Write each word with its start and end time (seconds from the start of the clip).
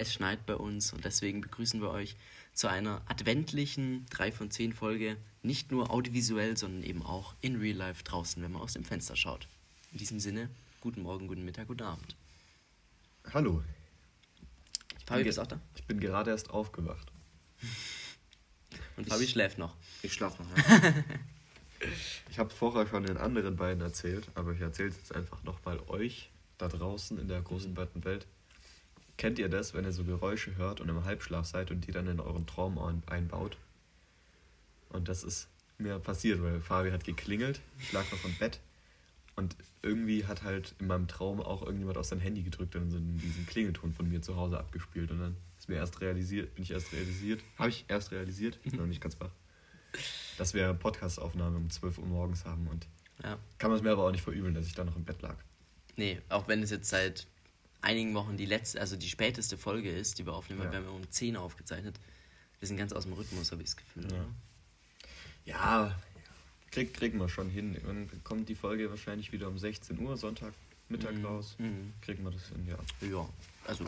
Es 0.00 0.14
schneit 0.14 0.46
bei 0.46 0.54
uns 0.54 0.94
und 0.94 1.04
deswegen 1.04 1.42
begrüßen 1.42 1.82
wir 1.82 1.90
euch 1.90 2.16
zu 2.54 2.68
einer 2.68 3.02
adventlichen 3.06 4.06
3 4.08 4.32
von 4.32 4.50
10 4.50 4.72
Folge. 4.72 5.18
Nicht 5.42 5.70
nur 5.70 5.90
audiovisuell, 5.90 6.56
sondern 6.56 6.82
eben 6.84 7.02
auch 7.04 7.34
in 7.42 7.56
Real 7.56 7.76
Life 7.76 8.02
draußen, 8.02 8.42
wenn 8.42 8.50
man 8.52 8.62
aus 8.62 8.72
dem 8.72 8.82
Fenster 8.84 9.14
schaut. 9.14 9.46
In 9.92 9.98
diesem 9.98 10.18
Sinne, 10.18 10.48
guten 10.80 11.02
Morgen, 11.02 11.28
guten 11.28 11.44
Mittag, 11.44 11.66
guten 11.68 11.82
Abend. 11.82 12.16
Hallo. 13.34 13.62
Fabi, 15.04 15.24
bist 15.24 15.36
du 15.36 15.42
auch 15.42 15.46
da? 15.46 15.60
Ich 15.76 15.84
bin 15.84 16.00
gerade 16.00 16.30
erst 16.30 16.48
aufgewacht. 16.48 17.12
Und 18.96 19.06
Fabi 19.06 19.24
Ich- 19.24 19.30
schläft 19.32 19.58
noch. 19.58 19.76
Ich 20.00 20.14
schlafe 20.14 20.42
noch. 20.42 20.56
Ja. 20.56 20.94
Ich 22.30 22.38
habe 22.38 22.50
vorher 22.50 22.86
schon 22.86 23.04
den 23.04 23.16
anderen 23.16 23.56
beiden 23.56 23.80
erzählt, 23.82 24.28
aber 24.34 24.52
ich 24.52 24.60
erzähle 24.60 24.90
es 24.90 24.96
jetzt 24.96 25.14
einfach 25.14 25.42
nochmal 25.44 25.80
euch 25.88 26.30
da 26.58 26.68
draußen 26.68 27.18
in 27.18 27.26
der 27.26 27.40
großen 27.40 27.74
weiten 27.74 28.04
Welt. 28.04 28.26
Kennt 29.20 29.38
ihr 29.38 29.50
das, 29.50 29.74
wenn 29.74 29.84
ihr 29.84 29.92
so 29.92 30.02
Geräusche 30.02 30.56
hört 30.56 30.80
und 30.80 30.88
im 30.88 31.04
Halbschlaf 31.04 31.44
seid 31.44 31.70
und 31.70 31.86
die 31.86 31.92
dann 31.92 32.06
in 32.08 32.20
euren 32.20 32.46
Traum 32.46 32.78
ein- 32.78 33.02
einbaut? 33.06 33.58
Und 34.88 35.08
das 35.08 35.22
ist 35.24 35.46
mir 35.76 35.98
passiert, 35.98 36.42
weil 36.42 36.58
Fabi 36.62 36.90
hat 36.90 37.04
geklingelt, 37.04 37.60
ich 37.78 37.92
lag 37.92 38.10
noch 38.10 38.24
im 38.24 38.34
Bett 38.38 38.60
und 39.36 39.56
irgendwie 39.82 40.24
hat 40.24 40.42
halt 40.42 40.74
in 40.78 40.86
meinem 40.86 41.06
Traum 41.06 41.42
auch 41.42 41.60
irgendjemand 41.60 41.98
auf 41.98 42.06
sein 42.06 42.18
Handy 42.18 42.42
gedrückt 42.42 42.74
und 42.76 42.90
so 42.90 42.98
diesen 42.98 43.44
Klingelton 43.46 43.92
von 43.92 44.08
mir 44.08 44.22
zu 44.22 44.36
Hause 44.36 44.58
abgespielt 44.58 45.10
und 45.10 45.20
dann 45.20 45.36
ist 45.58 45.68
mir 45.68 45.74
erst 45.76 46.00
realisiert, 46.00 46.54
bin 46.54 46.62
ich 46.64 46.70
erst 46.70 46.90
realisiert, 46.94 47.42
habe 47.58 47.68
ich 47.68 47.84
erst 47.88 48.12
realisiert, 48.12 48.58
ich 48.64 48.70
bin 48.70 48.80
noch 48.80 48.86
nicht 48.86 49.02
ganz 49.02 49.20
wach, 49.20 49.32
dass 50.38 50.54
wir 50.54 50.72
Podcastaufnahme 50.72 51.58
um 51.58 51.68
12 51.68 51.98
Uhr 51.98 52.06
morgens 52.06 52.46
haben 52.46 52.66
und 52.68 52.86
Ja. 53.22 53.38
kann 53.58 53.68
man 53.70 53.76
es 53.78 53.82
mir 53.84 53.90
aber 53.92 54.04
auch 54.06 54.12
nicht 54.12 54.24
verübeln, 54.24 54.54
dass 54.54 54.66
ich 54.66 54.74
da 54.74 54.82
noch 54.82 54.96
im 54.96 55.04
Bett 55.04 55.20
lag. 55.20 55.36
Nee, 55.96 56.22
auch 56.30 56.48
wenn 56.48 56.62
es 56.62 56.70
jetzt 56.70 56.88
seit 56.88 57.26
einigen 57.82 58.14
Wochen 58.14 58.36
die 58.36 58.46
letzte, 58.46 58.80
also 58.80 58.96
die 58.96 59.08
späteste 59.08 59.56
Folge 59.56 59.90
ist, 59.90 60.18
die 60.18 60.26
wir 60.26 60.34
aufnehmen, 60.34 60.60
weil 60.60 60.66
Ja. 60.66 60.80
wir 60.80 60.86
haben 60.88 60.96
um 60.96 61.10
10 61.10 61.36
aufgezeichnet. 61.36 61.98
Wir 62.58 62.68
sind 62.68 62.76
ganz 62.76 62.92
aus 62.92 63.04
dem 63.04 63.14
Rhythmus, 63.14 63.50
habe 63.52 63.62
ich 63.62 63.68
das 63.70 63.76
Gefühl. 63.76 64.06
Ja. 64.12 64.26
Ja, 65.46 66.00
krieg, 66.70 66.92
kriegen 66.94 67.18
wir 67.18 67.28
schon 67.28 67.48
hin. 67.50 67.76
Dann 67.84 68.08
kommt 68.24 68.48
die 68.48 68.54
Folge 68.54 68.90
wahrscheinlich 68.90 69.32
wieder 69.32 69.48
um 69.48 69.58
16 69.58 69.98
Uhr, 69.98 70.16
Sonntag, 70.16 70.52
Mittag 70.88 71.14
Mhm. 71.16 71.24
raus. 71.24 71.54
Mhm. 71.58 71.92
Kriegen 72.02 72.22
wir 72.24 72.30
das 72.30 72.48
hin, 72.48 72.66
ja. 72.66 72.78
Ja, 73.08 73.28
also 73.64 73.84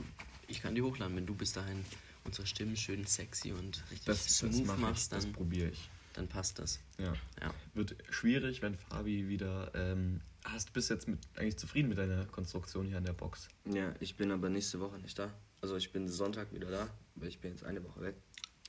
ich 0.49 0.63
kann 0.63 0.75
die 0.75 0.83
hochladen, 0.83 1.15
wenn 1.17 1.27
du 1.27 1.35
bis 1.35 1.53
dahin 1.53 1.85
unsere 2.25 2.47
Stimmen 2.47 2.77
schön 2.77 3.05
sexy 3.07 3.53
und 3.53 3.83
richtig 3.91 4.07
Das, 4.07 4.25
das 4.25 4.39
smooth 4.39 4.67
mache 4.67 4.77
ich, 4.77 4.83
machst, 4.83 5.13
das 5.13 5.25
dann, 5.25 5.33
probiere 5.33 5.69
ich. 5.71 5.89
dann 6.15 6.29
passt 6.29 6.59
das. 6.59 6.81
Ja. 6.99 7.13
Ja. 7.41 7.53
Wird 7.75 7.97
schwierig, 8.11 8.63
wenn 8.63 8.77
Fabi 8.77 9.29
wieder. 9.29 9.71
Ähm, 9.75 10.21
hast 10.45 10.69
du 10.69 10.73
bist 10.73 10.91
jetzt 10.91 11.09
mit, 11.09 11.19
eigentlich 11.37 11.57
zufrieden 11.59 11.89
mit 11.89 11.99
deiner 11.99 12.25
Konstruktion 12.27 12.87
hier 12.87 12.99
an 12.99 13.05
der 13.05 13.13
Box? 13.13 13.49
ja, 13.65 13.95
ich 14.01 14.17
bin 14.17 14.31
aber 14.31 14.49
nächste 14.49 14.81
Woche 14.81 14.99
nicht 14.99 15.19
da. 15.19 15.33
Also 15.61 15.77
ich 15.77 15.93
bin 15.93 16.09
Sonntag 16.09 16.53
wieder 16.53 16.71
da, 16.71 16.89
weil 17.15 17.29
ich 17.29 17.39
bin 17.39 17.53
jetzt 17.53 17.65
eine 17.65 17.83
Woche 17.85 18.01
weg. 18.03 18.17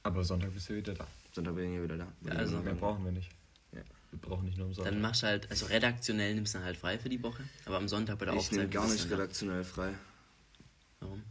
Aber 0.04 0.24
Sonntag 0.24 0.54
bist 0.54 0.70
du 0.70 0.76
wieder 0.76 0.94
da. 0.94 1.08
Sonntag 1.32 1.56
bin 1.56 1.70
ich 1.72 1.78
ja 1.78 1.84
wieder 1.84 1.98
da. 1.98 2.08
Ja, 2.26 2.32
also- 2.34 2.60
Mehr 2.60 2.76
brauchen 2.76 3.04
wir 3.06 3.12
nicht. 3.12 3.30
Ja. 3.72 3.82
Wir 4.12 4.20
brauchen 4.20 4.46
nicht 4.46 4.58
nur 4.58 4.68
am 4.68 4.74
Sonntag. 4.74 4.92
Dann 4.94 5.02
machst 5.02 5.24
du 5.24 5.28
halt, 5.28 5.50
also 5.50 5.66
redaktionell 5.66 6.36
nimmst 6.36 6.54
du 6.54 6.60
dann 6.60 6.66
halt 6.66 6.78
frei 6.78 7.00
für 7.00 7.10
die 7.10 7.24
Woche, 7.24 7.44
aber 7.66 7.78
am 7.78 7.88
Sonntag 7.88 8.20
bei 8.20 8.26
der 8.26 8.36
Ich 8.36 8.52
nehme 8.52 8.66
Aufzeichnung. 8.66 8.86
gar 8.88 8.94
nicht 8.94 9.10
redaktionell 9.10 9.64
frei. 9.64 9.94
Warum? 11.00 11.24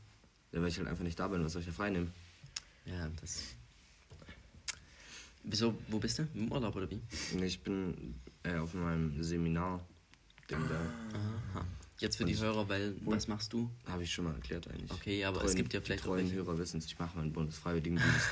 Ja, 0.50 0.60
weil 0.60 0.68
ich 0.68 0.78
halt 0.78 0.88
einfach 0.88 1.04
nicht 1.04 1.18
da 1.18 1.28
bin. 1.28 1.44
Was 1.44 1.52
soll 1.52 1.60
ich 1.62 1.68
ja 1.68 1.72
frei 1.72 1.90
nehmen? 1.90 2.12
Ja, 2.84 3.08
das. 3.20 3.42
Wieso, 5.44 5.76
wo 5.88 5.98
bist 5.98 6.18
du? 6.18 6.26
Im 6.34 6.50
Urlaub 6.52 6.74
oder 6.76 6.90
wie? 6.90 7.00
Nee, 7.34 7.46
ich 7.46 7.60
bin 7.62 8.14
äh, 8.42 8.56
auf 8.58 8.74
meinem 8.74 9.22
Seminar. 9.22 9.84
Da 10.68 11.18
Aha. 11.54 11.66
Jetzt 11.98 12.16
für 12.16 12.24
die 12.24 12.36
Hörer, 12.36 12.68
weil 12.68 12.94
was 13.04 13.28
machst 13.28 13.52
du? 13.52 13.70
habe 13.86 14.02
ich 14.02 14.12
schon 14.12 14.24
mal 14.24 14.34
erklärt 14.34 14.68
eigentlich. 14.68 14.90
Okay, 14.90 15.24
aber 15.24 15.44
es 15.44 15.54
gibt 15.54 15.72
ja 15.72 15.80
vielleicht 15.80 16.04
die 16.04 16.08
auch 16.08 16.12
treuen 16.14 16.26
welche- 16.26 16.36
Hörer 16.44 16.58
wissen 16.58 16.78
es. 16.78 16.86
Ich 16.86 16.98
mache 16.98 17.16
meinen 17.16 17.32
Bundesfreiwilligendienst. 17.32 18.28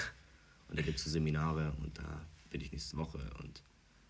und 0.69 0.79
da 0.79 0.83
gibt 0.83 0.99
es 0.99 1.05
so 1.05 1.11
Seminare 1.11 1.73
und 1.83 1.97
da 1.99 2.21
bin 2.51 2.61
ich 2.61 2.73
nächste 2.73 2.97
Woche. 2.97 3.19
Und 3.43 3.63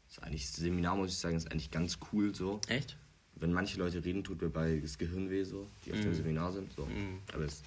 das 0.09 0.19
ist 0.19 0.22
eigentlich, 0.22 0.47
das 0.47 0.56
Seminar, 0.56 0.97
muss 0.97 1.10
ich 1.10 1.19
sagen, 1.19 1.37
ist 1.37 1.50
eigentlich 1.50 1.70
ganz 1.70 1.99
cool 2.12 2.34
so. 2.34 2.60
Echt? 2.69 2.97
wenn 3.37 3.53
manche 3.54 3.78
Leute 3.78 4.04
reden, 4.04 4.22
tut 4.22 4.43
mir 4.43 4.50
bei 4.50 4.78
das 4.81 4.99
Gehirn 4.99 5.31
weh, 5.31 5.44
so, 5.44 5.66
die 5.87 5.93
auf 5.94 6.00
dem 6.00 6.12
Seminar 6.15 6.53
sind. 6.53 6.70
So. 6.75 6.84
Mhm. 6.84 7.20
Aber 7.32 7.44
das 7.44 7.62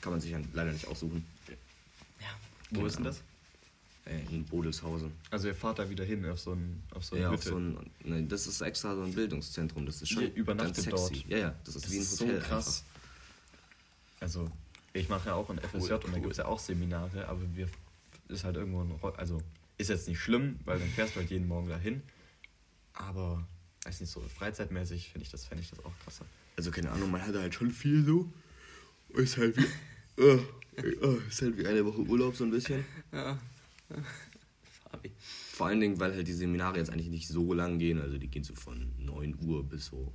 kann 0.00 0.12
man 0.12 0.20
sich 0.20 0.30
ja 0.30 0.38
leider 0.52 0.70
nicht 0.72 0.86
aussuchen. 0.86 1.26
Ja. 1.48 2.26
Wo 2.70 2.86
ist 2.86 2.96
denn 2.96 3.04
das? 3.04 3.20
Äh, 4.10 4.34
in 4.34 4.44
Bodelshausen. 4.44 5.12
Also 5.30 5.48
ihr 5.48 5.54
fahrt 5.54 5.78
da 5.78 5.88
wieder 5.88 6.04
hin 6.04 6.24
auf 6.28 6.40
so 6.40 6.52
ein 6.52 6.82
auf 6.94 7.04
so 7.04 7.16
Ja, 7.16 7.30
auf 7.30 7.42
so 7.42 7.56
ein, 7.56 7.78
ne, 8.04 8.24
das 8.24 8.46
ist 8.46 8.60
extra 8.60 8.94
so 8.96 9.02
ein 9.02 9.12
Bildungszentrum. 9.14 9.86
Das 9.86 10.02
ist 10.02 10.08
schon 10.08 10.24
Ihr 10.24 10.34
übernachtet 10.34 10.86
ganz 10.86 11.06
sexy. 11.06 11.22
dort? 11.22 11.30
Ja, 11.30 11.38
ja, 11.38 11.54
das 11.64 11.76
ist 11.76 11.84
das 11.84 11.92
wie 11.92 11.96
ein 11.96 12.02
ist 12.02 12.20
Hotel 12.20 12.40
so 12.40 12.46
krass. 12.48 12.84
einfach. 12.84 14.22
Also, 14.22 14.50
ich 14.92 15.08
mache 15.08 15.28
ja 15.28 15.34
auch 15.34 15.48
ein 15.48 15.58
FSJ 15.58 15.92
und 15.92 16.04
da 16.04 16.08
cool. 16.08 16.14
gibt 16.20 16.32
es 16.32 16.38
ja 16.38 16.46
auch 16.46 16.58
Seminare, 16.58 17.28
aber 17.28 17.40
wir 17.54 17.68
ist 18.28 18.44
halt 18.44 18.56
irgendwo 18.56 18.82
ein, 18.82 19.14
also 19.16 19.40
ist 19.78 19.88
jetzt 19.88 20.08
nicht 20.08 20.20
schlimm, 20.20 20.58
weil 20.64 20.78
dann 20.78 20.88
fährst 20.88 21.14
du 21.14 21.20
halt 21.20 21.30
jeden 21.30 21.46
Morgen 21.48 21.68
dahin. 21.68 22.02
Aber 22.92 23.46
weiß 23.84 24.00
nicht 24.00 24.10
so 24.10 24.20
freizeitmäßig 24.20 25.10
finde 25.10 25.24
ich 25.24 25.30
das 25.30 25.44
fände 25.44 25.62
ich 25.62 25.70
das 25.70 25.84
auch 25.84 25.92
krasser. 26.04 26.24
Also 26.56 26.70
keine 26.70 26.90
Ahnung, 26.90 27.10
man 27.10 27.24
hat 27.24 27.34
halt 27.34 27.54
schon 27.54 27.70
viel 27.70 28.04
so. 28.04 28.30
Ist 29.10 29.36
halt 29.38 29.56
wie, 29.56 29.66
äh, 30.22 30.38
äh, 30.76 31.18
ist 31.28 31.42
halt 31.42 31.56
wie 31.56 31.66
eine 31.66 31.84
Woche 31.86 32.00
Urlaub 32.00 32.36
so 32.36 32.44
ein 32.44 32.50
bisschen. 32.50 32.84
Ja. 33.12 33.38
Fabi. 34.62 35.12
Vor 35.18 35.66
allen 35.68 35.80
Dingen, 35.80 36.00
weil 36.00 36.14
halt 36.14 36.26
die 36.26 36.32
Seminare 36.32 36.78
jetzt 36.78 36.90
eigentlich 36.90 37.08
nicht 37.10 37.28
so 37.28 37.52
lang 37.52 37.78
gehen. 37.78 38.00
Also 38.00 38.18
die 38.18 38.28
gehen 38.28 38.44
so 38.44 38.54
von 38.54 38.92
9 38.98 39.36
Uhr 39.44 39.64
bis 39.68 39.86
so, 39.86 40.12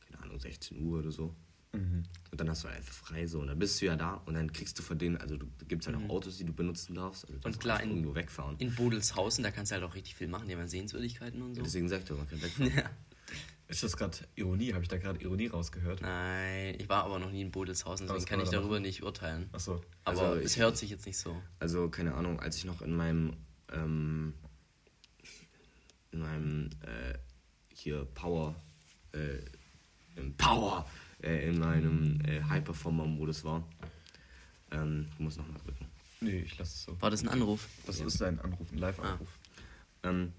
keine 0.00 0.22
Ahnung, 0.22 0.38
16 0.40 0.80
Uhr 0.82 0.98
oder 1.00 1.10
so. 1.12 1.34
Mhm. 1.72 2.04
Und 2.30 2.40
dann 2.40 2.48
hast 2.48 2.64
du 2.64 2.68
halt 2.68 2.78
einfach 2.78 2.94
frei 2.94 3.26
so. 3.26 3.40
Und 3.40 3.48
dann 3.48 3.58
bist 3.58 3.80
du 3.80 3.86
ja 3.86 3.96
da 3.96 4.14
und 4.26 4.34
dann 4.34 4.52
kriegst 4.52 4.78
du 4.78 4.82
von 4.82 4.98
denen, 4.98 5.16
also 5.18 5.36
du 5.36 5.46
gibt 5.66 5.82
es 5.82 5.86
halt 5.92 5.96
auch 6.02 6.08
Autos, 6.08 6.38
die 6.38 6.44
du 6.44 6.52
benutzen 6.52 6.94
darfst. 6.94 7.26
Also 7.28 7.38
Und 7.44 7.60
klar, 7.60 7.82
in- 7.82 7.90
irgendwo 7.90 8.14
wegfahren. 8.14 8.56
In 8.58 8.74
Bodelshausen, 8.74 9.44
da 9.44 9.50
kannst 9.50 9.70
du 9.70 9.74
halt 9.76 9.84
auch 9.84 9.94
richtig 9.94 10.14
viel 10.14 10.28
machen, 10.28 10.48
die 10.48 10.56
haben 10.56 10.66
Sehenswürdigkeiten 10.66 11.42
und 11.42 11.54
so. 11.54 11.62
Deswegen 11.62 11.88
sagt 11.88 12.08
er, 12.10 12.16
man 12.16 12.28
kann 12.28 12.40
wegfahren. 12.42 12.72
Ja. 12.74 12.90
Ist 13.68 13.82
das 13.82 13.96
gerade 13.98 14.16
Ironie? 14.34 14.72
Habe 14.72 14.82
ich 14.82 14.88
da 14.88 14.96
gerade 14.96 15.20
Ironie 15.20 15.46
rausgehört? 15.48 16.00
Nein, 16.00 16.74
ich 16.78 16.88
war 16.88 17.04
aber 17.04 17.18
noch 17.18 17.30
nie 17.30 17.42
in 17.42 17.50
Bodelshausen, 17.50 18.06
deswegen 18.06 18.24
kann 18.24 18.40
ich 18.40 18.48
darüber 18.48 18.80
nicht 18.80 19.02
urteilen. 19.02 19.48
Achso. 19.52 19.82
Aber 20.04 20.20
Also 20.22 20.40
es 20.40 20.52
ich- 20.56 20.62
hört 20.62 20.76
sich 20.78 20.88
jetzt 20.90 21.04
nicht 21.04 21.18
so. 21.18 21.36
Also, 21.58 21.90
keine 21.90 22.14
Ahnung, 22.14 22.40
als 22.40 22.56
ich 22.56 22.64
noch 22.64 22.80
in 22.80 22.96
meinem, 22.96 23.36
ähm, 23.70 24.32
in 26.12 26.20
meinem, 26.20 26.70
äh, 26.80 27.18
hier 27.68 28.06
Power, 28.14 28.54
äh, 29.12 29.38
im 30.16 30.34
Power, 30.38 30.88
äh, 31.22 31.48
in 31.50 31.58
meinem 31.58 32.20
äh, 32.24 32.42
High-Performer-Modus 32.42 33.44
war, 33.44 33.68
ähm, 34.70 35.08
ich 35.12 35.18
muss 35.18 35.36
nochmal 35.36 35.58
drücken. 35.62 35.86
Nee, 36.20 36.38
ich 36.40 36.56
lasse 36.58 36.72
es 36.74 36.82
so. 36.84 37.00
War 37.02 37.10
das 37.10 37.22
ein 37.22 37.28
Anruf? 37.28 37.68
Das 37.86 38.00
ist 38.00 38.22
ein 38.22 38.40
Anruf, 38.40 38.72
ein 38.72 38.78
Live-Anruf. 38.78 39.28
Ähm, 40.04 40.32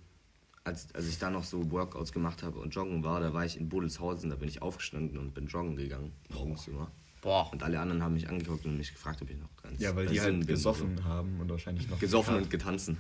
als, 0.70 0.94
als 0.94 1.08
ich 1.08 1.18
da 1.18 1.30
noch 1.30 1.44
so 1.44 1.72
Workouts 1.72 2.12
gemacht 2.12 2.44
habe 2.44 2.60
und 2.60 2.74
joggen 2.74 3.04
war, 3.04 3.20
da 3.20 3.34
war 3.34 3.46
ich 3.46 3.58
in 3.58 3.70
Bodelshausen, 3.70 4.30
da 4.30 4.36
bin 4.36 4.48
ich 4.48 4.62
aufgestanden 4.62 5.18
und 5.18 5.34
bin 5.34 5.48
joggen 5.48 5.76
gegangen, 5.76 6.14
morgens 6.30 6.68
immer. 6.68 6.92
Boah. 7.22 7.52
Und 7.52 7.64
alle 7.64 7.80
anderen 7.80 8.02
haben 8.02 8.14
mich 8.14 8.30
angeguckt 8.30 8.66
und 8.66 8.78
mich 8.78 8.94
gefragt, 8.94 9.22
ob 9.22 9.30
ich 9.30 9.38
noch 9.38 9.50
ganz 9.62 9.82
Ja, 9.82 9.94
weil 9.96 10.08
die 10.08 10.22
halt 10.22 10.38
bin, 10.40 10.48
gesoffen 10.48 10.98
so. 10.98 11.04
haben 11.04 11.40
und 11.42 11.50
wahrscheinlich 11.50 11.90
noch. 11.90 12.00
Gesoffen 12.00 12.36
und 12.36 12.50
getanzen. 12.50 12.98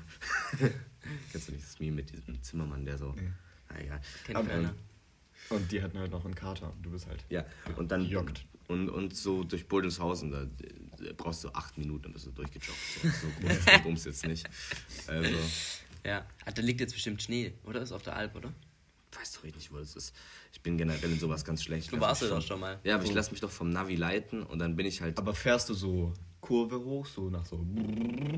Kennst 1.31 1.47
du 1.47 1.53
nicht 1.53 1.63
das 1.63 1.80
Meme 1.80 1.97
mit 1.97 2.12
diesem 2.12 2.41
Zimmermann, 2.41 2.84
der 2.84 2.97
so. 2.97 3.13
Nee. 3.13 3.30
Na 3.69 3.80
egal. 3.80 4.01
Kennt 4.25 4.38
Aber, 4.38 4.47
keiner. 4.47 4.74
Und 5.50 5.72
die 5.72 5.81
hatten 5.81 5.97
halt 5.97 6.12
noch 6.12 6.25
einen 6.25 6.36
Kater 6.36 6.74
und 6.74 6.84
du 6.84 6.91
bist 6.91 7.07
halt. 7.07 7.24
Ja, 7.30 7.46
und 7.78 7.91
dann. 7.91 8.03
Gejoggt. 8.03 8.46
Und, 8.68 8.90
und 8.90 9.16
so 9.16 9.44
durch 9.44 9.68
Bodelshausen, 9.68 10.31
da 10.31 10.46
brauchst 11.18 11.44
du 11.44 11.50
acht 11.50 11.78
Minuten, 11.78 12.03
dann 12.03 12.13
bist 12.13 12.27
du 12.27 12.31
durchgejoggt. 12.31 12.77
So, 13.01 13.07
so 13.21 13.27
groß 13.39 13.57
ist 13.57 13.68
der 13.68 13.77
Bums 13.80 14.06
jetzt 14.06 14.27
nicht. 14.27 14.48
Also, 15.07 15.38
Ja. 16.06 16.25
Ah, 16.46 16.51
da 16.51 16.62
liegt 16.62 16.80
jetzt 16.81 16.94
bestimmt 16.94 17.22
Schnee, 17.22 17.54
oder? 17.66 17.81
Ist 17.81 17.92
auf 17.92 18.04
der 18.04 18.16
Alp, 18.16 18.36
oder? 18.36 18.51
weiß 19.12 19.34
doch 19.34 19.44
nicht, 19.44 19.72
wo 19.74 19.78
das 19.80 19.96
ist. 19.96 20.13
Ich 20.54 20.62
bin 20.62 20.78
generell 20.78 21.12
in 21.12 21.19
sowas 21.19 21.44
ganz 21.44 21.63
schlecht. 21.63 21.92
Du 21.92 22.00
warst 22.00 22.22
ja 22.22 22.28
doch 22.30 22.42
schon 22.44 22.60
mal. 22.60 22.80
Ja, 22.84 22.94
aber 22.96 23.06
ich 23.06 23.12
lasse 23.13 23.31
mich 23.31 23.40
doch 23.42 23.50
vom 23.50 23.72
Navi 23.72 23.96
leiten 23.96 24.44
und 24.44 24.60
dann 24.60 24.75
bin 24.75 24.86
ich 24.86 25.01
halt. 25.01 25.18
Aber 25.18 25.34
fährst 25.34 25.68
du 25.69 25.74
so 25.74 26.13
Kurve 26.42 26.80
hoch, 26.80 27.07
so 27.07 27.28
nach 27.30 27.44
so. 27.46 27.66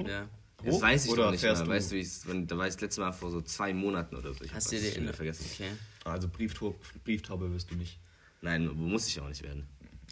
Ja. 0.07 0.29
das 0.63 0.73
hoch, 0.75 0.81
weiß 0.81 1.05
ich 1.05 1.11
oder 1.11 1.23
doch 1.25 1.31
nicht 1.31 1.43
mehr. 1.43 1.53
du- 1.55 1.67
Weißt 1.67 1.91
du, 1.91 1.95
wie 1.95 1.99
ich's- 1.99 2.25
wenn- 2.25 2.47
da 2.47 2.57
war 2.57 2.67
ich 2.67 2.73
das 2.75 2.81
letzte 2.81 3.01
Mal 3.01 3.11
vor 3.11 3.29
so 3.31 3.41
zwei 3.41 3.73
Monaten 3.73 4.15
oder 4.15 4.33
so. 4.33 4.45
Ich 4.45 4.53
Hast 4.53 4.71
du 4.71 4.77
das 4.77 4.93
dir 4.93 5.01
wieder 5.01 5.13
vergessen. 5.13 5.45
Okay. 5.53 5.71
Also 6.05 6.29
Brieftaube, 6.29 6.77
Brieftaube 7.03 7.51
wirst 7.53 7.69
du 7.69 7.75
nicht. 7.75 7.99
Nein, 8.41 8.67
muss 8.69 9.07
ich 9.07 9.19
auch 9.19 9.27
nicht 9.27 9.43
werden. 9.43 9.67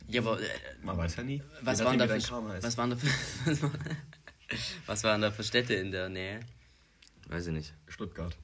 Ja, 0.07 0.21
aber 0.21 0.41
äh, 0.41 0.45
Man 0.83 0.97
weiß 0.97 1.15
ja 1.15 1.23
nie. 1.23 1.41
was 1.61 1.83
waren, 1.85 1.97
da 1.97 2.05
für, 2.05 2.13
dein 2.13 2.21
Karma 2.21 2.55
ist. 2.57 2.63
was, 2.65 2.77
waren 2.77 2.89
da 2.89 2.95
für, 2.97 3.07
was 4.87 5.03
waren 5.03 5.21
da 5.21 5.31
für 5.31 5.43
Städte 5.43 5.73
in 5.75 5.91
der 5.91 6.09
Nähe? 6.09 6.41
Weiß 7.29 7.47
ich 7.47 7.53
nicht. 7.53 7.73
Stuttgart. 7.87 8.35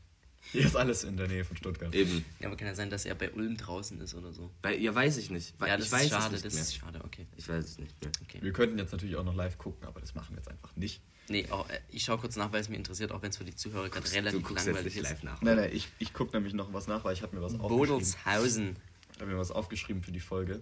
Hier 0.52 0.64
ist 0.66 0.76
alles 0.76 1.04
in 1.04 1.18
der 1.18 1.28
Nähe 1.28 1.44
von 1.44 1.58
Stuttgart. 1.58 1.94
Eben. 1.96 2.24
Ja, 2.40 2.48
aber 2.48 2.56
kann 2.56 2.68
ja 2.68 2.76
sein, 2.76 2.92
dass 2.92 3.06
er 3.06 3.16
bei 3.16 3.32
Ulm 3.32 3.58
draußen 3.58 4.00
ist 4.00 4.14
oder 4.14 4.32
so. 4.32 4.52
Bei, 4.62 4.78
ja, 4.78 4.94
weiß 4.94 5.18
ich 5.18 5.32
nicht. 5.32 5.56
Weil 5.60 5.70
Ja, 5.70 5.78
das 5.78 5.88
ich 5.88 5.92
weiß 5.92 6.04
ist 6.04 6.10
schade, 6.12 6.26
es 6.26 6.32
nicht 6.32 6.46
das 6.46 6.54
mehr. 6.54 6.62
ist 6.64 6.76
schade, 6.76 7.02
okay. 7.04 7.26
Ich 7.36 7.50
weiß 7.50 7.66
es 7.66 7.78
nicht 7.80 8.00
mehr. 8.02 8.12
okay. 8.24 8.40
Wir 8.44 8.54
könnten 8.54 8.78
jetzt 8.78 8.92
natürlich 8.92 9.16
auch 9.16 9.24
noch 9.24 9.34
live 9.34 9.58
gucken, 9.58 9.88
aber 9.88 10.00
das 10.02 10.14
machen 10.14 10.36
wir 10.36 10.38
jetzt 10.38 10.50
einfach 10.50 10.76
nicht. 10.76 11.02
Nee, 11.30 11.48
auch, 11.50 11.68
äh, 11.70 11.80
ich 11.90 12.04
schaue 12.04 12.20
kurz 12.20 12.36
nach, 12.36 12.52
weil 12.54 12.62
es 12.62 12.70
mich 12.70 12.78
interessiert, 12.78 13.12
auch 13.12 13.24
wenn 13.24 13.32
es 13.32 13.38
für 13.38 13.44
die 13.44 13.56
Zuhörer 13.56 13.90
gerade 13.90 14.08
Du 14.08 14.14
relativ 14.14 14.48
langweilig 14.52 14.84
nicht 14.86 14.98
ist. 14.98 15.02
live 15.04 15.24
nach. 15.24 15.42
Nein, 15.42 15.56
nein, 15.58 15.72
ich, 15.74 15.88
ich 15.98 16.14
gucke 16.14 16.34
nämlich 16.38 16.54
noch 16.54 16.72
was 16.72 16.86
nach, 16.86 17.04
weil 17.04 17.14
ich 17.14 17.24
habe 17.24 17.36
mir 17.36 17.42
was 17.42 17.54
aufgeschrieben. 17.60 17.78
Bodelshausen. 17.88 18.76
Ich 19.14 19.20
habe 19.22 19.32
mir 19.32 19.38
was 19.40 19.50
aufgeschrieben 19.50 20.04
für 20.04 20.12
die 20.12 20.20
Folge. 20.20 20.62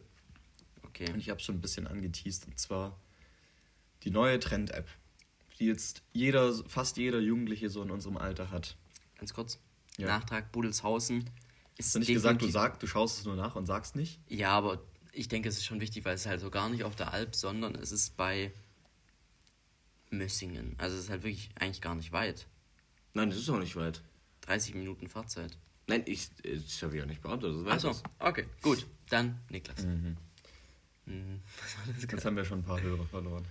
Okay. 0.84 1.12
Und 1.12 1.20
ich 1.20 1.30
habe 1.30 1.42
schon 1.42 1.56
ein 1.56 1.62
bisschen 1.62 1.88
angeteased. 1.88 2.48
Und 2.48 2.58
zwar 2.58 2.98
die 4.04 4.12
neue 4.12 4.40
Trend-App, 4.40 4.88
die 5.64 5.70
jetzt 5.70 6.04
jeder, 6.14 6.54
fast 6.68 6.98
jeder 6.98 7.20
Jugendliche 7.20 7.70
so 7.70 7.82
in 7.82 7.90
unserem 7.92 8.18
Alter 8.18 8.52
hat. 8.52 8.76
Ganz 9.18 9.34
kurz. 9.34 9.60
Ja. 9.98 10.08
Nachtrag 10.08 10.52
Budelshausen. 10.52 11.30
Ist 11.78 11.88
Hast 11.88 11.96
du 11.96 12.00
nicht 12.00 12.08
gesagt, 12.10 12.42
du, 12.42 12.46
definitiv- 12.46 12.54
sag, 12.54 12.80
du 12.80 12.88
schaust 12.88 13.20
es 13.20 13.26
nur 13.26 13.36
nach 13.36 13.56
und 13.56 13.66
sagst 13.66 13.96
nicht? 13.96 14.20
Ja, 14.28 14.52
aber 14.52 14.82
ich 15.12 15.28
denke, 15.28 15.50
es 15.50 15.58
ist 15.58 15.66
schon 15.66 15.80
wichtig, 15.80 16.06
weil 16.06 16.16
es 16.16 16.22
ist 16.22 16.28
halt 16.28 16.42
so 16.42 16.50
gar 16.50 16.70
nicht 16.70 16.84
auf 16.84 16.96
der 16.96 17.14
Alp, 17.14 17.36
sondern 17.36 17.76
es 17.76 17.92
ist 17.92 18.18
bei 18.18 18.52
Mössingen. 20.10 20.76
Also 20.78 20.96
es 20.98 21.04
ist 21.06 21.10
halt 21.10 21.24
wirklich 21.24 21.50
eigentlich 21.56 21.82
gar 21.82 21.96
nicht 21.96 22.12
weit. 22.12 22.48
Nein, 23.14 23.30
das 23.30 23.40
ist 23.40 23.50
auch 23.50 23.60
nicht 23.60 23.76
weit. 23.76 24.02
30 24.42 24.76
Minuten 24.76 25.08
Fahrzeit. 25.08 25.58
Nein, 25.88 26.04
ich, 26.06 26.30
das 26.44 26.82
habe 26.84 26.96
ich 26.98 27.04
auch 27.04 27.08
nicht 27.08 27.22
behauptet. 27.22 27.54
Das 27.66 27.86
Achso, 27.86 28.02
okay, 28.20 28.46
gut. 28.62 28.86
Dann 29.10 29.40
Niklas. 29.50 29.84
Mhm. 29.84 30.18
Hm, 31.06 31.42
war 31.42 31.86
das 31.94 31.96
Jetzt 32.02 32.08
gerade? 32.08 32.24
haben 32.24 32.36
wir 32.38 32.46
schon 32.46 32.60
ein 32.60 32.64
paar 32.64 32.80
Hörer 32.80 33.06
verloren. 33.08 33.44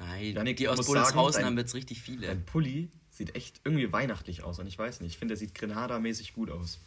Nein, 0.00 0.34
Janik, 0.34 0.56
die 0.56 0.68
aus 0.68 0.84
sagen, 0.84 1.44
haben 1.44 1.58
jetzt 1.58 1.74
richtig 1.74 2.00
viele. 2.00 2.26
Dein 2.26 2.44
Pulli 2.44 2.90
sieht 3.10 3.34
echt 3.36 3.60
irgendwie 3.64 3.92
weihnachtlich 3.92 4.42
aus 4.42 4.58
und 4.58 4.66
ich 4.66 4.78
weiß 4.78 5.00
nicht, 5.00 5.12
ich 5.12 5.18
finde, 5.18 5.32
der 5.32 5.38
sieht 5.38 5.54
Grenada-mäßig 5.54 6.32
gut 6.32 6.50
aus. 6.50 6.78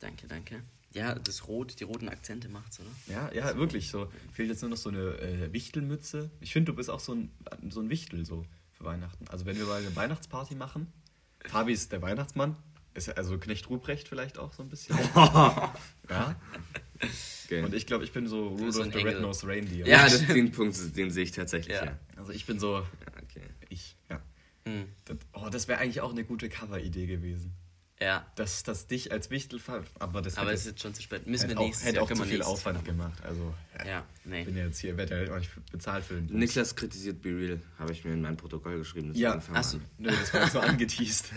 Danke, 0.00 0.28
danke. 0.28 0.62
Ja, 0.92 1.14
das 1.14 1.48
Rot, 1.48 1.80
die 1.80 1.84
roten 1.84 2.08
Akzente 2.08 2.48
macht's, 2.48 2.80
oder? 2.80 2.88
Ja, 3.06 3.32
ja, 3.32 3.56
wirklich 3.56 3.90
so. 3.90 4.10
Fehlt 4.32 4.48
jetzt 4.48 4.62
nur 4.62 4.70
noch 4.70 4.76
so 4.76 4.88
eine 4.90 5.18
äh, 5.18 5.52
Wichtelmütze. 5.52 6.30
Ich 6.40 6.52
finde, 6.52 6.72
du 6.72 6.76
bist 6.76 6.90
auch 6.90 7.00
so 7.00 7.14
ein, 7.14 7.30
so 7.68 7.80
ein 7.80 7.90
Wichtel 7.90 8.24
so 8.24 8.44
für 8.72 8.84
Weihnachten. 8.84 9.26
Also 9.28 9.44
wenn 9.44 9.58
wir 9.58 9.66
mal 9.66 9.80
eine 9.80 9.94
Weihnachtsparty 9.94 10.54
machen, 10.54 10.92
Fabi 11.44 11.72
ist 11.72 11.92
der 11.92 12.02
Weihnachtsmann, 12.02 12.56
ist 12.94 13.08
ja 13.08 13.14
also 13.14 13.38
Knecht 13.38 13.68
Ruprecht 13.68 14.08
vielleicht 14.08 14.38
auch 14.38 14.52
so 14.52 14.62
ein 14.62 14.68
bisschen. 14.68 14.96
ja. 15.14 16.36
Okay. 17.46 17.62
Und 17.62 17.74
ich 17.74 17.86
glaube, 17.86 18.04
ich 18.04 18.12
bin 18.12 18.26
so 18.26 18.48
Rudolph 18.48 18.92
the. 18.92 18.98
Red-Nosed 19.02 19.46
Reindeer. 19.48 19.86
ja, 19.86 20.04
das, 20.04 20.26
den 20.26 20.50
Punkt, 20.52 20.76
den 20.96 21.10
sehe 21.10 21.24
ich 21.24 21.32
tatsächlich, 21.32 21.74
Ja. 21.76 21.84
ja. 21.86 21.98
Also 22.16 22.32
ich 22.32 22.44
bin 22.46 22.58
so, 22.58 22.74
Ja, 22.78 22.84
okay. 23.22 23.42
ich, 23.70 23.96
ja. 24.10 24.20
Hm. 24.66 24.84
Das, 25.06 25.16
oh, 25.32 25.48
das 25.50 25.66
wäre 25.68 25.78
eigentlich 25.80 26.00
auch 26.02 26.10
eine 26.10 26.24
gute 26.24 26.48
Cover-Idee 26.48 27.06
gewesen. 27.06 27.54
Ja, 28.00 28.24
Dass 28.36 28.62
das 28.62 28.86
dich 28.86 29.10
als 29.10 29.28
Wichtel 29.30 29.60
aber 29.98 30.22
das 30.22 30.36
aber 30.38 30.46
hätte, 30.50 30.54
es 30.54 30.60
ist 30.60 30.66
jetzt 30.66 30.82
schon 30.82 30.94
zu 30.94 31.02
spät. 31.02 31.26
Müssen 31.26 31.44
hätte 31.46 31.54
wir 31.54 31.60
auch, 31.60 31.64
nächstes 31.64 31.84
hätte 31.86 31.96
Jahr, 31.96 32.04
auch 32.04 32.12
zu 32.12 32.22
viel 32.24 32.42
Aufwand 32.42 32.84
gemacht. 32.84 33.20
Also 33.24 33.52
Ja, 33.84 34.04
nee. 34.24 34.44
bin 34.44 34.56
ja 34.56 34.66
jetzt 34.66 34.78
hier, 34.78 34.96
werde 34.96 35.24
ja 35.24 35.34
auch 35.34 35.38
nicht 35.40 35.50
bezahlt 35.72 36.04
für 36.04 36.14
den 36.14 36.28
Bums. 36.28 36.38
Niklas 36.38 36.76
kritisiert 36.76 37.22
Be 37.22 37.30
Real, 37.30 37.60
habe 37.78 37.90
ich 37.92 38.04
mir 38.04 38.12
in 38.12 38.20
mein 38.20 38.36
Protokoll 38.36 38.78
geschrieben. 38.78 39.12
Ja, 39.14 39.34
deswegen 39.34 39.54
fangen 39.54 39.58
ach 39.58 39.64
wir 39.64 39.70
so. 39.70 39.76
an. 39.78 39.84
Nö, 39.98 40.10
das 40.10 40.32
war 40.34 40.42
jetzt 40.42 40.52
so 40.52 40.60
angeteased. 40.60 41.32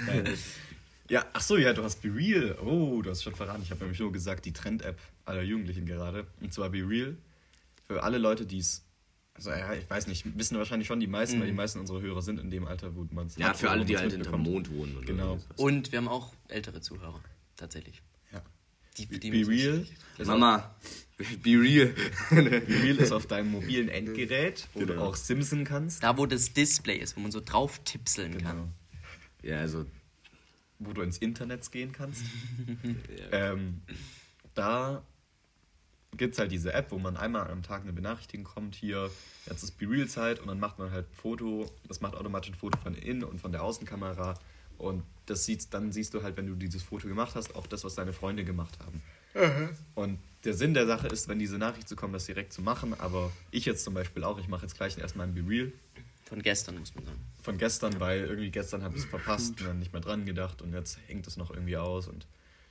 Ja, 1.09 1.25
ach 1.33 1.41
so, 1.41 1.57
ja, 1.57 1.73
du 1.73 1.83
hast 1.83 2.01
Be 2.03 2.13
Real. 2.13 2.55
Oh, 2.63 3.01
du 3.01 3.09
hast 3.09 3.23
schon 3.23 3.33
verraten. 3.35 3.63
Ich 3.63 3.71
habe 3.71 3.81
nämlich 3.81 3.99
nur 3.99 4.11
gesagt, 4.11 4.45
die 4.45 4.53
Trend-App 4.53 4.99
aller 5.31 5.41
Jugendlichen 5.43 5.85
gerade. 5.85 6.27
Und 6.41 6.53
zwar 6.53 6.69
Be 6.69 6.87
Real. 6.87 7.17
Für 7.87 8.03
alle 8.03 8.17
Leute, 8.17 8.45
die 8.45 8.59
es. 8.59 8.85
Also, 9.33 9.49
ja, 9.51 9.73
ich 9.73 9.89
weiß 9.89 10.07
nicht, 10.07 10.37
wissen 10.37 10.57
wahrscheinlich 10.57 10.87
schon 10.87 10.99
die 10.99 11.07
meisten, 11.07 11.39
weil 11.39 11.47
die 11.47 11.53
meisten 11.53 11.79
unserer 11.79 12.01
Hörer 12.01 12.21
sind 12.21 12.39
in 12.39 12.51
dem 12.51 12.67
Alter, 12.67 12.95
wo 12.95 13.07
man 13.11 13.27
es 13.27 13.37
Ja, 13.37 13.53
für 13.53 13.69
alle, 13.71 13.85
die 13.85 13.97
halt 13.97 14.11
hinterm 14.11 14.41
Mond 14.43 14.69
wohnen. 14.71 14.97
Und 14.97 15.05
Genau. 15.05 15.37
sowas. 15.37 15.57
Und 15.57 15.91
wir 15.91 15.97
haben 15.99 16.07
auch 16.09 16.33
ältere 16.49 16.81
Zuhörer, 16.81 17.21
tatsächlich. 17.55 18.01
Ja. 18.33 18.41
Die, 18.97 19.05
Be, 19.05 19.19
die 19.19 19.31
Be 19.31 19.47
Real. 19.47 19.85
ist 20.17 20.27
Mama, 20.27 20.75
Be 21.41 21.51
Real. 21.51 21.93
Auf, 22.29 22.29
Be 22.35 22.65
Real 22.83 22.97
ist 22.97 23.11
auf 23.13 23.25
deinem 23.25 23.51
mobilen 23.51 23.87
Endgerät, 23.87 24.67
wo 24.73 24.81
du 24.81 24.87
Genau. 24.87 25.05
auch 25.05 25.15
Simsen 25.15 25.63
kannst. 25.63 26.03
Da, 26.03 26.17
wo 26.17 26.25
das 26.25 26.51
Display 26.53 26.97
ist, 26.97 27.15
wo 27.15 27.21
man 27.21 27.31
so 27.31 27.39
drauf 27.39 27.79
tipseln 27.85 28.37
kann. 28.37 28.57
Genau. 28.57 29.53
ja, 29.55 29.59
also, 29.61 29.85
Wo 30.77 30.91
du 30.93 31.01
ins 31.03 31.19
Internet 31.19 31.71
gehen 31.71 31.93
kannst. 31.93 32.23
ja. 33.31 33.53
Ähm, 33.53 33.81
da 34.55 35.03
gibt 36.17 36.33
es 36.33 36.39
halt 36.39 36.51
diese 36.51 36.73
App, 36.73 36.91
wo 36.91 36.99
man 36.99 37.17
einmal 37.17 37.49
am 37.49 37.63
Tag 37.63 37.81
eine 37.83 37.93
Benachrichtigung 37.93 38.43
kommt, 38.45 38.75
hier, 38.75 39.09
jetzt 39.47 39.63
ist 39.63 39.77
Be-Real-Zeit 39.77 40.39
und 40.39 40.47
dann 40.47 40.59
macht 40.59 40.77
man 40.77 40.91
halt 40.91 41.09
ein 41.09 41.15
Foto, 41.15 41.71
das 41.87 42.01
macht 42.01 42.15
automatisch 42.15 42.51
ein 42.51 42.55
Foto 42.55 42.77
von 42.79 42.95
innen 42.95 43.23
und 43.23 43.39
von 43.39 43.51
der 43.51 43.63
Außenkamera 43.63 44.37
und 44.77 45.03
das 45.27 45.45
sieht, 45.45 45.73
dann 45.73 45.91
siehst 45.91 46.13
du 46.13 46.23
halt, 46.23 46.37
wenn 46.37 46.47
du 46.47 46.55
dieses 46.55 46.83
Foto 46.83 47.07
gemacht 47.07 47.35
hast, 47.35 47.55
auch 47.55 47.67
das, 47.67 47.83
was 47.83 47.95
deine 47.95 48.13
Freunde 48.13 48.43
gemacht 48.43 48.77
haben. 48.79 49.01
Und 49.95 50.19
der 50.43 50.53
Sinn 50.53 50.73
der 50.73 50.85
Sache 50.87 51.07
ist, 51.07 51.29
wenn 51.29 51.39
diese 51.39 51.57
Nachricht 51.57 51.87
zu 51.87 51.95
kommen, 51.95 52.11
das 52.11 52.25
direkt 52.25 52.51
zu 52.51 52.61
machen, 52.61 52.93
aber 52.99 53.31
ich 53.51 53.63
jetzt 53.65 53.83
zum 53.83 53.93
Beispiel 53.93 54.23
auch, 54.23 54.37
ich 54.39 54.47
mache 54.49 54.63
jetzt 54.63 54.75
gleich 54.75 54.97
erstmal 54.97 55.27
ein 55.27 55.33
Be-Real 55.33 55.71
Von 56.25 56.41
gestern, 56.41 56.79
muss 56.79 56.93
man 56.95 57.05
sagen. 57.05 57.19
von 57.41 57.57
gestern, 57.57 57.99
weil 57.99 58.21
irgendwie 58.21 58.51
gestern 58.51 58.83
habe 58.83 58.97
ich 58.97 59.03
es 59.03 59.09
verpasst 59.09 59.61
und 59.61 59.67
dann 59.67 59.79
nicht 59.79 59.93
mehr 59.93 60.01
dran 60.01 60.25
gedacht 60.25 60.61
und 60.61 60.73
jetzt 60.73 60.97
hängt 61.07 61.25
es 61.27 61.37
noch 61.37 61.51
irgendwie 61.51 61.77
aus 61.77 62.07
und 62.07 62.27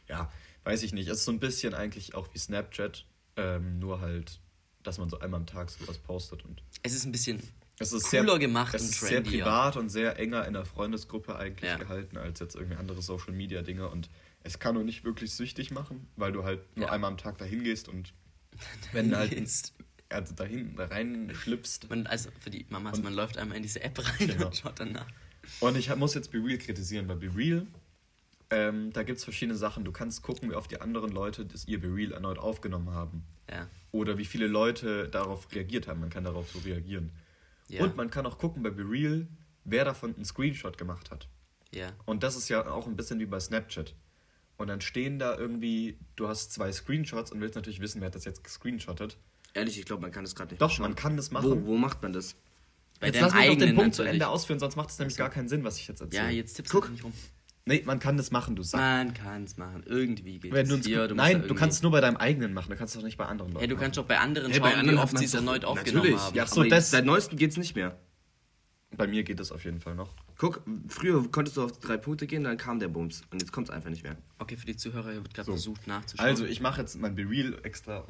ja, 0.09 0.31
weiß 0.65 0.83
ich 0.83 0.93
nicht. 0.93 1.09
Es 1.09 1.19
ist 1.19 1.25
so 1.25 1.33
ein 1.33 1.41
bisschen 1.41 1.73
eigentlich 1.73 2.15
auch 2.15 2.29
wie 2.35 2.39
Snapchat, 2.39 3.05
ähm, 3.41 3.79
nur 3.79 4.01
halt, 4.01 4.41
dass 4.83 4.99
man 4.99 5.09
so 5.11 5.19
einmal 5.19 5.41
am 5.41 5.47
Tag 5.47 5.71
sowas 5.71 5.99
postet 5.99 6.45
und 6.45 6.63
Es 6.83 6.93
ist 6.95 7.05
ein 7.05 7.13
bisschen 7.13 7.43
es 7.79 7.93
ist 7.95 8.11
cooler 8.11 8.25
sehr, 8.33 8.39
gemacht 8.39 8.75
es 8.75 8.83
und 8.83 8.89
ist 8.91 9.01
sehr 9.01 9.21
privat 9.23 9.77
und 9.77 9.89
sehr 9.89 10.19
enger 10.19 10.47
in 10.47 10.53
der 10.53 10.65
Freundesgruppe 10.67 11.37
eigentlich 11.37 11.71
Ja. 11.71 11.77
gehalten 11.79 12.17
als 12.19 12.41
jetzt 12.41 12.55
irgendwie 12.55 12.77
andere 12.77 13.01
Social 13.03 13.33
Media 13.33 13.63
Dinge 13.63 13.89
und 13.89 14.11
es 14.43 14.59
kann 14.59 14.77
auch 14.77 14.83
nicht 14.83 15.05
wirklich 15.05 15.33
süchtig 15.35 15.71
machen, 15.71 16.07
weil 16.17 16.33
du 16.33 16.45
halt 16.45 16.61
nur 16.77 16.87
Ja. 16.87 16.93
einmal 16.93 17.11
am 17.11 17.17
Tag 17.19 17.39
dahin 17.39 17.63
gehst 17.65 17.89
und 17.89 18.13
wenn 18.93 19.15
halt 19.17 19.35
also 20.11 20.35
dahin 20.35 20.75
da 20.77 20.87
rein 20.87 21.31
schlüpfst 21.35 21.89
Man, 21.89 22.07
also 22.07 22.31
für 22.41 22.51
die 22.51 22.67
Mamas, 22.69 22.99
Und- 22.99 23.05
man 23.05 23.15
läuft 23.15 23.39
einmal 23.39 23.57
in 23.57 23.63
diese 23.63 23.83
App 23.83 23.99
rein 23.99 24.29
Genau. 24.29 24.47
und 24.47 24.57
schaut 24.57 24.81
dann 24.81 24.93
nach. 24.93 25.07
Und 25.61 25.77
ich 25.77 25.95
muss 25.97 26.15
jetzt 26.15 26.31
Be 26.33 26.39
Real 26.45 26.59
kritisieren. 26.59 27.07
Bei 27.07 27.15
Be 27.15 27.31
Real, 27.35 27.67
ähm, 28.51 28.93
da 28.93 29.03
gibt 29.05 29.19
es 29.19 29.25
verschiedene 29.25 29.57
Sachen. 29.57 29.85
Du 29.85 29.93
kannst 29.93 30.23
gucken, 30.23 30.51
wie 30.51 30.55
oft 30.55 30.71
die 30.71 30.81
anderen 30.81 31.11
Leute 31.11 31.47
das 31.47 31.67
ihr 31.69 31.83
Real 31.83 32.13
erneut 32.13 32.39
aufgenommen 32.39 32.91
haben. 32.91 33.25
Ja. 33.49 33.69
Oder 33.93 34.19
wie 34.19 34.25
viele 34.25 34.47
Leute 34.47 35.09
darauf 35.09 35.53
reagiert 35.55 35.89
haben. 35.89 36.01
Man 36.01 36.11
kann 36.11 36.25
darauf 36.25 36.51
so 36.51 36.59
reagieren. 36.61 37.13
Ja. 37.69 37.85
Und 37.85 37.97
man 37.97 38.11
kann 38.11 38.27
auch 38.27 38.39
gucken 38.39 38.63
bei 38.63 38.71
Be 38.71 38.83
Real, 38.83 39.29
wer 39.65 39.85
davon 39.85 40.15
einen 40.15 40.25
Screenshot 40.25 40.77
gemacht 40.79 41.11
hat. 41.11 41.29
Ja. 41.73 41.93
Und 42.05 42.23
das 42.23 42.37
ist 42.37 42.49
ja 42.49 42.69
auch 42.69 42.87
ein 42.87 42.97
bisschen 42.97 43.21
wie 43.21 43.27
bei 43.27 43.39
Snapchat. 43.39 43.95
Und 44.57 44.67
dann 44.67 44.81
stehen 44.81 45.19
da 45.19 45.39
irgendwie, 45.39 45.97
du 46.17 46.29
hast 46.29 46.53
zwei 46.53 46.73
Screenshots 46.73 47.31
und 47.33 47.41
willst 47.41 47.55
natürlich 47.55 47.81
wissen, 47.81 48.01
wer 48.01 48.07
hat 48.07 48.15
das 48.15 48.25
jetzt 48.25 48.45
gescreenshottet. 48.45 49.17
Ehrlich, 49.55 49.79
ich 49.79 49.87
glaube, 49.87 50.03
man 50.03 50.11
kann 50.11 50.25
das 50.25 50.35
gerade 50.35 50.51
nicht 50.51 50.61
Doch, 50.61 50.71
schauen. 50.71 50.83
man 50.83 50.95
kann 50.97 51.17
das 51.17 51.31
Wo, 51.31 51.35
machen. 51.35 51.67
wo 51.67 51.77
macht 51.77 52.03
man 52.03 52.13
das? 52.13 52.37
Bei 53.01 53.07
jetzt 53.07 53.21
lass 53.21 53.33
mich 53.33 53.47
doch 53.47 53.57
den 53.57 53.75
Punkt 53.75 53.95
zu. 53.95 54.03
Ende 54.03 54.29
ausführen, 54.29 54.59
sonst 54.59 54.77
macht 54.77 54.91
es 54.91 54.99
nämlich 54.99 55.17
gar 55.17 55.31
keinen 55.31 55.49
Sinn, 55.49 55.65
was 55.65 55.79
ich 55.79 55.89
jetzt 55.89 56.01
erzähle. 56.03 56.25
Ja, 56.25 56.31
jetzt 56.31 56.55
tippst 56.55 56.75
du 56.75 56.85
nicht 56.89 57.05
rum. 57.05 57.13
Nee, 57.71 57.83
man 57.87 58.01
kann 58.01 58.17
das 58.17 58.33
machen, 58.33 58.57
du 58.57 58.63
sagst. 58.65 58.81
Man 58.83 59.15
kann 59.15 59.45
es 59.45 59.57
machen. 59.57 59.85
Irgendwie 59.87 60.41
geht 60.41 60.53
Wenn 60.53 60.69
du 60.69 60.75
es. 60.75 60.83
Screen- 60.85 61.09
Du 61.09 61.15
Nein, 61.15 61.47
du 61.47 61.55
kannst 61.55 61.77
es 61.79 61.83
nur 61.83 61.93
bei 61.93 62.01
deinem 62.01 62.17
eigenen 62.17 62.53
machen, 62.53 62.71
du 62.71 62.77
kannst 62.77 62.95
es 62.97 63.01
doch 63.01 63.07
nicht 63.07 63.17
bei 63.17 63.27
anderen 63.27 63.53
Leuten 63.53 63.63
Ja, 63.63 63.69
du 63.69 63.77
kannst 63.77 63.97
machen. 63.97 64.09
doch 64.09 64.15
bei 64.15 64.19
anderen 64.19 64.51
Hey, 64.51 64.59
schauen, 64.59 64.71
bei 64.73 64.77
anderen 64.77 64.99
wie 64.99 65.03
oft 65.03 65.17
sie 65.19 65.25
es 65.25 65.35
erneut 65.35 65.65
aufgenommen 65.65 66.03
Natürlich. 66.11 66.21
haben. 66.21 66.37
Ja, 66.37 66.47
so, 66.47 66.65
das- 66.65 66.91
seit 66.91 67.05
neuestem 67.05 67.39
geht's 67.39 67.57
nicht 67.57 67.77
mehr. 67.77 67.97
Bei 68.97 69.07
mir 69.07 69.23
geht 69.23 69.39
das 69.39 69.53
auf 69.53 69.65
jeden 69.65 69.81
Fall 69.81 69.95
noch. 69.95 70.13
Guck, 70.37 70.65
früher 70.89 71.31
konntest 71.31 71.57
du 71.57 71.63
auf 71.63 71.79
drei 71.79 71.97
Punkte 71.97 72.27
gehen, 72.27 72.43
dann 72.43 72.57
kam 72.57 72.81
der 72.81 72.89
Bums. 72.89 73.23
Und 73.31 73.41
jetzt 73.41 73.53
kommt's 73.53 73.71
einfach 73.71 73.89
nicht 73.91 74.03
mehr. 74.03 74.17
Okay, 74.41 74.57
für 74.57 74.67
die 74.67 74.77
Zuhörer 74.77 75.13
hier 75.13 75.23
wird 75.23 75.33
gerade 75.33 75.47
So. 75.47 75.53
versucht 75.53 75.87
nachzuschauen. 75.87 76.29
Also, 76.29 76.45
ich 76.47 76.61
mache 76.61 76.81
jetzt 76.81 76.97
mein 76.99 77.15
Be 77.15 77.23
Real 77.23 77.57
extra. 77.63 78.05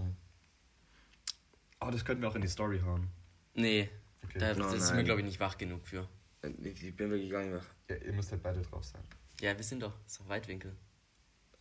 Oh, 1.81 1.91
das 1.91 2.03
könnten 2.07 2.23
wir 2.23 2.31
auch 2.31 2.35
in 2.35 2.41
die 2.43 2.49
Story 2.49 2.81
hauen. 2.83 3.09
Nee, 3.55 3.91
Okay. 4.25 4.39
da, 4.39 4.53
Oh 4.53 4.59
das 4.59 4.73
ist 4.75 4.95
mir, 4.95 5.05
glaube 5.05 5.21
ich, 5.21 5.27
nicht 5.27 5.39
wach 5.41 5.59
genug 5.59 5.87
für. 5.87 6.09
Ich, 6.65 6.83
ich 6.83 6.97
bin 6.97 7.11
wirklich 7.11 7.31
gar 7.31 7.43
nicht 7.43 7.53
wach. 7.55 7.67
Ja, 7.91 7.97
ihr 7.97 8.13
müsst 8.15 8.31
halt 8.33 8.43
beide 8.43 8.63
drauf 8.63 8.85
sein. 8.85 9.03
Ja, 9.41 9.57
wir 9.57 9.65
sind 9.65 9.83
doch. 9.83 9.93
Das 10.05 10.13
ist 10.13 10.21
doch 10.21 10.29
Weitwinkel. 10.29 10.77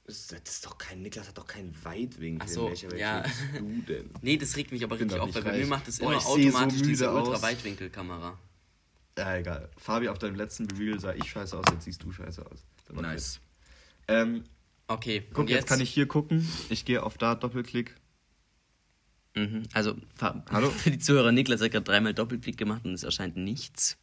Das, 0.06 0.32
ist 0.32 0.66
doch 0.66 0.78
kein, 0.78 1.04
Niklas 1.04 1.28
hat 1.28 1.38
doch 1.38 1.46
keinen 1.46 1.76
Weitwinkel. 1.84 2.42
Ach 2.44 2.52
so, 2.52 2.68
welcher 2.68 2.96
ja. 2.96 3.24
du 3.58 3.82
denn? 3.84 4.10
Nee, 4.22 4.38
das 4.38 4.56
regt 4.56 4.72
mich 4.72 4.84
aber 4.84 4.98
Bin 4.98 5.08
richtig 5.10 5.22
auf, 5.22 5.36
weil 5.36 5.44
bei 5.44 5.58
mir 5.58 5.68
macht 5.68 5.88
es 5.88 6.00
immer 6.00 6.20
seh 6.20 6.26
so 6.50 6.58
automatisch 6.58 6.82
diese. 6.82 7.12
Ultraweitwinkelkamera. 7.14 8.40
Ja, 9.18 9.38
egal. 9.38 9.70
Fabi, 9.78 10.10
auf 10.10 10.18
deinem 10.18 10.36
letzten 10.36 10.66
Be 10.68 10.80
Real 10.80 11.00
sah 11.00 11.14
ich 11.14 11.26
scheiße 11.26 11.58
aus, 11.58 11.66
jetzt 11.72 11.84
siehst 11.84 12.02
du 12.02 12.12
scheiße 12.12 12.44
aus. 12.44 12.66
Nice. 12.92 13.36
jetzt. 13.36 13.42
Ähm, 14.08 14.46
Okay, 14.90 15.22
guck, 15.30 15.38
und 15.38 15.50
jetzt? 15.52 15.68
kann 15.68 15.80
ich 15.82 15.92
hier 15.92 16.08
gucken. 16.08 16.50
Ich 16.70 16.84
gehe 16.84 17.04
auf 17.04 17.20
da, 17.20 17.36
Doppelklick. 17.36 17.96
Mhm. 19.36 19.64
Also, 19.72 19.96
Hallo? 20.20 20.72
für 20.72 20.90
die 20.90 20.98
Zuhörer, 20.98 21.32
Niklas 21.32 21.62
hat 21.62 21.72
gerade 21.72 21.84
dreimal 21.84 22.16
Doppelklick 22.16 22.58
gemacht 22.58 22.86
und 22.86 22.94
es 22.94 23.04
erscheint 23.04 23.38
nichts. 23.38 23.98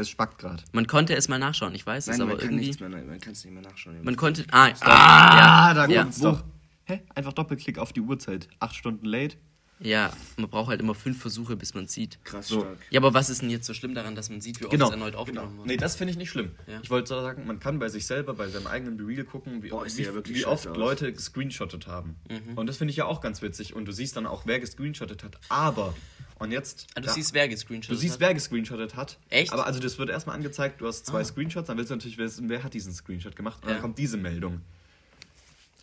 Es 0.00 0.08
spackt 0.08 0.38
gerade. 0.38 0.62
Man 0.72 0.86
konnte 0.86 1.14
es 1.14 1.28
mal 1.28 1.38
nachschauen, 1.38 1.74
ich 1.74 1.84
weiß 1.84 2.08
es, 2.08 2.12
Nein, 2.18 2.22
aber 2.22 2.30
man 2.32 2.38
kann 2.40 2.58
irgendwie. 2.58 2.84
mehr, 2.88 3.04
man 3.04 3.20
kann 3.20 3.32
es 3.32 3.44
nicht 3.44 3.52
mehr 3.52 3.62
nachschauen. 3.62 4.02
Man 4.02 4.16
konnte. 4.16 4.44
Ah, 4.50 4.70
Ah, 4.80 5.74
da 5.74 5.86
ja, 5.86 6.02
kommt's 6.02 6.20
doch. 6.20 6.42
Hä? 6.84 7.00
Einfach 7.14 7.32
Doppelklick 7.32 7.78
auf 7.78 7.92
die 7.92 8.00
Uhrzeit. 8.00 8.48
Acht 8.58 8.74
Stunden 8.74 9.04
late. 9.06 9.36
ja, 9.78 10.12
man 10.36 10.50
braucht 10.50 10.68
halt 10.68 10.80
immer 10.80 10.94
fünf 10.94 11.20
Versuche, 11.20 11.56
bis 11.56 11.72
man 11.74 11.86
sieht. 11.86 12.18
Krass 12.24 12.48
So. 12.48 12.60
stark. 12.60 12.78
Ja, 12.90 13.00
aber 13.00 13.14
was 13.14 13.30
ist 13.30 13.40
denn 13.42 13.48
jetzt 13.50 13.66
so 13.66 13.72
schlimm 13.74 13.94
daran, 13.94 14.14
dass 14.14 14.28
man 14.28 14.40
sieht, 14.40 14.60
wie 14.60 14.64
oft 14.64 14.72
Genau. 14.72 14.86
es 14.86 14.90
erneut 14.90 15.12
genau. 15.12 15.20
aufgenommen 15.22 15.56
wurde? 15.58 15.68
Nee, 15.68 15.76
das 15.78 15.96
finde 15.96 16.10
ich 16.12 16.18
nicht 16.18 16.28
schlimm. 16.30 16.50
Ja. 16.66 16.80
Ich 16.82 16.90
wollte 16.90 17.08
sagen, 17.08 17.46
man 17.46 17.60
kann 17.60 17.78
bei 17.78 17.88
sich 17.88 18.06
selber, 18.06 18.34
bei 18.34 18.48
seinem 18.48 18.66
eigenen 18.66 18.96
Be 18.98 19.06
Real 19.06 19.24
gucken, 19.24 19.62
wie, 19.62 19.68
Boah, 19.68 19.86
es 19.86 19.96
wie, 19.96 20.02
ja 20.02 20.12
wirklich 20.14 20.38
wie 20.38 20.44
oft 20.46 20.66
aus. 20.66 20.76
Leute 20.76 21.12
gescreenshottet 21.12 21.86
haben. 21.86 22.16
Mhm. 22.28 22.58
Und 22.58 22.66
das 22.66 22.76
finde 22.78 22.90
ich 22.90 22.96
ja 22.98 23.04
auch 23.06 23.20
ganz 23.22 23.40
witzig. 23.40 23.74
Und 23.74 23.86
du 23.86 23.92
siehst 23.92 24.16
dann 24.16 24.26
auch, 24.26 24.42
wer 24.44 24.60
gescreenshottet 24.60 25.22
hat. 25.24 25.38
Aber, 25.48 25.94
und 26.40 26.50
jetzt. 26.52 26.86
Ah, 26.94 27.00
du 27.00 27.06
da- 27.06 27.12
siehst, 27.12 27.32
wer 27.34 27.48
gescreenshottet 27.48 27.96
Du 27.96 28.00
siehst, 28.00 28.14
hat? 28.14 28.20
wer 28.20 28.34
gescreenshottet 28.34 28.96
hat. 28.96 29.18
Echt? 29.30 29.52
Aber 29.52 29.66
also 29.66 29.78
das 29.78 29.98
wird 29.98 30.10
erstmal 30.10 30.34
angezeigt, 30.36 30.80
du 30.80 30.86
hast 30.88 31.06
zwei 31.06 31.20
Ah. 31.20 31.24
Screenshots, 31.24 31.68
dann 31.68 31.76
willst 31.78 31.90
du 31.90 31.94
natürlich 31.94 32.18
wissen, 32.18 32.48
wer 32.48 32.62
hat 32.64 32.74
diesen 32.74 32.92
Screenshot 32.92 33.36
gemacht. 33.36 33.62
Und 33.62 33.68
Ja. 33.68 33.74
dann 33.74 33.82
kommt 33.82 33.98
diese 33.98 34.16
Meldung. 34.16 34.60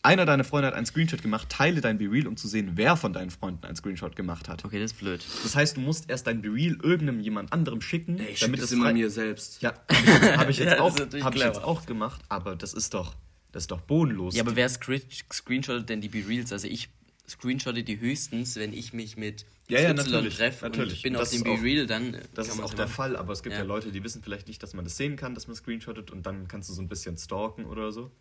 einer 0.03 0.25
deiner 0.25 0.45
Freunde 0.45 0.67
hat 0.67 0.73
einen 0.73 0.85
Screenshot 0.85 1.21
gemacht, 1.21 1.49
teile 1.49 1.81
dein 1.81 1.97
BeReal, 1.97 2.27
um 2.27 2.37
zu 2.37 2.47
sehen, 2.47 2.73
wer 2.75 2.95
von 2.95 3.11
deinen 3.11 3.29
Freunden 3.29 3.65
einen 3.65 3.75
Screenshot 3.75 4.15
gemacht 4.15 4.47
hat. 4.47 4.63
Okay, 4.63 4.79
das 4.79 4.93
ist 4.93 4.99
blöd. 4.99 5.25
Das 5.43 5.53
heißt, 5.53 5.75
du 5.75 5.81
musst 5.81 6.09
erst 6.09 6.27
dein 6.27 6.41
BeReal 6.41 6.77
irgendeinem 6.81 7.19
jemand 7.19 7.51
anderem 7.51 7.81
schicken, 7.81 8.17
Ich 8.31 8.39
damit 8.39 8.61
es 8.61 8.71
immer 8.71 8.93
mir 8.93 9.09
selbst. 9.09 9.61
Ja, 9.61 9.73
habe 9.89 9.99
ich 9.99 10.07
jetzt, 10.07 10.37
hab 10.37 10.49
ich 10.49 10.57
jetzt, 10.59 10.71
Ja, 10.71 10.79
auch, 10.79 10.97
hab 11.25 11.35
ich 11.35 11.41
jetzt 11.41 11.61
auch 11.61 11.85
gemacht, 11.85 12.21
aber 12.29 12.55
das 12.55 12.73
ist 12.73 12.93
doch, 12.93 13.15
das 13.51 13.63
ist 13.63 13.71
doch 13.71 13.81
bodenlos. 13.81 14.33
Ja, 14.35 14.43
aber 14.43 14.55
wer 14.55 14.69
screen 14.69 15.01
screenshottet 15.33 15.89
denn 15.89 15.99
die 15.99 16.09
Be-Reals? 16.09 16.53
Also 16.53 16.67
ich 16.67 16.87
screenshotte 17.29 17.83
die 17.83 17.99
höchstens, 17.99 18.55
wenn 18.55 18.73
ich 18.73 18.93
mich 18.93 19.17
mit 19.17 19.45
Ja, 19.67 19.81
ja, 19.81 19.93
natürlich, 19.93 20.35
treffe 20.37 20.65
und 20.65 20.71
natürlich. 20.71 20.93
ich 20.95 21.01
bin 21.03 21.13
Das 21.13 21.33
auf 21.33 21.41
dem 21.41 21.43
Be-Real, 21.43 21.85
dann 21.85 22.17
Das 22.33 22.47
ist 22.47 22.59
auch 22.59 22.73
der 22.73 22.85
machen. 22.85 22.95
Fall, 22.95 23.15
aber 23.15 23.33
es 23.33 23.43
gibt 23.43 23.53
ja. 23.53 23.59
Ja. 23.61 23.65
Leute, 23.65 23.91
die 23.91 24.03
wissen 24.03 24.23
vielleicht 24.23 24.47
nicht, 24.47 24.63
dass 24.63 24.73
man 24.73 24.85
das 24.85 24.95
sehen 24.97 25.15
kann, 25.17 25.33
dass 25.35 25.47
man 25.47 25.55
screenshottet 25.55 26.11
und 26.11 26.25
dann 26.25 26.47
kannst 26.47 26.69
du 26.69 26.73
so 26.73 26.81
ein 26.81 26.87
bisschen 26.87 27.17
stalken 27.17 27.65
oder 27.65 27.91
so. 27.91 28.11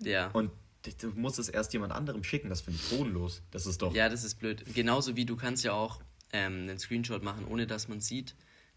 Ja. 0.00 0.28
Und 0.28 0.50
du 1.00 1.08
musst 1.10 1.38
es 1.38 1.48
erst 1.48 1.72
jemand 1.72 1.92
anderem 1.92 2.24
schicken, 2.24 2.48
das 2.48 2.62
finde 2.62 2.80
ich 2.82 2.88
bodenlos. 2.96 3.42
Das 3.50 3.66
ist 3.66 3.82
doch. 3.82 3.94
ja, 3.94 4.08
das 4.08 4.24
ist 4.24 4.36
blöd. 4.36 4.64
Genauso 4.74 5.16
wie 5.16 5.26
du 5.26 5.36
kannst 5.36 5.64
ja 5.64 5.72
auch 5.72 6.00
ähm, 6.32 6.62
einen 6.62 6.78
Screenshot 6.78 7.22
machen, 7.22 7.46
ohne 7.46 7.66
dass 7.66 7.88
man 7.88 8.00
sieht, 8.00 8.34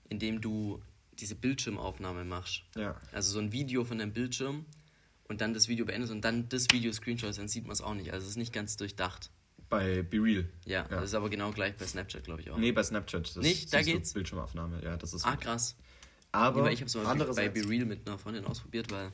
indem 0.10 0.42
du 0.42 0.82
diese 1.20 1.36
Bildschirmaufnahme 1.36 2.26
machst. 2.26 2.64
Ja. 2.76 3.00
Also 3.14 3.32
so 3.34 3.40
ein 3.40 3.52
Video 3.52 3.86
von 3.86 4.00
deinem 4.00 4.12
Bildschirm 4.14 4.66
und 5.30 5.40
dann 5.40 5.54
das 5.54 5.68
Video 5.68 5.86
beendest 5.86 6.12
und 6.12 6.22
dann 6.26 6.50
das 6.50 6.68
Video 6.72 6.92
screenshots, 6.92 7.38
dann 7.38 7.48
sieht 7.48 7.64
man 7.64 7.74
es 7.74 7.82
auch 7.82 7.94
nicht. 7.94 8.12
Also 8.12 8.26
es 8.26 8.32
ist 8.32 8.38
nicht 8.38 8.52
ganz 8.52 8.76
durchdacht. 8.76 9.30
Bei 9.72 10.02
BeReal. 10.04 10.48
Ja, 10.66 10.82
Ja. 10.82 10.88
das 10.90 11.06
ist 11.06 11.14
aber 11.16 11.30
genau 11.30 11.52
gleich 11.52 11.76
bei 11.78 11.88
Snapchat, 11.88 12.26
glaube 12.26 12.42
ich 12.42 12.52
auch. 12.52 12.58
Nee, 12.58 12.74
bei 12.74 12.84
Snapchat. 12.84 13.26
Das 13.26 13.36
Nicht? 13.38 13.74
Da 13.74 13.82
geht's? 13.82 14.12
Bildschirmaufnahme, 14.14 14.84
ja, 14.84 14.98
das 14.98 15.14
ist. 15.14 15.26
Ah, 15.26 15.38
krass. 15.38 15.78
Aber 16.34 16.60
Aber 16.60 16.72
ich 16.74 16.80
habe 16.82 16.88
es 16.88 16.96
mal 16.96 17.06
bei 17.06 17.10
andererseits, 17.10 17.54
BeReal 17.54 17.86
mit 17.86 18.06
einer 18.06 18.18
Freundin 18.18 18.46
ausprobiert, 18.46 18.92
weil 18.92 19.12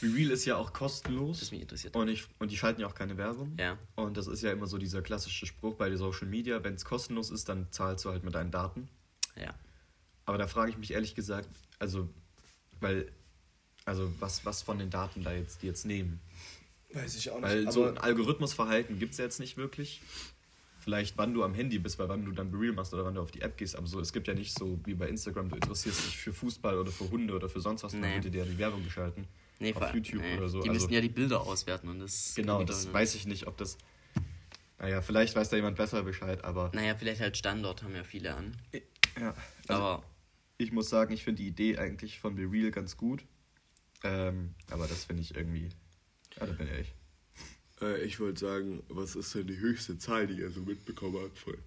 BeReal 0.00 0.30
ist 0.30 0.44
ja 0.44 0.56
auch 0.56 0.72
kostenlos. 0.72 1.40
das 1.40 1.50
mich 1.50 1.60
interessiert. 1.60 1.96
Und, 1.96 2.06
ich, 2.08 2.26
und 2.38 2.52
die 2.52 2.56
schalten 2.56 2.80
ja 2.80 2.86
auch 2.86 2.94
keine 2.94 3.16
Werbung. 3.16 3.56
Ja. 3.58 3.78
Und 3.96 4.16
das 4.16 4.28
ist 4.28 4.42
ja 4.42 4.52
immer 4.52 4.68
so 4.68 4.78
dieser 4.78 5.02
klassische 5.02 5.44
Spruch 5.44 5.74
bei 5.74 5.88
den 5.88 5.98
Social 5.98 6.28
Media, 6.28 6.62
wenn 6.62 6.74
es 6.74 6.84
kostenlos 6.84 7.30
ist, 7.30 7.48
dann 7.48 7.66
zahlst 7.72 8.04
du 8.04 8.10
halt 8.10 8.22
mit 8.22 8.34
deinen 8.34 8.52
Daten. 8.52 8.88
Ja. 9.36 9.54
Aber 10.24 10.38
da 10.38 10.46
frage 10.46 10.70
ich 10.70 10.78
mich 10.78 10.92
ehrlich 10.92 11.16
gesagt, 11.16 11.48
also, 11.80 12.08
weil, 12.80 13.10
also 13.84 14.12
was, 14.20 14.44
was 14.44 14.62
von 14.62 14.78
den 14.78 14.90
Daten 14.90 15.24
da 15.24 15.32
jetzt, 15.32 15.62
die 15.62 15.66
jetzt 15.66 15.84
nehmen. 15.84 16.20
Weiß 16.92 17.16
ich 17.16 17.30
auch 17.30 17.42
Weil 17.42 17.70
so 17.70 17.84
ein 17.84 17.98
Algorithmusverhalten 17.98 18.98
gibt 18.98 19.12
es 19.12 19.18
ja 19.18 19.24
jetzt 19.24 19.40
nicht 19.40 19.56
wirklich. 19.56 20.02
Vielleicht 20.78 21.18
wann 21.18 21.34
du 21.34 21.42
am 21.42 21.52
Handy 21.52 21.80
bist, 21.80 21.98
weil 21.98 22.08
wann 22.08 22.24
du 22.24 22.30
dann 22.30 22.54
Real 22.54 22.72
machst 22.72 22.94
oder 22.94 23.04
wann 23.04 23.14
du 23.14 23.20
auf 23.20 23.32
die 23.32 23.40
App 23.40 23.56
gehst. 23.56 23.74
Aber 23.74 23.88
so, 23.88 23.98
es 23.98 24.12
gibt 24.12 24.28
ja 24.28 24.34
nicht 24.34 24.56
so 24.56 24.78
wie 24.84 24.94
bei 24.94 25.08
Instagram, 25.08 25.48
du 25.48 25.56
interessierst 25.56 26.06
dich 26.06 26.16
für 26.16 26.32
Fußball 26.32 26.78
oder 26.78 26.92
für 26.92 27.10
Hunde 27.10 27.34
oder 27.34 27.48
für 27.48 27.60
sonst 27.60 27.82
was, 27.82 27.92
dann 27.92 28.02
Nee. 28.02 28.22
wird 28.22 28.32
dir 28.32 28.38
ja 28.38 28.44
die 28.44 28.56
Werbung 28.56 28.84
geschalten. 28.84 29.26
Nee, 29.58 29.74
auf 29.74 29.92
YouTube 29.92 30.20
nee. 30.20 30.36
oder 30.36 30.48
so. 30.48 30.60
Die 30.60 30.68
also, 30.68 30.82
müssen 30.82 30.92
ja 30.92 31.00
die 31.00 31.08
Bilder 31.08 31.40
auswerten 31.40 31.88
und 31.88 31.98
das. 31.98 32.34
genau, 32.36 32.62
das 32.62 32.92
weiß 32.92 33.14
ich 33.16 33.26
nicht, 33.26 33.46
ob 33.46 33.56
das. 33.56 33.78
Naja, 34.78 35.00
vielleicht 35.00 35.34
weiß 35.34 35.48
da 35.48 35.56
jemand 35.56 35.76
besser 35.76 36.02
Bescheid, 36.02 36.44
aber. 36.44 36.70
Naja, 36.74 36.94
vielleicht 36.94 37.20
halt 37.20 37.36
Standort 37.36 37.82
haben 37.82 37.94
ja 37.94 38.04
viele 38.04 38.34
an. 38.34 38.56
Ja, 39.18 39.34
also 39.66 39.82
Aber 39.82 40.02
ich 40.58 40.72
muss 40.72 40.88
sagen, 40.90 41.12
ich 41.14 41.24
finde 41.24 41.42
die 41.42 41.48
Idee 41.48 41.78
eigentlich 41.78 42.20
von 42.20 42.34
Be 42.36 42.42
Real 42.42 42.70
ganz 42.70 42.96
gut. 42.96 43.24
Ähm, 44.04 44.54
aber 44.70 44.86
das 44.86 45.04
finde 45.04 45.22
ich 45.22 45.34
irgendwie. 45.34 45.70
Ja, 46.38 46.46
da 46.46 46.52
bin 46.52 46.68
ich. 46.80 46.92
Äh, 47.80 48.02
ich 48.04 48.20
wollte 48.20 48.40
sagen, 48.40 48.82
was 48.88 49.16
ist 49.16 49.34
denn 49.34 49.46
die 49.46 49.58
höchste 49.58 49.98
Zahl, 49.98 50.26
die 50.26 50.38
ihr 50.38 50.50
so 50.50 50.60
mitbekommen 50.60 51.18
habt? 51.22 51.38
Voll. 51.38 51.58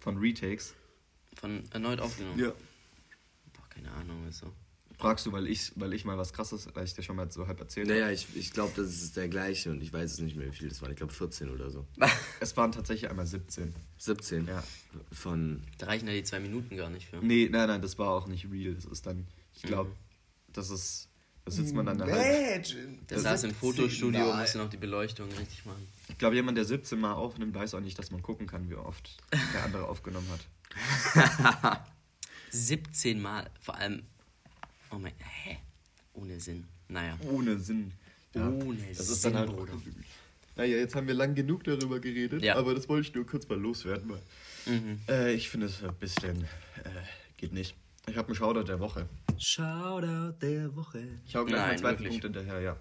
Von 0.00 0.18
Retakes. 0.18 0.74
von 1.36 1.62
erneut 1.72 2.00
aufgenommen. 2.00 2.38
Ja. 2.38 2.52
Boah, 3.52 3.68
keine 3.68 3.90
Ahnung, 3.92 4.24
also. 4.24 4.52
Fragst 4.98 5.26
du, 5.26 5.32
weil 5.32 5.46
ich, 5.46 5.70
weil 5.76 5.92
ich 5.92 6.04
mal 6.04 6.18
was 6.18 6.32
krasses, 6.32 6.68
weil 6.74 6.84
ich 6.84 6.92
dir 6.94 7.04
schon 7.04 7.14
mal 7.14 7.30
so 7.30 7.46
halb 7.46 7.60
erzählt 7.60 7.86
Naja, 7.86 8.10
ich, 8.10 8.26
ich 8.34 8.50
glaube, 8.52 8.72
das 8.74 8.88
ist 8.88 9.16
der 9.16 9.28
gleiche 9.28 9.70
und 9.70 9.80
ich 9.80 9.92
weiß 9.92 10.12
es 10.12 10.18
nicht 10.18 10.34
mehr, 10.34 10.48
wie 10.48 10.56
viel 10.56 10.68
das 10.68 10.82
waren. 10.82 10.90
Ich 10.90 10.96
glaube 10.96 11.12
14 11.12 11.50
oder 11.50 11.70
so. 11.70 11.86
habe. 12.00 12.12
Es 12.40 12.56
waren 12.56 12.72
tatsächlich 12.72 13.08
einmal 13.08 13.26
17. 13.26 13.74
17. 13.98 14.46
Ja. 14.48 14.64
Von. 15.12 15.62
Da 15.78 15.86
reichen 15.86 16.08
ja 16.08 16.14
die 16.14 16.24
zwei 16.24 16.40
Minuten 16.40 16.76
gar 16.76 16.90
nicht 16.90 17.06
für. 17.06 17.18
Nee, 17.18 17.48
nein, 17.50 17.68
nein, 17.68 17.82
das 17.82 17.96
war 17.98 18.10
auch 18.10 18.26
nicht 18.26 18.50
real. 18.50 18.74
Das 18.74 18.86
ist 18.86 19.06
dann, 19.06 19.28
ich 19.54 19.62
glaube, 19.62 19.92
das 20.52 20.70
ist, 20.70 21.07
da 21.48 21.54
sitzt 21.54 21.74
man 21.74 21.86
dann 21.86 22.00
eine 22.02 22.12
halbe. 22.12 22.62
Der 23.08 23.18
saß 23.18 23.44
im 23.44 23.54
Fotostudio 23.54 24.30
und 24.30 24.38
musste 24.38 24.58
noch 24.58 24.68
die 24.70 24.76
Beleuchtung 24.76 25.28
richtig 25.38 25.64
machen. 25.64 25.86
Ich 26.08 26.18
glaube, 26.18 26.36
jemand, 26.36 26.58
der 26.58 26.64
17 26.64 26.98
Mal 27.00 27.12
aufnimmt, 27.14 27.54
weiß 27.54 27.74
auch 27.74 27.80
nicht, 27.80 27.98
dass 27.98 28.10
man 28.10 28.22
gucken 28.22 28.46
kann, 28.46 28.68
wie 28.70 28.74
oft 28.74 29.16
der 29.54 29.64
andere 29.64 29.88
aufgenommen 29.88 30.28
hat. 30.30 31.80
17 32.50 33.20
Mal, 33.20 33.48
vor 33.60 33.76
allem. 33.76 34.02
Oh 34.90 34.96
mein. 34.98 35.12
Hä? 35.18 35.58
Ohne 36.14 36.40
Sinn. 36.40 36.64
Naja. 36.88 37.18
Ohne 37.30 37.58
Sinn. 37.58 37.92
Ja, 38.34 38.48
Ohne 38.48 38.78
das 38.96 39.08
ist 39.08 39.22
Sinn, 39.22 39.32
dann 39.32 39.48
halt 39.48 39.56
Bruder. 39.56 39.72
Naja, 40.56 40.76
jetzt 40.76 40.94
haben 40.94 41.06
wir 41.06 41.14
lang 41.14 41.34
genug 41.34 41.64
darüber 41.64 42.00
geredet, 42.00 42.42
Ja. 42.42 42.56
aber 42.56 42.74
das 42.74 42.88
wollte 42.88 43.08
ich 43.08 43.14
nur 43.14 43.26
kurz 43.26 43.48
mal 43.48 43.58
loswerden. 43.58 44.08
Weil, 44.10 44.22
Mhm. 44.74 45.00
äh, 45.08 45.32
ich 45.32 45.48
finde 45.48 45.66
es 45.66 45.82
ein 45.82 45.94
bisschen, 45.94 46.44
äh, 46.44 46.88
geht 47.36 47.52
nicht. 47.52 47.74
Ich 48.08 48.16
habe 48.16 48.28
einen 48.28 48.34
Shoutout 48.34 48.64
der 48.64 48.80
Woche. 48.80 49.08
Shoutout 49.38 50.38
der 50.40 50.74
Woche. 50.74 51.06
Ich 51.26 51.36
hau 51.36 51.44
gleich 51.44 51.58
Nein, 51.60 51.68
meinen 51.68 51.78
zweiten 51.78 52.04
wirklich? 52.04 52.20
Punkt 52.22 52.36
hinterher, 52.36 52.60
ja. 52.60 52.76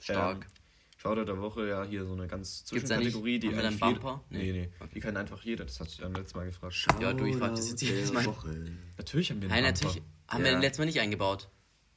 Stark. 0.00 0.44
Ähm, 0.44 0.50
Shoutout 0.98 1.24
der 1.24 1.40
Woche, 1.40 1.66
ja, 1.68 1.82
hier 1.84 2.04
so 2.04 2.12
eine 2.12 2.28
ganz 2.28 2.64
Gibt's 2.70 2.88
da 2.88 2.96
nicht- 2.96 3.06
Zwischenkategorie, 3.12 3.38
die 3.40 3.48
haben 3.48 3.56
wir 3.56 3.62
dann 3.62 3.72
eigentlich 3.72 3.88
jeder- 3.88 4.00
Bumper? 4.00 4.24
Nee, 4.30 4.38
Nee. 4.38 4.52
nee. 4.52 4.70
Okay. 4.78 4.90
Die 4.94 5.00
kann 5.00 5.16
einfach 5.16 5.42
jeder, 5.42 5.64
das 5.64 5.80
hast 5.80 5.98
du 5.98 6.02
beim 6.02 6.14
letzten 6.14 6.38
Mal 6.38 6.44
gefragt. 6.44 6.86
Ja, 7.00 7.12
du, 7.12 7.24
ich 7.24 7.36
frag 7.36 7.50
das 7.56 7.68
jetzt 7.70 7.82
jedes 7.82 8.12
Mal. 8.12 8.24
Woche. 8.24 8.64
Natürlich 8.96 9.30
haben 9.30 9.42
wir 9.42 9.48
Nein, 9.48 9.58
einen 9.58 9.66
natürlich. 9.74 9.94
Bumper. 9.96 10.08
Haben 10.28 10.44
Ja. 10.44 10.50
wir 10.52 10.58
letztes 10.60 10.78
Mal 10.78 10.84
nicht 10.86 11.00
eingebaut. 11.00 11.48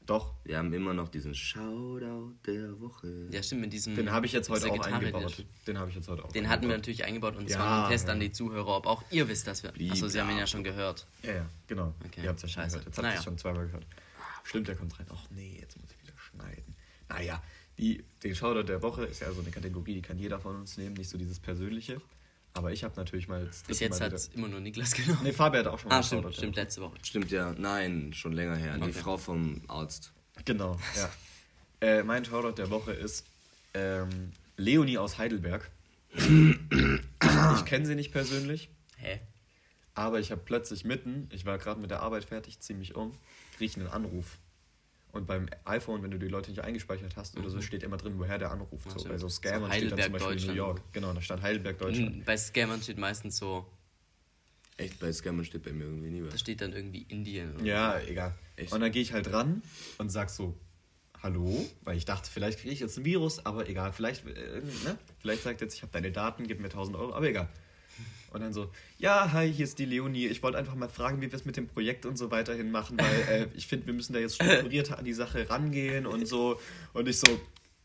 Doch, 0.05 0.35
Wir 0.43 0.57
haben 0.59 0.71
immer 0.73 0.93
noch 0.93 1.09
diesen 1.09 1.33
Shoutout 1.33 2.33
der 2.45 2.79
Woche. 2.79 3.27
Ja, 3.31 3.41
stimmt, 3.41 3.61
mit 3.61 3.73
diesem. 3.73 3.95
den 3.95 4.11
habe 4.11 4.25
ich 4.27 4.33
jetzt 4.33 4.49
heute 4.49 4.69
auch 4.69 4.73
Gitarre, 4.73 4.93
eingebaut. 4.95 5.37
der- 5.37 5.45
Den 5.67 5.79
habe 5.79 5.89
ich 5.89 5.95
jetzt 5.95 6.07
heute 6.07 6.23
auch 6.23 6.31
Den 6.31 6.47
hatten 6.47 6.61
wir 6.63 6.67
eingebaut. 6.69 6.77
natürlich 6.77 7.05
eingebaut 7.05 7.35
und 7.37 7.49
Ja, 7.49 7.55
zwar 7.57 7.85
ein 7.85 7.91
Test 7.91 8.07
ja. 8.07 8.13
an 8.13 8.19
die 8.19 8.31
Zuhörer, 8.31 8.77
ob 8.77 8.85
auch 8.85 9.03
ihr 9.09 9.27
wisst, 9.27 9.47
dass 9.47 9.63
wir. 9.63 9.73
Achso, 9.91 10.07
sie 10.07 10.19
haben 10.21 10.29
ihn 10.29 10.35
ja. 10.35 10.41
ja 10.41 10.47
schon 10.47 10.63
gehört. 10.63 11.07
Ja, 11.23 11.33
ja, 11.33 11.45
genau. 11.67 11.93
Okay, 12.05 12.21
Ihr 12.21 12.29
habt 12.29 12.37
es 12.37 12.43
ja 12.43 12.49
schon 12.49 12.63
scheiße. 12.63 12.77
gehört. 12.77 12.85
Jetzt 12.87 12.97
habt 12.99 13.07
ihr 13.13 13.17
es 13.17 13.23
schon 13.23 13.37
zweimal 13.39 13.65
gehört. 13.65 13.87
Stimmt, 14.43 14.67
der 14.67 14.75
kommt 14.75 14.99
rein. 14.99 15.07
Ach 15.11 15.25
nee, 15.31 15.57
jetzt 15.59 15.79
muss 15.81 15.89
ich 15.91 16.01
wieder 16.03 16.13
schneiden. 16.19 16.75
Naja, 17.09 17.41
die, 17.79 18.03
den 18.23 18.35
Shoutout 18.35 18.63
der 18.67 18.81
Woche 18.83 19.05
ist 19.05 19.21
ja 19.21 19.31
so 19.31 19.41
eine 19.41 19.49
Kategorie, 19.49 19.95
die 19.95 20.01
kann 20.03 20.19
jeder 20.19 20.39
von 20.39 20.55
uns 20.55 20.77
nehmen, 20.77 20.93
nicht 20.95 21.09
so 21.09 21.17
dieses 21.17 21.39
Persönliche. 21.39 21.99
Aber 22.55 22.71
ich 22.71 22.83
habe 22.83 22.93
natürlich 22.95 23.27
mal 23.27 23.49
Bis 23.67 23.79
jetzt 23.81 23.99
Mal 23.99 24.05
hat 24.05 24.07
wieder- 24.07 24.15
es 24.15 24.27
immer 24.29 24.47
nur 24.47 24.59
Niklas 24.61 24.93
genommen. 24.93 25.19
Nee, 25.23 25.33
Fabian 25.33 25.65
hat 25.65 25.73
auch 25.73 25.77
schon 25.79 25.89
mal 25.89 25.99
ah, 25.99 26.03
stimmt, 26.03 26.33
stimmt, 26.33 26.55
letzte 26.55 26.81
Woche. 26.81 26.95
Stimmt 27.03 27.29
ja, 27.29 27.53
nein, 27.57 28.13
schon 28.13 28.31
länger 28.31 28.55
her. 28.55 28.77
Die 28.77 28.83
Okay. 28.83 28.93
Frau 28.93 29.17
vom 29.17 29.61
Arzt. 29.67 30.13
Genau, 30.45 30.79
ja. 30.95 31.09
äh, 31.87 32.03
mein 32.03 32.23
Shoutout 32.25 32.53
der 32.57 32.69
Woche 32.69 32.91
ist 32.93 33.25
ähm, 33.73 34.31
Leonie 34.57 34.97
aus 34.97 35.17
Heidelberg. 35.17 35.69
ich 36.13 37.65
kenne 37.65 37.85
sie 37.85 37.95
nicht 37.95 38.11
persönlich, 38.13 38.69
Hä? 38.97 39.19
aber 39.95 40.19
ich 40.21 40.31
habe 40.31 40.41
plötzlich 40.43 40.85
mitten, 40.85 41.29
ich 41.33 41.45
war 41.45 41.57
gerade 41.57 41.79
mit 41.81 41.91
der 41.91 42.01
Arbeit 42.01 42.23
fertig, 42.25 42.59
ziemlich 42.61 42.95
um, 42.95 43.11
kriege 43.57 43.65
ich 43.71 43.77
einen 43.77 43.87
Anruf. 43.89 44.37
Und 45.15 45.27
beim 45.27 45.47
iPhone, 45.63 46.03
wenn 46.03 46.11
du 46.11 46.19
die 46.19 46.27
Leute 46.27 46.49
nicht 46.51 46.59
eingespeichert 46.61 47.15
hast 47.15 47.37
oder 47.37 47.49
so, 47.49 47.61
steht 47.61 47.83
immer 47.83 47.95
drin, 47.95 48.19
woher 48.19 48.37
der 48.37 48.51
anruft. 48.51 48.85
Ach, 48.89 48.91
So, 48.91 48.99
stimmt. 48.99 49.13
bei 49.13 49.17
so 49.17 49.29
So 49.29 49.35
Scammern 49.37 49.71
steht 49.71 49.91
dann 49.93 50.01
zum 50.01 50.11
Beispiel 50.11 50.45
New. 50.47 50.53
York. 50.53 50.81
Genau, 50.91 51.13
da 51.13 51.21
stand 51.21 51.41
Heidelberg, 51.41 51.77
Deutschland. 51.77 52.17
Mhm, 52.17 52.23
Bei 52.25 52.35
Scammern 52.35 52.81
steht 52.81 52.97
meistens 52.97 53.37
so, 53.37 53.65
Echt, 54.75 54.99
bei 54.99 55.13
Scammern 55.13 55.45
steht 55.45 55.63
bei 55.63 55.71
mir 55.71 55.85
irgendwie 55.85 56.09
nie 56.09 56.19
da 56.21 56.33
was. 56.33 56.39
steht 56.41 56.59
dann 56.59 56.73
irgendwie 56.73 57.03
Indien. 57.07 57.55
Oder 57.55 57.63
Ja, 57.63 57.97
egal. 58.01 58.35
Echt? 58.57 58.73
Und 58.73 58.81
dann 58.81 58.91
gehe 58.91 59.01
ich 59.01 59.13
halt 59.13 59.31
ran 59.31 59.61
und 59.99 60.09
sag 60.09 60.29
so, 60.29 60.57
hallo, 61.23 61.65
weil 61.85 61.95
ich 61.95 62.03
dachte, 62.03 62.29
vielleicht 62.29 62.59
kriege 62.59 62.73
ich 62.73 62.81
jetzt 62.81 62.97
ein 62.97 63.05
Virus, 63.05 63.45
aber 63.45 63.69
egal, 63.69 63.93
vielleicht, 63.93 64.25
äh, 64.27 64.61
ne? 64.83 64.97
vielleicht 65.19 65.43
sagt 65.43 65.61
jetzt, 65.61 65.75
ich 65.75 65.81
habe 65.81 65.93
deine 65.93 66.11
Daten, 66.11 66.45
gib 66.45 66.59
mir 66.59 66.65
1000 66.67 66.97
Euro, 66.97 67.13
aber 67.13 67.29
egal. 67.29 67.47
Und 68.31 68.41
dann 68.41 68.51
so, 68.51 68.69
ja, 68.97 69.31
hi, 69.31 69.51
hier 69.51 69.63
ist 69.63 69.79
die 69.79 69.85
Leonie. 69.85 70.27
Ich 70.27 70.43
wollte 70.43 70.57
einfach 70.57 70.75
mal 70.75 70.89
fragen, 70.89 71.21
wie 71.21 71.31
wir 71.31 71.37
es 71.37 71.45
mit 71.45 71.55
dem 71.55 71.67
Projekt 71.67 72.05
und 72.05 72.17
so 72.17 72.31
weiterhin 72.31 72.69
machen, 72.69 72.97
weil 72.99 73.41
äh, 73.43 73.47
ich 73.55 73.65
finde, 73.67 73.87
wir 73.87 73.93
müssen 73.93 74.11
da 74.11 74.19
jetzt 74.19 74.35
strukturierter 74.35 74.99
an 74.99 75.05
die 75.05 75.13
Sache 75.13 75.49
rangehen 75.49 76.05
und 76.05 76.27
so. 76.27 76.59
Und 76.93 77.07
ich 77.07 77.17
so, 77.17 77.39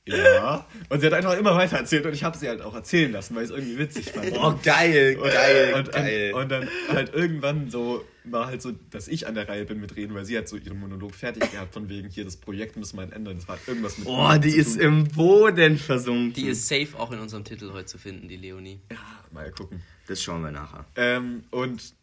ja. 0.06 0.66
Und 0.88 1.00
sie 1.00 1.06
hat 1.06 1.12
einfach 1.12 1.36
immer 1.36 1.54
weiter 1.54 1.76
erzählt 1.78 2.04
und 2.06 2.14
ich 2.14 2.24
habe 2.24 2.36
sie 2.36 2.48
halt 2.48 2.62
auch 2.62 2.74
erzählen 2.74 3.12
lassen, 3.12 3.34
weil 3.34 3.44
ich 3.44 3.50
es 3.50 3.56
irgendwie 3.56 3.78
witzig 3.78 4.10
fand. 4.10 4.32
Oh, 4.32 4.54
geil, 4.62 5.16
Und, 5.20 5.30
geil, 5.30 5.74
und, 5.74 5.92
geil. 5.92 6.32
Und, 6.34 6.42
und 6.42 6.48
dann 6.48 6.68
halt 6.88 7.14
irgendwann 7.14 7.70
so 7.70 8.04
war 8.24 8.46
halt 8.46 8.62
so, 8.62 8.72
dass 8.90 9.08
ich 9.08 9.26
an 9.26 9.34
der 9.34 9.48
Reihe 9.48 9.64
bin 9.64 9.80
mit 9.80 9.96
reden, 9.96 10.14
weil 10.14 10.24
sie 10.24 10.36
hat 10.36 10.48
so 10.48 10.56
ihren 10.56 10.78
Monolog 10.78 11.14
fertig 11.14 11.50
gehabt 11.50 11.72
von 11.74 11.88
wegen 11.88 12.08
hier 12.08 12.24
das 12.24 12.36
Projekt 12.36 12.76
müssen 12.76 12.96
wir 12.96 13.12
ändern. 13.12 13.36
Das 13.36 13.48
war 13.48 13.58
irgendwas 13.66 13.98
mit. 13.98 14.08
oh, 14.08 14.32
die 14.36 14.50
ist 14.50 14.74
tun. 14.74 14.82
im 14.82 15.08
Boden 15.08 15.78
versunken. 15.78 16.32
Die 16.34 16.48
ist 16.48 16.68
safe 16.68 16.98
auch 16.98 17.12
in 17.12 17.20
unserem 17.20 17.44
Titel 17.44 17.72
heute 17.72 17.86
zu 17.86 17.98
finden, 17.98 18.28
die 18.28 18.36
Leonie. 18.36 18.80
Ja, 18.90 18.98
mal 19.32 19.50
gucken. 19.50 19.82
Das 20.06 20.22
schauen 20.22 20.42
wir 20.42 20.50
nachher. 20.50 20.84
Ähm, 20.96 21.44
und 21.50 21.94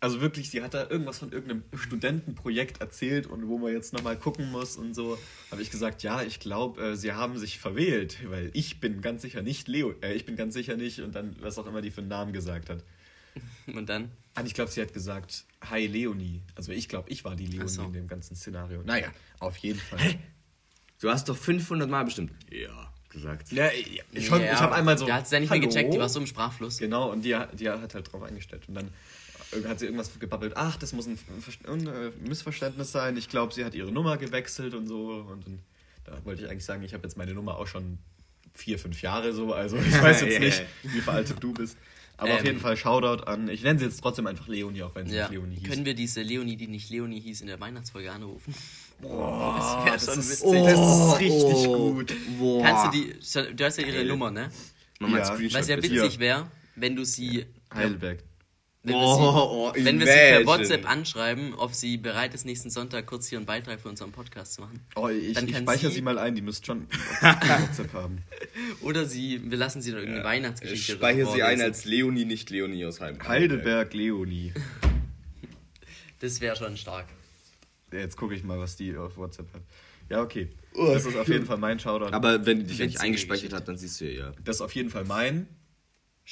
also 0.00 0.22
wirklich, 0.22 0.50
sie 0.50 0.62
hat 0.62 0.72
da 0.72 0.88
irgendwas 0.88 1.18
von 1.18 1.30
irgendeinem 1.30 1.62
Studentenprojekt 1.74 2.80
erzählt 2.80 3.26
und 3.26 3.46
wo 3.48 3.58
man 3.58 3.72
jetzt 3.72 3.92
nochmal 3.92 4.16
gucken 4.16 4.50
muss 4.50 4.76
und 4.76 4.94
so. 4.94 5.18
Habe 5.50 5.60
ich 5.60 5.70
gesagt, 5.70 6.02
ja, 6.02 6.22
ich 6.22 6.40
glaube, 6.40 6.82
äh, 6.82 6.96
sie 6.96 7.12
haben 7.12 7.38
sich 7.38 7.58
verwählt, 7.58 8.18
weil 8.30 8.50
ich 8.54 8.80
bin 8.80 9.02
ganz 9.02 9.22
sicher 9.22 9.42
nicht 9.42 9.68
Leo, 9.68 9.94
äh, 10.00 10.14
ich 10.14 10.24
bin 10.24 10.36
ganz 10.36 10.54
sicher 10.54 10.76
nicht 10.76 11.00
und 11.00 11.14
dann, 11.14 11.36
was 11.40 11.58
auch 11.58 11.66
immer 11.66 11.82
die 11.82 11.90
für 11.90 12.00
einen 12.00 12.08
Namen 12.08 12.32
gesagt 12.32 12.70
hat. 12.70 12.82
Und 13.72 13.88
dann? 13.88 14.10
Ah, 14.34 14.42
ich 14.44 14.54
glaube, 14.54 14.72
sie 14.72 14.82
hat 14.82 14.92
gesagt, 14.92 15.44
hi 15.62 15.86
Leonie. 15.86 16.42
Also 16.56 16.72
ich 16.72 16.88
glaube, 16.88 17.08
ich 17.10 17.24
war 17.24 17.36
die 17.36 17.46
Leonie 17.46 17.68
so. 17.68 17.84
in 17.84 17.92
dem 17.92 18.08
ganzen 18.08 18.34
Szenario. 18.34 18.82
Naja, 18.82 19.06
auf 19.38 19.56
jeden 19.58 19.78
Fall. 19.78 20.18
Du 21.00 21.08
hast 21.08 21.28
doch 21.28 21.36
500 21.36 21.88
Mal 21.88 22.04
bestimmt. 22.04 22.32
Ja. 22.50 22.92
gesagt. 23.08 23.52
Ja, 23.52 23.68
ich, 23.68 24.02
ich, 24.12 24.28
Ja, 24.28 24.38
ich 24.38 24.60
habe 24.60 24.74
einmal 24.74 24.98
so. 24.98 25.06
Da 25.06 25.16
hat 25.16 25.28
sie 25.28 25.36
ja 25.36 25.40
nicht 25.40 25.50
mehr 25.50 25.60
"Hallo?" 25.60 25.68
gecheckt, 25.68 25.94
die 25.94 25.98
war 25.98 26.08
so 26.08 26.18
im 26.18 26.26
Sprachfluss. 26.26 26.78
Genau, 26.78 27.10
und 27.12 27.22
die, 27.24 27.38
die 27.52 27.70
hat 27.70 27.94
halt 27.94 28.12
drauf 28.12 28.22
eingestellt. 28.22 28.64
Und 28.68 28.74
dann 28.74 28.88
hat 29.66 29.78
sie 29.78 29.86
irgendwas 29.86 30.18
gebabbelt. 30.18 30.52
Ach, 30.56 30.76
das 30.76 30.92
muss 30.92 31.06
ein, 31.06 31.16
Ver- 31.18 31.72
ein 31.72 31.86
äh, 31.86 32.10
Missverständnis 32.28 32.92
sein. 32.92 33.16
Ich 33.16 33.28
glaube, 33.28 33.52
sie 33.54 33.64
hat 33.64 33.74
ihre 33.74 33.90
Nummer 33.92 34.16
gewechselt 34.16 34.74
und 34.74 34.86
so. 34.86 35.24
Und 35.30 35.46
dann, 35.46 35.58
da 36.04 36.24
wollte 36.24 36.42
ich 36.44 36.50
eigentlich 36.50 36.64
sagen, 36.64 36.82
ich 36.82 36.94
habe 36.94 37.02
jetzt 37.04 37.16
meine 37.16 37.34
Nummer 37.34 37.56
auch 37.58 37.66
schon 37.66 37.98
vier, 38.54 38.78
fünf 38.78 39.02
Jahre 39.02 39.32
so. 39.32 39.52
Also 39.52 39.76
ich 39.76 39.92
weiß 40.02 40.22
jetzt 40.22 40.32
Ja, 40.34 40.38
nicht, 40.40 40.62
wie 40.82 41.00
veraltet 41.00 41.42
du 41.42 41.52
bist. 41.52 41.76
Aber 42.16 42.34
auf 42.34 42.40
Ähm, 42.40 42.46
jeden 42.46 42.60
Fall 42.60 42.76
Shoutout 42.76 43.24
an. 43.24 43.48
Ich 43.48 43.62
nenne 43.62 43.78
sie 43.78 43.86
jetzt 43.86 43.98
trotzdem 44.02 44.26
einfach 44.26 44.46
Leonie, 44.46 44.82
auch 44.82 44.94
wenn 44.94 45.06
sie 45.08 45.16
Ja. 45.16 45.22
nicht 45.28 45.32
Leonie 45.38 45.56
hieß. 45.56 45.68
Können 45.70 45.84
wir 45.86 45.94
diese 45.94 46.20
Leonie, 46.20 46.56
die 46.56 46.66
nicht 46.68 46.90
Leonie 46.90 47.18
hieß, 47.20 47.40
in 47.40 47.46
der 47.46 47.58
Weihnachtsfolge 47.60 48.12
anrufen? 48.12 48.54
Boah, 49.00 49.84
Das 49.86 50.04
das, 50.04 50.14
schon 50.14 50.20
ist, 50.22 50.42
witzig. 50.42 50.62
das 50.64 51.08
ist 51.14 51.20
richtig 51.20 51.66
gut. 51.66 52.12
Boah. 52.38 52.62
Kannst 52.62 52.86
du 52.86 52.90
die. 52.90 53.54
Du 53.56 53.64
hast 53.64 53.78
ja 53.78 53.86
ihre 53.86 53.96
Geil. 53.96 54.06
Nummer, 54.06 54.30
ne? 54.30 54.50
Mach 54.98 55.08
mal 55.08 55.18
Ja. 55.18 55.24
Screenshot 55.24 55.58
Was 55.60 55.68
ja 55.68 55.82
witzig 55.82 56.18
wäre, 56.18 56.50
wenn 56.76 56.94
du 56.94 57.04
sie. 57.04 57.46
Heidelberg. 57.72 58.22
Wenn 58.82 58.94
wir 58.94 59.00
Oh, 59.02 59.72
sie, 59.74 59.84
wenn 59.84 59.98
wir 60.00 60.06
sie 60.06 60.12
per. 60.12 60.46
WhatsApp 60.46 60.88
anschreiben, 60.90 61.52
ob 61.54 61.74
sie 61.74 61.98
bereit 61.98 62.32
ist, 62.32 62.46
nächsten 62.46 62.70
Sonntag 62.70 63.06
kurz 63.06 63.28
hier 63.28 63.36
einen 63.38 63.44
Beitrag 63.44 63.78
für 63.78 63.90
unseren 63.90 64.10
Podcast 64.10 64.54
zu 64.54 64.62
machen. 64.62 64.80
Oh, 64.96 65.08
ich, 65.08 65.34
Dann 65.34 65.46
ich 65.48 65.56
speichere 65.58 65.90
sie- 65.90 65.96
sie 65.96 66.02
mal 66.02 66.18
ein, 66.18 66.34
die 66.34 66.40
müsst 66.40 66.64
schon 66.64 66.86
WhatsApp 67.20 67.92
haben. 67.92 68.22
Oder 68.80 69.04
sie, 69.04 69.42
wir 69.50 69.58
lassen 69.58 69.82
sie 69.82 69.90
noch 69.90 69.98
irgendeine 69.98 70.20
Ich 70.20 70.24
Weihnachtsgeschichte 70.24 70.92
speichere 70.94 71.30
sie 71.30 71.42
ein 71.42 71.60
als 71.60 71.84
Leonie, 71.84 72.24
nicht 72.24 72.48
Leonie 72.48 72.86
aus 72.86 73.00
Heidelberg. 73.02 73.28
Heidelberg 73.28 73.94
Leonie. 73.94 74.52
Das 76.20 76.40
wäre 76.42 76.54
schon 76.54 76.76
stark. 76.76 77.06
Ja, 77.92 78.00
Jetzt 78.00 78.16
gucke 78.18 78.34
ich 78.34 78.44
mal, 78.44 78.58
was 78.58 78.76
die 78.76 78.94
auf 78.94 79.16
WhatsApp 79.16 79.52
hat. 79.54 79.62
Ja, 80.10 80.20
okay. 80.20 80.50
Das 80.76 81.06
ist 81.06 81.16
auf 81.16 81.28
jeden 81.28 81.46
Fall 81.46 81.56
mein 81.56 81.78
Shoutout. 81.80 82.12
Aber 82.12 82.44
wenn 82.44 82.58
die 82.58 82.64
dich 82.64 82.72
Witzige 82.78 82.86
nicht 82.88 83.00
eingespeichert 83.00 83.52
hat, 83.54 83.68
dann 83.68 83.78
siehst 83.78 84.00
du 84.00 84.04
ja. 84.04 84.26
ja. 84.26 84.32
das 84.44 84.56
ist 84.56 84.60
auf 84.62 84.74
jeden 84.74 84.90
Fall 84.90 85.04
mein. 85.04 85.48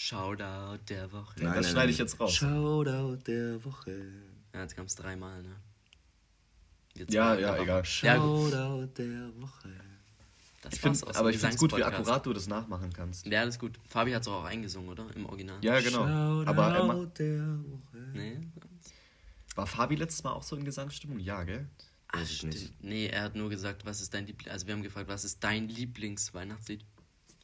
Shoutout 0.01 0.79
der 0.89 1.11
Woche. 1.11 1.43
Nein. 1.43 1.55
das 1.57 1.71
schneide 1.71 1.91
ich 1.91 1.99
jetzt 1.99 2.21
raus. 2.21 2.33
Shoutout 2.33 3.17
der 3.27 3.65
Woche. 3.65 4.13
Ja, 4.55 4.63
jetzt 4.63 4.77
kam 4.77 4.87
es 4.87 4.95
dreimal, 4.95 5.43
ne? 5.43 5.57
Jetzt 6.95 7.13
Ja, 7.13 7.35
ja, 7.35 7.55
aber- 7.55 7.63
egal. 7.63 7.85
Shoutout 7.85 8.87
der 8.97 9.33
Woche. 9.41 9.69
das 10.63 10.75
Ich 10.75 10.81
find, 10.81 11.03
aus 11.03 11.17
aber 11.17 11.31
ich 11.31 11.39
finde 11.39 11.57
es 11.57 11.61
gut, 11.61 11.77
wie 11.77 11.83
akkurat 11.83 12.25
du 12.25 12.33
das 12.33 12.47
nachmachen 12.47 12.93
kannst. 12.93 13.27
Ja, 13.27 13.45
das 13.45 13.57
ist 13.57 13.59
gut. 13.61 13.81
Fabi 13.89 14.13
hat 14.13 14.23
es 14.23 14.29
auch 14.29 14.45
eingesungen, 14.45 14.89
oder? 14.89 15.05
Im 15.17 15.27
Original. 15.27 15.59
Ja, 15.63 15.81
genau. 15.81 16.05
Aber 16.45 16.69
er 16.69 17.07
der 17.07 17.59
Woche. 17.59 17.99
Nee? 18.15 18.39
war 19.57 19.67
Fabi 19.67 19.97
letztes 19.97 20.23
Mal 20.23 20.31
auch 20.31 20.45
so 20.45 20.55
in 20.55 20.65
Gesangsstimmung? 20.65 21.19
Ja, 21.19 21.43
gell? 21.43 21.67
Weiß 22.13 22.31
ich 22.31 22.45
nicht. 22.45 22.73
Nee, 22.85 23.09
er 23.09 23.25
hat 23.25 23.35
nur 23.35 23.51
gesagt, 23.51 23.85
was 23.85 24.01
ist 24.01 24.15
dein 24.15 24.27
Lieblings... 24.27 24.53
Also 24.53 24.69
wir 24.69 24.75
haben 24.75 24.85
gefragt, 24.85 25.09
was 25.09 25.25
ist 25.25 25.43
dein 25.43 25.69
Lieblingsweihnachtslied? 25.69 26.85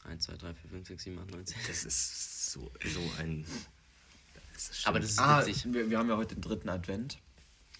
1, 0.04 0.24
2, 0.24 0.36
3, 0.36 0.54
4, 0.54 0.70
5, 0.70 0.86
6, 0.88 1.02
7, 1.02 1.18
8, 1.18 1.30
9, 1.30 1.46
10. 1.46 1.58
Das 1.66 1.84
ist 1.84 2.43
so, 2.54 2.70
so 2.84 3.00
ein. 3.18 3.44
Das 4.54 4.70
ist 4.70 4.86
Aber 4.86 5.00
das 5.00 5.10
ist 5.10 5.18
Ah, 5.18 5.44
witzig. 5.46 5.72
wir, 5.72 5.90
wir 5.90 5.98
haben 5.98 6.08
ja 6.08 6.16
heute 6.16 6.34
den 6.36 6.42
dritten 6.42 6.68
Advent. 6.68 7.18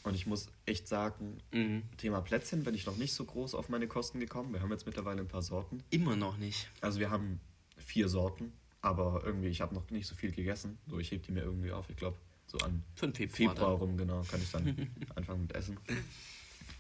Und 0.02 0.14
ich 0.14 0.26
muss 0.26 0.48
echt 0.66 0.86
sagen, 0.86 1.38
Mhm. 1.52 1.82
Thema 1.96 2.20
Plätzchen 2.20 2.62
bin 2.64 2.74
ich 2.74 2.84
noch 2.84 2.96
nicht 2.96 3.14
so 3.14 3.24
groß 3.24 3.54
auf 3.54 3.68
meine 3.70 3.86
Kosten 3.88 4.20
gekommen. 4.20 4.52
Wir 4.52 4.60
haben 4.60 4.70
jetzt 4.70 4.84
mittlerweile 4.86 5.20
ein 5.22 5.28
paar 5.28 5.40
Sorten. 5.42 5.82
Immer 5.90 6.14
noch 6.16 6.36
nicht. 6.36 6.68
Also 6.82 6.98
wir 7.00 7.10
haben 7.10 7.40
vier 7.78 8.08
Sorten, 8.10 8.52
aber 8.82 9.22
irgendwie, 9.24 9.48
ich 9.48 9.60
habe 9.62 9.74
noch 9.74 9.88
nicht 9.90 10.06
so 10.06 10.14
viel 10.14 10.30
gegessen. 10.32 10.76
So, 10.88 10.98
ich 10.98 11.10
heb 11.10 11.22
die 11.22 11.32
mir 11.32 11.42
irgendwie 11.42 11.72
auf. 11.72 11.88
Ich 11.88 11.96
glaube, 11.96 12.18
so 12.46 12.58
an 12.58 12.82
Für 12.96 13.06
den 13.08 13.14
Februar. 13.14 13.54
Februar 13.54 13.70
rum, 13.76 13.96
genau, 13.96 14.22
kann 14.24 14.42
ich 14.42 14.50
dann 14.50 14.90
anfangen 15.14 15.42
mit 15.42 15.54
Essen. 15.54 15.78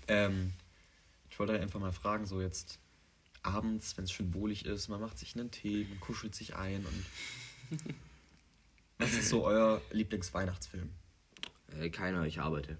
Ähm, 0.08 0.52
ich 1.30 1.38
wollte 1.38 1.58
einfach 1.58 1.80
mal 1.80 1.92
fragen, 1.92 2.26
so 2.26 2.40
jetzt 2.42 2.78
abends, 3.42 3.96
wenn 3.96 4.04
es 4.04 4.12
schön 4.12 4.34
wohlig 4.34 4.66
ist, 4.66 4.88
man 4.88 5.00
macht 5.00 5.18
sich 5.18 5.34
einen 5.34 5.50
Tee, 5.50 5.86
man 5.88 5.98
kuschelt 6.00 6.34
sich 6.34 6.56
ein 6.56 6.84
und 6.84 7.04
was 8.98 9.12
ist 9.12 9.28
so 9.28 9.44
euer 9.44 9.80
Lieblingsweihnachtsfilm? 9.90 10.90
Äh, 11.80 11.90
keiner, 11.90 12.24
ich 12.26 12.40
arbeite. 12.40 12.78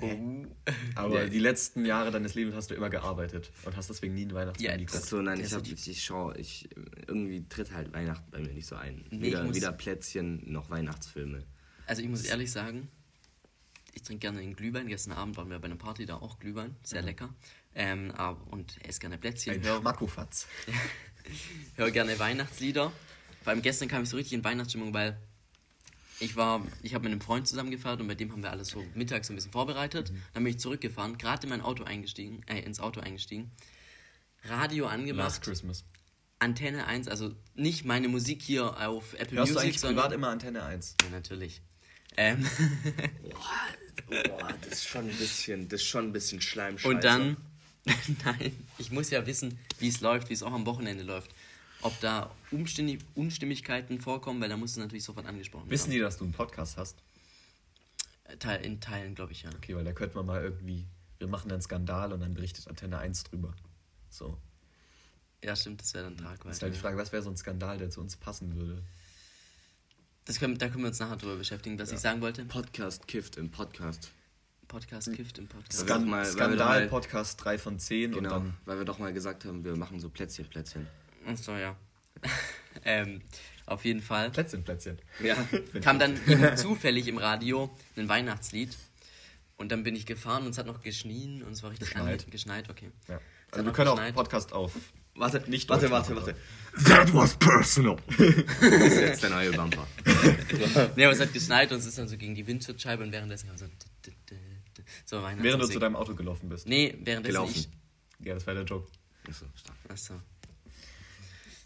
Oh. 0.00 0.46
Aber 0.94 1.24
Ja. 1.24 1.28
die 1.28 1.40
letzten 1.40 1.84
Jahre 1.84 2.12
deines 2.12 2.34
Lebens 2.34 2.54
hast 2.54 2.70
du 2.70 2.74
immer 2.76 2.88
gearbeitet 2.88 3.50
und 3.64 3.76
hast 3.76 3.90
deswegen 3.90 4.14
nie 4.14 4.22
einen 4.22 4.34
Weihnachtsfilm 4.34 4.70
Ja, 4.70 4.76
geguckt. 4.76 4.94
das- 4.94 5.02
Achso, 5.02 5.20
nein, 5.22 5.40
ich, 5.40 5.52
hab, 5.52 5.66
ich, 5.66 5.88
ich 5.88 6.04
schau, 6.04 6.32
ich, 6.34 6.68
irgendwie 7.08 7.48
tritt 7.48 7.72
halt 7.72 7.92
Weihnachten 7.92 8.30
bei 8.30 8.38
mir 8.38 8.52
nicht 8.52 8.66
so 8.66 8.76
ein. 8.76 9.04
Nee, 9.10 9.22
weder, 9.22 9.42
muss- 9.44 9.56
weder 9.56 9.72
Plätzchen 9.72 10.50
noch 10.52 10.70
Weihnachtsfilme. 10.70 11.44
Also 11.86 12.02
ich 12.02 12.08
muss 12.08 12.22
ehrlich 12.24 12.52
sagen, 12.52 12.88
ich 13.92 14.02
trinke 14.02 14.20
gerne 14.20 14.38
einen 14.38 14.54
Glühwein. 14.54 14.86
Gestern 14.86 15.14
Abend 15.14 15.36
waren 15.36 15.50
wir 15.50 15.58
bei 15.58 15.64
einer 15.66 15.74
Party, 15.76 16.06
da 16.06 16.14
auch 16.16 16.38
Glühwein. 16.38 16.76
Sehr 16.84 17.02
lecker. 17.02 17.34
Ähm, 17.74 18.12
aber, 18.12 18.40
und 18.52 18.76
esse 18.86 19.00
gerne 19.00 19.18
Plätzchen. 19.18 19.54
Ein 19.54 19.62
Hör, 19.64 19.78
Schmackofatz. 19.80 20.46
höre 21.76 21.90
gerne 21.90 22.16
Weihnachtslieder. 22.20 22.92
Vor 23.48 23.54
allem 23.54 23.62
gestern 23.62 23.88
kam 23.88 24.02
ich 24.02 24.10
so 24.10 24.18
richtig 24.18 24.34
in 24.34 24.44
Weihnachtsstimmung, 24.44 24.92
weil 24.92 25.16
ich 26.20 26.36
war, 26.36 26.66
ich 26.82 26.92
habe 26.92 27.04
mit 27.04 27.12
einem 27.12 27.22
Freund 27.22 27.48
zusammengefeiert 27.48 27.98
und 27.98 28.06
bei 28.06 28.14
dem 28.14 28.30
haben 28.30 28.42
wir 28.42 28.50
alles 28.50 28.68
so 28.68 28.84
mittags 28.94 29.30
ein 29.30 29.36
bisschen 29.36 29.52
vorbereitet. 29.52 30.12
Dann 30.34 30.44
bin 30.44 30.52
ich 30.52 30.58
zurückgefahren, 30.58 31.16
gerade 31.16 31.44
in 31.44 31.48
mein 31.48 31.62
Auto 31.62 31.82
eingestiegen, 31.82 32.42
äh, 32.46 32.60
ins 32.60 32.78
Auto 32.78 33.00
eingestiegen. 33.00 33.50
Radio 34.44 34.84
Last 34.84 34.94
angemacht, 34.94 35.40
Christmas. 35.40 35.84
Antenne 36.38 36.86
1, 36.86 37.08
also 37.08 37.34
nicht 37.54 37.86
meine 37.86 38.08
Musik 38.08 38.42
hier 38.42 38.86
auf 38.86 39.14
Apple 39.14 39.38
Hörst 39.38 39.52
du 39.52 39.54
Music, 39.54 39.62
eigentlich 39.62 39.80
sondern 39.80 39.96
privat 39.96 40.12
immer 40.12 40.28
Antenne 40.28 40.62
1? 40.64 40.96
ja, 41.04 41.08
natürlich. 41.08 41.62
Ähm, 42.18 42.46
Boah, 44.08 44.54
das 44.60 44.72
ist 44.72 44.88
schon 44.88 45.08
ein 45.08 45.16
bisschen, 45.16 45.70
das 45.70 45.80
ist 45.80 45.86
schon 45.86 46.08
ein 46.08 46.12
bisschen 46.12 46.42
Schleimscheiße. 46.42 46.94
Und 46.94 47.02
dann, 47.02 47.38
nein, 48.26 48.54
ich 48.76 48.90
muss 48.90 49.08
ja 49.08 49.26
wissen, 49.26 49.58
wie 49.78 49.88
es 49.88 50.02
läuft, 50.02 50.28
wie 50.28 50.34
es 50.34 50.42
auch 50.42 50.52
am 50.52 50.66
Wochenende 50.66 51.02
läuft. 51.02 51.30
Ob 51.82 51.98
da 52.00 52.30
Umstimmig 52.50 53.00
Unstimmigkeiten 53.14 54.00
vorkommen, 54.00 54.40
weil 54.40 54.48
da 54.48 54.56
muss 54.56 54.72
es 54.72 54.76
natürlich 54.78 55.04
sofort 55.04 55.26
angesprochen 55.26 55.70
Wissen 55.70 55.86
werden. 55.90 55.92
die, 55.98 56.00
dass 56.00 56.16
du 56.18 56.24
einen 56.24 56.32
Podcast 56.32 56.76
hast? 56.76 56.96
die? 58.30 58.36
Teil, 58.38 58.64
in 58.64 58.80
Teilen, 58.80 59.14
glaube 59.14 59.32
ich, 59.32 59.42
ja. 59.42 59.50
Okay, 59.56 59.74
weil 59.76 59.84
da 59.84 59.92
könnte 59.92 60.16
man 60.16 60.26
mal 60.26 60.42
irgendwie, 60.42 60.86
wir 61.18 61.28
machen 61.28 61.50
einen 61.50 61.62
Skandal 61.62 62.12
und 62.12 62.20
dann 62.20 62.34
berichtet 62.34 62.68
Antenne 62.68 62.98
1 62.98 63.24
drüber. 63.24 63.54
So. 64.10 64.36
Ja, 65.42 65.54
stimmt, 65.56 65.80
das 65.80 65.94
wäre 65.94 66.04
dann. 66.04 66.16
Das 66.16 66.56
ist 66.56 66.62
halt 66.62 66.72
die 66.72 66.76
ja. 66.76 66.82
Frage, 66.82 66.96
was 66.98 67.12
wäre 67.12 67.22
so 67.22 67.30
ein 67.30 67.36
Skandal, 67.36 67.78
der 67.78 67.90
zu 67.90 68.00
uns 68.00 68.16
passen 68.16 68.56
würde? 68.56 68.82
Das 70.24 70.38
können, 70.40 70.58
da 70.58 70.68
können 70.68 70.82
wir 70.82 70.88
uns 70.88 70.98
nachher 70.98 71.16
drüber 71.16 71.36
beschäftigen. 71.36 71.78
Was 71.78 71.90
ich 71.92 72.00
sagen 72.00 72.20
wollte, 72.20 72.44
Podcast 72.44 73.06
kifft 73.08 73.36
im 73.36 73.50
Podcast. 73.50 74.10
Podcast 74.66 75.10
kifft 75.14 75.38
im 75.38 75.46
Podcast. 75.48 75.80
Skan- 75.80 75.86
Skan 75.86 76.08
mal- 76.08 76.18
weil 76.18 76.26
wir 76.26 76.32
Skandal, 76.32 76.80
mal- 76.80 76.88
Podcast 76.88 77.42
3 77.44 77.56
von 77.56 77.78
10 77.78 78.12
und 78.12 78.22
Genau, 78.24 78.30
dann 78.34 78.54
weil 78.66 78.76
wir 78.78 78.84
doch 78.84 78.98
mal 78.98 79.12
gesagt 79.14 79.46
haben, 79.46 79.64
wir 79.64 79.74
machen 79.76 80.00
so 80.00 80.10
Plätzchen, 80.10 80.46
Plätzchen. 80.46 80.86
Achso, 81.28 81.56
ja. 81.56 81.76
ähm, 82.84 83.22
auf 83.66 83.84
jeden 83.84 84.00
Fall 84.00 84.30
Plätzchen, 84.30 84.64
Plätzchen. 84.64 84.98
Ja. 85.22 85.36
kam 85.82 85.98
dann 85.98 86.16
zufällig 86.56 87.06
im 87.06 87.18
Radio 87.18 87.70
ein 87.96 88.08
Weihnachtslied. 88.08 88.76
Und 89.56 89.72
dann 89.72 89.82
bin 89.82 89.96
ich 89.96 90.06
gefahren 90.06 90.44
und 90.44 90.50
es 90.50 90.58
hat 90.58 90.66
noch 90.66 90.82
geschnien 90.82 91.42
und 91.42 91.52
es 91.52 91.62
war 91.64 91.70
richtig 91.70 91.90
Geschneit. 91.90 92.30
geschneit, 92.30 92.70
okay. 92.70 92.92
Ja. 93.08 93.20
Also 93.50 93.64
wir 93.64 93.72
können 93.72 93.88
auch 93.88 93.96
geschneit. 93.96 94.14
Podcast 94.14 94.52
auf. 94.52 94.72
Warte, 95.16 95.42
Nicht 95.50 95.68
warte, 95.68 95.90
warte, 95.90 96.14
warte. 96.14 96.36
That 96.84 97.12
was 97.12 97.34
personal. 97.34 97.96
Das 98.08 98.22
ist 98.70 99.00
jetzt 99.00 99.22
der 99.24 99.30
neue 99.30 99.50
Bumper. 99.50 99.84
Nee, 100.94 101.04
aber 101.04 101.12
es 101.12 101.20
hat 101.20 101.32
geschneit 101.32 101.72
und 101.72 101.78
es 101.78 101.86
ist 101.86 101.98
dann 101.98 102.06
so 102.06 102.16
gegen 102.16 102.36
die 102.36 102.46
Windschutzscheibe 102.46 103.02
und 103.02 103.10
währenddessen 103.10 103.48
kam 103.48 103.58
so. 103.58 103.66
So 105.04 105.22
Während 105.22 105.62
du 105.62 105.66
zu 105.66 105.80
deinem 105.80 105.96
Auto 105.96 106.14
gelaufen 106.14 106.48
bist. 106.48 106.68
Nee, 106.68 106.96
währenddessen 107.00 107.34
Gelaufen. 107.34 107.66
ich. 108.20 108.26
Ja, 108.26 108.34
das 108.34 108.46
war 108.46 108.54
der 108.54 108.64
Joke. 108.64 108.88
Achso, 109.28 109.46
stark. 109.56 109.76
Achso. 109.88 110.14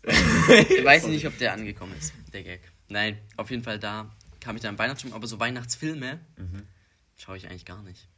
ich 0.06 0.84
weiß 0.84 1.06
nicht, 1.06 1.26
ob 1.26 1.38
der 1.38 1.52
angekommen 1.52 1.94
ist, 1.98 2.12
der 2.32 2.42
Gag. 2.42 2.60
Nein, 2.88 3.18
auf 3.36 3.50
jeden 3.50 3.62
Fall 3.62 3.78
da 3.78 4.10
kam 4.40 4.56
ich 4.56 4.62
dann 4.62 4.74
im 4.74 4.78
Weihnachtsstimmung, 4.78 5.14
aber 5.16 5.26
so 5.26 5.38
Weihnachtsfilme 5.38 6.20
Mhm. 6.36 6.62
schaue 7.16 7.36
ich 7.36 7.46
eigentlich 7.48 7.64
gar 7.64 7.82
nicht. 7.82 8.08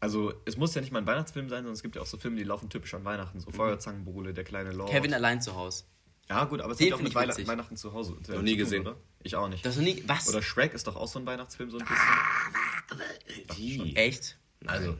Also, 0.00 0.32
es 0.46 0.56
muss 0.56 0.74
ja 0.74 0.80
nicht 0.80 0.90
mal 0.92 0.98
ein 1.00 1.06
Weihnachtsfilm 1.06 1.48
sein, 1.48 1.58
sondern 1.58 1.74
es 1.74 1.82
gibt 1.82 1.94
ja 1.94 2.02
auch 2.02 2.06
so 2.06 2.16
Filme, 2.16 2.36
die 2.36 2.42
laufen 2.44 2.68
typisch 2.70 2.92
an 2.94 3.04
Weihnachten. 3.04 3.38
So 3.40 3.50
Feuerzangenbowle, 3.52 4.32
der 4.34 4.42
kleine 4.42 4.72
Lord. 4.72 4.90
Kevin 4.90 5.14
allein 5.14 5.40
zu 5.40 5.54
Hause. 5.54 5.84
Ja, 6.28 6.44
gut, 6.46 6.60
aber 6.60 6.72
es 6.72 6.80
hat 6.80 6.86
ja 6.88 6.94
auch 6.96 6.98
mit 7.00 7.10
ich 7.10 7.14
Weihn 7.14 7.28
witzig. 7.28 7.46
Weihnachten 7.46 7.76
zu 7.76 7.92
Hause. 7.92 8.16
Noch 8.28 8.42
nie 8.42 8.52
tun, 8.52 8.58
gesehen. 8.58 8.80
Oder? 8.82 8.96
Ich 9.22 9.36
auch 9.36 9.48
nicht. 9.48 9.64
Das 9.64 9.76
noch 9.76 9.84
nie. 9.84 10.02
Was? 10.06 10.28
Oder 10.28 10.42
Shrek 10.42 10.72
ist 10.74 10.86
doch 10.86 10.96
auch 10.96 11.06
so 11.06 11.18
ein 11.20 11.26
Weihnachtsfilm, 11.26 11.70
so 11.70 11.78
ein 11.78 11.86
bisschen. 11.86 13.56
Wie? 13.56 13.94
Echt? 13.96 14.38
Also, 14.66 14.96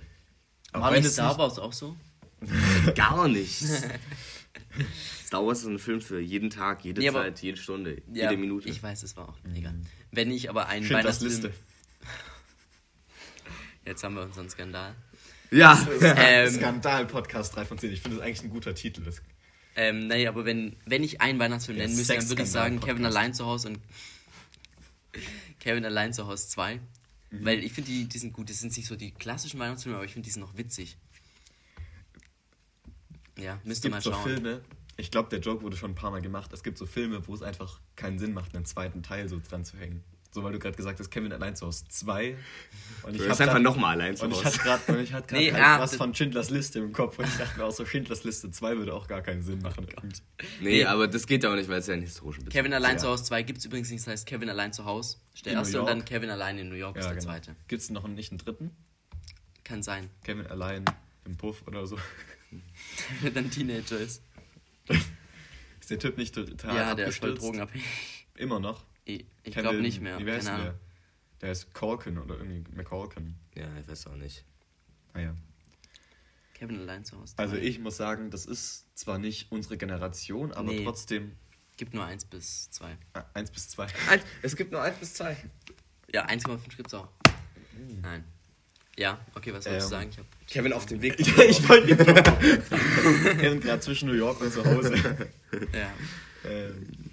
War 0.72 0.90
wenn 0.92 0.98
nicht 0.98 1.06
es 1.06 1.14
Star 1.14 1.36
Wars 1.38 1.58
auch 1.58 1.72
so? 1.72 1.96
Gar 2.94 3.28
nicht. 3.28 3.62
Star 5.26 5.46
Wars 5.46 5.60
ist 5.60 5.66
ein 5.66 5.78
Film 5.78 6.00
für 6.00 6.20
jeden 6.20 6.50
Tag, 6.50 6.84
jede 6.84 7.00
Nee, 7.00 7.08
aber- 7.08 7.22
Zeit, 7.22 7.40
jede 7.42 7.56
Stunde, 7.58 8.02
Ja, 8.12 8.30
jede 8.30 8.40
Minute. 8.40 8.68
Ich 8.68 8.82
weiß, 8.82 9.02
es 9.02 9.16
war 9.16 9.28
auch. 9.30 9.38
Egal. 9.54 9.74
Wenn 10.10 10.30
ich 10.30 10.48
aber 10.50 10.66
einen 10.68 10.88
Weihnachtsfilm. 10.88 11.52
Jetzt 13.84 14.04
haben 14.04 14.14
wir 14.14 14.22
unseren 14.22 14.48
Skandal. 14.48 14.94
ja. 15.50 15.86
Ähm, 16.00 16.50
Skandal-Podcast 16.50 17.56
3 17.56 17.64
von 17.64 17.78
10. 17.78 17.92
Ich 17.92 18.00
finde 18.00 18.18
das 18.18 18.26
eigentlich 18.26 18.42
ein 18.44 18.50
guter 18.50 18.74
Titel. 18.74 19.02
Das 19.02 19.20
Ähm, 19.74 20.06
nee, 20.06 20.26
aber 20.26 20.44
wenn, 20.44 20.76
wenn 20.86 21.02
ich 21.02 21.20
einen 21.20 21.38
Weihnachtsfilm 21.38 21.78
nennen 21.78 21.96
müsste, 21.96 22.14
dann 22.14 22.28
würde 22.28 22.42
ich 22.42 22.50
sagen. 22.50 22.80
Kevin 22.80 23.04
allein 23.04 23.34
zu 23.34 23.44
Hause 23.46 23.68
und 23.70 23.80
Kevin 25.60 25.84
allein 25.84 26.12
zu 26.12 26.26
Hause 26.26 26.48
2. 26.48 26.76
Mhm. 26.76 27.44
Weil 27.44 27.64
ich 27.64 27.72
finde, 27.72 27.90
die, 27.90 28.04
die 28.06 28.18
sind 28.18 28.32
gut. 28.32 28.50
Das 28.50 28.60
sind 28.60 28.76
nicht 28.76 28.86
so 28.86 28.94
die 28.96 29.10
klassischen 29.12 29.58
Weihnachtsfilme, 29.58 29.96
aber 29.96 30.04
ich 30.04 30.12
finde, 30.12 30.26
die 30.26 30.30
sind 30.32 30.42
noch 30.42 30.56
witzig. 30.56 30.96
Ja, 33.38 33.58
Es 33.62 33.64
müsst 33.66 33.84
ihr 33.84 33.90
gibt 33.90 33.94
mal 33.94 34.00
so 34.02 34.12
schauen. 34.12 34.22
Filme, 34.24 34.60
ich 34.96 35.10
glaube, 35.10 35.28
der 35.30 35.40
Joke 35.40 35.62
wurde 35.62 35.76
schon 35.76 35.92
ein 35.92 35.94
paar 35.94 36.10
Mal 36.10 36.20
gemacht. 36.22 36.52
Es 36.52 36.62
gibt 36.62 36.76
so 36.78 36.86
Filme, 36.86 37.26
wo 37.26 37.34
es 37.34 37.42
einfach 37.42 37.80
keinen 37.96 38.18
Sinn 38.18 38.34
macht, 38.34 38.54
einen 38.54 38.64
zweiten 38.66 39.02
Teil 39.02 39.28
so 39.28 39.40
dran 39.48 39.64
zu 39.64 39.76
hängen. 39.78 40.04
So, 40.34 40.42
weil 40.42 40.52
du 40.52 40.58
gerade 40.58 40.74
gesagt 40.76 40.98
hast, 40.98 41.10
Kevin 41.10 41.30
allein 41.30 41.54
zu 41.56 41.66
Hause 41.66 41.84
2. 41.90 42.36
Und 43.02 43.14
Du 43.18 43.20
hab 43.22 43.28
bist 43.28 43.40
einfach 43.42 43.58
nochmal 43.58 44.00
allein 44.00 44.16
zu 44.16 44.24
Und 44.24 44.30
ich 44.30 44.38
Hause. 44.38 44.46
hatte 44.64 44.82
gerade 44.86 45.02
ich 45.02 45.12
hatte 45.12 45.26
grad 45.28 45.38
Nee, 45.38 45.52
halt 45.52 45.62
ah, 45.62 45.78
was 45.80 45.94
von 45.94 46.14
Schindlers 46.14 46.48
Liste 46.48 46.78
im 46.78 46.90
Kopf 46.94 47.18
und 47.18 47.26
ich 47.26 47.36
dachte 47.36 47.58
mir 47.58 47.66
auch 47.66 47.70
so, 47.70 47.84
Schindlers 47.84 48.24
Liste 48.24 48.50
2 48.50 48.78
würde 48.78 48.94
auch 48.94 49.06
gar 49.08 49.20
keinen 49.20 49.42
Sinn 49.42 49.60
machen. 49.60 49.86
Nee, 50.62 50.86
aber 50.86 51.06
das 51.06 51.26
geht 51.26 51.44
ja 51.44 51.50
auch 51.52 51.54
nicht, 51.54 51.68
weil 51.68 51.80
es 51.80 51.86
ja 51.86 51.92
ein 51.94 52.00
historischer 52.00 52.38
Bezug 52.38 52.52
Kevin 52.54 52.72
allein 52.72 52.92
Ja. 52.92 52.98
zu 52.98 53.08
Hause 53.08 53.24
2 53.24 53.42
gibt 53.42 53.58
es 53.58 53.66
übrigens 53.66 53.90
nicht, 53.90 54.06
das 54.06 54.10
heißt 54.12 54.26
Kevin 54.26 54.48
allein 54.48 54.72
zu 54.72 54.86
Hause 54.86 55.18
ist 55.34 55.44
der 55.44 55.52
In 55.52 55.58
erste 55.58 55.80
und 55.80 55.86
dann 55.86 56.04
Kevin 56.06 56.30
allein 56.30 56.56
in 56.56 56.70
New 56.70 56.76
York 56.76 56.96
ist 56.96 57.04
Ja, 57.04 57.10
der 57.10 57.18
genau. 57.20 57.30
zweite. 57.32 57.54
Gibt 57.68 57.82
es 57.82 57.90
noch 57.90 58.08
nicht 58.08 58.30
einen 58.32 58.38
dritten? 58.38 58.70
Kann 59.64 59.82
sein. 59.82 60.08
Kevin 60.24 60.46
allein 60.46 60.84
im 61.26 61.36
Puff 61.36 61.62
oder 61.66 61.86
so. 61.86 61.98
Wenn 63.20 63.28
er 63.28 63.30
dann 63.30 63.50
Teenager 63.50 63.98
ist. 63.98 64.22
Ist 65.80 65.90
der 65.90 65.98
Typ 65.98 66.16
nicht 66.16 66.34
total 66.34 66.76
ja, 66.76 66.94
der 66.94 67.06
ist 67.08 67.18
voll 67.18 67.34
drogenabhängig. 67.34 67.86
Immer 68.36 68.60
noch? 68.60 68.84
Ich, 69.04 69.26
ich 69.42 69.54
glaube 69.54 69.80
nicht 69.80 70.00
mehr. 70.00 70.18
Wie 70.18 70.30
heißt 70.30 70.48
Keine 70.48 70.62
der? 70.62 70.80
Der 71.40 71.52
ist 71.52 71.72
Corkin 71.74 72.18
oder 72.18 72.36
irgendwie 72.36 72.64
McCorkin. 72.74 73.34
Ja, 73.54 73.66
ich 73.78 73.88
weiß 73.88 74.06
auch 74.06 74.16
nicht. 74.16 74.44
Ah 75.12 75.20
ja. 75.20 75.36
Kevin 76.54 76.78
allein 76.78 77.04
zu 77.04 77.18
Hause. 77.18 77.34
Also 77.36 77.56
ich 77.56 77.80
muss 77.80 77.96
sagen, 77.96 78.30
das 78.30 78.46
ist 78.46 78.86
zwar 78.96 79.18
nicht 79.18 79.50
unsere 79.50 79.76
Generation, 79.76 80.52
aber 80.52 80.72
Nee. 80.72 80.84
trotzdem 80.84 81.36
Gibt 81.76 81.94
nur 81.94 82.04
1 82.04 82.26
bis 82.26 82.70
2. 82.70 82.96
1 83.34 83.50
bis 83.50 83.70
2. 83.70 83.88
Es 84.42 84.54
gibt 84.54 84.70
nur 84.70 84.82
1 84.82 84.98
bis 84.98 85.14
2. 85.14 85.36
Ja, 86.12 86.26
1,5 86.26 86.76
gibt's 86.76 86.94
auch. 86.94 87.08
Nein. 88.02 88.24
Ja, 88.98 89.18
okay, 89.34 89.52
was 89.54 89.64
wolltest 89.64 89.90
du 89.90 89.94
Ähm, 89.94 90.00
sagen? 90.02 90.10
Ich 90.10 90.18
hab, 90.18 90.26
Kevin 90.46 90.72
auf 90.72 90.86
dem 90.86 91.00
Weg. 91.00 91.18
ich 91.18 91.68
wollte 91.68 91.96
Kevin 93.36 93.60
gerade 93.60 93.80
zwischen 93.80 94.08
New 94.08 94.14
York 94.14 94.40
und 94.40 94.52
zu 94.52 94.64
Hause. 94.64 94.94
ja. 95.72 95.92
ähm, 96.50 97.10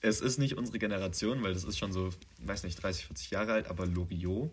es 0.00 0.20
ist 0.20 0.38
nicht 0.38 0.56
unsere 0.56 0.78
Generation, 0.78 1.42
weil 1.42 1.52
das 1.52 1.64
ist 1.64 1.78
schon 1.78 1.92
so, 1.92 2.10
weiß 2.38 2.62
nicht, 2.64 2.82
30, 2.82 3.06
40 3.06 3.30
Jahre 3.30 3.52
alt, 3.52 3.68
aber 3.68 3.86
Loriot 3.86 4.50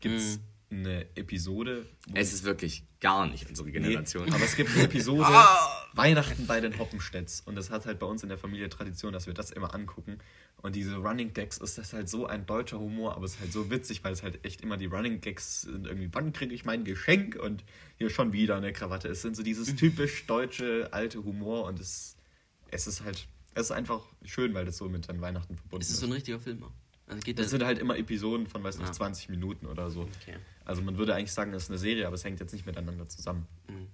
gibt 0.00 0.14
es 0.16 0.38
eine 0.70 1.06
Episode. 1.16 1.86
Es 2.14 2.32
ist 2.32 2.44
wirklich 2.44 2.84
gar 3.00 3.26
nicht 3.26 3.48
unsere 3.48 3.70
Generation. 3.70 4.24
Nee, 4.24 4.32
aber 4.32 4.44
es 4.44 4.56
gibt 4.56 4.70
eine 4.70 4.84
Episode 4.84 5.22
Weihnachten 5.94 6.46
bei 6.46 6.60
den 6.60 6.78
Hoppenstedts 6.78 7.42
und 7.42 7.54
das 7.54 7.70
hat 7.70 7.86
halt 7.86 7.98
bei 7.98 8.06
uns 8.06 8.22
in 8.22 8.28
der 8.28 8.38
Familie 8.38 8.68
Tradition, 8.68 9.12
dass 9.12 9.26
wir 9.26 9.34
das 9.34 9.50
immer 9.50 9.74
angucken. 9.74 10.18
Und 10.62 10.74
diese 10.74 10.96
Running 10.96 11.32
Gags 11.34 11.58
ist 11.58 11.76
das 11.76 11.92
halt 11.92 12.08
so 12.08 12.26
ein 12.26 12.46
deutscher 12.46 12.80
Humor, 12.80 13.14
aber 13.14 13.26
es 13.26 13.34
ist 13.34 13.40
halt 13.40 13.52
so 13.52 13.70
witzig, 13.70 14.02
weil 14.02 14.12
es 14.12 14.22
halt 14.22 14.44
echt 14.44 14.62
immer 14.62 14.76
die 14.76 14.86
Running 14.86 15.20
Gags 15.20 15.62
sind 15.62 15.86
irgendwie, 15.86 16.08
wann 16.12 16.32
kriege 16.32 16.54
ich 16.54 16.64
mein 16.64 16.84
Geschenk 16.84 17.36
und 17.36 17.62
hier 17.98 18.08
schon 18.10 18.32
wieder 18.32 18.56
eine 18.56 18.72
Krawatte. 18.72 19.08
Es 19.08 19.22
sind 19.22 19.36
so 19.36 19.42
dieses 19.42 19.76
typisch 19.76 20.26
deutsche 20.26 20.88
alte 20.92 21.22
Humor 21.22 21.64
und 21.64 21.78
es, 21.78 22.16
es 22.70 22.86
ist 22.86 23.02
halt, 23.04 23.28
es 23.54 23.66
ist 23.66 23.70
einfach 23.72 24.06
schön, 24.24 24.54
weil 24.54 24.64
das 24.64 24.78
so 24.78 24.88
mit 24.88 25.08
an 25.10 25.20
Weihnachten 25.20 25.56
verbunden 25.56 25.82
Ist 25.82 25.88
ist. 25.88 25.94
es 25.96 26.00
so 26.00 26.06
ein 26.06 26.12
richtiger 26.12 26.40
Film? 26.40 26.62
auch? 26.64 26.72
Also 27.06 27.20
das 27.20 27.34
das. 27.36 27.50
sind 27.50 27.64
halt 27.64 27.78
immer 27.78 27.96
Episoden 27.98 28.46
von, 28.46 28.62
weiß 28.62 28.78
nicht, 28.78 28.88
Ah. 28.88 28.92
20 28.92 29.28
Minuten 29.28 29.66
oder 29.66 29.90
so. 29.90 30.02
Okay. 30.22 30.36
Also 30.64 30.80
man 30.82 30.96
würde 30.96 31.14
eigentlich 31.14 31.32
sagen, 31.32 31.52
das 31.52 31.64
ist 31.64 31.70
eine 31.70 31.78
Serie, 31.78 32.06
aber 32.06 32.14
es 32.14 32.24
hängt 32.24 32.40
jetzt 32.40 32.52
nicht 32.52 32.64
miteinander 32.66 33.06
zusammen. 33.08 33.46
Mhm. 33.68 33.88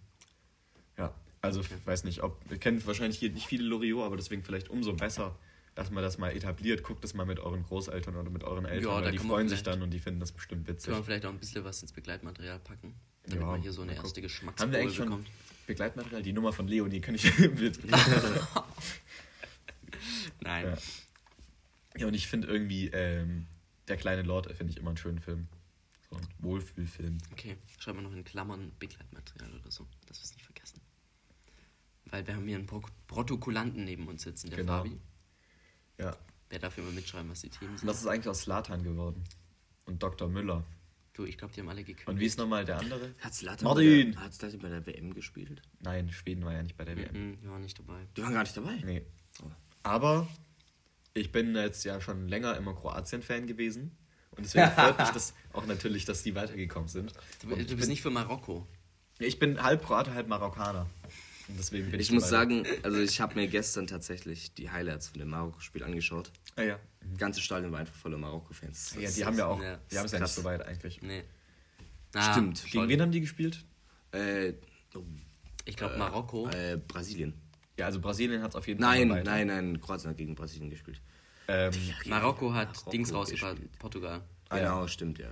Ja, 0.97 1.13
also 1.43 1.61
ich 1.61 1.69
weiß 1.87 2.05
nicht, 2.05 2.23
ob, 2.23 2.41
ihr 2.51 2.59
kennt 2.59 2.87
wahrscheinlich 2.87 3.19
hier 3.19 3.31
nicht 3.31 3.47
viele 3.47 3.65
Loriot, 3.65 4.05
aber 4.05 4.17
deswegen 4.17 4.45
vielleicht 4.45 4.69
umso 4.69 4.93
besser, 4.93 5.35
dass 5.75 5.91
man 5.91 6.03
das 6.05 6.19
mal 6.19 6.31
etabliert. 6.37 6.83
Guckt 6.85 7.05
es 7.05 7.15
mal 7.15 7.27
mit 7.27 7.41
euren 7.41 7.63
Großeltern 7.65 8.15
oder 8.17 8.31
mit 8.31 8.45
euren 8.45 8.65
Eltern, 8.65 8.91
Ja, 8.93 9.03
weil 9.03 9.11
die 9.13 9.19
freuen 9.19 9.49
sich 9.49 9.63
dann 9.65 9.83
und 9.83 9.91
die 9.91 9.99
finden 9.99 10.21
das 10.21 10.31
bestimmt 10.33 10.69
witzig. 10.69 10.87
Können 10.87 10.99
wir 10.99 11.05
vielleicht 11.05 11.27
auch 11.27 11.31
ein 11.31 11.39
bisschen 11.39 11.65
was 11.65 11.83
ins 11.83 11.93
Begleitmaterial 11.93 12.59
packen? 12.61 12.95
Damit 13.25 13.41
Ja, 13.41 13.47
man 13.47 13.61
hier 13.63 13.73
so 13.73 13.83
eine 13.83 13.95
erste. 13.97 14.21
Geschmacksprobe 14.23 14.63
Haben 14.63 14.73
wir 14.73 14.81
eigentlich 14.81 14.97
schon 14.97 15.07
bekommt. 15.07 15.29
Begleitmaterial? 15.67 16.23
Die 16.23 16.33
Nummer 16.33 16.53
von 16.53 16.69
Leonie 16.69 17.01
kann 17.01 17.15
ich. 17.17 17.25
Nein. 20.41 20.67
Ja. 20.67 20.77
Ja, 21.97 22.07
und 22.07 22.15
ich 22.15 22.27
finde 22.29 22.49
irgendwie, 22.49 22.89
ähm, 22.89 23.47
Der 23.89 23.97
kleine 23.97 24.23
Lord 24.23 24.47
finde 24.53 24.71
ich 24.73 24.77
immer 24.79 24.91
einen 24.91 24.97
schönen 24.97 25.19
Film. 25.21 25.49
So 26.09 26.17
ein 26.17 26.27
Wohlfühlfilm. 26.39 27.19
Okay, 27.33 27.57
schreiben 27.79 27.99
wir 27.99 28.03
noch 28.09 28.13
in 28.17 28.23
Klammern 28.25 28.73
Begleitmaterial 28.79 29.53
oder 29.55 29.71
so, 29.71 29.87
dass 30.07 30.19
wir 30.19 30.25
es 30.25 30.33
nicht 30.35 30.45
vergessen. 30.45 30.81
Weil 32.07 32.27
wir 32.27 32.35
haben 32.37 32.47
hier 32.47 32.57
einen 32.57 32.67
Pro 32.67 32.83
Protokollanten 33.07 33.85
neben 33.85 34.07
uns 34.09 34.23
sitzen, 34.23 34.49
der 34.51 34.59
Genau. 34.59 34.79
Fabi. 34.79 35.01
Ja. 35.99 36.17
Der 36.51 36.59
darf 36.59 36.77
immer 36.79 36.91
mitschreiben, 36.91 37.31
was 37.31 37.41
die 37.43 37.49
Themen 37.51 37.73
Und 37.73 37.79
sind. 37.79 37.89
was 37.89 38.01
ist 38.01 38.07
eigentlich 38.07 38.29
aus 38.29 38.43
Slatan 38.43 38.83
geworden? 38.83 39.23
Und 39.85 40.03
Dr. 40.03 40.29
Müller. 40.29 40.65
Du, 41.13 41.25
ich 41.25 41.37
glaube, 41.39 41.53
die 41.55 41.61
haben 41.61 41.69
alle 41.69 41.83
gekündigt. 41.83 42.09
Und 42.09 42.19
wie 42.21 42.27
ist 42.27 42.39
nochmal 42.39 42.65
der 42.65 42.79
andere? 42.79 43.15
Hat 43.21 43.35
Zlatan 43.35 43.65
Martin! 43.65 44.13
der- 44.13 44.21
hat 44.23 44.35
Zlatan 44.35 44.61
bei 44.61 44.69
der 44.69 44.87
WM 44.87 45.13
gespielt? 45.15 45.63
Nein, 45.81 46.11
Schweden 46.13 46.45
war 46.45 46.53
ja 46.53 46.63
nicht 46.63 46.77
bei 46.77 46.85
der 46.85 46.97
WM. 46.97 47.13
Mhm, 47.33 47.43
wir 47.43 47.51
waren 47.51 47.63
nicht 47.63 47.79
dabei. 47.79 48.07
Die 48.17 48.23
waren 48.23 48.33
gar 48.33 48.43
nicht 48.43 48.57
dabei. 48.57 48.77
Nee. 48.85 49.05
Aber 49.83 50.29
ich 51.15 51.33
bin 51.33 51.55
jetzt 51.55 51.85
ja 51.85 52.01
schon 52.01 52.29
länger 52.29 52.57
immer 52.57 52.75
Kroatien-Fan 52.75 53.47
gewesen. 53.47 53.97
Und 54.33 54.45
deswegen 54.45 54.71
freut 54.71 54.99
mich 54.99 55.09
das 55.15 55.35
auch 55.53 55.67
natürlich, 55.67 56.05
dass 56.05 56.23
die 56.23 56.35
weitergekommen 56.35 56.89
sind. 56.89 57.13
Du, 57.43 57.49
du 57.49 57.55
ich 57.57 57.67
bist 57.67 57.79
bin, 57.81 57.89
nicht 57.89 58.03
für 58.03 58.11
Marokko. 58.11 58.67
Ich 59.19 59.39
bin 59.39 59.63
halb 59.63 59.85
Kroate, 59.85 60.15
halb 60.15 60.29
Marokkaner. 60.29 60.89
Und 61.49 61.59
deswegen 61.59 61.91
bin 61.91 61.99
ich, 62.01 62.07
Ich 62.09 62.13
muss 62.13 62.29
sagen, 62.29 62.65
also 62.85 62.99
ich 63.01 63.21
habe 63.21 63.35
mir 63.35 63.49
gestern 63.49 63.87
tatsächlich 63.89 64.55
die 64.55 64.71
Highlights 64.71 65.09
von 65.09 65.19
dem 65.19 65.29
Marokko-Spiel 65.31 65.83
angeschaut. 65.83 66.31
Ah, 66.57 66.63
ja. 66.63 66.79
Das 67.11 67.19
ganze 67.19 67.41
Stadion 67.41 67.73
war 67.73 67.81
einfach 67.81 67.95
voller 67.95 68.19
Marokko-Fans. 68.19 68.93
ja, 68.95 69.01
die 69.01 69.05
ist- 69.07 69.25
haben 69.25 69.37
ja 69.37 69.47
auch, 69.47 69.61
ja, 69.61 69.79
die 69.91 69.99
haben 69.99 70.07
es 70.07 70.13
ja 70.13 70.21
nicht 70.21 70.33
so 70.33 70.45
weit 70.45 70.63
eigentlich. 70.63 71.03
Nee. 71.03 71.25
Stimmt. 72.33 72.65
Gegen 72.71 72.89
wen 72.89 73.03
haben 73.03 73.13
die 73.13 73.21
gespielt? 73.21 73.65
Äh, 74.13 74.55
Ich 75.65 75.77
glaube, 75.77 75.97
Marokko. 75.99 76.49
äh, 76.51 76.77
Brasilien. 76.77 77.35
Ja, 77.81 77.87
also 77.87 77.99
Brasilien 77.99 78.43
hat 78.43 78.51
es 78.51 78.57
auf 78.57 78.69
jeden 78.69 78.83
Fall 78.83 79.07
Nein, 79.07 79.23
nein, 79.25 79.47
nein, 79.47 79.81
Kroatien 79.81 80.11
hat 80.11 80.19
gegen 80.19 80.35
Brasilien 80.35 80.69
gespielt. 80.69 81.01
Ähm, 81.49 81.73
Marokko 82.05 82.53
hat 82.53 82.69
Marokko 82.69 82.91
Dings 82.91 83.11
rausgebracht, 83.13 83.53
gespielt. 83.57 83.79
Portugal. 83.79 84.23
Ah, 84.51 84.59
ja. 84.59 84.63
genau, 84.65 84.87
stimmt, 84.87 85.19
ja. 85.19 85.31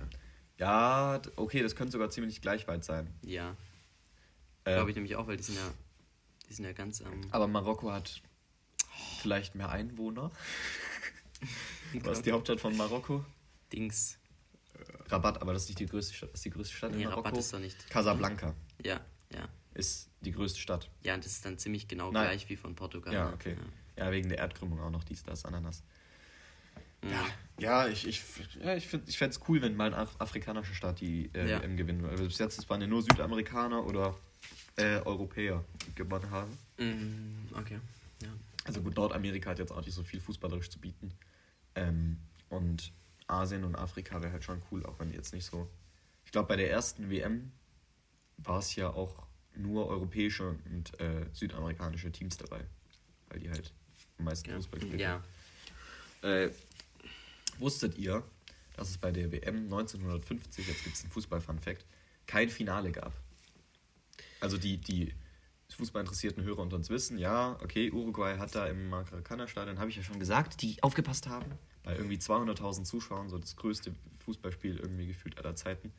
ja, 0.57 1.21
okay, 1.35 1.61
das 1.61 1.75
könnte 1.75 1.91
sogar 1.91 2.09
ziemlich 2.09 2.41
gleich 2.41 2.67
weit 2.67 2.83
sein. 2.83 3.13
Ja, 3.21 3.55
Äh, 4.63 4.73
glaube 4.73 4.89
ich 4.89 4.95
nämlich 4.95 5.15
auch, 5.15 5.27
weil 5.27 5.37
die 5.37 5.43
sind 5.43 5.55
ja, 5.57 5.71
die 6.49 6.53
sind 6.53 6.65
ja 6.65 6.73
ganz 6.73 7.01
am. 7.03 7.21
aber 7.29 7.47
Marokko 7.47 7.91
hat 7.91 8.21
vielleicht 9.21 9.53
mehr 9.53 9.69
Einwohner. 9.69 10.31
Was 12.03 12.17
ist 12.17 12.25
die 12.25 12.31
Hauptstadt 12.31 12.59
von 12.59 12.75
Marokko? 12.75 13.23
Dings. 13.71 14.17
Rabat, 15.07 15.39
aber 15.41 15.53
das 15.53 15.63
ist 15.63 15.69
nicht 15.69 15.79
die 15.79 15.85
größte 15.85 16.13
Stadt. 16.15 16.29
Das 16.31 16.39
ist 16.39 16.45
die 16.45 16.49
größte 16.49 16.75
Stadt 16.75 16.91
Nee, 16.91 17.03
in 17.03 17.09
Marokko. 17.09 17.27
Rabat 17.27 17.39
ist 17.39 17.53
da 17.53 17.59
nicht. 17.59 17.89
Casablanca 17.89 18.55
Ja, 18.83 18.99
ja. 19.33 19.47
ist 19.75 20.08
die 20.21 20.31
größte 20.31 20.59
Stadt. 20.59 20.89
Ja, 21.01 21.15
und 21.15 21.23
das 21.25 21.33
ist 21.33 21.45
dann 21.45 21.57
ziemlich 21.57 21.87
genau 21.87 22.11
Nein. 22.11 22.27
gleich 22.27 22.49
wie 22.49 22.55
von 22.55 22.75
Portugal. 22.75 23.13
Ja, 23.13 23.25
ne? 23.27 23.33
okay. 23.33 23.55
Ja, 23.97 24.11
wegen 24.11 24.29
der 24.29 24.37
Erdkrümmung 24.39 24.79
auch 24.79 24.89
noch 24.89 25.03
dies, 25.03 25.23
das, 25.23 25.45
Ananas. 25.45 25.83
Ja. 27.03 27.09
Ja, 27.11 27.25
ja 27.59 27.87
ich, 27.87 28.07
ich, 28.07 28.21
ja, 28.61 28.75
ich, 28.75 28.87
find- 28.87 29.07
ich 29.07 29.17
fände 29.17 29.35
es 29.35 29.41
cool, 29.47 29.61
wenn 29.61 29.75
mal 29.75 29.87
ein 29.87 29.93
Af 29.93 30.15
afrikanischer 30.19 30.73
Staat 30.73 30.99
die 31.01 31.29
äh, 31.33 31.49
Ja. 31.49 31.61
WM 31.61 31.77
gewinnen 31.77 32.01
würde. 32.01 32.11
Also 32.11 32.25
bis 32.25 32.37
jetzt 32.37 32.69
waren 32.69 32.81
ja 32.81 32.87
nur 32.87 33.01
Südamerikaner 33.01 33.85
oder 33.85 34.15
äh, 34.75 34.99
Europäer, 35.01 35.63
gewonnen 35.95 36.29
haben. 36.31 36.57
Mm, 36.77 37.55
okay. 37.57 37.79
Ja. 38.21 38.29
Also 38.65 38.81
gut, 38.81 38.95
Nordamerika 38.95 39.49
hat 39.51 39.59
jetzt 39.59 39.71
auch 39.71 39.83
nicht 39.85 39.93
so 39.93 40.03
viel 40.03 40.19
fußballerisch 40.19 40.69
zu 40.69 40.79
bieten. 40.79 41.13
Ähm, 41.75 42.17
und 42.49 42.91
Asien 43.27 43.63
und 43.63 43.75
Afrika 43.75 44.21
wäre 44.21 44.31
halt 44.33 44.43
schon 44.43 44.61
cool, 44.71 44.85
auch 44.85 44.99
wenn 44.99 45.09
die 45.09 45.15
jetzt 45.15 45.33
nicht 45.33 45.45
so. 45.45 45.69
Ich 46.25 46.31
glaube, 46.31 46.47
bei 46.47 46.55
der 46.55 46.69
ersten 46.69 47.09
WM 47.09 47.51
war 48.37 48.59
es 48.59 48.75
ja 48.75 48.89
auch 48.89 49.25
nur 49.55 49.87
europäische 49.87 50.57
und 50.71 50.99
äh, 50.99 51.25
südamerikanische 51.33 52.11
Teams 52.11 52.37
dabei. 52.37 52.65
Weil 53.29 53.39
die 53.39 53.49
halt 53.49 53.73
am 54.17 54.25
meisten 54.25 54.49
Ja. 54.49 54.55
Fußball 54.55 54.81
spielen. 54.81 54.99
ja. 54.99 55.23
Äh, 56.21 56.51
wusstet 57.59 57.97
ihr, 57.97 58.23
dass 58.75 58.89
es 58.89 58.97
bei 58.97 59.11
der 59.11 59.31
WM 59.31 59.63
1950, 59.63 60.67
jetzt 60.67 60.83
gibt 60.83 60.95
es 60.95 61.03
einen 61.03 61.11
Fußball-Fun-Fact, 61.11 61.85
kein 62.27 62.49
Finale 62.49 62.91
gab? 62.91 63.13
Also 64.41 64.57
die, 64.57 64.77
die 64.77 65.13
fußballinteressierten 65.69 66.43
Hörer 66.43 66.59
unter 66.59 66.75
uns 66.75 66.89
wissen, 66.89 67.17
ja, 67.17 67.57
okay, 67.61 67.91
Uruguay 67.91 68.37
hat 68.37 68.55
da 68.55 68.67
im 68.67 68.89
Maracanã-Stadion, 68.89 69.79
habe 69.79 69.89
ich 69.89 69.95
ja 69.97 70.03
schon 70.03 70.19
gesagt, 70.19 70.61
die 70.61 70.81
aufgepasst 70.83 71.27
haben, 71.27 71.51
bei 71.83 71.95
irgendwie 71.95 72.17
200.000 72.17 72.83
Zuschauern, 72.83 73.29
so 73.29 73.37
das 73.37 73.55
größte 73.55 73.93
Fußballspiel 74.25 74.77
irgendwie 74.77 75.07
gefühlt 75.07 75.37
aller 75.37 75.55
Zeiten, 75.55 75.93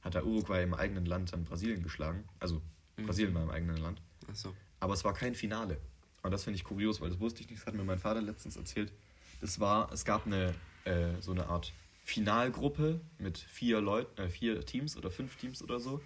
hat 0.00 0.14
da 0.14 0.22
Uruguay 0.24 0.62
im 0.62 0.74
eigenen 0.74 1.06
Land 1.06 1.32
dann 1.32 1.44
Brasilien 1.44 1.82
geschlagen. 1.82 2.24
Also 2.38 2.62
Brasilien 3.06 3.34
war 3.34 3.42
im 3.42 3.50
eigenen 3.50 3.76
Land. 3.76 4.00
Achso. 4.28 4.54
Aber 4.80 4.94
es 4.94 5.04
war 5.04 5.14
kein 5.14 5.34
Finale. 5.34 5.78
Und 6.22 6.30
das 6.32 6.44
finde 6.44 6.56
ich 6.56 6.64
kurios, 6.64 7.00
weil 7.00 7.08
das 7.10 7.20
wusste 7.20 7.40
ich 7.42 7.48
nicht, 7.50 7.60
das 7.60 7.66
hat 7.66 7.74
mir 7.74 7.84
mein 7.84 7.98
Vater 7.98 8.20
letztens 8.22 8.56
erzählt. 8.56 8.92
Das 9.40 9.58
war, 9.60 9.90
es 9.92 10.04
gab 10.04 10.26
eine, 10.26 10.54
äh, 10.84 11.12
so 11.20 11.32
eine 11.32 11.46
Art 11.48 11.72
Finalgruppe 12.04 13.00
mit 13.18 13.38
vier 13.38 13.80
Leuten, 13.80 14.20
äh, 14.20 14.28
vier 14.28 14.64
Teams 14.66 14.96
oder 14.96 15.10
fünf 15.10 15.36
Teams 15.36 15.62
oder 15.62 15.80
so. 15.80 16.02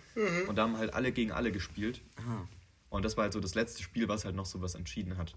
Und 0.48 0.56
da 0.56 0.62
haben 0.64 0.76
halt 0.76 0.92
alle 0.94 1.12
gegen 1.12 1.32
alle 1.32 1.50
gespielt. 1.50 2.00
Aha. 2.16 2.46
Und 2.90 3.04
das 3.04 3.16
war 3.16 3.24
halt 3.24 3.32
so 3.32 3.40
das 3.40 3.54
letzte 3.54 3.82
Spiel, 3.82 4.06
was 4.08 4.24
halt 4.24 4.36
noch 4.36 4.46
so 4.46 4.60
was 4.60 4.74
entschieden 4.76 5.16
hat. 5.16 5.34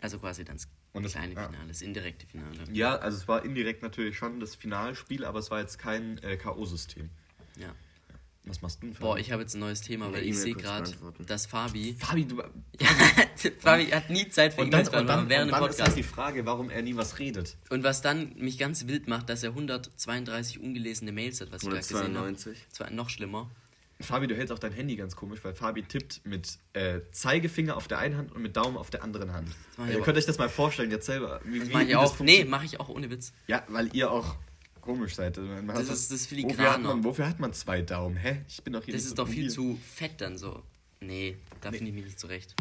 Also 0.00 0.18
quasi 0.18 0.44
dann 0.44 0.56
das 0.56 0.68
Und 0.92 1.04
das- 1.04 1.12
kleine 1.12 1.34
ja. 1.34 1.46
Finale, 1.46 1.68
das 1.68 1.80
indirekte 1.82 2.26
Finale. 2.26 2.56
Ja, 2.72 2.96
also 2.96 3.16
es 3.16 3.28
war 3.28 3.44
indirekt 3.44 3.82
natürlich 3.82 4.18
schon 4.18 4.40
das 4.40 4.54
Finalspiel, 4.54 5.24
aber 5.24 5.38
es 5.38 5.50
war 5.50 5.60
jetzt 5.60 5.78
kein 5.78 6.18
äh, 6.18 6.36
K.O.-System. 6.36 7.08
Ja. 7.56 7.74
Was 8.46 8.60
machst 8.60 8.82
du 8.82 8.86
denn 8.86 8.94
für 8.94 9.00
Boah, 9.00 9.18
ich 9.18 9.32
habe 9.32 9.40
jetzt 9.42 9.54
ein 9.54 9.60
neues 9.60 9.80
Thema, 9.80 10.12
weil 10.12 10.22
ich 10.22 10.38
sehe 10.38 10.54
gerade, 10.54 10.90
dass 11.26 11.46
Fabi. 11.46 11.96
Fabi, 11.98 12.26
du. 12.26 12.42
Fabi 13.60 13.86
hat 13.86 14.10
nie 14.10 14.28
Zeit 14.28 14.54
für 14.54 14.60
Und 14.60 14.70
dann, 14.70 14.80
E-Mails 14.80 14.88
und 14.88 14.94
dann, 14.94 15.06
beantworten 15.06 15.22
und 15.24 15.28
während 15.30 15.50
dem 15.50 15.54
dann 15.60 15.70
ist 15.70 15.76
Podcast. 15.78 15.96
die 15.96 16.02
Frage, 16.02 16.46
warum 16.46 16.70
er 16.70 16.82
nie 16.82 16.94
was 16.96 17.18
redet. 17.18 17.56
Und 17.70 17.84
was 17.84 18.02
dann 18.02 18.34
mich 18.36 18.58
ganz 18.58 18.86
wild 18.86 19.08
macht, 19.08 19.28
dass 19.30 19.42
er 19.42 19.50
132 19.50 20.60
ungelesene 20.60 21.12
Mails 21.12 21.40
hat, 21.40 21.52
was 21.52 21.62
ich 21.62 21.68
gerade 21.68 21.80
gesehen 21.80 21.96
habe. 22.16 22.26
192. 22.26 22.58
Das 22.70 22.80
war 22.80 22.90
noch 22.90 23.08
schlimmer. 23.10 23.50
Fabi, 24.00 24.26
du 24.26 24.36
hältst 24.36 24.52
auch 24.52 24.58
dein 24.58 24.72
Handy 24.72 24.96
ganz 24.96 25.14
komisch, 25.16 25.38
weil 25.44 25.54
Fabi 25.54 25.82
tippt 25.82 26.20
mit 26.26 26.58
äh, 26.72 27.00
Zeigefinger 27.12 27.76
auf 27.76 27.86
der 27.88 27.98
einen 27.98 28.16
Hand 28.16 28.32
und 28.32 28.42
mit 28.42 28.56
Daumen 28.56 28.76
auf 28.76 28.90
der 28.90 29.02
anderen 29.04 29.32
Hand. 29.32 29.48
ich 29.88 29.94
Ihr 29.94 30.00
könnt 30.02 30.18
euch 30.18 30.26
das 30.26 30.36
mal 30.36 30.48
vorstellen 30.48 30.90
jetzt 30.90 31.06
selber. 31.06 31.40
Wie, 31.44 31.60
Das 31.60 31.68
wie- 31.68 31.72
mache 31.72 31.84
ich 31.84 31.96
auch. 31.96 32.18
Nee, 32.20 32.44
mache 32.44 32.64
ich 32.66 32.80
auch 32.80 32.88
ohne 32.88 33.08
Witz. 33.10 33.32
Ja, 33.46 33.62
weil 33.68 33.94
ihr 33.94 34.10
auch 34.10 34.36
komisch 34.84 35.14
seid. 35.14 35.38
Hat 35.38 35.44
Das 35.68 35.88
ist 35.88 36.12
das 36.12 36.30
wofür 36.30 36.70
hat, 36.72 36.82
man, 36.82 37.02
wofür 37.04 37.28
hat 37.28 37.40
man 37.40 37.52
zwei 37.52 37.82
Daumen? 37.82 38.16
Hä? 38.16 38.42
Ich 38.48 38.62
bin 38.62 38.72
doch 38.74 38.84
hier 38.84 38.94
Das 38.94 39.02
ist 39.04 39.10
so 39.10 39.14
doch 39.16 39.28
viel 39.28 39.50
zu 39.50 39.78
fett 39.94 40.20
dann 40.20 40.36
so. 40.38 40.62
Nee, 41.00 41.36
da 41.60 41.72
finde 41.72 41.88
ich 41.88 41.94
mich 41.94 42.04
nicht 42.04 42.20
zurecht. 42.20 42.54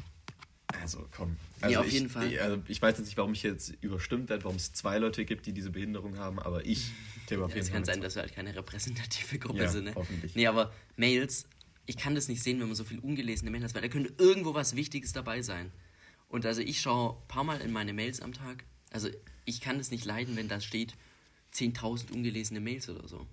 Also 0.82 1.08
komm. 1.16 1.38
Nee, 1.62 1.68
Also 1.68 1.80
auf 1.82 1.88
ich, 1.88 1.94
jeden 1.94 2.10
Fall. 2.10 2.32
Ich, 2.32 2.42
also 2.42 2.62
ich 2.68 2.82
weiß 2.82 2.98
jetzt 2.98 3.06
nicht, 3.08 3.18
warum 3.18 3.34
ich 3.34 3.44
jetzt 3.44 3.74
überstimmt 3.82 4.30
werde, 4.30 4.44
warum 4.44 4.58
es 4.58 4.74
zwei 4.74 4.98
Leute 4.98 5.24
gibt, 5.26 5.46
die 5.46 5.54
diese 5.54 5.70
Behinderung 5.70 6.18
haben, 6.18 6.40
aber 6.40 6.66
ich 6.66 6.92
tippe 7.28 7.44
auf 7.46 7.52
Ja, 7.52 7.56
jeden 7.58 7.62
es 7.64 7.70
Fall. 7.70 7.74
kann 7.74 7.82
mit 7.82 7.86
sein, 7.88 8.02
dass 8.02 8.16
wir 8.16 8.24
halt 8.24 8.34
keine 8.34 8.56
repräsentative 8.56 9.38
Gruppe 9.40 9.60
Ja, 9.64 9.70
sind. 9.70 9.86
Ne? 9.86 9.92
hoffentlich. 9.96 10.36
Nee, 10.36 10.48
aber 10.48 10.74
Mails, 10.98 11.46
ich 11.86 11.98
kann 11.98 12.16
das 12.16 12.28
nicht 12.28 12.42
sehen, 12.42 12.60
wenn 12.60 12.68
man 12.68 12.76
so 12.76 12.84
viel 12.84 13.00
ungelesene 13.00 13.52
Mails 13.52 13.66
hat, 13.66 13.76
weil 13.76 13.82
da 13.84 13.88
könnte 13.88 14.14
irgendwo 14.18 14.54
was 14.54 14.76
Wichtiges 14.76 15.14
dabei 15.14 15.42
sein. 15.42 15.72
Und 16.28 16.46
also 16.46 16.62
ich 16.62 16.82
schaue 16.82 17.18
ein 17.22 17.28
paar 17.28 17.44
Mal 17.44 17.62
in 17.62 17.72
meine 17.72 17.94
Mails 17.94 18.20
am 18.22 18.34
Tag. 18.34 18.64
Also 18.92 19.10
ich 19.46 19.62
kann 19.62 19.80
es 19.80 19.92
nicht 19.92 20.06
leiden, 20.06 20.36
wenn 20.36 20.48
da 20.48 20.60
steht 20.60 20.96
10.000 21.56 22.12
ungelesene 22.14 22.60
Mails 22.60 22.90
oder 22.90 23.08
so. 23.08 23.28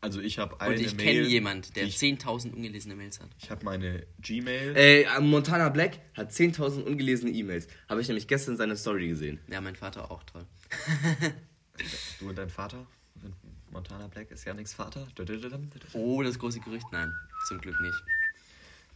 Also 0.00 0.20
ich 0.20 0.38
habe 0.38 0.60
eine 0.60 0.76
Und 0.76 0.80
ich 0.80 0.96
kenne 0.96 1.22
jemanden, 1.22 1.72
der 1.74 1.84
die 1.84 1.90
ich, 1.90 1.96
10.000 1.96 2.52
ungelesene 2.52 2.94
Mails 2.94 3.20
hat. 3.20 3.30
ich 3.38 3.50
habe 3.50 3.64
meine 3.64 4.06
Gmail. 4.20 4.76
Ey, 4.76 5.02
äh, 5.02 5.20
Montana 5.20 5.70
Black 5.70 5.98
hat 6.14 6.30
10.000 6.30 6.82
ungelesene 6.82 7.32
E-Mails. 7.32 7.66
Habe 7.88 8.00
ich 8.00 8.06
nämlich 8.06 8.28
gestern 8.28 8.56
seine 8.56 8.76
Story 8.76 9.08
gesehen. 9.08 9.40
Ja, 9.50 9.60
mein 9.60 9.74
Vater 9.74 10.10
auch 10.10 10.22
toll. 10.22 10.46
Du 12.20 12.28
und 12.28 12.38
dein 12.38 12.50
Vater? 12.50 12.86
Montana 13.70 14.06
Black 14.06 14.30
ist 14.30 14.44
Janiks 14.44 14.72
Vater? 14.74 15.06
Oh, 15.92 16.22
das 16.22 16.38
große 16.38 16.60
Gerücht? 16.60 16.86
Nein, 16.92 17.12
zum 17.46 17.60
Glück 17.60 17.80
nicht. 17.80 18.02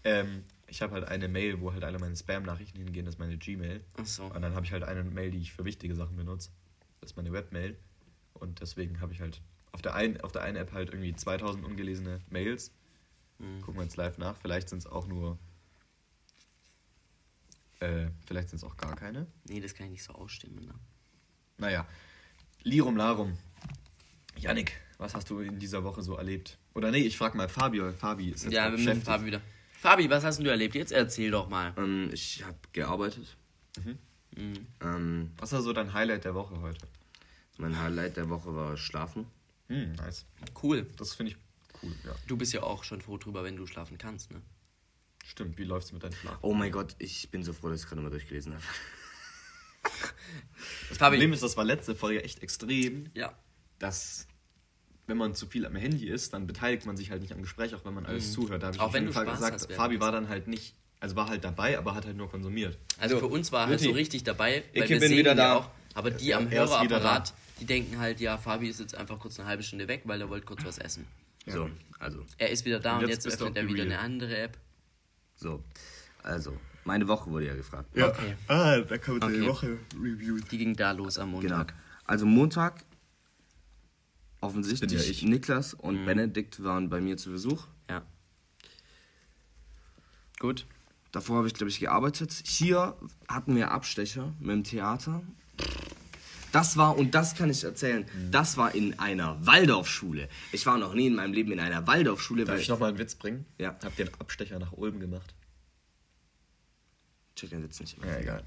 Ähm, 0.05 0.45
ich 0.67 0.83
habe 0.83 0.95
halt 0.95 1.05
eine 1.05 1.29
Mail, 1.29 1.61
wo 1.61 1.73
halt 1.73 1.85
alle 1.85 1.99
meine 1.99 2.17
Spam-Nachrichten 2.17 2.79
hingehen, 2.79 3.05
das 3.05 3.15
ist 3.17 3.19
meine 3.19 3.37
Gmail. 3.37 3.85
Ach 3.95 4.07
so. 4.07 4.25
Und 4.25 4.41
dann 4.43 4.55
habe 4.55 4.65
ich 4.65 4.73
halt 4.73 4.85
eine 4.85 5.05
Mail, 5.05 5.31
die 5.31 5.39
ich 5.39 5.53
für 5.53 5.65
wichtige 5.65 5.95
Sachen 5.95 6.17
benutze. 6.17 6.51
Das 7.01 7.11
ist 7.11 7.17
meine 7.17 7.33
Webmail. 7.33 7.77
Und 8.43 8.61
deswegen 8.61 9.01
habe 9.01 9.13
ich 9.13 9.21
halt 9.21 9.41
auf 9.71 9.83
der, 9.83 9.95
einen, 9.95 10.21
auf 10.21 10.33
der 10.33 10.43
einen 10.43 10.57
App 10.57 10.73
halt 10.73 10.91
irgendwie 10.91 11.15
2000 11.15 11.65
ungelesene 11.65 12.19
Mails. 12.29 12.73
Mhm. 13.39 13.61
Gucken 13.61 13.77
wir 13.81 13.85
jetzt 13.85 13.97
live 13.97 14.19
nach. 14.19 14.37
Vielleicht 14.37 14.69
sind 14.69 14.79
es 14.79 14.87
auch 14.87 15.07
nur. 15.07 15.39
Äh, 17.79 18.09
vielleicht 18.27 18.51
sind 18.51 18.57
es 18.57 18.65
auch 18.65 18.77
gar 18.77 18.97
keine. 18.97 19.29
Nee, 19.45 19.61
das 19.61 19.75
kann 19.75 19.87
ich 19.87 19.93
nicht 19.93 20.03
so 20.03 20.13
ausstimmen. 20.15 20.65
Ne? 20.67 20.75
Naja, 21.59 21.87
Lirum 22.65 22.97
Larum. 22.97 23.39
Yannick, 24.37 24.73
was 24.99 25.15
hast 25.15 25.31
du 25.31 25.39
in 25.39 25.61
dieser 25.61 25.85
Woche 25.85 26.03
so 26.03 26.17
erlebt? 26.17 26.59
Oder 26.75 26.91
nee, 26.91 26.99
ich 26.99 27.17
frag 27.17 27.37
mal 27.37 27.49
Fabio. 27.49 27.93
Fabi 27.93 28.31
ist 28.31 28.43
jetzt 28.43 28.53
Ja, 28.53 28.73
wir 28.73 28.79
müssen. 28.79 29.03
Fabi 29.03 29.27
wieder. 29.27 29.41
Fabi, 29.71 30.11
was 30.11 30.25
hast 30.25 30.39
denn 30.39 30.47
du 30.47 30.51
erlebt? 30.51 30.75
Jetzt 30.75 30.91
erzähl 30.91 31.31
doch 31.31 31.49
mal. 31.49 31.75
Ähm, 31.77 32.11
ich 32.13 32.43
habe 32.45 32.59
gearbeitet. 32.73 33.37
Mhm. 34.37 34.67
Ähm, 34.81 35.31
Was 35.39 35.53
war 35.53 35.63
so 35.63 35.73
dein 35.73 35.93
Highlight 35.93 36.25
der 36.25 36.35
Woche 36.35 36.61
heute? 36.61 36.89
Mein 37.59 37.79
Highlight 37.81 38.17
der 38.17 38.29
Woche 38.29 38.55
war 38.55 38.77
Schlafen. 38.77 39.27
Hm, 39.69 39.93
nice. 39.93 40.25
Cool. 40.63 40.87
Das 40.97 41.15
finde 41.15 41.33
ich 41.33 41.39
cool, 41.83 41.93
ja. 42.05 42.15
Du 42.27 42.37
bist 42.37 42.53
ja 42.53 42.63
auch 42.63 42.85
schon 42.85 43.01
froh 43.01 43.17
drüber, 43.19 43.45
wenn 43.45 43.57
du 43.57 43.67
schlafen 43.67 43.99
kannst, 43.99 44.31
ne? 44.31 44.41
Stimmt, 45.25 45.57
wie 45.59 45.65
läuft's 45.65 45.93
mit 45.93 46.03
deinem 46.03 46.15
Schlaf? 46.15 46.39
Oh 46.43 46.53
mein 46.53 46.73
Gott, 46.73 46.97
ich 46.99 47.31
bin 47.31 47.43
so 47.45 47.53
froh, 47.53 47.69
dass 47.71 47.83
ich 47.83 47.89
gerade 47.89 48.03
mal 48.03 48.11
durchgelesen 48.11 48.55
habe. 48.55 48.63
Das. 50.89 50.99
Problem 50.99 51.33
ist, 51.33 51.43
das 51.43 51.57
war 51.57 51.65
letzte 51.65 51.95
Folge 51.95 52.23
echt 52.23 52.43
extrem, 52.43 53.11
Ja. 53.15 53.33
dass 53.79 54.27
wenn 55.07 55.17
man 55.17 55.35
zu 55.35 55.47
viel 55.47 55.67
am 55.67 55.75
Handy 55.75 56.07
ist, 56.09 56.33
dann 56.33 56.47
beteiligt 56.47 56.87
man 56.87 56.97
sich 56.97 57.11
halt 57.11 57.23
nicht 57.23 57.33
am 57.33 57.43
Gespräch, 57.43 57.75
auch 57.75 57.85
wenn 57.85 57.95
man 57.95 58.07
alles 58.07 58.33
zuhört. 58.33 58.63
Da 58.63 58.67
habe 58.69 58.77
ich 58.77 58.81
Auch 58.81 58.87
auf 58.87 58.93
wenn 58.93 59.03
jeden 59.03 59.13
du 59.13 59.15
Fall 59.15 59.25
Spaß 59.27 59.37
gesagt, 59.39 59.55
hast 59.55 59.73
Fabi 59.73 60.01
war 60.01 60.13
dann 60.13 60.29
halt 60.29 60.47
nicht, 60.47 60.77
also 61.01 61.17
war 61.17 61.29
halt 61.29 61.43
dabei, 61.45 61.77
aber 61.79 61.95
hat 61.95 62.07
halt 62.07 62.17
nur 62.17 62.31
konsumiert. 62.31 62.79
Also 62.99 63.19
für 63.19 63.27
uns 63.27 63.51
war 63.51 63.67
halt 63.67 63.73
Mutti, 63.81 63.85
so 63.85 63.91
richtig 63.93 64.23
dabei, 64.25 64.63
weil 64.75 64.85
ich 64.85 64.91
wir 64.91 65.01
bin 65.01 65.09
sehen 65.09 65.19
wieder 65.19 65.35
da. 65.35 65.43
ja 65.43 65.57
auch. 65.59 65.71
Aber 65.95 66.11
die 66.11 66.27
Ja, 66.27 66.39
am 66.39 66.49
er 66.51 66.61
Hörerapparat, 66.67 67.35
die 67.61 67.67
denken 67.67 67.99
halt, 67.99 68.21
ja, 68.21 68.39
Fabi 68.39 68.69
ist 68.69 68.81
jetzt 68.81 68.95
einfach 68.95 69.19
kurz 69.19 69.39
eine 69.39 69.49
halbe 69.49 69.63
Stunde 69.63 69.89
weg, 69.89 70.03
weil 70.05 70.21
er 70.21 70.29
wollte 70.29 70.47
kurz 70.47 70.65
was 70.65 70.79
essen. 70.79 71.07
So, 71.47 71.69
also, 71.99 72.25
Er 72.39 72.51
ist 72.51 72.65
wieder 72.65 72.79
da 72.81 72.97
Und 72.99 73.05
und, 73.05 73.11
jetzt 73.11 73.25
jetzt, 73.25 73.35
öffnet 73.41 73.57
er 73.57 73.67
wieder 73.69 73.85
real. 73.85 73.93
eine 73.93 73.99
andere 73.99 74.37
App. 74.39 74.59
so. 75.37 75.63
Also, 76.23 76.57
meine 76.85 77.09
Woche 77.09 77.29
wurde 77.31 77.47
ja 77.47 77.55
gefragt. 77.57 77.97
Ja. 77.97 78.09
Okay. 78.09 78.37
Ah, 78.47 78.79
da 78.79 78.97
kommt 78.99 79.25
Okay. 79.25 79.41
die 79.41 79.47
Woche 79.47 79.77
reviewed. 80.01 80.51
Die 80.53 80.59
ging 80.59 80.75
da 80.77 80.93
los 80.93 81.19
am 81.19 81.31
Genau. 81.41 81.57
Montag. 81.57 81.75
Also 82.05 82.27
Montag, 82.27 82.85
offensichtlich, 84.41 84.93
ja 84.93 85.11
ich. 85.11 85.23
Niklas 85.25 85.75
und 85.75 86.05
Benedikt 86.05 86.63
waren 86.63 86.89
bei 86.89 87.01
mir 87.01 87.17
zu 87.17 87.31
Besuch. 87.33 87.67
Ja. 87.91 88.03
Gut. 90.39 90.67
Davor 91.13 91.39
habe 91.39 91.47
ich, 91.49 91.55
glaube 91.55 91.71
ich, 91.71 91.79
gearbeitet. 91.81 92.33
Hier 92.45 92.97
hatten 93.29 93.55
wir 93.57 93.71
Abstecher 93.73 94.33
mit 94.41 94.51
dem 94.51 94.65
Theater. 94.65 95.23
Das 96.53 96.77
war, 96.77 96.99
und 96.99 97.15
das 97.15 97.35
kann 97.35 97.49
ich 97.49 97.65
erzählen, 97.65 98.07
das 98.31 98.59
war 98.59 98.75
in 98.75 98.99
einer 98.99 99.45
Waldorfschule. 99.47 100.29
Ich 100.53 100.67
war 100.67 100.77
noch 100.77 100.93
nie 100.93 101.07
in 101.07 101.15
meinem 101.15 101.33
Leben 101.33 101.51
in 101.53 101.61
einer 101.61 101.87
Waldorfschule. 101.87 102.45
Darf 102.45 102.57
weil 102.57 102.61
ich 102.63 102.69
nochmal 102.69 102.91
einen 102.91 102.99
Witz 102.99 103.15
bringen? 103.15 103.47
Ja. 103.57 103.71
Habt 103.83 103.99
ihr 103.99 104.05
einen 104.07 104.15
Abstecher 104.21 104.59
nach 104.59 104.73
Ulm 104.73 105.01
gemacht? 105.01 105.35
Check 107.37 107.51
den 107.51 107.63
Witz 107.63 107.81
nicht. 107.81 107.97
Ja, 108.05 108.19
egal. 108.19 108.45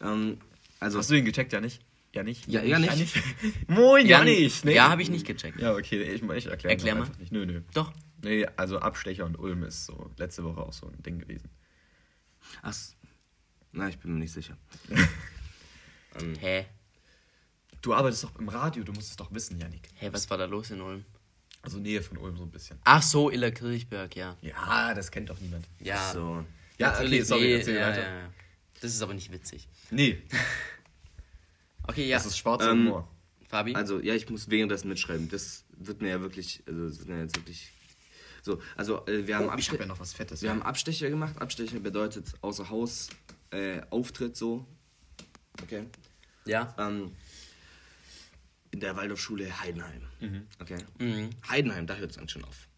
Ähm, 0.00 0.38
also, 0.80 0.98
Hast 0.98 1.10
du 1.10 1.14
ihn 1.14 1.24
gecheckt, 1.24 1.52
ja 1.52 1.60
nicht? 1.60 1.80
Ja 2.12 2.24
nicht? 2.24 2.48
Ja, 2.48 2.62
ja 2.62 2.80
nicht. 2.80 3.14
Moin, 3.68 4.06
Ja, 4.06 4.18
ja 4.18 4.24
nicht. 4.24 4.64
Nee. 4.64 4.74
ja 4.74 4.88
habe 4.90 5.02
ich 5.02 5.10
nicht 5.10 5.24
gecheckt. 5.26 5.60
Ja, 5.60 5.74
okay, 5.74 6.02
ich, 6.02 6.22
ich 6.22 6.46
erkläre 6.46 6.72
Erklär 6.74 6.94
mal. 6.96 7.08
nicht. 7.20 7.30
Nö, 7.30 7.46
nö. 7.46 7.60
Doch. 7.72 7.92
Nee, 8.22 8.46
also 8.56 8.80
Abstecher 8.80 9.24
und 9.26 9.38
Ulm 9.38 9.62
ist 9.62 9.86
so 9.86 10.10
letzte 10.16 10.42
Woche 10.42 10.60
auch 10.60 10.72
so 10.72 10.88
ein 10.88 11.00
Ding 11.04 11.20
gewesen. 11.20 11.48
ach, 12.62 12.74
na, 13.70 13.88
ich 13.88 13.98
bin 13.98 14.14
mir 14.14 14.18
nicht 14.18 14.32
sicher. 14.32 14.56
Hä? 16.40 16.66
Du 17.82 17.94
arbeitest 17.94 18.24
doch 18.24 18.36
im 18.38 18.48
Radio, 18.48 18.82
du 18.84 18.92
musst 18.92 19.10
es 19.10 19.16
doch 19.16 19.32
wissen, 19.32 19.58
Janik. 19.60 19.88
Hä, 19.96 20.08
was 20.12 20.28
war 20.30 20.38
da 20.38 20.44
los 20.46 20.70
in 20.70 20.80
Ulm? 20.80 21.04
Also 21.62 21.78
Nähe 21.78 22.02
von 22.02 22.18
Ulm 22.18 22.36
so 22.36 22.44
ein 22.44 22.50
bisschen. 22.50 22.78
Ach 22.84 23.02
so, 23.02 23.30
Iller 23.30 23.50
Kirchberg, 23.50 24.14
ja. 24.16 24.36
Ja, 24.42 24.94
das 24.94 25.10
kennt 25.10 25.28
doch 25.30 25.40
niemand. 25.40 25.66
Ja. 25.80 26.12
So. 26.12 26.44
Ja, 26.78 26.90
natürlich, 26.92 27.20
okay, 27.20 27.24
sorry, 27.28 27.42
nee, 27.42 27.52
erzähl 27.54 27.74
ja, 27.76 27.88
weiter. 27.88 28.02
ja, 28.02 28.18
ja. 28.20 28.30
Das 28.80 28.94
ist 28.94 29.02
aber 29.02 29.14
nicht 29.14 29.32
witzig. 29.32 29.68
Nee, 29.90 30.22
Okay, 31.86 32.06
ja. 32.06 32.16
das 32.18 32.26
ist 32.26 32.38
schwarzer 32.38 32.70
Ähm, 32.72 32.86
Humor. 32.86 33.08
Fabi? 33.48 33.74
Also, 33.74 34.00
ja, 34.00 34.14
ich 34.14 34.28
muss 34.28 34.50
währenddessen 34.50 34.88
mitschreiben. 34.88 35.28
Das 35.30 35.64
wird 35.70 36.02
mir 36.02 36.10
ja 36.10 36.20
wirklich, 36.20 36.62
also, 36.66 36.86
das 36.86 36.98
wird 36.98 37.08
mir 37.08 37.20
jetzt 37.22 37.36
wirklich. 37.36 37.72
So, 38.42 38.60
also, 38.76 39.06
äh, 39.06 39.26
wir 39.26 39.36
haben 39.36 39.46
Oh, 39.46 39.54
ich 39.56 39.66
Abste- 39.68 39.72
habe 39.72 39.82
ja 39.84 39.86
noch 39.86 39.98
was 40.00 40.12
Fettes. 40.12 40.42
Wir 40.42 40.50
haben 40.50 40.62
Abstecher 40.62 41.08
gemacht. 41.10 41.40
Abstecher 41.40 41.80
bedeutet 41.80 42.26
außer 42.42 42.68
Haus 42.68 43.08
äh, 43.50 43.80
Auftritt 43.90 44.36
so. 44.36 44.66
Okay. 45.62 45.84
Ja. 46.48 46.74
Ähm, 46.78 47.12
in 48.70 48.80
der 48.80 48.96
Waldorfschule 48.96 49.60
Heidenheim. 49.60 50.02
Okay. 50.60 50.78
Mhm. 50.98 51.30
Heidenheim, 51.48 51.86
da 51.86 51.96
hört 51.96 52.10
es 52.10 52.16
dann 52.16 52.28
schon 52.28 52.44
auf. 52.44 52.68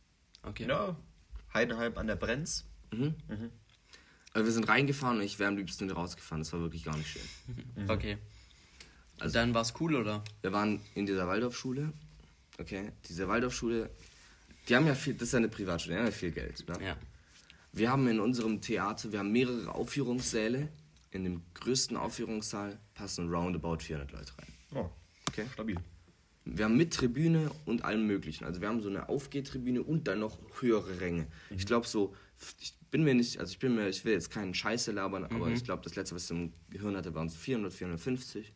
Okay. 0.42 0.66
Ja, 0.68 0.96
Heidenheim 1.52 1.96
an 1.98 2.06
der 2.06 2.16
Brenz. 2.16 2.66
Also 4.32 4.46
wir 4.46 4.52
sind 4.52 4.68
reingefahren 4.68 5.18
und 5.18 5.24
ich 5.24 5.38
wäre 5.38 5.48
am 5.48 5.56
liebsten 5.56 5.86
wieder 5.86 5.96
rausgefahren. 5.96 6.42
Das 6.42 6.52
war 6.52 6.60
wirklich 6.60 6.84
gar 6.84 6.96
nicht 6.96 7.08
schön. 7.08 7.88
Okay. 7.88 8.18
Also 9.18 9.34
dann 9.34 9.52
war's 9.52 9.74
cool, 9.80 9.96
oder? 9.96 10.22
Wir 10.40 10.52
waren 10.52 10.80
in 10.94 11.06
dieser 11.06 11.26
Waldorfschule. 11.26 11.92
Okay. 12.58 12.92
Diese 13.08 13.26
Waldorfschule, 13.26 13.90
die 14.68 14.76
haben 14.76 14.86
ja 14.86 14.94
viel, 14.94 15.14
das 15.14 15.28
ist 15.28 15.32
ja 15.32 15.38
eine 15.38 15.48
Privatschule, 15.48 15.94
die 15.94 15.98
haben 15.98 16.06
ja 16.06 16.12
viel 16.12 16.30
Geld. 16.30 16.68
Ne? 16.68 16.86
Ja. 16.86 16.96
Wir 17.72 17.90
haben 17.90 18.06
in 18.08 18.20
unserem 18.20 18.60
Theater, 18.60 19.12
wir 19.12 19.18
haben 19.18 19.32
mehrere 19.32 19.74
Aufführungssäle. 19.74 20.68
In 21.12 21.24
dem 21.24 21.42
größten 21.54 21.96
Aufführungssaal 21.96 22.78
passen 23.00 23.30
roundabout 23.32 23.78
400 23.80 24.12
Leute 24.12 24.32
rein. 24.38 24.52
Oh, 24.74 24.90
Okay. 25.28 25.46
stabil. 25.52 25.76
Wir 26.44 26.64
haben 26.64 26.76
mit 26.76 26.92
Tribüne 26.92 27.50
und 27.64 27.84
allem 27.84 28.06
möglichen. 28.06 28.44
Also 28.44 28.60
wir 28.60 28.68
haben 28.68 28.80
so 28.80 28.88
eine 28.88 29.08
Aufgehtribüne 29.08 29.82
und 29.82 30.06
dann 30.08 30.18
noch 30.20 30.38
höhere 30.60 31.00
Ränge. 31.00 31.26
Ich 31.50 31.66
glaube 31.66 31.86
so, 31.86 32.14
ich 32.60 32.74
bin 32.90 33.04
mir 33.04 33.14
nicht, 33.14 33.38
also 33.38 33.52
ich 33.52 33.58
bin 33.58 33.74
mir, 33.76 33.88
ich 33.88 34.04
will 34.04 34.12
jetzt 34.14 34.30
keinen 34.30 34.52
Scheiße 34.54 34.90
labern, 34.92 35.24
aber 35.24 35.48
ich 35.50 35.62
glaube, 35.64 35.82
das 35.84 35.94
letzte, 35.94 36.14
was 36.14 36.24
ich 36.24 36.30
im 36.30 36.52
Gehirn 36.70 36.96
hatte, 36.96 37.14
waren 37.14 37.28
so 37.28 37.36
400, 37.38 37.72
450. 37.72 38.52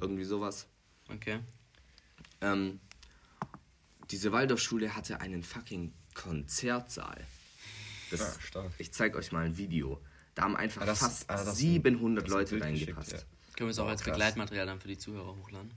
Irgendwie 0.00 0.24
sowas. 0.24 0.66
Okay. 1.08 1.38
Ähm, 2.40 2.80
diese 4.10 4.30
Waldorfschule 4.32 4.94
hatte 4.94 5.20
einen 5.20 5.42
fucking 5.42 5.92
Konzertsaal. 6.14 7.24
Das, 8.10 8.20
Ja, 8.20 8.40
stark. 8.40 8.72
Ich 8.78 8.92
zeig 8.92 9.16
euch 9.16 9.32
mal 9.32 9.44
ein 9.46 9.56
Video. 9.56 10.00
Da 10.34 10.42
haben 10.42 10.56
einfach 10.56 10.82
Ah, 10.82 10.86
das- 10.86 10.98
fast 11.00 11.30
ah, 11.30 11.44
das- 11.44 11.56
700 11.56 12.24
das 12.24 12.30
ist 12.30 12.34
ein 12.34 12.38
Leute 12.58 12.64
reingepasst. 12.64 13.10
geschickt, 13.12 13.26
Können 13.58 13.70
wir 13.70 13.72
es 13.72 13.78
auch 13.80 13.86
Oh, 13.86 13.88
als 13.88 14.02
krass. 14.02 14.12
Begleitmaterial 14.12 14.66
dann 14.66 14.78
für 14.78 14.86
die 14.86 14.98
Zuhörer 14.98 15.34
hochladen? 15.36 15.72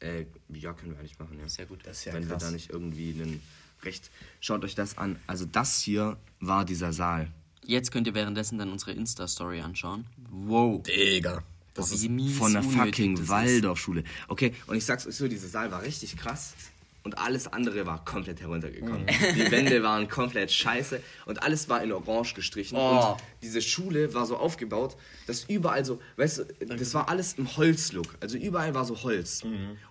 Äh, 0.00 0.24
ja, 0.48 0.72
können 0.72 0.92
wir 0.92 0.98
eigentlich 0.98 1.18
machen, 1.18 1.38
ja. 1.38 1.46
Sehr 1.46 1.66
gut. 1.66 1.80
Das 1.84 1.98
ist 1.98 2.04
ja 2.06 2.14
Wenn 2.14 2.26
krass. 2.26 2.40
wir 2.40 2.46
da 2.46 2.50
nicht 2.52 2.70
irgendwie 2.70 3.12
einen 3.12 3.42
recht. 3.82 4.10
Schaut 4.40 4.64
euch 4.64 4.74
das 4.74 4.96
an. 4.96 5.20
Also 5.26 5.44
das 5.44 5.82
hier 5.82 6.16
war 6.40 6.64
dieser 6.64 6.94
Saal. 6.94 7.30
Jetzt 7.66 7.92
könnt 7.92 8.06
ihr 8.06 8.14
währenddessen 8.14 8.56
dann 8.56 8.72
unsere 8.72 8.92
Insta-Story 8.92 9.60
anschauen. 9.60 10.06
Wow. 10.30 10.82
Digga. 10.84 11.42
Das 11.74 11.90
Das 11.90 12.00
ist 12.02 12.06
Von 12.38 12.54
der 12.54 12.62
fucking. 12.62 13.28
Waldorfschule. 13.28 14.02
Okay, 14.28 14.54
und 14.66 14.76
ich 14.76 14.84
sag's 14.86 15.06
euch 15.06 15.16
so, 15.16 15.28
dieser 15.28 15.48
Saal 15.48 15.70
war 15.70 15.82
richtig 15.82 16.16
krass. 16.16 16.54
Und 17.02 17.18
alles 17.18 17.46
andere 17.46 17.86
war 17.86 18.04
komplett 18.04 18.40
heruntergekommen. 18.40 19.06
Die 19.06 19.50
Wände 19.50 19.82
waren 19.82 20.08
komplett 20.08 20.52
scheiße 20.52 21.00
und 21.26 21.42
alles 21.42 21.68
war 21.68 21.82
in 21.82 21.92
Orange 21.92 22.34
gestrichen. 22.34 22.76
Oh. 22.76 23.12
Und 23.12 23.16
diese 23.42 23.62
Schule 23.62 24.12
war 24.12 24.26
so 24.26 24.36
aufgebaut, 24.36 24.96
dass 25.26 25.44
überall 25.44 25.84
so, 25.84 26.00
weißt 26.16 26.38
du, 26.38 26.66
das 26.66 26.92
war 26.92 27.08
alles 27.08 27.34
im 27.34 27.56
Holzlook. 27.56 28.16
Also 28.20 28.36
überall 28.36 28.74
war 28.74 28.84
so 28.84 29.02
Holz. 29.02 29.42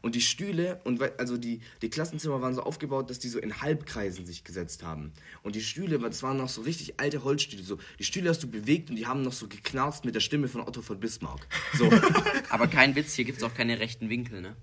Und 0.01 0.15
die 0.15 0.21
Stühle 0.21 0.79
und 0.83 1.01
also 1.19 1.37
die, 1.37 1.61
die 1.81 1.89
Klassenzimmer 1.89 2.41
waren 2.41 2.53
so 2.53 2.61
aufgebaut, 2.61 3.09
dass 3.09 3.19
die 3.19 3.29
so 3.29 3.39
in 3.39 3.61
Halbkreisen 3.61 4.25
sich 4.25 4.43
gesetzt 4.43 4.83
haben. 4.83 5.11
Und 5.41 5.55
die 5.55 5.61
Stühle, 5.61 5.97
das 5.99 6.21
waren 6.21 6.37
noch 6.37 6.49
so 6.49 6.61
richtig 6.61 6.99
alte 6.99 7.23
Holzstühle. 7.23 7.63
So, 7.63 7.79
die 7.97 8.03
Stühle 8.03 8.29
hast 8.29 8.43
du 8.43 8.47
bewegt 8.47 8.89
und 8.89 8.95
die 8.95 9.07
haben 9.07 9.23
noch 9.23 9.33
so 9.33 9.47
geknarzt 9.47 10.05
mit 10.05 10.15
der 10.15 10.19
Stimme 10.19 10.47
von 10.47 10.61
Otto 10.61 10.81
von 10.81 10.99
Bismarck. 10.99 11.47
So. 11.73 11.89
Aber 12.49 12.67
kein 12.67 12.95
Witz, 12.95 13.13
hier 13.13 13.25
gibt 13.25 13.39
es 13.39 13.43
auch 13.43 13.53
keine 13.53 13.79
rechten 13.79 14.09
Winkel, 14.09 14.41
ne? 14.41 14.55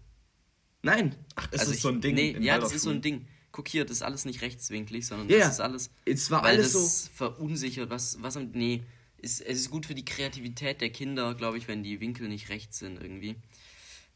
Nein. 0.87 1.14
Ach, 1.35 1.44
ist 1.53 1.61
Also 1.61 1.70
das 1.72 1.77
ich- 1.77 1.83
so 1.83 1.88
ein 1.88 2.01
Ding? 2.01 2.14
Nee, 2.14 2.37
ja, 2.40 2.59
das 2.59 2.72
ist 2.72 2.83
so 2.83 2.90
ein? 2.90 3.03
Ding. 3.03 3.27
Guck 3.53 3.68
hier, 3.68 3.85
das 3.85 3.99
ist 3.99 4.03
alles 4.03 4.25
nicht 4.25 4.40
rechtswinklig, 4.42 5.07
sondern 5.07 5.29
Ja, 5.29 5.38
das 5.38 5.55
ist 5.55 5.61
alles. 5.61 5.90
Es 6.05 6.31
war 6.31 6.42
alles 6.44 6.72
das 6.75 7.11
verunsichert, 7.14 7.88
was, 7.90 8.18
was 8.22 8.37
Nee, 8.37 8.83
ist, 9.18 9.40
es 9.40 9.59
ist 9.61 9.70
gut 9.70 9.87
für 9.87 9.94
die 9.94 10.05
Kreativität 10.05 10.81
der 10.81 10.90
Kinder, 10.90 11.35
glaube 11.35 11.57
ich, 11.59 11.66
wenn 11.68 11.83
die 11.83 12.01
Winkel 12.01 12.29
nicht 12.29 12.49
rechts 12.51 12.79
sind 12.79 13.01
irgendwie. 13.01 13.37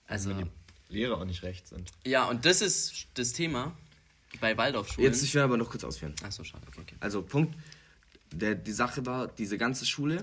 Also, 0.06 0.30
Wenn 0.30 0.50
die 0.90 0.94
Lehrer 0.94 1.18
auch 1.18 1.24
nicht 1.24 1.42
recht 1.42 1.66
sind. 1.68 1.90
ja, 2.04 2.24
und 2.28 2.44
das 2.44 2.60
ist 2.60 3.06
das 3.14 3.32
Thema 3.32 3.76
bei 4.40 4.56
Waldorfschulen. 4.56 5.10
Jetzt, 5.10 5.22
ich 5.22 5.34
will 5.34 5.42
aber 5.42 5.56
noch 5.56 5.70
kurz 5.70 5.84
ausführen. 5.84 6.14
Achso, 6.22 6.44
schade, 6.44 6.64
okay, 6.68 6.80
okay. 6.82 6.96
Also, 7.00 7.22
Punkt. 7.22 7.56
Der, 8.32 8.54
die 8.54 8.72
Sache 8.72 9.04
war, 9.06 9.26
diese 9.26 9.56
ganze 9.58 9.84
Schule, 9.86 10.22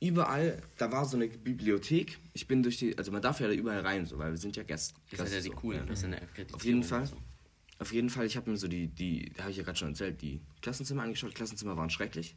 überall, 0.00 0.62
da 0.76 0.90
war 0.92 1.04
so 1.04 1.16
eine 1.16 1.28
Bibliothek. 1.28 2.18
Ich 2.34 2.46
bin 2.46 2.62
durch 2.62 2.78
die, 2.78 2.96
also 2.96 3.12
man 3.12 3.22
darf 3.22 3.40
ja 3.40 3.48
da 3.48 3.54
überall 3.54 3.80
rein, 3.80 4.06
so, 4.06 4.18
weil 4.18 4.30
wir 4.30 4.38
sind 4.38 4.56
ja 4.56 4.62
Gäste. 4.62 4.94
Das 5.10 5.30
sind 5.30 5.32
ja 5.32 5.40
die 5.40 5.48
so, 5.48 5.54
coolen, 5.54 5.86
das 5.86 6.02
ja 6.02 6.08
Akkreditierung 6.08 6.54
Auf 6.54 6.64
jeden 6.64 6.82
Fall. 6.82 7.06
so. 7.06 7.16
Auf 7.78 7.92
jeden 7.92 8.08
Fall, 8.08 8.24
ich 8.24 8.36
habe 8.36 8.50
mir 8.50 8.56
so 8.56 8.68
die, 8.68 8.88
die, 8.88 9.32
habe 9.38 9.50
ich 9.50 9.58
ja 9.58 9.62
gerade 9.62 9.78
schon 9.78 9.88
erzählt, 9.88 10.22
die 10.22 10.40
Klassenzimmer 10.62 11.02
angeschaut. 11.02 11.34
Klassenzimmer 11.34 11.76
waren 11.76 11.90
schrecklich. 11.90 12.34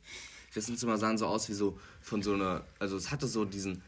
Klassenzimmer 0.52 0.98
sahen 0.98 1.18
so 1.18 1.28
aus 1.28 1.48
wie 1.48 1.54
so 1.54 1.80
von 2.02 2.22
so 2.22 2.34
einer, 2.34 2.66
also 2.80 2.98
es 2.98 3.12
hatte 3.12 3.28
so 3.28 3.46
diesen, 3.46 3.82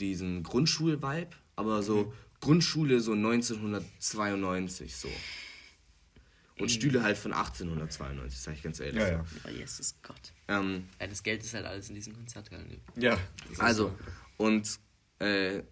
diesen 0.00 0.42
Grundschul-Vibe, 0.42 1.30
aber 1.56 1.82
so 1.82 2.12
Grundschule 2.40 3.00
so 3.00 3.12
1992 3.12 4.96
so. 4.96 5.08
Und 6.58 6.70
Stühle 6.70 7.02
halt 7.02 7.18
von 7.18 7.32
1892, 7.32 8.38
sag 8.40 8.54
ich 8.54 8.62
ganz 8.62 8.78
ehrlich. 8.78 9.00
Ja, 9.00 9.08
ja. 9.08 9.24
Oh, 9.44 9.48
Jesus 9.50 9.96
Gott. 10.02 10.32
Ähm, 10.46 10.88
Ja, 11.00 11.06
das 11.08 11.22
Geld 11.22 11.42
ist 11.42 11.52
halt 11.54 11.66
alles 11.66 11.88
in 11.88 11.96
diesen 11.96 12.14
Konzerthallen. 12.14 12.80
Ja. 12.96 13.18
also, 13.58 13.92
und 14.36 14.78
äh, 15.18 15.62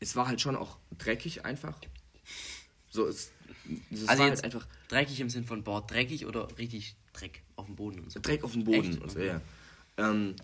es 0.00 0.16
war 0.16 0.26
halt 0.26 0.40
schon 0.40 0.56
auch 0.56 0.78
dreckig 0.96 1.44
einfach. 1.44 1.78
So, 2.90 3.06
es, 3.06 3.30
es 3.90 4.08
Also 4.08 4.22
war 4.22 4.28
jetzt 4.30 4.42
halt 4.42 4.54
einfach 4.54 4.66
dreckig 4.88 5.20
im 5.20 5.28
Sinn 5.28 5.44
von 5.44 5.62
Bord, 5.62 5.90
dreckig 5.90 6.24
oder 6.24 6.48
richtig 6.58 6.96
Dreck 7.12 7.42
auf 7.56 7.66
dem 7.66 7.76
Boden 7.76 8.00
und 8.00 8.10
so. 8.10 8.20
Dreck 8.20 8.42
auf 8.44 8.52
dem 8.52 8.64
Boden 8.64 8.92
Echt? 8.92 9.02
und 9.02 9.10
so, 9.10 9.20
ja. 9.20 9.40
Ähm, 9.98 10.34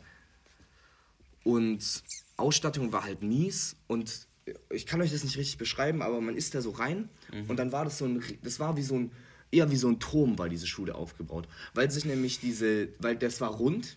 und 1.44 2.02
Ausstattung 2.36 2.92
war 2.92 3.04
halt 3.04 3.22
mies 3.22 3.76
und 3.88 4.26
ich 4.70 4.86
kann 4.86 5.00
euch 5.00 5.12
das 5.12 5.24
nicht 5.24 5.36
richtig 5.36 5.58
beschreiben, 5.58 6.02
aber 6.02 6.20
man 6.20 6.36
ist 6.36 6.54
da 6.54 6.60
so 6.60 6.70
rein 6.70 7.08
und 7.48 7.56
dann 7.56 7.72
war 7.72 7.84
das 7.84 7.98
so 7.98 8.06
ein, 8.06 8.22
das 8.42 8.58
war 8.58 8.76
wie 8.76 8.82
so 8.82 8.96
ein, 8.96 9.12
eher 9.52 9.70
wie 9.70 9.76
so 9.76 9.88
ein 9.88 10.00
Turm 10.00 10.38
war 10.38 10.48
diese 10.48 10.66
Schule 10.66 10.94
aufgebaut, 10.94 11.46
weil 11.74 11.90
sich 11.90 12.04
nämlich 12.04 12.40
diese, 12.40 12.88
weil 12.98 13.16
das 13.16 13.40
war 13.40 13.50
rund, 13.50 13.96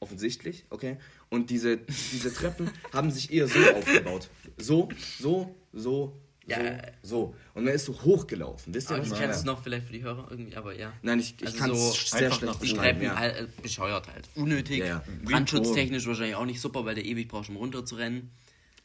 offensichtlich, 0.00 0.64
okay, 0.70 0.96
und 1.28 1.50
diese, 1.50 1.78
diese 2.12 2.32
Treppen 2.32 2.70
haben 2.92 3.10
sich 3.10 3.32
eher 3.32 3.48
so 3.48 3.58
aufgebaut, 3.76 4.28
so, 4.56 4.88
so, 5.18 5.54
so, 5.72 6.16
Ja. 6.46 6.58
so, 7.02 7.02
so 7.02 7.34
und 7.54 7.64
man 7.64 7.74
ist 7.74 7.84
so 7.86 8.00
hochgelaufen, 8.02 8.72
wisst 8.72 8.90
ihr, 8.90 8.94
Aber 8.94 9.02
was 9.02 9.12
ich 9.12 9.18
meine? 9.18 9.32
es 9.32 9.44
noch 9.44 9.60
vielleicht 9.62 9.86
für 9.86 9.92
die 9.92 10.02
Hörer 10.04 10.28
irgendwie, 10.30 10.56
aber 10.56 10.74
ja. 10.78 10.92
Nein, 11.02 11.18
ich, 11.18 11.34
ich 11.40 11.46
Also 11.46 11.58
kann 11.58 11.74
so 11.74 11.90
es 11.90 12.10
sehr 12.10 12.20
einfach 12.26 12.38
schlecht 12.38 12.54
Die 12.54 12.60
beschreiben, 12.60 12.82
Treppen 13.00 13.02
ja. 13.02 13.16
halt, 13.18 13.36
äh, 13.36 13.46
bescheuert 13.60 14.06
halt. 14.08 14.28
Unnötig. 14.36 14.78
Ja, 14.78 14.86
ja. 14.86 15.02
Brandschutztechnisch 15.24 16.06
wahrscheinlich 16.06 16.36
auch 16.36 16.46
nicht 16.46 16.60
super, 16.60 16.84
weil 16.84 16.94
der 16.94 17.04
ewig 17.04 17.26
braucht, 17.28 17.48
um 17.48 17.56
runterzurennen. 17.56 18.30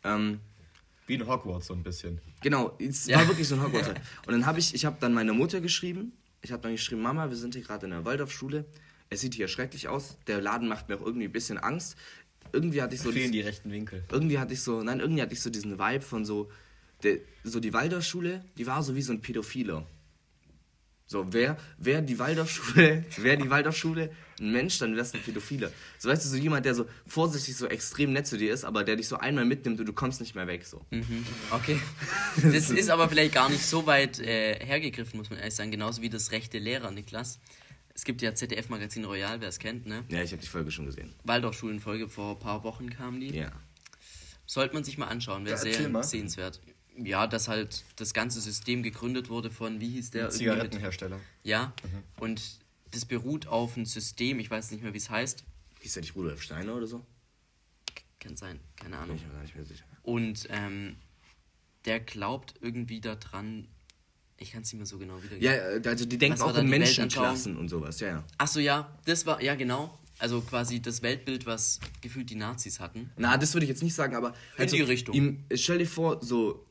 Ähm, 0.03 0.39
Wie 1.07 1.15
in 1.15 1.27
Hogwarts 1.27 1.67
so 1.67 1.73
ein 1.73 1.83
bisschen. 1.83 2.19
Genau, 2.41 2.75
es 2.79 3.07
Ja. 3.07 3.17
war 3.19 3.27
wirklich 3.27 3.47
so 3.47 3.55
ein 3.55 3.63
Hogwarts. 3.63 3.89
Und 4.27 4.33
dann 4.33 4.45
habe 4.45 4.59
ich, 4.59 4.73
ich 4.73 4.85
habe 4.85 4.97
dann 4.99 5.13
meiner 5.13 5.33
Mutter 5.33 5.59
geschrieben. 5.61 6.13
Ich 6.41 6.51
habe 6.51 6.61
dann 6.61 6.71
geschrieben, 6.73 7.01
Mama, 7.01 7.29
wir 7.29 7.37
sind 7.37 7.55
hier 7.55 7.63
gerade 7.63 7.85
in 7.85 7.91
der 7.91 8.05
Waldorfschule. 8.05 8.65
Es 9.09 9.21
sieht 9.21 9.33
hier 9.33 9.47
schrecklich 9.47 9.87
aus. 9.87 10.17
Der 10.27 10.41
Laden 10.41 10.67
macht 10.67 10.89
mir 10.89 10.95
auch 10.97 11.05
irgendwie 11.05 11.25
ein 11.27 11.31
bisschen 11.31 11.57
Angst. 11.57 11.95
Irgendwie 12.51 12.81
hatte 12.81 12.95
ich 12.95 13.01
so, 13.01 13.11
Fehlen 13.11 13.31
die 13.31 13.41
rechten 13.41 13.71
Winkel. 13.71 14.03
irgendwie 14.11 14.39
hatte 14.39 14.53
ich 14.53 14.61
so, 14.61 14.83
nein, 14.83 14.99
irgendwie 14.99 15.21
hatte 15.21 15.33
ich 15.33 15.41
so 15.41 15.49
diesen 15.49 15.79
Vibe 15.79 16.01
von 16.01 16.25
so, 16.25 16.51
der, 17.03 17.17
so 17.43 17.59
die 17.59 17.73
Waldorfschule, 17.73 18.43
die 18.57 18.67
war 18.67 18.83
so 18.83 18.95
wie 18.95 19.01
so 19.01 19.11
ein 19.13 19.21
Pädophiler. 19.21 19.85
So, 21.13 21.27
wer, 21.31 21.57
wer 21.77 22.01
die 22.01 22.17
Waldorfschule, 22.17 23.05
wer 23.17 23.37
die 23.37 23.47
Waldorfschule 23.47 24.09
ein 24.39 24.51
Mensch, 24.51 24.79
dann 24.79 24.95
wär's 24.95 25.13
ein 25.13 25.21
Pädophiler. 25.21 25.71
So, 25.99 26.09
weißt 26.09 26.25
du, 26.25 26.29
so 26.29 26.37
jemand, 26.37 26.65
der 26.65 26.73
so 26.73 26.87
vorsichtig 27.05 27.55
so 27.55 27.67
extrem 27.67 28.13
nett 28.13 28.25
zu 28.25 28.35
dir 28.35 28.51
ist, 28.51 28.63
aber 28.65 28.83
der 28.83 28.95
dich 28.95 29.07
so 29.07 29.17
einmal 29.17 29.45
mitnimmt 29.45 29.79
und 29.79 29.85
du 29.85 29.93
kommst 29.93 30.21
nicht 30.21 30.33
mehr 30.33 30.47
weg, 30.47 30.65
so. 30.65 30.83
Okay. 31.51 31.79
Das 32.51 32.71
ist 32.71 32.89
aber 32.89 33.07
vielleicht 33.09 33.35
gar 33.35 33.47
nicht 33.47 33.63
so 33.63 33.85
weit 33.85 34.17
äh, 34.17 34.55
hergegriffen, 34.65 35.19
muss 35.19 35.29
man 35.29 35.37
ehrlich 35.37 35.53
sagen. 35.53 35.69
Genauso 35.69 36.01
wie 36.01 36.09
das 36.09 36.31
rechte 36.31 36.57
Lehrer, 36.57 36.89
Niklas. 36.89 37.39
Es 37.93 38.05
gibt 38.05 38.23
ja 38.23 38.33
ZDF-Magazin 38.33 39.05
Royal, 39.05 39.39
wer 39.39 39.49
es 39.49 39.59
kennt, 39.59 39.85
ne? 39.85 40.03
Ja, 40.09 40.23
ich 40.23 40.31
habe 40.31 40.41
die 40.41 40.47
Folge 40.47 40.71
schon 40.71 40.87
gesehen. 40.87 41.13
Waldorfschulenfolge, 41.25 42.09
vor 42.09 42.31
ein 42.31 42.39
paar 42.39 42.63
Wochen 42.63 42.89
kam 42.89 43.19
die. 43.19 43.35
Ja. 43.35 43.51
Sollte 44.47 44.73
man 44.73 44.83
sich 44.83 44.97
mal 44.97 45.09
anschauen, 45.09 45.45
wäre 45.45 45.57
Ja, 45.57 45.73
sehr 45.73 45.89
mal. 45.89 46.01
sehenswert. 46.01 46.59
Ja, 46.97 47.25
dass 47.27 47.47
halt 47.47 47.83
das 47.95 48.13
ganze 48.13 48.39
System 48.39 48.83
gegründet 48.83 49.29
wurde 49.29 49.49
von, 49.49 49.79
wie 49.81 49.89
hieß 49.89 50.11
der? 50.11 50.29
Zigarettenhersteller. 50.29 51.19
Ja, 51.43 51.73
und 52.19 52.41
das 52.91 53.05
beruht 53.05 53.47
auf 53.47 53.75
ein 53.77 53.85
System, 53.85 54.39
ich 54.39 54.49
weiß 54.49 54.71
nicht 54.71 54.83
mehr, 54.83 54.93
wie 54.93 54.97
es 54.97 55.09
heißt. 55.09 55.43
Hieß 55.81 55.93
der 55.93 56.01
nicht 56.01 56.15
Rudolf 56.15 56.41
Steiner 56.41 56.75
oder 56.75 56.87
so? 56.87 57.05
Kann 58.19 58.37
sein, 58.37 58.59
keine 58.75 58.91
Bin 58.91 58.99
Ahnung. 58.99 59.15
ich 59.17 59.25
mir 59.25 59.33
gar 59.33 59.41
nicht 59.41 59.55
mehr 59.55 59.65
sicher. 59.65 59.83
Und 60.03 60.47
ähm, 60.49 60.95
der 61.85 61.99
glaubt 61.99 62.55
irgendwie 62.61 63.01
daran, 63.01 63.67
ich 64.37 64.51
kann 64.51 64.61
es 64.61 64.71
nicht 64.71 64.79
mehr 64.79 64.85
so 64.85 64.97
genau 64.97 65.21
wiedergeben. 65.21 65.43
Ja, 65.43 65.89
also 65.89 66.05
die 66.05 66.17
denken 66.17 66.41
auch 66.41 66.55
in 66.55 66.65
die 66.65 66.69
Menschenklassen 66.69 67.57
und 67.57 67.69
sowas, 67.69 67.99
ja, 67.99 68.07
ja. 68.07 68.23
Achso, 68.37 68.59
ja, 68.59 68.97
das 69.05 69.25
war, 69.25 69.41
ja 69.41 69.55
genau. 69.55 69.97
Also 70.19 70.41
quasi 70.41 70.81
das 70.81 71.01
Weltbild, 71.01 71.45
was 71.45 71.79
gefühlt 72.01 72.29
die 72.29 72.35
Nazis 72.35 72.79
hatten. 72.79 73.11
Na, 73.17 73.35
das 73.37 73.53
würde 73.53 73.65
ich 73.65 73.69
jetzt 73.69 73.83
nicht 73.83 73.95
sagen, 73.95 74.15
aber 74.15 74.33
halt 74.57 74.71
In 74.71 74.77
die 74.77 74.83
so, 74.83 74.87
Richtung. 74.87 75.15
Ihm, 75.15 75.43
stell 75.55 75.79
dir 75.79 75.87
vor, 75.87 76.23
so, 76.23 76.65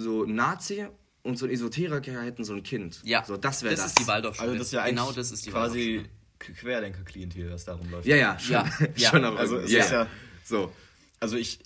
so 0.00 0.24
ein 0.24 0.34
Nazi 0.34 0.86
und 1.22 1.36
so 1.38 1.46
ein 1.46 1.52
Esoteriker 1.52 2.22
hätten 2.22 2.44
so 2.44 2.54
ein 2.54 2.62
Kind. 2.62 3.00
Ja, 3.04 3.24
So, 3.24 3.36
das 3.36 3.62
wäre 3.62 3.74
das. 3.74 3.86
ist 3.86 3.98
die 4.00 4.06
Waldorfschule. 4.06 4.48
Also 4.48 4.58
das 4.58 4.66
ist 4.68 4.72
ja 4.72 4.82
eigentlich 4.82 4.96
genau 4.96 5.12
das 5.12 5.30
ist 5.30 5.46
die 5.46 5.50
quasi 5.50 6.04
Querdenker-Klientel, 6.38 7.48
das 7.50 7.64
darum 7.64 7.90
läuft. 7.90 8.06
Ja, 8.06 8.16
ja, 8.16 8.38
schon. 8.38 8.52
Ja, 8.52 8.70
ja. 8.96 9.10
schon 9.10 9.24
aber 9.24 9.38
Also 9.38 9.58
es 9.58 9.70
ist 9.72 9.90
ja, 9.90 10.06
So. 10.44 10.72
also 11.20 11.36
ich, 11.36 11.58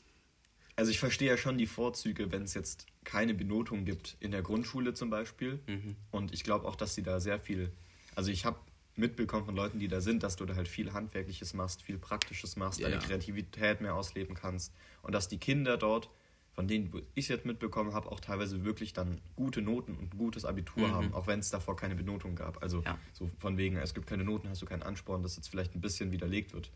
also 0.76 0.90
ich 0.90 0.98
verstehe 0.98 1.28
ja 1.28 1.36
schon 1.36 1.58
die 1.58 1.66
Vorzüge, 1.66 2.32
wenn 2.32 2.42
es 2.42 2.54
jetzt 2.54 2.86
keine 3.04 3.34
Benotung 3.34 3.84
gibt 3.84 4.16
in 4.20 4.30
der 4.30 4.42
Grundschule 4.42 4.94
zum 4.94 5.10
Beispiel. 5.10 5.60
Mhm. 5.66 5.96
Und 6.10 6.32
ich 6.34 6.42
glaube 6.42 6.66
auch, 6.66 6.76
dass 6.76 6.94
sie 6.94 7.02
da 7.02 7.20
sehr 7.20 7.38
viel, 7.38 7.70
also 8.14 8.30
ich 8.30 8.44
habe 8.44 8.58
mitbekommen 8.96 9.44
von 9.44 9.56
Leuten, 9.56 9.78
die 9.78 9.88
da 9.88 10.00
sind, 10.00 10.22
dass 10.22 10.36
du 10.36 10.44
da 10.46 10.54
halt 10.54 10.68
viel 10.68 10.92
Handwerkliches 10.92 11.52
machst, 11.54 11.82
viel 11.82 11.98
Praktisches 11.98 12.56
machst, 12.56 12.78
Ja, 12.80 12.88
deine 12.88 13.00
ja. 13.00 13.06
Kreativität 13.06 13.80
mehr 13.80 13.94
ausleben 13.94 14.34
kannst. 14.34 14.72
Und 15.02 15.12
dass 15.14 15.28
die 15.28 15.38
Kinder 15.38 15.76
dort, 15.76 16.10
von 16.54 16.68
denen 16.68 16.92
ich 17.14 17.28
jetzt 17.28 17.44
mitbekommen 17.44 17.92
habe, 17.94 18.10
auch 18.12 18.20
teilweise 18.20 18.64
wirklich 18.64 18.92
dann 18.92 19.20
gute 19.34 19.60
Noten 19.60 19.94
und 19.96 20.14
ein 20.14 20.18
gutes 20.18 20.44
Abitur 20.44 20.92
haben, 20.92 21.12
auch 21.12 21.26
wenn 21.26 21.40
es 21.40 21.50
davor 21.50 21.74
keine 21.76 21.96
Benotung 21.96 22.36
gab. 22.36 22.62
Also 22.62 22.78
Mhm. 22.78 22.84
Ja. 22.84 22.98
so 23.12 23.30
von 23.38 23.56
wegen, 23.56 23.76
es 23.76 23.92
gibt 23.92 24.06
keine 24.06 24.24
Noten, 24.24 24.48
hast 24.48 24.62
du 24.62 24.66
keinen 24.66 24.82
Ansporn, 24.82 25.22
dass 25.22 25.36
jetzt 25.36 25.48
vielleicht 25.48 25.74
ein 25.74 25.80
bisschen 25.80 26.12
widerlegt 26.12 26.52
wird. 26.54 26.70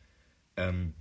Ähm, 0.57 0.95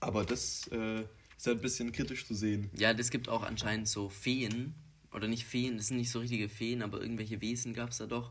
aber 0.00 0.24
das 0.24 0.66
äh, 0.68 1.00
ist 1.36 1.46
halt 1.46 1.58
ein 1.58 1.62
bisschen 1.62 1.92
kritisch 1.92 2.26
zu 2.26 2.34
sehen. 2.34 2.70
Ja, 2.76 2.92
das 2.94 3.10
gibt 3.10 3.28
auch 3.28 3.42
anscheinend 3.42 3.88
so 3.88 4.08
Feen. 4.08 4.74
Oder 5.12 5.26
nicht 5.26 5.44
Feen, 5.44 5.76
das 5.76 5.88
sind 5.88 5.96
nicht 5.96 6.10
so 6.10 6.20
richtige 6.20 6.48
Feen, 6.48 6.82
aber 6.82 7.00
irgendwelche 7.00 7.40
Wesen 7.40 7.74
gab 7.74 7.90
es 7.90 7.98
da 7.98 8.06
doch, 8.06 8.30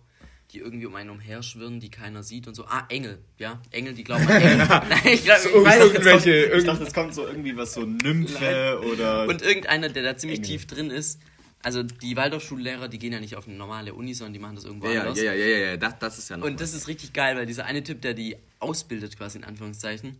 die 0.51 0.59
irgendwie 0.59 0.85
um 0.87 0.95
einen 0.95 1.11
umherschwirren, 1.11 1.79
die 1.79 1.89
keiner 1.91 2.23
sieht 2.23 2.47
und 2.47 2.55
so. 2.55 2.65
Ah, 2.65 2.85
Engel, 2.89 3.19
ja. 3.37 3.61
Engel, 3.71 3.93
die 3.93 4.03
glauben 4.03 4.27
an 4.27 4.41
Engel. 4.41 4.57
Nein, 4.67 4.99
ich 5.05 5.23
glaube, 5.23 5.41
ich 5.47 5.63
weiß 5.65 5.83
irgendwelche, 5.83 6.45
ich 6.45 6.63
dachte, 6.63 6.83
es 6.83 6.93
kommt 6.93 7.13
so 7.13 7.27
irgendwie 7.27 7.55
was 7.55 7.73
so 7.73 7.85
Nymphe 7.85 8.81
oder. 8.91 9.27
Und 9.27 9.41
irgendeiner, 9.41 9.89
der 9.89 10.03
da 10.03 10.17
ziemlich 10.17 10.39
Engel. 10.39 10.49
tief 10.51 10.65
drin 10.67 10.89
ist. 10.89 11.19
Also 11.61 11.83
die 11.83 12.15
Waldorfschullehrer, 12.15 12.87
die 12.87 12.99
gehen 12.99 13.11
ja 13.11 13.19
nicht 13.19 13.35
auf 13.35 13.47
eine 13.47 13.57
normale 13.57 13.93
Uni, 13.93 14.13
sondern 14.13 14.33
die 14.33 14.39
machen 14.39 14.55
das 14.55 14.63
irgendwo 14.63 14.87
Ja, 14.87 14.93
ja, 14.93 15.01
anders. 15.01 15.21
ja, 15.21 15.33
ja, 15.33 15.45
ja, 15.45 15.57
ja, 15.57 15.77
das, 15.77 15.99
das 15.99 16.17
ist 16.17 16.29
ja 16.29 16.37
noch. 16.37 16.45
Und 16.45 16.61
das 16.61 16.73
ist 16.73 16.87
richtig 16.87 17.11
geil, 17.13 17.35
weil 17.35 17.45
dieser 17.45 17.65
eine 17.65 17.83
Typ, 17.83 18.01
der 18.01 18.13
die 18.13 18.37
ausbildet, 18.59 19.17
quasi 19.17 19.39
in 19.39 19.43
Anführungszeichen, 19.43 20.17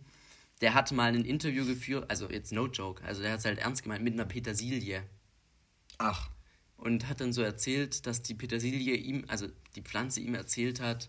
der 0.60 0.74
hat 0.74 0.92
mal 0.92 1.14
ein 1.14 1.24
Interview 1.24 1.64
geführt, 1.64 2.04
also 2.08 2.28
jetzt 2.28 2.52
no 2.52 2.66
joke, 2.66 3.02
also 3.04 3.22
der 3.22 3.32
hat 3.32 3.38
es 3.38 3.46
halt 3.46 3.58
ernst 3.58 3.82
gemeint, 3.82 4.04
mit 4.04 4.12
einer 4.12 4.26
Petersilie. 4.26 5.02
Ach. 5.96 6.28
Und 6.80 7.08
hat 7.08 7.20
dann 7.20 7.32
so 7.32 7.42
erzählt, 7.42 8.06
dass 8.06 8.22
die 8.22 8.34
Petersilie 8.34 8.94
ihm, 8.96 9.24
also 9.28 9.46
die 9.76 9.82
Pflanze 9.82 10.20
ihm 10.20 10.34
erzählt 10.34 10.80
hat, 10.80 11.08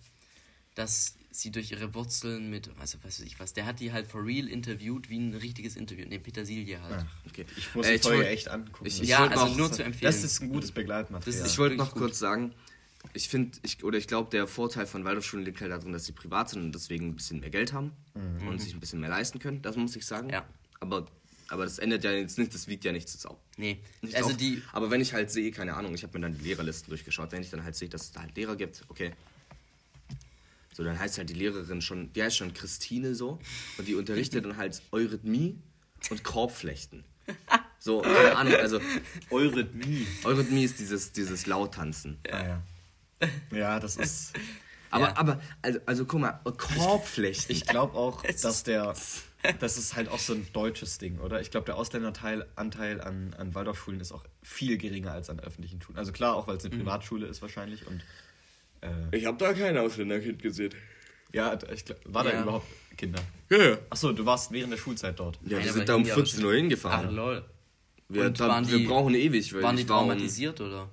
dass 0.76 1.16
sie 1.32 1.52
durch 1.52 1.72
ihre 1.72 1.94
Wurzeln 1.94 2.50
mit, 2.50 2.70
also 2.80 2.98
was 3.04 3.20
weiß 3.20 3.26
ich 3.26 3.40
was, 3.40 3.54
der 3.54 3.66
hat 3.66 3.80
die 3.80 3.92
halt 3.94 4.06
for 4.08 4.26
real 4.26 4.48
interviewt, 4.48 5.10
wie 5.10 5.18
ein 5.18 5.34
richtiges 5.34 5.76
Interview, 5.78 6.06
ne, 6.08 6.20
Petersilie 6.20 6.82
halt. 6.82 7.06
Okay. 7.30 7.46
Ich 7.58 7.74
muss 7.74 7.86
Äh, 7.86 7.92
die 7.92 7.96
ich 7.96 8.02
Folge 8.02 8.28
echt 8.28 8.48
angucken. 8.50 8.86
ich- 8.86 9.00
Das 9.00 9.08
ja, 9.08 9.20
wollte 9.22 9.34
also 9.40 9.48
noch- 9.48 9.58
nur 9.58 9.72
zu 9.72 9.84
empfehlen. 9.84 10.12
Das 10.12 10.24
ist 10.24 10.42
ein 10.42 10.50
gutes 10.50 10.72
Begleitmaterial. 10.72 11.42
Ist- 11.46 11.52
Ich 11.52 11.58
wollte 11.58 11.76
noch 11.78 11.92
gut. 11.94 12.02
kurz 12.04 12.20
sagen, 12.20 12.54
ich 13.14 13.30
finde, 13.30 13.58
ich, 13.64 13.84
oder 13.84 13.98
ich 13.98 14.08
glaube, 14.08 14.30
der 14.30 14.46
Vorteil 14.48 14.86
von 14.86 15.04
Waldorfschulen 15.06 15.46
liegt 15.46 15.62
halt 15.62 15.72
darin, 15.72 15.92
dass 15.94 16.06
sie 16.06 16.12
privat 16.12 16.50
sind 16.50 16.62
und 16.64 16.76
deswegen 16.76 17.08
ein 17.10 17.16
bisschen 17.16 17.40
mehr 17.40 17.50
Geld 17.50 17.72
haben 17.74 17.92
und 18.48 18.60
sich 18.62 18.74
ein 18.74 18.80
bisschen 18.82 19.00
mehr 19.00 19.10
leisten 19.10 19.40
können. 19.40 19.62
Das 19.62 19.76
muss 19.78 19.96
ich 19.96 20.06
sagen. 20.06 20.30
Ja. 20.30 20.46
Aber, 20.82 21.08
aber 21.52 21.64
das 21.66 21.78
ändert 21.80 22.04
ja 22.04 22.12
jetzt 22.12 22.38
nicht, 22.38 22.54
das 22.54 22.68
wiegt 22.68 22.84
ja 22.86 22.92
nichts 22.92 23.26
auf. 23.26 23.38
Nee, 23.58 23.80
Nichts 24.02 24.18
also 24.18 24.30
auf. 24.32 24.38
die, 24.38 24.62
Aber 24.74 24.90
wenn 24.90 25.02
ich 25.02 25.14
halt 25.14 25.30
sehe, 25.32 25.52
keine 25.52 25.76
Ahnung, 25.76 25.94
ich 25.94 26.04
habe 26.04 26.18
mir 26.18 26.24
dann 26.24 26.38
die 26.38 26.44
Lehrerlisten 26.44 26.90
durchgeschaut, 26.90 27.32
wenn 27.32 27.42
ich 27.42 27.50
dann 27.50 27.64
halt 27.64 27.76
sehe, 27.76 27.90
dass 27.90 28.04
es 28.04 28.12
da 28.12 28.22
halt 28.22 28.36
Lehrer 28.36 28.56
gibt, 28.56 28.84
okay. 28.90 29.12
So, 30.74 30.84
dann 30.84 30.98
heißt 30.98 31.18
halt 31.18 31.30
die 31.30 31.34
Lehrerin 31.34 31.82
schon, 31.82 32.12
die 32.14 32.24
heißt 32.24 32.38
schon 32.38 32.54
Christine 32.54 33.14
so 33.14 33.40
und 33.78 33.88
die 33.88 33.96
unterrichtet 33.96 34.46
dann 34.46 34.56
halt 34.58 34.82
Eurythmie 34.92 35.58
und 36.10 36.24
Korbflechten. 36.24 37.04
So, 37.80 38.02
keine 38.02 38.36
Ahnung, 38.38 38.56
also 38.56 38.80
Eurythmie. 39.30 40.08
Eurythmie 40.24 40.64
ist 40.64 40.80
dieses, 40.80 41.12
dieses 41.12 41.46
Lauttanzen. 41.46 42.18
Ah, 42.32 42.62
ja. 43.22 43.30
ja, 43.52 43.80
das 43.80 43.98
ist. 43.98 44.34
Aber, 44.92 45.08
Ja. 45.10 45.18
aber, 45.18 45.42
also, 45.62 45.80
also 45.86 46.06
guck 46.06 46.20
mal, 46.22 46.40
Korbflechten. 46.44 47.56
Ich 47.56 47.66
glaube 47.66 47.94
auch, 47.98 48.24
dass 48.24 48.64
der. 48.64 48.94
Das 49.60 49.78
ist 49.78 49.96
halt 49.96 50.10
auch 50.10 50.20
so 50.20 50.34
ein 50.34 50.46
deutsches 50.54 50.98
Ding, 51.00 51.20
oder? 51.20 51.42
Ich 51.42 51.50
glaube, 51.52 51.66
der 51.66 51.76
Ausländeranteil 51.78 52.46
Anteil 52.56 53.02
an, 53.02 53.34
an 53.38 53.56
Waldorfschulen 53.56 54.00
ist 54.00 54.12
auch 54.12 54.24
viel 54.44 54.78
geringer 54.78 55.12
als 55.12 55.30
an 55.30 55.40
öffentlichen 55.40 55.82
Schulen. 55.82 55.98
Also 55.98 56.12
klar, 56.12 56.36
auch 56.36 56.48
weil 56.48 56.58
es 56.58 56.66
eine 56.66 56.76
Privatschule 56.76 57.26
ist 57.28 57.42
wahrscheinlich. 57.42 57.88
Und 57.88 58.04
äh, 58.82 59.18
ich 59.18 59.26
habe 59.26 59.38
da 59.38 59.54
kein 59.54 59.78
Ausländerkind 59.78 60.42
gesehen. 60.42 60.74
ja, 61.34 61.58
ich 61.74 61.86
glaub, 61.86 61.98
war 62.06 62.24
da 62.24 62.32
Ja. 62.34 62.42
überhaupt 62.44 62.68
Kinder? 62.98 63.20
Ja, 63.50 63.58
ja. 63.72 63.78
Achso, 63.90 64.12
du 64.12 64.26
warst 64.26 64.52
während 64.52 64.74
der 64.74 64.78
Schulzeit 64.78 65.20
dort. 65.20 65.40
Ja, 65.46 65.58
Nein, 65.58 65.66
wir 65.66 65.74
sind 65.74 65.90
da 65.90 65.96
um 65.96 66.02
hingen 66.02 66.10
ja 66.10 66.16
14 66.16 66.44
Uhr 66.46 66.52
Ach, 66.52 66.56
hingefahren. 66.56 67.16
lol. 67.16 67.46
Wir, 68.10 68.26
Und 68.26 68.40
da, 68.40 68.48
waren 68.50 68.70
wir 68.70 68.78
die- 68.78 68.86
brauchen 68.86 69.16
ewig, 69.16 69.54
weil 69.54 69.64
Waren 69.64 69.76
die 69.78 69.84
ich 69.84 69.90
war 69.90 70.02
um- 70.02 70.10
traumatisiert 70.10 70.60
oder? 70.62 70.90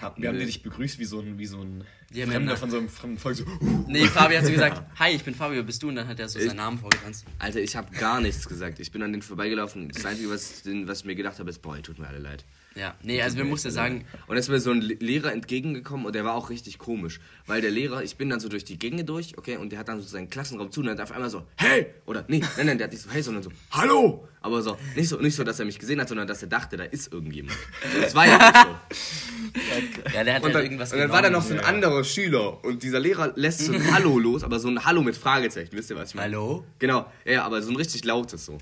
Hab, 0.00 0.20
wir 0.20 0.28
haben 0.28 0.38
die 0.38 0.46
dich 0.46 0.62
begrüßt 0.62 0.98
wie 0.98 1.04
so 1.04 1.20
ein, 1.20 1.38
wie 1.38 1.46
so 1.46 1.60
ein 1.60 1.84
Die 2.14 2.22
haben 2.22 2.30
Fremder 2.30 2.52
ja- 2.52 2.56
von 2.58 2.70
so 2.70 2.78
einem 2.78 2.88
fremden 2.88 3.18
Volk. 3.18 3.36
So, 3.36 3.44
Nee, 3.86 4.06
Fabio 4.06 4.38
hat 4.38 4.44
so 4.46 4.50
gesagt, 4.50 4.82
hi, 4.98 5.10
ich 5.14 5.22
bin 5.24 5.34
Fabio, 5.34 5.62
bist 5.62 5.82
du? 5.82 5.88
Und 5.88 5.96
dann 5.96 6.08
hat 6.08 6.18
er 6.18 6.28
so 6.28 6.38
seinen 6.40 6.56
Namen 6.56 6.78
vorgetanzt. 6.78 7.24
Alter, 7.38 7.60
ich 7.60 7.76
habe 7.76 7.94
gar 7.96 8.20
nichts 8.20 8.48
gesagt. 8.48 8.80
Ich 8.80 8.90
bin 8.90 9.02
an 9.02 9.12
denen 9.12 9.22
vorbeigelaufen. 9.22 9.88
Das 9.90 10.04
Einzige, 10.06 10.30
was, 10.30 10.62
was 10.86 11.00
ich 11.00 11.04
mir 11.04 11.14
gedacht 11.14 11.38
habe, 11.38 11.50
ist, 11.50 11.60
boah, 11.60 11.80
tut 11.82 11.98
mir 11.98 12.08
alle 12.08 12.18
leid. 12.18 12.44
Ja, 12.78 12.94
nee, 13.02 13.20
also 13.20 13.36
wir 13.36 13.44
mussten 13.44 13.68
ja 13.68 13.72
sagen, 13.72 14.04
Und 14.26 14.28
dann 14.28 14.36
ist 14.38 14.48
mir 14.48 14.60
so 14.60 14.70
ein 14.70 14.80
Le- 14.80 14.94
Lehrer 15.00 15.32
entgegengekommen 15.32 16.06
und 16.06 16.14
der 16.14 16.24
war 16.24 16.34
auch 16.34 16.48
richtig 16.48 16.78
komisch. 16.78 17.18
Weil 17.46 17.60
der 17.60 17.72
Lehrer, 17.72 18.04
ich 18.04 18.16
bin 18.16 18.30
dann 18.30 18.38
so 18.38 18.48
durch 18.48 18.62
die 18.64 18.78
Gänge 18.78 19.02
durch, 19.02 19.36
okay, 19.36 19.56
und 19.56 19.72
der 19.72 19.80
hat 19.80 19.88
dann 19.88 20.00
so 20.00 20.06
seinen 20.06 20.30
Klassenraum 20.30 20.70
zu 20.70 20.78
und 20.80 20.86
dann 20.86 20.92
hat 20.92 21.00
er 21.00 21.04
auf 21.04 21.12
einmal 21.12 21.28
so, 21.30 21.42
hey! 21.56 21.86
Oder, 22.06 22.24
nee, 22.28 22.38
nein, 22.56 22.66
nein, 22.66 22.78
der 22.78 22.84
hat 22.86 22.92
nicht 22.92 23.02
so, 23.02 23.10
hey, 23.10 23.20
sondern 23.20 23.42
so, 23.42 23.50
hallo! 23.72 24.28
Aber 24.42 24.62
so, 24.62 24.76
nicht 24.94 25.08
so, 25.08 25.16
nicht 25.16 25.34
so, 25.34 25.42
dass 25.42 25.58
er 25.58 25.64
mich 25.66 25.80
gesehen 25.80 26.00
hat, 26.00 26.08
sondern 26.08 26.28
dass 26.28 26.40
er 26.40 26.48
dachte, 26.48 26.76
da 26.76 26.84
ist 26.84 27.12
irgendjemand. 27.12 27.58
Das 28.00 28.14
war 28.14 28.26
ja 28.28 28.38
nicht 28.38 28.54
so. 28.54 30.10
ja, 30.14 30.22
der 30.22 30.34
hat 30.34 30.44
Und 30.44 30.52
dann, 30.54 30.62
irgendwas 30.62 30.92
und 30.92 31.00
dann 31.00 31.10
war 31.10 31.20
da 31.22 31.30
noch 31.30 31.42
so 31.42 31.54
ein 31.54 31.60
anderer 31.60 32.04
Schüler 32.04 32.62
und 32.64 32.84
dieser 32.84 33.00
Lehrer 33.00 33.32
lässt 33.34 33.60
so 33.64 33.72
ein 33.72 33.92
Hallo 33.92 34.18
los, 34.20 34.44
aber 34.44 34.60
so 34.60 34.68
ein 34.68 34.84
Hallo 34.84 35.02
mit 35.02 35.16
Fragezeichen, 35.16 35.70
wisst 35.72 35.90
ihr, 35.90 35.96
was 35.96 36.10
ich 36.10 36.14
meine? 36.14 36.26
Hallo? 36.36 36.64
Genau, 36.78 37.10
ja, 37.24 37.44
aber 37.44 37.60
so 37.60 37.70
ein 37.70 37.76
richtig 37.76 38.04
lautes 38.04 38.46
so. 38.46 38.58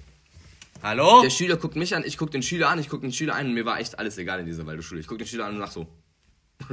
Hallo? 0.83 1.23
Der 1.23 1.31
Schüler 1.31 1.57
guckt 1.57 1.77
mich 1.77 1.95
an, 1.95 2.05
ich 2.07 2.17
guck 2.19 2.31
den 2.31 2.43
Schüler 2.43 2.69
an, 2.69 2.79
ich 2.79 2.89
guck 2.89 3.01
den 3.01 3.13
Schüler 3.13 3.35
an 3.35 3.47
und 3.47 3.55
mir 3.55 3.65
war 3.65 3.81
echt 3.81 3.99
alles 3.99 4.19
egal 4.19 4.41
in 4.41 4.47
dieser 4.47 4.67
Waldorfschule. 4.67 5.01
Ich 5.01 5.07
guck 5.07 5.19
den 5.19 5.27
Schüler 5.27 5.47
an 5.47 5.55
und 5.55 5.61
mach 5.61 5.71
so. 5.71 5.87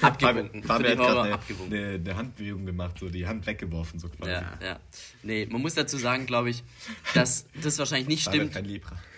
Abgewunken. 0.00 0.62
Fabi 0.62 0.88
hat 0.88 0.96
gerade 0.96 1.22
eine, 1.22 1.38
eine, 1.66 1.94
eine 1.96 2.16
Handbewegung 2.16 2.64
gemacht, 2.64 2.96
so 2.98 3.08
die 3.10 3.26
Hand 3.26 3.46
weggeworfen, 3.46 3.98
so 4.00 4.08
quasi. 4.08 4.30
Ja, 4.30 4.58
ja. 4.62 4.80
Nee, 5.22 5.46
man 5.50 5.60
muss 5.60 5.74
dazu 5.74 5.98
sagen, 5.98 6.24
glaube 6.26 6.50
ich, 6.50 6.62
dass 7.14 7.46
das 7.62 7.78
wahrscheinlich 7.78 8.08
nicht 8.08 8.22
stimmt, 8.22 8.58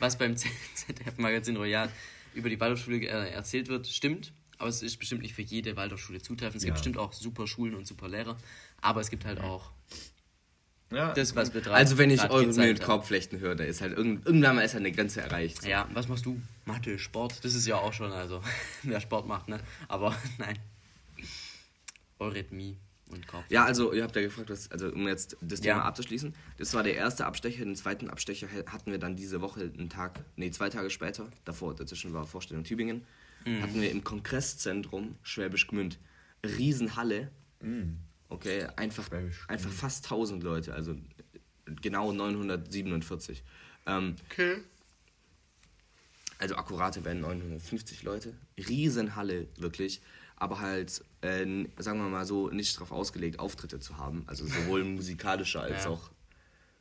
was 0.01 0.19
beim 0.19 0.37
ZDF-Magazin 0.75 1.57
Royal 1.57 1.91
über 2.35 2.49
die 2.49 2.59
Waldorfschule 2.59 2.99
äh, 3.07 3.31
erzählt 3.31 3.69
wird, 3.69 3.87
stimmt. 3.87 4.33
Aber 4.59 4.69
es 4.69 4.83
ist 4.83 4.99
bestimmt 4.99 5.23
nicht 5.23 5.35
für 5.35 5.43
jede 5.43 5.77
Waldorfschule 5.77 6.21
zutreffend. 6.21 6.57
Es 6.57 6.65
gibt 6.65 6.71
Ja. 6.71 6.75
bestimmt 6.75 6.99
auch 6.99 7.13
super 7.13 7.47
Schulen 7.47 7.75
und 7.75 7.87
super 7.87 8.09
Lehrer. 8.09 8.37
Aber 8.83 9.01
es 9.01 9.11
gibt 9.11 9.25
halt 9.25 9.41
auch 9.41 9.71
Ja, 10.91 11.13
das, 11.15 11.37
was 11.37 11.55
wir 11.55 11.65
Also 11.69 11.99
wenn 11.99 12.11
ich 12.11 12.21
eure 12.31 12.47
mit. 12.47 12.83
Korbflechten 12.83 13.39
höre, 13.39 13.55
da 13.55 13.65
ist 13.65 13.81
halt 13.81 13.97
irgend, 13.97 14.27
irgendwann 14.27 14.57
mal 14.57 14.63
ist 14.63 14.75
halt 14.75 14.85
eine 14.85 14.93
Grenze 14.93 15.21
erreicht. 15.21 15.65
Ja, 15.65 15.89
was 15.95 16.09
machst 16.09 16.27
du? 16.27 16.41
Mathe, 16.65 16.99
Sport, 16.99 17.45
das 17.45 17.55
ist 17.55 17.67
ja 17.67 17.77
auch 17.77 17.93
schon, 17.93 18.11
also, 18.13 18.43
wer 18.83 19.01
Sport 19.01 19.29
macht, 19.29 19.49
ne? 19.49 19.61
Aber 19.89 20.17
nein. 20.39 20.59
Eurythmie 22.19 22.77
und 23.09 23.27
Kopf. 23.27 23.45
Ja, 23.49 23.65
also 23.65 23.93
ihr 23.93 24.03
habt 24.03 24.15
ja 24.17 24.23
gefragt, 24.23 24.51
was, 24.51 24.71
also 24.71 24.89
um 24.93 25.07
jetzt 25.09 25.37
das 25.41 25.61
Ja. 25.65 25.75
Thema 25.75 25.85
abzuschließen. 25.87 26.35
Das 26.59 26.75
war 26.75 26.83
der 26.83 26.95
erste 26.97 27.27
Abstecher, 27.27 27.65
den 27.65 27.77
zweiten 27.77 28.11
Abstecher 28.11 28.47
he- 28.49 28.65
hatten 28.67 28.91
wir 28.91 28.99
dann 28.99 29.17
diese 29.17 29.41
Woche 29.41 29.63
einen 29.77 29.89
Tag, 29.89 30.21
nee, 30.37 30.51
zwei 30.51 30.69
Tage 30.71 30.91
später, 30.91 31.29
davor, 31.45 31.75
dazwischen 31.75 32.13
war 32.13 32.27
Vorstellung 32.27 32.65
Tübingen, 32.65 33.05
Mhm. 33.47 33.63
hatten 33.63 33.81
wir 33.81 33.91
im 33.91 34.05
Kongresszentrum 34.05 35.17
Schwäbisch 35.23 35.67
Gmünd. 35.67 35.99
Riesenhalle. 36.45 37.31
Okay, 38.31 38.67
einfach, 38.77 39.11
einfach 39.49 39.71
fast 39.71 40.05
1000 40.05 40.43
Leute, 40.43 40.73
also 40.75 40.97
genau 41.83 42.13
947. 42.13 43.43
Ähm, 43.87 44.17
Okay. 44.31 44.59
also 46.39 46.55
akkurate 46.57 47.05
werden 47.05 47.21
950 47.21 48.03
Leute. 48.05 48.35
Riesenhalle, 48.57 49.47
wirklich. 49.59 50.01
Aber 50.37 50.61
halt, 50.61 51.05
äh, 51.21 51.45
sagen 51.77 52.01
wir 52.01 52.09
mal 52.09 52.25
so, 52.25 52.49
nicht 52.49 52.77
darauf 52.77 52.93
ausgelegt, 52.93 53.39
Auftritte 53.39 53.79
zu 53.81 53.99
haben. 53.99 54.25
Also 54.27 54.47
sowohl 54.47 54.85
musikalischer 54.97 55.63
als 55.63 55.85
Ja. 55.85 55.91
auch 55.91 56.11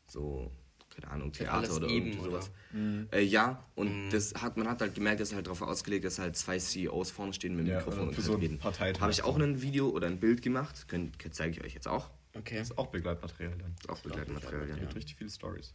so, 0.07 0.51
keine 0.99 1.13
Ahnung, 1.13 1.31
Theater 1.31 1.73
oder 1.75 1.87
eben, 1.87 2.07
irgendwie 2.07 2.23
sowas. 2.23 2.51
Mhm. 2.71 3.07
Äh, 3.11 3.21
ja, 3.21 3.63
und 3.75 4.09
das 4.11 4.33
hat, 4.35 4.57
man 4.57 4.67
hat 4.67 4.81
halt 4.81 4.95
gemerkt, 4.95 5.21
dass 5.21 5.33
halt 5.33 5.47
darauf 5.47 5.61
ausgelegt, 5.61 6.05
dass 6.05 6.19
halt 6.19 6.35
zwei 6.35 6.57
CEOs 6.59 7.11
vorne 7.11 7.33
stehen 7.33 7.55
mit 7.55 7.67
dem 7.67 7.71
Ja, 7.71 7.77
Mikrofon 7.77 7.99
äh, 7.99 8.07
und 8.07 8.13
für 8.13 8.21
halt 8.21 8.25
so 8.25 8.35
reden. 8.35 8.59
Habe 9.01 9.11
ich 9.11 9.23
auch 9.23 9.37
ein 9.37 9.61
Video 9.61 9.89
oder 9.89 10.07
ein 10.07 10.19
Bild 10.19 10.41
gemacht, 10.41 10.87
Könnt, 10.87 11.15
zeige 11.31 11.51
ich 11.51 11.63
euch 11.63 11.73
jetzt 11.73 11.87
auch. 11.87 12.09
Okay. 12.35 12.57
Das 12.57 12.69
ist 12.69 12.77
auch 12.77 12.87
Begleitmaterial 12.87 13.55
dann. 13.57 13.75
Auch 13.87 13.99
Begleitmaterial, 13.99 14.69
ja. 14.69 14.75
Gibt 14.75 14.95
richtig 14.95 15.15
viele 15.17 15.29
Stories. 15.29 15.73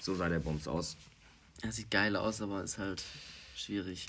So 0.00 0.14
sah 0.14 0.28
der 0.28 0.38
Bums 0.38 0.66
aus. 0.66 0.96
Ja, 1.62 1.70
sieht 1.70 1.90
geil 1.90 2.16
aus, 2.16 2.40
aber 2.40 2.62
ist 2.62 2.78
halt 2.78 3.02
schwierig. 3.54 4.06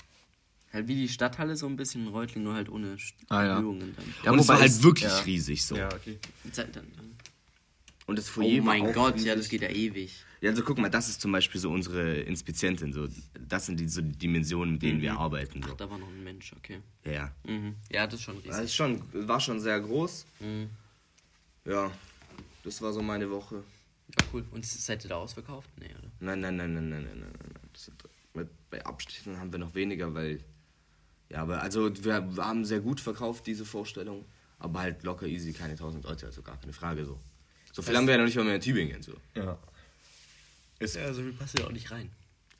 Halt 0.72 0.88
wie 0.88 0.94
die 0.94 1.08
Stadthalle 1.08 1.54
so 1.56 1.66
ein 1.66 1.76
bisschen 1.76 2.06
in 2.06 2.12
Reutling, 2.12 2.44
nur 2.44 2.54
halt 2.54 2.68
ohne 2.70 2.96
Ah, 3.28 3.42
ja. 3.44 3.54
Erhöhungen 3.56 3.94
dann. 3.94 4.14
Ja, 4.24 4.30
und 4.32 4.38
es 4.38 4.48
war 4.48 4.56
wobei 4.56 4.68
halt 4.68 4.82
wirklich 4.82 5.10
ja. 5.10 5.18
riesig 5.20 5.64
so. 5.66 5.76
Ja, 5.76 5.92
okay. 5.92 6.18
Und 8.06 8.18
das 8.18 8.28
Oh 8.30 8.32
Foyer 8.32 8.58
war 8.58 8.64
mein 8.64 8.92
Gott, 8.92 9.14
riesig. 9.14 9.28
ja, 9.28 9.36
das 9.36 9.48
geht 9.48 9.62
ja 9.62 9.68
ewig. 9.68 10.24
Ja, 10.40 10.50
also 10.50 10.64
guck 10.64 10.78
mal, 10.78 10.88
das 10.88 11.08
ist 11.08 11.20
zum 11.20 11.30
Beispiel 11.30 11.60
so 11.60 11.70
unsere 11.70 12.14
Inspizientin. 12.22 12.92
So. 12.92 13.06
Das 13.48 13.66
sind 13.66 13.78
die 13.78 13.88
so 13.88 14.02
die 14.02 14.10
Dimensionen, 14.12 14.72
mit 14.74 14.82
denen 14.82 15.00
wir 15.00 15.14
arbeiten. 15.16 15.62
So. 15.62 15.70
Ach, 15.72 15.76
da 15.76 15.88
war 15.88 15.98
noch 15.98 16.08
ein 16.08 16.24
Mensch, 16.24 16.52
okay. 16.56 16.80
Ja, 17.04 17.12
ja. 17.12 17.32
Mhm. 17.46 17.76
Ja, 17.90 18.06
das 18.06 18.14
ist 18.14 18.22
schon 18.22 18.36
Das 18.36 18.44
riesig. 18.46 18.64
ist 18.64 18.74
schon, 18.74 19.02
war 19.28 19.38
schon 19.40 19.60
sehr 19.60 19.78
groß. 19.80 20.26
Mhm. 20.40 20.70
Ja, 21.64 21.92
das 22.64 22.82
war 22.82 22.92
so 22.92 23.02
meine 23.02 23.30
Woche. 23.30 23.62
Ja, 24.08 24.24
cool. 24.32 24.44
Und 24.50 24.66
seid 24.66 25.04
ihr 25.04 25.10
da 25.10 25.16
ausverkauft? 25.16 25.68
Nee, 25.78 25.86
oder? 25.86 26.10
Nein, 26.18 26.40
nein, 26.40 26.56
nein, 26.56 26.74
nein, 26.74 26.88
nein, 26.88 27.04
nein, 27.04 27.18
nein. 27.20 27.32
nein. 27.40 27.68
Das 27.72 27.84
sind, 27.84 28.02
mit, 28.34 28.48
bei 28.68 28.84
Abstrichen 28.84 29.38
haben 29.38 29.52
wir 29.52 29.60
noch 29.60 29.74
weniger, 29.74 30.12
weil. 30.12 30.40
Ja, 31.32 31.42
aber 31.42 31.62
also 31.62 31.90
wir 32.04 32.14
haben 32.36 32.64
sehr 32.64 32.80
gut 32.80 33.00
verkauft, 33.00 33.46
diese 33.46 33.64
Vorstellung. 33.64 34.24
Aber 34.58 34.80
halt 34.80 35.02
locker 35.02 35.26
easy, 35.26 35.52
keine 35.52 35.72
1000 35.72 36.04
Leute, 36.04 36.26
also 36.26 36.42
gar 36.42 36.56
keine 36.60 36.72
Frage 36.72 37.04
so. 37.04 37.18
So 37.72 37.82
viel 37.82 37.96
haben 37.96 38.06
wir 38.06 38.12
ja 38.12 38.18
noch 38.18 38.26
nicht 38.26 38.36
mal 38.36 38.44
mehr 38.44 38.56
in 38.56 38.60
Tübingen. 38.60 39.02
So. 39.02 39.14
Ja. 39.34 39.58
Ist, 40.78 40.94
Ja, 40.94 41.12
so 41.12 41.22
viel 41.22 41.32
passt 41.32 41.58
ja 41.58 41.64
auch 41.66 41.72
nicht 41.72 41.90
rein. 41.90 42.10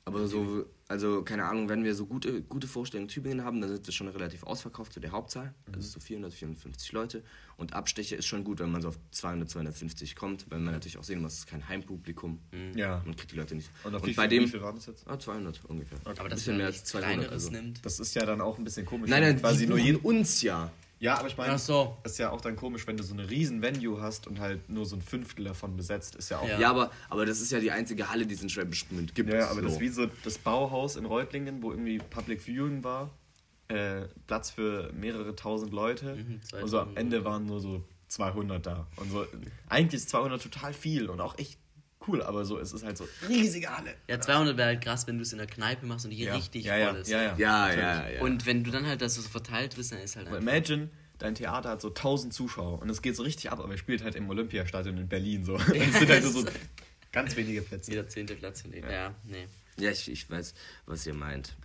Aber 0.05 0.27
so, 0.27 0.65
also 0.93 1.23
keine 1.23 1.45
Ahnung, 1.45 1.69
wenn 1.69 1.83
wir 1.83 1.95
so 1.95 2.05
gute, 2.05 2.41
gute 2.43 2.67
Vorstellungen 2.67 3.09
in 3.09 3.13
Tübingen 3.13 3.43
haben, 3.43 3.59
dann 3.61 3.69
sind 3.71 3.85
wir 3.85 3.91
schon 3.91 4.07
relativ 4.07 4.43
ausverkauft 4.43 4.93
zu 4.93 4.99
der 4.99 5.11
Hauptzahl. 5.11 5.53
Also 5.73 5.87
so 5.89 5.99
400, 5.99 6.31
450 6.31 6.91
Leute. 6.91 7.23
Und 7.57 7.73
Abstecher 7.73 8.15
ist 8.15 8.25
schon 8.27 8.43
gut, 8.43 8.59
wenn 8.59 8.71
man 8.71 8.81
so 8.83 8.89
auf 8.89 8.99
200, 9.11 9.49
250 9.49 10.15
kommt, 10.15 10.45
weil 10.51 10.59
man 10.59 10.73
natürlich 10.73 10.97
auch 10.99 11.03
sehen 11.03 11.21
muss, 11.21 11.33
es 11.33 11.39
ist 11.39 11.47
kein 11.47 11.67
Heimpublikum. 11.67 12.39
ja. 12.75 13.01
Man 13.05 13.15
kriegt 13.15 13.31
die 13.31 13.35
Leute 13.35 13.55
nicht. 13.55 13.69
Und, 13.83 13.95
auf 13.95 14.03
Und 14.03 14.09
wie 14.09 14.13
bei 14.13 14.29
viel, 14.29 14.39
dem. 14.39 14.43
wie 14.45 14.51
viel 14.51 14.61
waren 14.61 14.75
das 14.75 14.85
jetzt? 14.85 15.07
Ah, 15.07 15.17
200 15.17 15.65
ungefähr. 15.65 15.97
Aber 16.05 16.11
Ein 16.11 16.29
dass 16.29 16.39
bisschen 16.39 16.53
man 16.53 16.57
mehr 16.57 16.67
als 16.67 16.83
200. 16.85 17.09
kleineres 17.15 17.31
Also. 17.45 17.51
nimmt. 17.51 17.85
Das 17.85 17.99
ist 17.99 18.13
ja 18.15 18.25
dann 18.25 18.39
auch 18.41 18.57
ein 18.59 18.63
bisschen 18.63 18.85
komisch. 18.85 19.09
Nein, 19.09 19.23
nein, 19.23 19.39
quasi 19.39 19.65
die 19.65 19.69
nur 19.69 19.79
jeden. 19.79 19.97
uns 19.99 20.41
ja. 20.43 20.71
Ja, 21.03 21.17
aber 21.17 21.27
ich 21.27 21.35
meine, 21.35 21.59
so. 21.59 21.97
ist 22.05 22.17
ja 22.17 22.31
auch 22.31 22.39
dann 22.39 22.55
komisch, 22.55 22.87
wenn 22.87 22.95
du 22.95 23.03
so 23.03 23.13
eine 23.13 23.29
riesen 23.29 23.61
Venue 23.61 24.01
hast 24.01 24.25
und 24.25 24.39
halt 24.39 24.69
nur 24.69 24.85
so 24.85 24.95
ein 24.95 25.01
Fünftel 25.01 25.43
davon 25.43 25.75
besetzt, 25.75 26.15
ist 26.15 26.29
ja 26.29 26.39
auch. 26.39 26.47
Ja. 26.47 26.57
Ja, 26.57 26.69
aber, 26.69 26.91
aber 27.09 27.25
das 27.25 27.41
ist 27.41 27.51
ja 27.51 27.59
die 27.59 27.71
einzige 27.71 28.09
Halle, 28.09 28.25
die 28.25 28.33
es 28.33 28.41
in 28.41 28.47
Schwäbisch 28.47 28.87
Gmünd 28.87 29.13
gibt. 29.13 29.29
Ja, 29.29 29.49
aber 29.49 29.61
das 29.61 29.71
so. 29.71 29.75
ist 29.75 29.81
wie 29.81 29.89
so 29.89 30.05
das 30.23 30.37
Bauhaus 30.37 30.95
in 30.95 31.03
Reutlingen, 31.03 31.61
wo 31.61 31.71
irgendwie 31.71 31.97
Public 31.97 32.41
Viewing 32.41 32.85
war. 32.85 33.09
Äh, 33.67 34.03
Platz 34.27 34.51
für 34.51 34.93
mehrere 34.93 35.35
tausend 35.35 35.73
Leute. 35.73 36.15
Mhm, 36.15 36.39
und 36.61 36.69
so 36.69 36.79
am 36.79 36.93
2000 36.93 36.97
Ende 36.97 37.25
waren 37.25 37.45
nur 37.47 37.59
so 37.59 37.83
200 38.07 38.65
da. 38.65 38.87
Und 38.95 39.11
so, 39.11 39.25
eigentlich 39.67 40.01
ist 40.01 40.09
200 40.09 40.41
total 40.41 40.73
viel 40.73 41.09
und 41.09 41.19
auch 41.19 41.37
echt 41.37 41.59
cool, 42.07 42.21
aber 42.21 42.45
so, 42.45 42.59
es 42.59 42.73
ist 42.73 42.83
halt 42.83 42.97
so 42.97 43.07
riesige 43.27 43.75
Halle. 43.75 43.95
Ja, 44.07 44.19
200 44.19 44.57
wäre 44.57 44.67
halt 44.67 44.81
krass, 44.81 45.07
wenn 45.07 45.17
du 45.17 45.23
es 45.23 45.31
in 45.31 45.37
der 45.37 45.47
Kneipe 45.47 45.85
machst 45.85 46.05
und 46.05 46.11
die 46.11 46.23
Ja. 46.23 46.35
richtig 46.35 46.65
ja, 46.65 46.77
ja, 46.77 46.89
voll 46.89 47.01
ist. 47.01 47.09
Ja, 47.09 47.21
ja. 47.21 47.35
Ja, 47.37 47.73
ja, 47.73 48.09
ja. 48.09 48.21
Und 48.21 48.45
wenn 48.45 48.63
du 48.63 48.71
dann 48.71 48.85
halt 48.85 49.01
das 49.01 49.15
so 49.15 49.21
verteilt 49.21 49.75
bist, 49.75 49.91
dann 49.91 49.99
ist 49.99 50.15
halt 50.15 50.27
einfach... 50.27 50.41
Imagine, 50.41 50.89
dein 51.19 51.35
Theater 51.35 51.69
hat 51.69 51.81
so 51.81 51.89
1000 51.89 52.33
Zuschauer 52.33 52.81
und 52.81 52.89
es 52.89 53.01
geht 53.01 53.15
so 53.15 53.23
richtig 53.23 53.51
ab, 53.51 53.59
aber 53.59 53.71
ihr 53.71 53.77
spielt 53.77 54.03
halt 54.03 54.15
im 54.15 54.29
Olympiastadion 54.29 54.97
in 54.97 55.07
Berlin 55.07 55.45
so. 55.45 55.53
Und 55.55 55.75
es 55.75 55.99
sind 55.99 56.09
halt 56.09 56.23
so 56.23 56.45
ganz 57.11 57.35
wenige 57.35 57.61
Plätze. 57.61 57.91
Jeder 57.91 58.07
zehnte 58.07 58.35
Platz 58.35 58.63
in 58.65 58.71
dem. 58.71 58.83
Ja, 58.89 59.15
nee. 59.23 59.47
ja, 59.77 59.91
ich, 59.91 60.11
ich 60.11 60.29
weiß, 60.29 60.53
was 60.85 61.05
ihr 61.07 61.13
meint. 61.13 61.55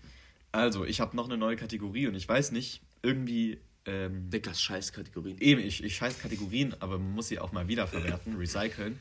Also, 0.53 0.85
ich 0.85 1.01
habe 1.01 1.17
noch 1.17 1.27
eine 1.27 1.37
neue 1.37 1.57
Kategorie 1.57 2.07
und 2.07 2.15
ich 2.15 2.29
weiß 2.29 2.53
nicht, 2.53 2.83
irgendwie. 3.03 3.61
Ähm, 3.85 4.29
Dickers 4.29 4.61
Scheißkategorien. 4.61 5.39
eben, 5.39 5.63
ich, 5.63 5.83
ich 5.83 5.97
scheiß 5.97 6.19
Kategorien, 6.19 6.75
aber 6.81 6.99
man 6.99 7.13
muss 7.13 7.29
sie 7.29 7.39
auch 7.39 7.53
mal 7.53 7.69
wiederverwerten, 7.69 8.37
recyceln. 8.39 8.99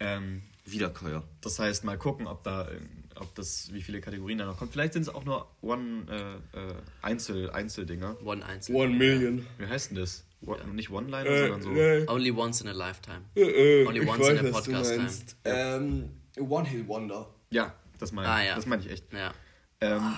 Ähm, 0.00 0.42
Wiederkäuer. 0.70 1.22
das 1.40 1.58
heißt, 1.58 1.84
mal 1.84 1.98
gucken, 1.98 2.26
ob 2.26 2.42
da, 2.44 2.68
ähm, 2.70 2.88
ob 3.16 3.34
das, 3.34 3.72
wie 3.72 3.82
viele 3.82 4.00
Kategorien 4.00 4.38
da 4.38 4.46
noch 4.46 4.58
kommt. 4.58 4.72
Vielleicht 4.72 4.92
sind 4.92 5.02
es 5.02 5.08
auch 5.08 5.24
nur 5.24 5.48
One 5.60 6.40
äh, 6.54 6.58
äh, 6.58 6.74
Einzel, 7.02 7.50
Einzeldinger. 7.50 8.16
One 8.24 8.44
Einzel. 8.44 8.88
Million. 8.88 9.46
Wie 9.58 9.66
heißt 9.66 9.90
denn 9.90 9.98
das? 9.98 10.24
One, 10.40 10.64
Nicht 10.72 10.90
One-Liner, 10.90 11.28
Äh, 11.28 11.48
sondern 11.48 11.62
so. 12.06 12.12
Only 12.12 12.30
once 12.32 12.60
in 12.60 12.68
a 12.68 12.72
lifetime. 12.72 13.22
Only 13.36 13.86
Only 13.88 14.06
once 14.06 14.28
in 14.28 14.46
a 14.46 14.50
podcast 14.50 15.36
time. 15.42 15.54
Ähm, 15.56 16.10
One-Hit-Wonder. 16.38 17.28
Ja, 17.50 17.74
das 17.98 18.12
meine 18.12 18.28
ich. 18.28 18.34
Ah, 18.34 18.44
ja. 18.44 18.54
Das 18.54 18.66
meine 18.66 18.82
ich 18.82 18.90
echt. 18.90 19.12
Ja. 19.12 19.34
Ähm, 19.80 20.14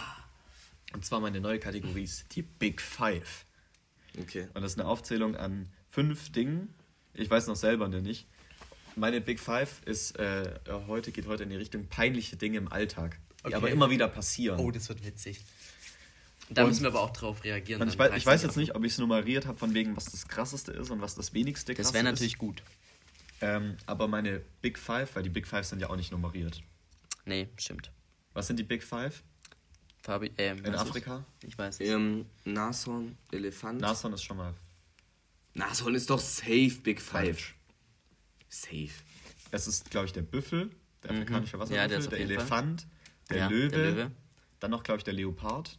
und 0.93 1.05
zwar 1.05 1.21
meine 1.21 1.41
neue 1.41 1.59
Kategorie 1.59 2.03
ist 2.03 2.35
die 2.37 2.43
Big 2.43 2.83
Five. 2.83 3.47
Okay. 4.21 4.49
Und 4.55 4.63
das 4.63 4.73
ist 4.73 4.79
eine 4.81 4.89
Aufzählung 4.89 5.37
an 5.37 5.71
fünf 5.89 6.31
Dingen. 6.33 6.75
Ich 7.15 7.31
weiß 7.31 7.47
noch 7.47 7.57
selber 7.57 7.89
nicht. 7.89 8.27
Meine 8.97 9.21
Big 9.21 9.41
Five 9.41 9.83
ist 9.87 10.19
äh, 10.19 10.59
heute 10.87 11.13
geht 11.13 11.27
heute 11.27 11.45
in 11.45 11.51
die 11.51 11.57
Richtung 11.57 11.87
peinliche 11.87 12.37
Dinge 12.37 12.59
im 12.59 12.71
Alltag, 12.71 13.19
die 13.41 13.47
Okay. 13.47 13.55
aber 13.55 13.71
immer 13.71 13.91
wieder 13.91 14.09
passieren. 14.09 14.59
Oh, 14.61 14.71
das 14.71 14.89
wird 14.89 15.05
witzig. 15.05 15.41
Da 16.51 16.63
Und- 16.65 16.71
müssen 16.71 16.83
wir 16.83 16.89
aber 16.89 17.01
auch 17.03 17.13
drauf 17.13 17.45
reagieren. 17.45 17.87
ich 17.89 17.97
weiß, 17.99 18.11
ich 18.17 18.27
weiß 18.27 18.41
13 18.41 18.49
jetzt 18.49 18.57
nicht, 18.57 18.75
ob 18.75 18.85
ich 18.85 18.93
es 18.93 18.99
nummeriert 18.99 19.47
habe, 19.47 19.57
von 19.59 19.73
wegen, 19.73 19.97
was 19.97 20.07
das 20.07 20.27
krasseste 20.27 20.73
ist 20.73 20.91
und 20.91 21.01
was 21.01 21.15
das 21.15 21.33
wenigste 21.33 21.73
Das 21.75 21.85
krasse 21.87 21.95
wäre 21.95 22.07
ist. 22.07 22.11
natürlich 22.13 22.39
gut. 22.39 22.63
Ähm, 23.41 23.77
aber 23.87 24.09
meine 24.09 24.43
Big 24.61 24.79
Five, 24.79 25.15
weil 25.15 25.23
die 25.23 25.29
Big 25.31 25.47
Five 25.47 25.65
sind 25.65 25.81
ja 25.81 25.89
auch 25.89 25.97
nicht 25.97 26.11
nummeriert. 26.13 26.61
Nee, 27.25 27.49
stimmt. 27.57 27.91
Was 28.35 28.49
sind 28.49 28.59
die 28.59 28.65
Big 28.65 28.83
Five 28.83 29.23
Fabi, 30.03 30.33
ähm, 30.39 30.65
in 30.65 30.75
Afrika? 30.75 31.25
ist- 31.43 31.49
Ich 31.49 31.57
weiß 31.59 31.81
es. 31.81 31.89
Ähm, 31.89 32.27
Nashorn, 32.45 33.17
Elefant. 33.33 33.81
Nashorn 33.81 34.13
ist 34.15 34.25
schon 34.25 34.37
mal 34.37 34.53
Nashorn 35.55 35.95
ist 35.95 36.11
doch 36.11 36.19
safe 36.21 36.71
Big 36.83 37.01
Five. 37.01 37.11
falsch. 37.39 37.55
Safe. 38.51 38.91
Es 39.53 39.67
ist, 39.67 39.91
glaube 39.91 40.07
ich, 40.07 40.13
der 40.13 40.23
Büffel, 40.23 40.71
der 41.03 41.13
afrikanische 41.13 41.57
Mhm. 41.57 41.63
Ja, 41.73 41.89
der 41.89 41.99
Wasserbüffel, 41.99 41.99
auf 41.99 42.09
der 42.11 42.19
Fall. 42.19 42.31
Elefant, 42.67 42.87
der, 43.31 43.37
Ja, 43.39 43.49
Löwe, 43.49 43.69
der 43.71 43.91
Löwe. 43.91 44.11
dann 44.61 44.71
noch, 44.71 44.83
glaube 44.83 44.99
ich, 44.99 45.05
der 45.05 45.15
Leopard. 45.15 45.79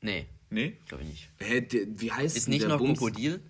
Nee, 0.00 0.26
Nee? 0.50 0.76
glaube 0.88 1.02
ich 1.04 1.10
nicht. 1.10 1.30
Hä, 1.38 1.60
der, 1.60 1.80
wie 2.00 2.10
heißt 2.10 2.36
Ist 2.36 2.46
denn 2.46 2.52
nicht 2.52 2.62
der 2.62 2.68
noch 2.70 2.78
Bums? 2.78 2.98
Krokodil? 2.98 3.40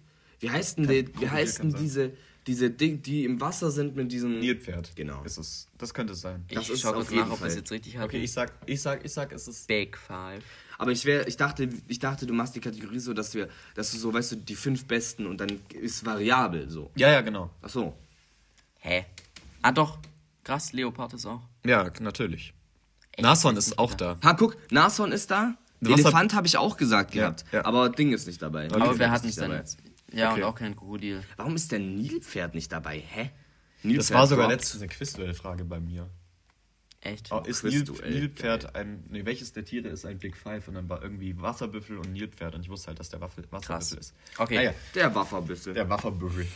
Wie 0.40 0.51
heißt 0.51 0.78
denn, 0.78 0.86
der, 0.88 0.96
wie 0.96 1.03
Krokodil 1.05 1.30
heißt 1.30 1.59
kann 1.59 1.70
denn 1.70 1.80
diese, 1.80 2.12
diese 2.46 2.70
Ding, 2.70 3.03
die 3.03 3.24
im 3.24 3.40
Wasser 3.40 3.70
sind 3.70 3.94
mit 3.94 4.11
diesem... 4.11 4.40
Nilpferd. 4.40 4.96
Genau. 4.96 5.22
Ist 5.22 5.36
es, 5.38 5.68
das 5.76 5.92
könnte 5.94 6.14
es 6.14 6.20
sein. 6.22 6.44
Das 6.51 6.64
ich 6.64 6.70
ist 6.74 6.80
schau 6.80 6.88
auf 6.90 6.94
kurz 7.07 7.11
nach, 7.11 7.30
ob 7.30 7.40
wir 7.40 7.46
es 7.46 7.55
jetzt 7.55 7.70
richtig 7.70 7.96
haben. 7.99 8.05
Okay, 8.07 8.22
ich 8.22 8.32
sag, 8.32 8.53
ich 8.66 8.80
sag, 8.80 9.05
ich 9.05 9.12
sag, 9.12 9.32
es 9.32 9.46
ist. 9.46 9.68
Big 9.68 9.96
Five. 9.96 10.42
Aber 10.78 10.90
ich 10.92 11.05
wär, 11.05 11.28
ich 11.28 11.36
dachte, 11.36 11.68
ich 11.88 11.99
dachte, 11.99 12.26
du 12.26 12.32
machst 12.34 12.55
die 12.57 12.61
Kategorie 12.61 12.99
so, 13.01 13.12
dass 13.12 13.34
wir, 13.34 13.49
dass 13.74 13.90
du 13.92 13.99
so, 13.99 14.12
weißt 14.12 14.32
du, 14.32 14.36
die 14.36 14.55
fünf 14.55 14.86
besten 14.86 15.26
und 15.26 15.38
dann 15.38 15.61
ist 15.74 16.05
variabel 16.07 16.70
so. 16.70 16.90
Ja, 16.96 17.11
ja, 17.11 17.20
genau. 17.20 17.51
Ach 17.62 17.68
so. 17.68 17.96
Hä? 18.89 19.05
Ah 19.61 19.70
doch. 19.72 19.99
Krass, 20.45 20.72
Leopard 20.72 21.12
ist 21.12 21.26
auch. 21.26 21.43
Ja, 21.66 21.91
natürlich. 22.01 22.55
Echt? 23.12 23.20
Nashorn 23.22 23.55
Das 23.55 23.66
ist 23.66 23.78
auch 23.78 23.93
da. 23.93 24.14
da. 24.14 24.28
Ha, 24.30 24.32
guck, 24.32 24.57
Nashorn 24.72 25.12
ist 25.12 25.30
da. 25.30 25.55
Was 25.80 26.01
Elefant 26.01 26.32
habe 26.34 26.47
ich 26.47 26.57
auch 26.57 26.76
gesagt 26.78 27.14
Ja, 27.14 27.24
gehabt. 27.24 27.45
ja. 27.53 27.64
Aber 27.66 27.91
Ding 27.91 28.12
ist 28.12 28.26
nicht 28.26 28.41
dabei. 28.41 28.66
Aber 28.72 28.99
wir 28.99 29.05
ist 29.07 29.11
hatten 29.12 29.28
es 29.28 29.36
nicht 29.36 29.39
dann 29.39 29.51
dabei. 29.51 29.61
jetzt. 29.62 29.78
Ja, 30.11 30.32
Okay. 30.32 30.43
und 30.43 30.49
auch 30.49 30.55
kein 30.55 30.74
Krokodil. 30.74 31.22
Warum 31.36 31.55
ist 31.55 31.70
der 31.70 31.80
Nilpferd 31.80 32.55
nicht 32.55 32.72
dabei? 32.72 32.99
Hä? 33.01 33.24
Das 33.82 33.84
Nilpferd 33.84 34.18
war 34.18 34.26
sogar 34.26 34.49
letztens 34.49 34.80
eine 34.82 34.89
Quizduell-Frage 34.91 35.64
bei 35.66 35.80
mir. 35.80 36.09
Echt? 37.03 37.30
Oh, 37.30 37.41
ist 37.47 37.62
Nil, 37.62 37.84
Quizduell, 37.84 38.11
Nilpferd 38.11 38.74
ein. 38.74 39.05
Nee, 39.11 39.24
welches 39.26 39.53
der 39.53 39.64
Tiere 39.66 39.89
ist 39.89 40.05
ein 40.07 40.18
Big 40.18 40.36
Five? 40.36 40.66
Und 40.66 40.74
dann 40.74 40.89
war 40.89 41.03
irgendwie 41.03 41.39
Wasserbüffel 41.41 41.99
und 41.99 42.12
Nilpferd. 42.12 42.55
Und 42.55 42.62
ich 42.62 42.70
wusste 42.70 42.89
halt, 42.89 42.99
dass 42.99 43.11
der 43.11 43.20
Waffel, 43.20 43.45
Wasserbüffel 43.51 43.99
ist. 43.99 44.14
Okay. 44.39 44.55
Naja, 44.57 44.72
Der 44.95 45.14
Wafferbüssel. 45.14 45.74
der 45.74 45.89
Wasserbüffel. 45.91 46.47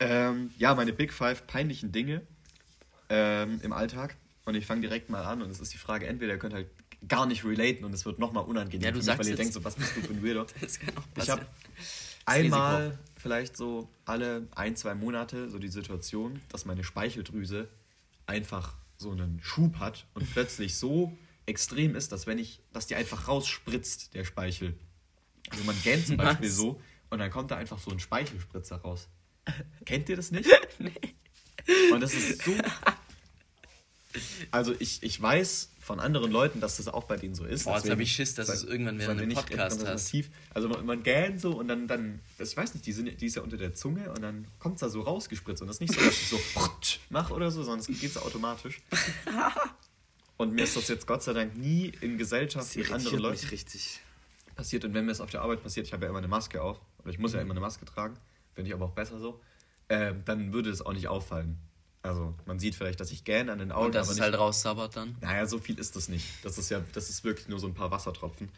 Ähm, 0.00 0.50
ja, 0.58 0.74
meine 0.74 0.92
Big 0.92 1.12
Five 1.12 1.46
peinlichen 1.46 1.92
Dinge 1.92 2.22
ähm, 3.08 3.60
im 3.62 3.72
Alltag. 3.72 4.16
Und 4.44 4.54
ich 4.54 4.66
fange 4.66 4.82
direkt 4.82 5.08
mal 5.08 5.22
an. 5.22 5.42
Und 5.42 5.50
es 5.50 5.60
ist 5.60 5.72
die 5.72 5.78
Frage: 5.78 6.06
entweder 6.06 6.32
ihr 6.34 6.38
könnt 6.38 6.54
halt 6.54 6.68
gar 7.08 7.26
nicht 7.26 7.44
relaten 7.44 7.84
und 7.84 7.92
es 7.92 8.04
wird 8.04 8.18
nochmal 8.18 8.44
unangenehm. 8.44 8.82
Ja, 8.82 8.90
du 8.90 8.96
mich, 8.98 9.06
sagst 9.06 9.20
weil 9.20 9.28
ihr 9.28 9.36
denkt, 9.36 9.52
so, 9.52 9.62
was 9.64 9.74
bist 9.74 9.96
du 9.96 10.00
für 10.02 10.12
ein 10.12 10.24
Weirdo? 10.24 10.46
Das 10.60 10.78
kann 10.78 10.96
auch 10.96 11.02
Ich 11.06 11.14
passieren. 11.14 11.40
habe 11.40 11.50
Das 11.76 12.34
einmal, 12.34 12.98
vielleicht 13.16 13.56
so 13.56 13.88
alle 14.04 14.48
ein, 14.54 14.76
zwei 14.76 14.94
Monate, 14.94 15.50
so 15.50 15.58
die 15.58 15.68
Situation, 15.68 16.40
dass 16.48 16.64
meine 16.64 16.84
Speicheldrüse 16.84 17.68
einfach 18.26 18.74
so 18.96 19.10
einen 19.10 19.40
Schub 19.42 19.78
hat 19.78 20.06
und 20.14 20.30
plötzlich 20.32 20.76
so 20.76 21.16
extrem 21.46 21.94
ist, 21.94 22.12
dass 22.12 22.26
wenn 22.26 22.38
ich, 22.38 22.60
dass 22.72 22.86
die 22.86 22.94
einfach 22.94 23.28
rausspritzt, 23.28 24.14
der 24.14 24.24
Speichel. 24.24 24.74
Also 25.50 25.64
man 25.64 25.76
gähnt 25.82 26.06
zum 26.06 26.16
Beispiel 26.18 26.48
Was? 26.48 26.56
so 26.56 26.80
und 27.10 27.18
dann 27.18 27.30
kommt 27.30 27.50
da 27.50 27.56
einfach 27.56 27.78
so 27.78 27.90
ein 27.90 28.00
Speichelspritzer 28.00 28.76
raus. 28.76 29.08
Kennt 29.84 30.08
ihr 30.08 30.16
das 30.16 30.30
nicht? 30.30 30.48
nee. 30.78 30.92
Und 31.92 32.00
das 32.00 32.14
ist 32.14 32.42
so. 32.42 32.52
Also 34.50 34.74
ich, 34.78 35.02
ich 35.02 35.20
weiß 35.20 35.70
von 35.80 36.00
anderen 36.00 36.30
Leuten, 36.30 36.60
dass 36.60 36.76
das 36.76 36.88
auch 36.88 37.04
bei 37.04 37.16
denen 37.16 37.34
so 37.34 37.44
ist. 37.44 37.64
Boah, 37.64 37.72
jetzt 37.72 37.84
Deswegen- 37.84 37.92
hab 37.92 38.00
ich 38.00 38.12
Schiss, 38.12 38.34
dass 38.34 38.46
du 38.46 38.52
es 38.52 38.64
irgendwann 38.64 38.98
wenn 38.98 39.30
ich 39.30 39.36
Podcast 39.36 39.86
hast. 39.86 40.14
Also 40.54 40.68
man, 40.68 40.86
man 40.86 41.02
gähnt 41.02 41.40
so 41.40 41.52
und 41.58 41.68
dann, 41.68 41.88
dann 41.88 42.20
das, 42.38 42.52
ich 42.52 42.56
weiß 42.56 42.74
nicht, 42.74 42.86
die, 42.86 42.92
sind, 42.92 43.20
die 43.20 43.26
ist 43.26 43.36
ja 43.36 43.42
unter 43.42 43.56
der 43.56 43.74
Zunge 43.74 44.10
und 44.10 44.22
dann 44.22 44.46
kommt 44.60 44.76
es 44.76 44.80
da 44.80 44.88
so 44.88 45.02
rausgespritzt. 45.02 45.62
Und 45.62 45.68
das 45.68 45.76
ist 45.76 45.80
nicht 45.80 45.94
so, 45.94 46.00
dass 46.00 46.14
ich 46.14 46.28
so 46.28 46.40
mache 47.10 47.34
oder 47.34 47.50
so, 47.50 47.62
sondern 47.62 47.80
es 47.80 48.00
geht 48.00 48.12
so 48.12 48.20
automatisch. 48.20 48.80
Und 50.36 50.52
mir 50.52 50.62
ist 50.62 50.76
das 50.76 50.88
jetzt 50.88 51.06
Gott 51.06 51.22
sei 51.22 51.32
Dank 51.32 51.56
nie 51.56 51.92
in 52.00 52.18
Gesellschaft 52.18 52.74
mit 52.76 52.90
anderen 52.90 53.18
Leuten 53.20 53.46
richtig. 53.48 54.00
passiert. 54.56 54.84
Und 54.84 54.92
wenn 54.92 55.04
mir 55.04 55.12
das 55.12 55.20
auf 55.20 55.30
der 55.30 55.42
Arbeit 55.42 55.62
passiert, 55.62 55.86
ich 55.86 55.92
habe 55.92 56.04
ja 56.04 56.10
immer 56.10 56.18
eine 56.18 56.28
Maske 56.28 56.60
auf, 56.60 56.80
oder 56.98 57.10
ich 57.10 57.18
muss 57.18 57.34
ja 57.34 57.40
immer 57.40 57.52
eine 57.52 57.60
Maske 57.60 57.84
tragen, 57.84 58.16
finde 58.54 58.68
ich 58.70 58.74
aber 58.74 58.86
auch 58.86 58.92
besser 58.94 59.18
so, 59.18 59.40
ähm, 59.88 60.22
dann 60.24 60.52
würde 60.52 60.70
es 60.70 60.80
auch 60.84 60.92
nicht 60.92 61.08
auffallen. 61.08 61.58
Also 62.02 62.34
man 62.46 62.58
sieht 62.58 62.74
vielleicht, 62.74 63.00
dass 63.00 63.10
ich 63.12 63.24
gähne 63.24 63.50
an 63.52 63.58
den 63.58 63.72
Augen, 63.72 63.86
Und 63.86 63.94
dass 63.94 64.10
es 64.10 64.20
halt 64.20 64.36
raussabbert 64.36 64.94
dann. 64.96 65.16
naja, 65.20 65.46
so 65.46 65.58
viel 65.58 65.78
ist 65.78 65.96
das 65.96 66.08
nicht. 66.08 66.26
Das 66.44 66.58
ist 66.58 66.70
ja, 66.70 66.82
das 66.92 67.08
ist 67.08 67.24
wirklich 67.24 67.48
nur 67.48 67.58
so 67.58 67.66
ein 67.66 67.74
paar 67.74 67.90
Wassertropfen. 67.90 68.50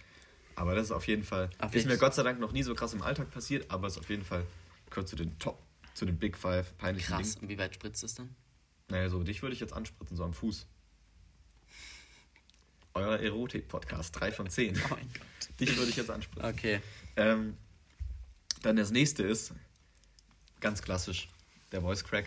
Aber 0.57 0.75
das 0.75 0.87
ist 0.87 0.91
auf 0.93 1.07
jeden 1.07 1.23
Fall, 1.23 1.51
Ach, 1.59 1.67
ist 1.67 1.75
wirklich? 1.75 1.87
mir 1.87 1.99
Gott 1.99 2.15
sei 2.15 2.23
Dank 2.23 2.41
noch 2.41 2.53
nie 2.53 2.63
so 2.63 2.75
krass 2.75 2.93
im 2.95 3.03
Alltag 3.03 3.31
passiert, 3.31 3.71
aber 3.71 3.87
ist 3.89 3.99
auf 3.99 4.09
jeden 4.09 4.25
Fall, 4.25 4.45
gehört 4.91 5.07
zu 5.09 5.15
den 5.15 5.39
Top, 5.39 5.63
zu 5.95 6.07
den 6.07 6.19
Big 6.19 6.37
Five 6.37 6.77
peinlichen 6.79 7.15
Krass. 7.15 7.35
Dingen. 7.35 7.43
Und 7.45 7.49
wie 7.51 7.59
weit 7.59 7.75
spritzt 7.75 8.03
es 8.03 8.15
dann? 8.15 8.35
Naja, 8.89 9.09
so, 9.11 9.23
dich 9.23 9.43
würde 9.43 9.53
ich 9.55 9.61
jetzt 9.61 9.73
anspritzen, 9.75 10.17
so 10.17 10.25
am 10.25 10.33
Fuß. 10.33 10.67
Euer 12.95 13.19
Erotik-Podcast, 13.19 14.19
3 14.19 14.33
von 14.33 14.49
10. 14.49 14.77
Oh 14.77 14.95
mein 14.95 15.09
Gott. 15.13 15.61
Dich 15.61 15.77
würde 15.77 15.91
ich 15.91 15.97
jetzt 15.97 16.11
anspritzen. 16.11 16.51
Okay. 16.51 16.81
Ähm, 17.17 17.57
dann 18.63 18.77
das 18.77 18.91
nächste 18.91 19.23
ist, 19.23 19.53
ganz 20.67 20.83
klassisch, 20.83 21.29
der 21.71 21.81
Voice 21.81 22.03
Crack. 22.05 22.27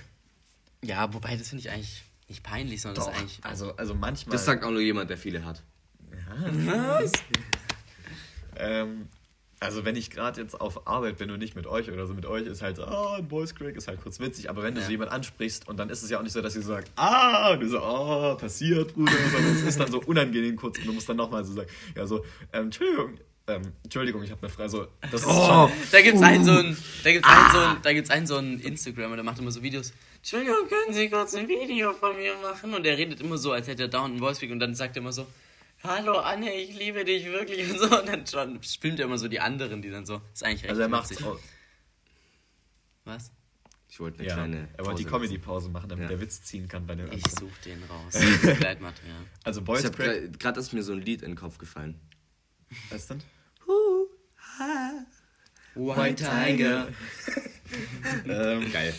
Ja, 0.81 1.13
wobei, 1.13 1.35
das 1.35 1.49
finde 1.49 1.61
ich 1.65 1.69
eigentlich 1.71 2.03
nicht 2.29 2.41
peinlich, 2.41 2.81
sondern 2.81 3.03
das 3.03 3.13
ist 3.13 3.19
eigentlich. 3.19 3.39
also, 3.43 3.75
also 3.75 3.93
manchmal. 3.95 4.31
Das 4.31 4.45
sagt 4.45 4.63
auch 4.63 4.71
nur 4.71 4.79
jemand, 4.79 5.09
der 5.09 5.17
viele 5.17 5.43
hat. 5.43 5.61
Ähm, 8.61 9.07
also 9.61 9.85
wenn 9.85 9.95
ich 9.95 10.09
gerade 10.09 10.41
jetzt 10.41 10.59
auf 10.59 10.85
Arbeit 10.87 11.17
bin 11.17 11.31
und 11.31 11.39
nicht 11.39 11.55
mit 11.55 11.65
euch 11.67 11.89
oder 11.91 12.05
so, 12.07 12.13
mit 12.13 12.25
euch 12.25 12.45
ist 12.45 12.61
halt 12.61 12.75
so, 12.77 12.83
ah, 12.83 13.15
ein 13.17 13.29
Voice 13.29 13.55
Crack 13.55 13.75
ist 13.75 13.87
halt 13.87 14.01
kurz 14.01 14.19
witzig, 14.19 14.49
aber 14.49 14.63
wenn 14.63 14.73
du 14.73 14.81
Ja. 14.81 14.85
so 14.85 14.91
jemand 14.91 15.11
ansprichst 15.11 15.67
und 15.67 15.77
dann 15.77 15.89
ist 15.89 16.03
es 16.03 16.09
ja 16.09 16.17
auch 16.19 16.23
nicht 16.23 16.33
so, 16.33 16.41
dass 16.41 16.53
sie 16.53 16.61
so 16.61 16.69
sagt, 16.73 16.91
ah, 16.97 17.51
und 17.53 17.61
du 17.61 17.69
so, 17.69 17.79
ah, 17.79 18.35
passiert, 18.35 18.93
Bruder, 18.95 19.13
sondern 19.31 19.55
es 19.55 19.61
ist 19.61 19.79
dann 19.79 19.91
so 19.91 20.01
unangenehm 20.01 20.55
kurz 20.57 20.77
und 20.79 20.87
du 20.87 20.93
musst 20.93 21.07
dann 21.07 21.17
nochmal 21.17 21.45
so 21.45 21.53
sagen, 21.53 21.69
ja 21.95 22.05
so, 22.05 22.25
ähm, 22.51 22.65
Entschuldigung, 22.65 23.17
ähm, 23.49 23.73
Entschuldigung, 23.83 24.23
ich 24.23 24.31
habe 24.31 24.41
eine 24.41 24.49
Frage, 24.49 24.69
so, 24.69 24.87
das 25.11 25.21
ist 25.21 25.27
Oh. 25.27 25.45
schon, 25.67 25.71
Da 25.91 26.01
gibt's 26.01 26.21
einen 26.21 26.45
so 26.45 26.51
ein, 26.51 26.77
da 27.03 27.11
gibt's 27.11 27.27
einen 27.29 27.51
so 27.51 27.59
ein, 27.59 27.77
da 27.81 27.93
gibt's 27.93 28.09
einen 28.09 28.27
so 28.27 28.37
ein 28.37 28.59
Instagrammer, 28.59 29.15
der 29.15 29.23
macht 29.25 29.39
immer 29.39 29.51
so 29.51 29.61
Videos. 29.63 29.91
Entschuldigung, 30.17 30.67
können 30.67 30.93
Sie 30.93 31.09
kurz 31.09 31.33
ein 31.35 31.47
Video 31.47 31.93
von 31.93 32.15
mir 32.15 32.35
machen? 32.37 32.73
Und 32.73 32.83
der 32.83 32.97
redet 32.97 33.21
immer 33.21 33.37
so, 33.37 33.51
als 33.51 33.67
hätte 33.67 33.83
er 33.83 33.87
dauernd 33.89 34.11
einen 34.11 34.19
Voice 34.19 34.41
und 34.43 34.59
dann 34.59 34.75
sagt 34.75 34.95
er 34.97 35.01
immer 35.01 35.13
so, 35.13 35.25
Hallo 35.83 36.17
Anne, 36.17 36.53
ich 36.53 36.77
liebe 36.77 37.05
dich 37.05 37.25
wirklich 37.25 37.69
und 37.71 37.79
so. 37.79 37.99
Und 37.99 38.07
dann 38.07 38.27
schon 38.27 38.61
filmt 38.61 38.99
er 38.99 39.05
immer 39.05 39.17
so 39.17 39.27
die 39.29 39.39
anderen, 39.39 39.81
die 39.81 39.89
dann 39.89 40.05
so. 40.05 40.21
Ist 40.33 40.43
eigentlich 40.43 40.63
recht 40.63 40.69
also 40.71 40.81
er 40.81 40.89
macht 40.89 41.23
auch, 41.23 41.39
Was? 43.05 43.31
Ich 43.91 43.99
wollte 43.99 44.19
eine 44.19 44.27
ja, 44.27 44.35
kleine. 44.35 44.67
er 44.77 44.85
wollte 44.85 45.03
die 45.03 45.09
Pause 45.09 45.25
Comedy-Pause 45.27 45.69
machen, 45.69 45.89
damit 45.89 46.03
Ja. 46.03 46.09
der 46.09 46.21
Witz 46.21 46.43
ziehen 46.43 46.67
kann 46.67 46.85
bei 46.85 46.95
den 46.95 47.07
Ich 47.11 47.23
anderen. 47.25 47.49
such 47.49 47.57
den 47.65 47.83
raus. 47.85 48.13
Begleitmaterial. 48.41 49.23
Also 49.43 49.61
Ich 49.61 49.67
habe 49.85 49.89
Crack, 49.91 50.39
gerade 50.39 50.59
ist 50.59 50.73
mir 50.73 50.83
so 50.83 50.93
ein 50.93 51.01
Lied 51.01 51.21
in 51.23 51.31
den 51.31 51.35
Kopf 51.37 51.57
gefallen. 51.57 51.99
was 52.91 53.07
denn? 53.07 53.23
White 55.75 56.23
Tiger. 56.23 56.87
ähm, 58.25 58.71
Geil. 58.71 58.93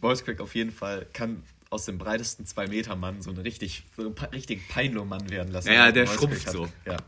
Voice 0.00 0.24
Crack 0.24 0.40
auf 0.40 0.54
jeden 0.54 0.72
Fall 0.72 1.06
kann 1.12 1.42
aus 1.70 1.86
dem 1.86 1.96
breitesten 1.96 2.44
2-Meter-Mann 2.44 3.22
so 3.22 3.30
einen 3.30 3.40
richtig, 3.40 3.84
so 3.96 4.02
einen 4.02 4.14
richtigen 4.32 4.62
Peinlo-Mann 4.68 5.30
werden 5.30 5.52
lassen. 5.52 5.72
Ja, 5.72 5.90
der 5.90 6.06
schrumpft 6.06 6.50
so. 6.50 6.68
Ja. 6.84 6.98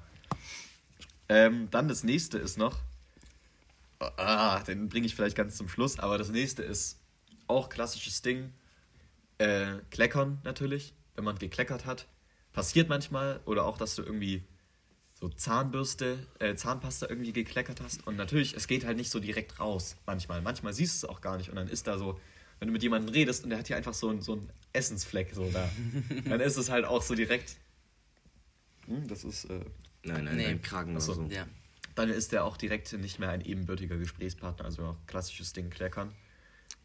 Ähm, 1.29 1.69
dann 1.71 1.89
das 1.89 2.03
nächste 2.05 2.39
ist 2.39 2.57
noch, 2.57 2.79
ah, 3.99 4.61
den 4.61 4.89
bringe 4.89 5.07
ich 5.07 5.15
vielleicht 5.15 5.37
ganz 5.37 5.57
zum 5.57 5.69
Schluss, 5.69 5.99
aber 5.99 6.17
das 6.17 6.31
nächste 6.31 6.63
ist 6.63 6.99
auch 7.47 7.69
klassisches 7.69 8.23
Ding, 8.23 8.53
äh, 9.39 9.77
Kleckern 9.91 10.41
natürlich, 10.45 10.95
wenn 11.15 11.25
man 11.25 11.39
gekleckert 11.39 11.85
hat. 11.85 12.07
Passiert 12.53 12.89
manchmal 12.89 13.41
oder 13.45 13.65
auch, 13.65 13.77
dass 13.77 13.97
du 13.97 14.03
irgendwie 14.03 14.45
so 15.25 15.31
Zahnbürste, 15.31 16.19
äh, 16.39 16.55
Zahnpasta 16.55 17.07
irgendwie 17.09 17.33
gekleckert 17.33 17.81
hast 17.81 18.07
und 18.07 18.17
natürlich, 18.17 18.55
es 18.55 18.67
geht 18.67 18.85
halt 18.85 18.97
nicht 18.99 19.11
so 19.11 19.21
direkt 19.21 19.59
raus 19.59 19.97
manchmal. 20.07 20.43
Manchmal 20.43 20.75
siehst 20.75 21.03
du 21.03 21.07
es 21.07 21.11
auch 21.11 21.21
gar 21.23 21.39
nicht 21.39 21.49
und 21.49 21.57
dann 21.57 21.69
ist 21.69 21.87
da 21.87 21.97
so, 21.97 22.21
wenn 22.59 22.69
du 22.69 22.73
mit 22.73 22.83
jemandem 22.83 23.13
redest 23.15 23.43
und 23.45 23.51
der 23.51 23.59
hat 23.59 23.67
hier 23.67 23.77
einfach 23.77 23.95
so, 23.95 24.11
ein, 24.11 24.21
so 24.21 24.33
einen 24.35 24.51
Essensfleck 24.75 25.33
so 25.35 25.51
da, 25.51 25.71
dann 26.29 26.41
ist 26.41 26.57
es 26.59 26.69
halt 26.71 26.85
auch 26.85 27.01
so 27.03 27.15
direkt, 27.15 27.57
hm, 28.87 29.09
das 29.09 29.25
ist, 29.25 29.45
äh, 29.47 29.61
Nein, 30.07 30.25
nein, 30.25 30.37
Nee. 30.37 30.47
nein, 30.49 30.61
Kragen 30.63 30.95
Ach 30.99 31.01
so. 31.01 31.13
oder 31.15 31.29
so. 31.31 31.35
Ja. 31.35 31.47
dann 31.95 32.11
ist 32.11 32.33
der 32.33 32.45
auch 32.45 32.59
direkt 32.59 32.93
nicht 32.93 33.19
mehr 33.19 33.31
ein 33.31 33.41
ebenbürtiger 33.41 33.97
Gesprächspartner, 33.97 34.67
also 34.67 34.85
auch 34.85 34.97
klassisches 35.07 35.55
Ding 35.55 35.71
kleckern. 35.71 36.13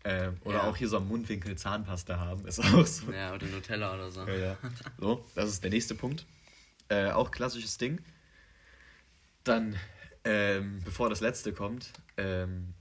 Äh, 0.04 0.30
oder 0.46 0.60
Ja. 0.60 0.70
auch 0.70 0.78
hier 0.78 0.88
so 0.88 0.96
am 0.96 1.10
Mundwinkel 1.10 1.58
Zahnpasta 1.58 2.18
haben, 2.18 2.46
ist 2.48 2.60
auch 2.64 2.86
so. 2.88 3.12
ja, 3.12 3.34
oder 3.36 3.48
Nutella 3.48 3.94
oder 3.96 4.10
so. 4.12 4.26
Ja, 4.26 4.34
ja. 4.38 4.58
So, 4.98 5.26
das 5.36 5.50
ist 5.50 5.62
der 5.62 5.72
nächste 5.72 5.96
Punkt. 5.96 6.26
Äh, 6.88 7.12
auch 7.12 7.32
klassisches 7.32 7.78
Ding. 7.78 8.00
Dann, 9.44 9.76
ähm, 10.24 10.82
bevor 10.84 11.10
das 11.10 11.22
letzte 11.22 11.54
kommt, 11.54 11.92
ähm, 12.18 12.74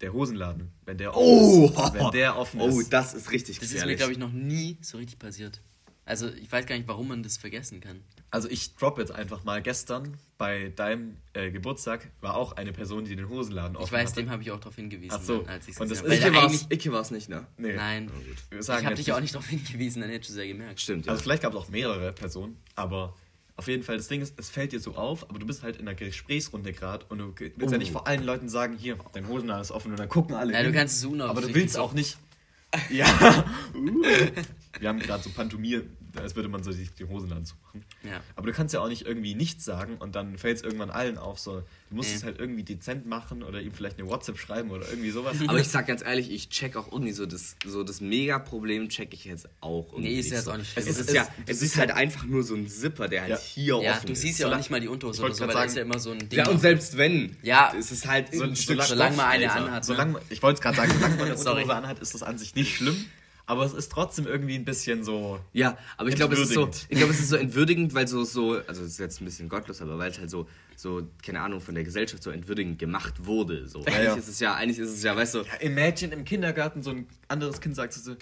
der 0.00 0.12
Hosenladen, 0.12 0.70
wenn 0.86 0.96
der 0.98 1.14
offen 1.16 1.26
Oh! 1.26 1.66
ist. 1.66 1.94
Wenn 1.94 2.10
der 2.12 2.36
offen 2.38 2.60
Oh, 2.62 2.80
ist. 2.80 2.92
das 2.92 3.14
ist 3.14 3.30
richtig 3.32 3.58
Das 3.58 3.70
ist 3.72 3.84
mir, 3.84 3.96
glaube 3.96 4.12
ich, 4.12 4.18
noch 4.18 4.32
nie 4.32 4.78
so 4.80 4.98
richtig 4.98 5.18
passiert. 5.18 5.60
Also, 6.04 6.28
ich 6.32 6.50
weiß 6.50 6.64
gar 6.64 6.76
nicht, 6.76 6.88
warum 6.88 7.08
man 7.08 7.22
das 7.22 7.36
vergessen 7.36 7.80
kann. 7.80 8.02
Also 8.30 8.48
ich 8.48 8.74
drop 8.76 8.98
jetzt 8.98 9.10
einfach 9.12 9.44
mal, 9.44 9.60
gestern 9.62 10.16
bei 10.38 10.68
deinem 10.74 11.16
äh, 11.34 11.50
Geburtstag 11.50 12.08
war 12.20 12.34
auch 12.36 12.52
eine 12.52 12.72
Person, 12.72 13.04
die 13.04 13.14
den 13.16 13.28
Hosenladen 13.28 13.76
offen 13.76 13.86
Ich 13.86 13.92
weiß, 13.92 14.10
hatte. 14.10 14.22
dem 14.22 14.30
habe 14.30 14.42
ich 14.42 14.50
auch 14.50 14.58
darauf 14.58 14.76
hingewiesen, 14.76 15.16
Ach 15.18 15.22
so. 15.22 15.38
dann, 15.38 15.48
als 15.48 15.68
ich 15.68 15.78
Und 15.80 15.90
das 15.90 16.02
gesehen 16.02 16.34
ist- 16.34 16.64
Icke 16.64 16.74
Icke 16.74 16.92
war's 16.92 17.10
nicht, 17.10 17.28
ne? 17.30 17.46
Nee. 17.58 17.74
Nein, 17.74 18.10
Wir 18.50 18.58
ich 18.60 18.64
sagen 18.66 18.84
habe 18.86 18.96
dich 18.96 19.12
auch 19.12 19.20
nicht 19.20 19.34
darauf 19.34 19.48
hingewiesen, 19.48 20.00
dann 20.02 20.10
hättest 20.10 20.30
du 20.30 20.34
es 20.34 20.38
ja 20.46 20.46
gemerkt. 20.52 20.80
Stimmt, 20.80 21.06
ja. 21.06 21.12
Also 21.12 21.22
vielleicht 21.22 21.42
gab 21.42 21.52
es 21.54 21.58
auch 21.58 21.68
mehrere 21.68 22.12
Personen, 22.12 22.56
aber 22.74 23.14
auf 23.58 23.66
jeden 23.66 23.82
Fall, 23.82 23.96
das 23.96 24.06
Ding 24.08 24.22
ist, 24.22 24.34
es 24.38 24.48
fällt 24.50 24.72
dir 24.72 24.78
so 24.80 24.94
auf, 24.94 25.28
aber 25.28 25.38
du 25.40 25.46
bist 25.46 25.62
halt 25.64 25.76
in 25.76 25.88
einer 25.88 25.96
Gesprächsrunde 25.96 26.72
gerade 26.72 27.04
und 27.08 27.18
du 27.18 27.34
willst 27.36 27.58
ja 27.72 27.76
Oh. 27.76 27.78
nicht 27.78 27.90
vor 27.92 28.06
allen 28.06 28.22
Leuten 28.22 28.48
sagen, 28.48 28.76
hier, 28.78 28.96
dein 29.12 29.26
Hosenladen 29.28 29.62
ist 29.62 29.72
offen 29.72 29.90
und 29.90 29.98
dann 29.98 30.08
gucken 30.08 30.36
alle 30.36 30.52
Ja, 30.52 30.60
du 30.60 30.66
hin. 30.66 30.74
kannst 30.74 31.04
es 31.04 31.20
Aber 31.20 31.40
du 31.40 31.52
willst 31.52 31.76
auch 31.78 31.92
nicht... 31.92 32.16
Ja. 32.90 33.44
Uh. 33.74 34.02
Wir 34.80 34.88
haben 34.90 34.98
gerade 35.00 35.22
so 35.22 35.30
Pantomir, 35.30 35.84
als 36.22 36.36
würde 36.36 36.48
man 36.48 36.62
so 36.62 36.72
die, 36.72 36.88
die 36.98 37.04
Hosenladen 37.04 37.44
zumachen. 37.44 37.84
Ja. 38.02 38.20
Aber 38.36 38.46
du 38.46 38.52
kannst 38.52 38.74
ja 38.74 38.80
auch 38.80 38.88
nicht 38.88 39.06
irgendwie 39.06 39.34
nichts 39.34 39.64
sagen 39.64 39.96
und 39.98 40.14
dann 40.14 40.38
fällt 40.38 40.58
es 40.58 40.62
irgendwann 40.62 40.90
allen 40.90 41.18
auf. 41.18 41.38
So, 41.38 41.62
du 41.90 41.94
musst 41.96 42.10
Nee. 42.10 42.16
es 42.16 42.24
halt 42.24 42.38
irgendwie 42.38 42.62
dezent 42.62 43.06
machen 43.06 43.42
oder 43.42 43.60
ihm 43.60 43.72
vielleicht 43.72 43.98
eine 43.98 44.08
WhatsApp 44.08 44.38
schreiben 44.38 44.70
oder 44.70 44.88
irgendwie 44.88 45.10
sowas. 45.10 45.36
Aber 45.46 45.58
ich 45.60 45.68
sag 45.68 45.86
ganz 45.86 46.02
ehrlich, 46.02 46.30
ich 46.30 46.48
check 46.48 46.76
auch 46.76 46.90
irgendwie 46.92 47.12
so 47.12 47.26
das, 47.26 47.56
so 47.64 47.84
das 47.84 48.00
Mega-Problem 48.00 48.88
check 48.88 49.12
ich 49.14 49.24
jetzt 49.24 49.48
auch 49.60 49.92
irgendwie. 49.92 50.14
Nee, 50.14 50.18
ist 50.20 50.30
ja 50.30 50.36
jetzt 50.36 50.44
so. 50.46 50.52
auch 50.52 50.56
nicht 50.56 50.72
schlimm. 50.72 50.86
Es 50.88 50.98
ist, 50.98 51.08
Es 51.08 51.14
ja, 51.14 51.22
ist- 51.22 51.30
es 51.46 51.56
es 51.56 51.62
ist 51.62 51.76
halt 51.76 51.90
halt- 51.90 51.98
einfach 52.00 52.24
nur 52.24 52.42
so 52.42 52.54
ein 52.54 52.68
Zipper, 52.68 53.08
der 53.08 53.20
halt 53.22 53.30
Ja. 53.30 53.38
hier 53.38 53.80
Ja, 53.82 53.92
offen 53.92 54.06
du 54.06 54.12
ist. 54.12 54.20
siehst 54.22 54.38
ja 54.40 54.50
auch 54.52 54.56
nicht 54.56 54.70
mal 54.70 54.80
die 54.80 54.88
Unterhose 54.88 55.22
oder 55.22 55.34
so, 55.34 55.40
weil 55.46 55.48
da 55.54 55.64
ist 55.64 55.74
ja 55.76 55.80
sagen- 55.82 55.90
immer 55.90 55.98
so 55.98 56.10
ein 56.10 56.18
Ding. 56.28 56.38
Ja, 56.38 56.48
und 56.48 56.60
selbst 56.60 56.96
wenn, 56.96 57.36
Ja. 57.42 57.72
es 57.78 57.90
ist 57.92 58.06
halt 58.06 58.34
So 58.34 58.42
ein 58.42 58.50
ein 58.50 58.56
Stück 58.56 58.82
solange 58.82 59.16
man 59.16 59.26
eine 59.26 59.50
anhat, 59.52 59.84
Solange, 59.84 60.12
ne? 60.14 60.20
Ich 60.30 60.42
wollte 60.42 60.56
es 60.56 60.60
gerade 60.62 60.76
sagen, 60.76 60.92
solange 60.94 61.16
man 61.16 61.26
eine. 61.26 61.36
Unterhose 61.38 61.74
anhat, 61.74 61.98
ist 62.00 62.14
das 62.14 62.22
an 62.22 62.38
sich 62.38 62.54
nicht 62.54 62.74
schlimm. 62.76 63.04
Aber 63.48 63.64
es 63.64 63.72
ist 63.72 63.90
trotzdem 63.90 64.26
irgendwie 64.26 64.56
ein 64.56 64.66
bisschen 64.66 65.02
so. 65.04 65.40
Ja, 65.54 65.78
aber 65.96 66.10
ich 66.10 66.16
glaube, 66.16 66.34
es 66.34 66.40
ist 66.40 66.52
so, 66.52 66.64
Entwürdigend. 66.64 66.86
ich 66.90 66.98
glaube, 66.98 67.12
es 67.14 67.20
ist 67.20 67.28
so 67.30 67.36
entwürdigend, 67.36 67.94
weil 67.94 68.06
so, 68.06 68.22
so, 68.22 68.60
also 68.66 68.82
es 68.82 68.90
ist 68.90 68.98
jetzt 68.98 69.22
ein 69.22 69.24
bisschen 69.24 69.48
gottlos, 69.48 69.80
aber 69.80 69.96
weil 69.96 70.10
es 70.10 70.18
halt 70.18 70.28
so, 70.28 70.46
so, 70.76 71.08
keine 71.24 71.40
Ahnung, 71.40 71.62
von 71.62 71.74
der 71.74 71.82
Gesellschaft 71.82 72.22
so 72.22 72.30
entwürdigend 72.30 72.78
gemacht 72.78 73.24
wurde. 73.24 73.66
So. 73.66 73.78
eigentlich 73.86 74.04
ja. 74.04 74.14
ist 74.16 74.28
es 74.28 74.38
ja, 74.40 74.54
eigentlich 74.54 74.78
ist 74.78 74.90
es 74.90 75.02
ja, 75.02 75.16
weißt 75.16 75.36
du, 75.36 75.38
Ja, 75.38 75.54
imagine 75.60 76.12
im 76.12 76.26
Kindergarten 76.26 76.82
so 76.82 76.90
ein 76.90 77.06
anderes 77.26 77.62
Kind 77.62 77.74
sagt 77.74 77.94
so, 77.94 78.16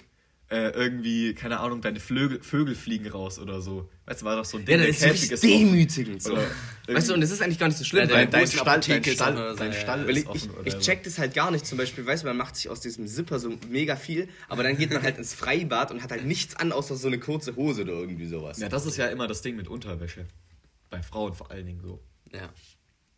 äh, 0.49 0.69
irgendwie, 0.69 1.33
keine 1.33 1.59
Ahnung, 1.59 1.81
deine 1.81 1.99
Flögel, 1.99 2.41
Vögel 2.41 2.73
fliegen 2.73 3.07
raus 3.09 3.37
oder 3.37 3.61
so. 3.61 3.89
Weißt 4.05 4.21
du, 4.21 4.25
war 4.25 4.37
doch 4.37 4.45
so 4.45 4.57
ein 4.57 4.65
Ding, 4.65 4.79
ja, 4.79 4.87
das 4.87 5.01
ist 5.01 5.43
demütigend. 5.43 6.23
So. 6.23 6.37
Weißt 6.87 7.09
du, 7.09 7.13
und 7.13 7.21
das 7.21 7.31
ist 7.31 7.41
eigentlich 7.41 7.59
gar 7.59 7.67
nicht 7.67 7.77
so 7.77 7.83
schlimm, 7.83 8.07
Ja, 8.07 8.15
weil 8.15 8.27
dein, 8.27 8.47
Stall, 8.47 8.79
dein 8.79 9.03
Stall, 9.03 9.35
so, 9.35 9.55
dein 9.57 9.73
ja. 9.73 9.77
Stall 9.77 10.07
Weil 10.07 10.15
ist 10.17 10.23
ich, 10.23 10.29
offen 10.29 10.51
oder 10.51 10.67
ich 10.67 10.77
check 10.79 11.03
das 11.03 11.19
halt 11.19 11.33
gar 11.33 11.51
nicht. 11.51 11.65
Zum 11.65 11.77
Beispiel, 11.77 12.05
weißt 12.05 12.23
du, 12.23 12.27
man 12.27 12.37
macht 12.37 12.55
sich 12.55 12.69
aus 12.69 12.79
diesem 12.79 13.07
Zipper 13.07 13.39
so 13.39 13.51
mega 13.69 13.97
viel, 13.97 14.29
aber 14.47 14.63
dann 14.63 14.77
geht 14.77 14.91
man 14.93 15.03
halt 15.03 15.17
ins 15.17 15.33
Freibad 15.33 15.91
und 15.91 16.01
hat 16.01 16.11
halt 16.11 16.25
nichts 16.25 16.55
an, 16.55 16.71
außer 16.71 16.95
so 16.95 17.07
eine 17.07 17.19
kurze 17.19 17.57
Hose 17.57 17.81
oder 17.81 17.93
irgendwie 17.93 18.27
sowas. 18.27 18.59
Ja, 18.59 18.69
das 18.69 18.85
ist 18.85 18.95
ja 18.95 19.07
immer 19.07 19.27
das 19.27 19.41
Ding 19.41 19.57
mit 19.57 19.67
Unterwäsche. 19.67 20.25
Bei 20.89 21.03
Frauen 21.03 21.33
vor 21.33 21.51
allen 21.51 21.65
Dingen 21.65 21.81
so. 21.81 22.01
Ja. 22.31 22.49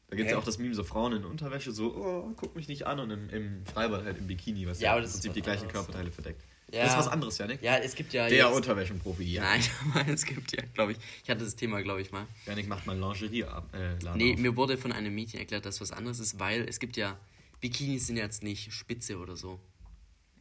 Da 0.10 0.16
gibt 0.16 0.26
es 0.26 0.32
ja 0.32 0.40
auch 0.40 0.44
das 0.44 0.58
Meme, 0.58 0.74
so 0.74 0.84
Frauen 0.84 1.14
in 1.14 1.24
Unterwäsche, 1.24 1.72
so, 1.72 1.96
oh, 1.96 2.34
guck 2.36 2.56
mich 2.56 2.68
nicht 2.68 2.88
an 2.88 3.00
und 3.00 3.12
im, 3.12 3.30
im 3.30 3.66
Freibad 3.68 4.04
halt 4.04 4.18
im 4.18 4.26
Bikini, 4.26 4.66
was 4.66 4.80
Ja, 4.80 4.86
ja, 4.86 4.92
aber 4.94 5.04
im 5.04 5.12
Prinzip 5.12 5.34
die 5.34 5.44
gleichen 5.44 5.68
Körperteile 5.68 6.10
verdeckt. 6.10 6.44
Ja. 6.72 6.84
Das 6.84 6.92
ist 6.94 7.00
was 7.00 7.08
anderes, 7.08 7.38
Janik. 7.40 7.62
Ja, 7.64 7.78
es 7.78 7.96
gibt 7.96 8.14
ja. 8.14 8.28
Der 8.28 8.46
jetzt, 8.46 8.56
Unterwäschenprofi, 8.56 9.24
ja. 9.24 9.42
Nein, 9.96 10.10
es 10.10 10.24
gibt 10.26 10.52
ja, 10.56 10.62
glaube 10.74 10.92
ich. 10.92 10.98
Ich 11.24 11.30
hatte 11.30 11.44
das 11.44 11.56
Thema, 11.56 11.82
glaube 11.82 12.02
ich, 12.02 12.12
mal. 12.12 12.28
Janik 12.46 12.68
macht 12.68 12.86
mal 12.86 12.98
Lingerie-Laden 12.98 13.74
äh, 13.74 14.16
Nee, 14.18 14.34
auf. 14.34 14.40
mir 14.40 14.56
wurde 14.56 14.78
von 14.78 14.92
einem 14.92 15.14
Mädchen 15.16 15.40
erklärt, 15.40 15.66
dass 15.66 15.82
was 15.82 15.92
anderes 15.92 16.20
ist, 16.20 16.40
weil 16.40 16.68
es 16.70 16.80
gibt 16.80 16.96
ja. 16.98 17.18
Bikinis 17.60 18.08
sind 18.08 18.18
jetzt 18.18 18.44
nicht 18.44 18.72
spitze 18.72 19.18
oder 19.18 19.36
so. 19.36 19.60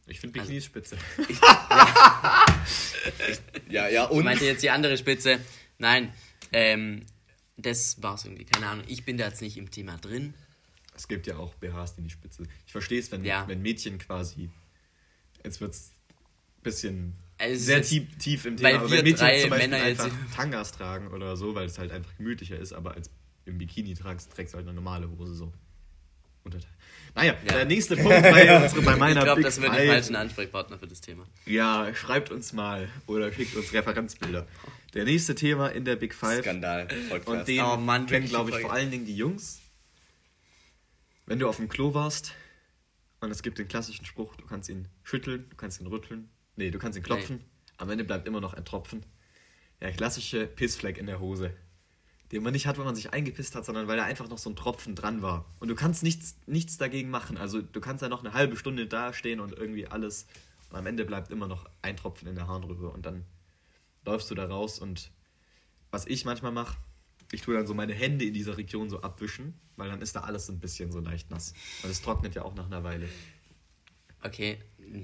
Ich 0.07 0.19
finde 0.19 0.39
Bikinis 0.39 0.65
spitze. 0.65 0.97
ja, 3.69 3.87
ja 3.87 4.05
Ich 4.05 4.11
und? 4.11 4.23
meinte 4.23 4.45
jetzt 4.45 4.63
die 4.63 4.69
andere 4.69 4.97
Spitze. 4.97 5.39
Nein, 5.77 6.13
ähm, 6.51 7.05
das 7.57 8.01
war's 8.01 8.25
irgendwie. 8.25 8.45
Keine 8.45 8.67
Ahnung. 8.67 8.85
Ich 8.87 9.03
bin 9.05 9.17
da 9.17 9.25
jetzt 9.27 9.41
nicht 9.41 9.57
im 9.57 9.69
Thema 9.71 9.97
drin. 9.97 10.33
Es 10.95 11.07
gibt 11.07 11.27
ja 11.27 11.37
auch 11.37 11.53
BHs, 11.55 11.95
die 11.95 12.01
nicht 12.01 12.13
spitze. 12.13 12.43
Ich 12.65 12.71
verstehe 12.71 12.99
es, 12.99 13.11
wenn, 13.11 13.23
Ja. 13.23 13.47
wenn 13.47 13.61
Mädchen 13.61 13.97
quasi. 13.99 14.49
Jetzt 15.43 15.61
wird 15.61 15.73
es 15.73 15.91
bisschen 16.63 17.13
Also 17.37 17.63
sehr 17.63 17.81
tief, 17.81 18.17
tief 18.17 18.45
im 18.45 18.53
weil 18.61 18.71
Thema. 18.73 18.79
Aber 18.83 18.91
wir 18.91 18.97
wenn 18.99 19.03
Mädchen 19.05 19.19
drei 19.19 19.41
zum 19.41 19.49
Beispiel 19.51 19.69
Männer 19.69 19.87
jetzt- 19.87 20.01
einfach 20.01 20.17
Tangas 20.35 20.71
tragen 20.71 21.07
oder 21.09 21.35
so, 21.37 21.55
weil 21.55 21.65
es 21.67 21.77
halt 21.79 21.91
einfach 21.91 22.15
gemütlicher 22.17 22.57
ist, 22.57 22.73
aber 22.73 22.95
als 22.95 23.09
im 23.45 23.57
Bikini 23.57 23.93
tragst, 23.95 24.31
trägst 24.31 24.53
du 24.53 24.57
halt 24.57 24.67
eine 24.67 24.75
normale 24.75 25.09
Hose 25.09 25.33
so. 25.33 25.51
Unterteil. 26.43 26.69
Naja, 27.15 27.35
Ja. 27.45 27.53
der 27.53 27.65
nächste 27.65 27.95
Punkt 27.95 28.21
bei, 28.21 28.57
unsere, 28.63 28.81
bei 28.83 28.95
meiner 28.95 29.19
ich 29.21 29.25
glaube, 29.25 29.41
das 29.41 29.55
die 29.55 29.61
Five. 29.61 29.87
falschen 29.87 30.15
Ansprechpartner 30.15 30.77
für 30.77 30.87
das 30.87 31.01
Thema. 31.01 31.25
Ja, 31.45 31.93
schreibt 31.95 32.31
uns 32.31 32.53
mal 32.53 32.87
oder 33.07 33.31
schickt 33.33 33.55
uns 33.55 33.73
Referenzbilder. 33.73 34.47
Der 34.93 35.03
nächste 35.05 35.35
Thema 35.35 35.67
in 35.69 35.85
der 35.85 35.95
Big 35.95 36.13
Five. 36.13 36.41
Skandal. 36.41 36.87
Und 37.25 37.47
den 37.47 37.61
Oh 37.61 37.77
Mann, 37.77 38.05
kennen, 38.05 38.27
glaube 38.27 38.49
ich, 38.49 38.55
Folge. 38.55 38.67
vor 38.67 38.75
allen 38.75 38.91
Dingen 38.91 39.05
die 39.05 39.15
Jungs. 39.15 39.59
Wenn 41.25 41.39
du 41.39 41.47
auf 41.47 41.57
dem 41.57 41.67
Klo 41.69 41.93
warst 41.93 42.33
und 43.21 43.31
es 43.31 43.43
gibt 43.43 43.57
den 43.59 43.67
klassischen 43.67 44.05
Spruch, 44.05 44.35
du 44.35 44.45
kannst 44.45 44.69
ihn 44.69 44.87
schütteln, 45.03 45.45
du 45.49 45.55
kannst 45.55 45.79
ihn 45.81 45.87
rütteln, 45.87 46.29
nee, 46.59 46.69
du 46.69 46.77
kannst 46.77 46.97
ihn 46.97 47.03
klopfen, 47.03 47.43
am 47.77 47.89
Ende 47.89 48.03
bleibt 48.03 48.27
immer 48.27 48.41
noch 48.41 48.53
ein 48.53 48.65
Tropfen. 48.65 49.03
Der 49.81 49.91
klassische 49.93 50.45
Pissfleck 50.45 50.97
in 50.97 51.07
der 51.07 51.19
Hose. 51.19 51.51
Den 52.31 52.43
man 52.43 52.53
nicht 52.53 52.67
hat, 52.67 52.77
weil 52.77 52.85
man 52.85 52.95
sich 52.95 53.11
eingepisst 53.11 53.55
hat, 53.55 53.65
sondern 53.65 53.87
weil 53.87 53.97
da 53.97 54.03
einfach 54.03 54.29
noch 54.29 54.37
so 54.37 54.49
ein 54.49 54.55
Tropfen 54.55 54.93
dran 54.93 55.21
war. 55.21 55.45
Und 55.59 55.69
du 55.69 55.75
kannst 55.75 56.03
nichts, 56.03 56.35
nichts 56.45 56.77
dagegen 56.77 57.09
machen. 57.09 57.37
Also 57.37 57.61
du 57.61 57.81
kannst 57.81 58.03
ja 58.03 58.09
noch 58.09 58.23
eine 58.23 58.33
halbe 58.33 58.55
Stunde 58.55 58.85
dastehen 58.85 59.39
und 59.39 59.53
irgendwie 59.53 59.87
alles. 59.87 60.27
Und 60.69 60.77
am 60.77 60.85
Ende 60.85 61.05
bleibt 61.05 61.31
immer 61.31 61.47
noch 61.47 61.67
ein 61.81 61.97
Tropfen 61.97 62.27
in 62.27 62.35
der 62.35 62.47
Harnröhre. 62.47 62.89
Und 62.89 63.05
dann 63.05 63.25
läufst 64.05 64.29
du 64.29 64.35
da 64.35 64.45
raus 64.45 64.77
und 64.79 65.11
was 65.91 66.05
ich 66.05 66.23
manchmal 66.25 66.51
mache, 66.51 66.77
ich 67.31 67.41
tue 67.41 67.55
dann 67.55 67.65
so 67.65 67.73
meine 67.73 67.93
Hände 67.93 68.25
in 68.25 68.33
dieser 68.33 68.57
Region 68.57 68.89
so 68.89 69.01
abwischen, 69.01 69.53
weil 69.75 69.89
dann 69.89 70.01
ist 70.01 70.15
da 70.15 70.21
alles 70.21 70.47
so 70.47 70.53
ein 70.53 70.59
bisschen 70.59 70.91
so 70.91 70.99
leicht 70.99 71.31
nass. 71.31 71.53
Und 71.83 71.89
es 71.89 72.01
trocknet 72.01 72.35
ja 72.35 72.43
auch 72.43 72.53
nach 72.53 72.65
einer 72.65 72.83
Weile. 72.83 73.07
Okay, 74.21 74.59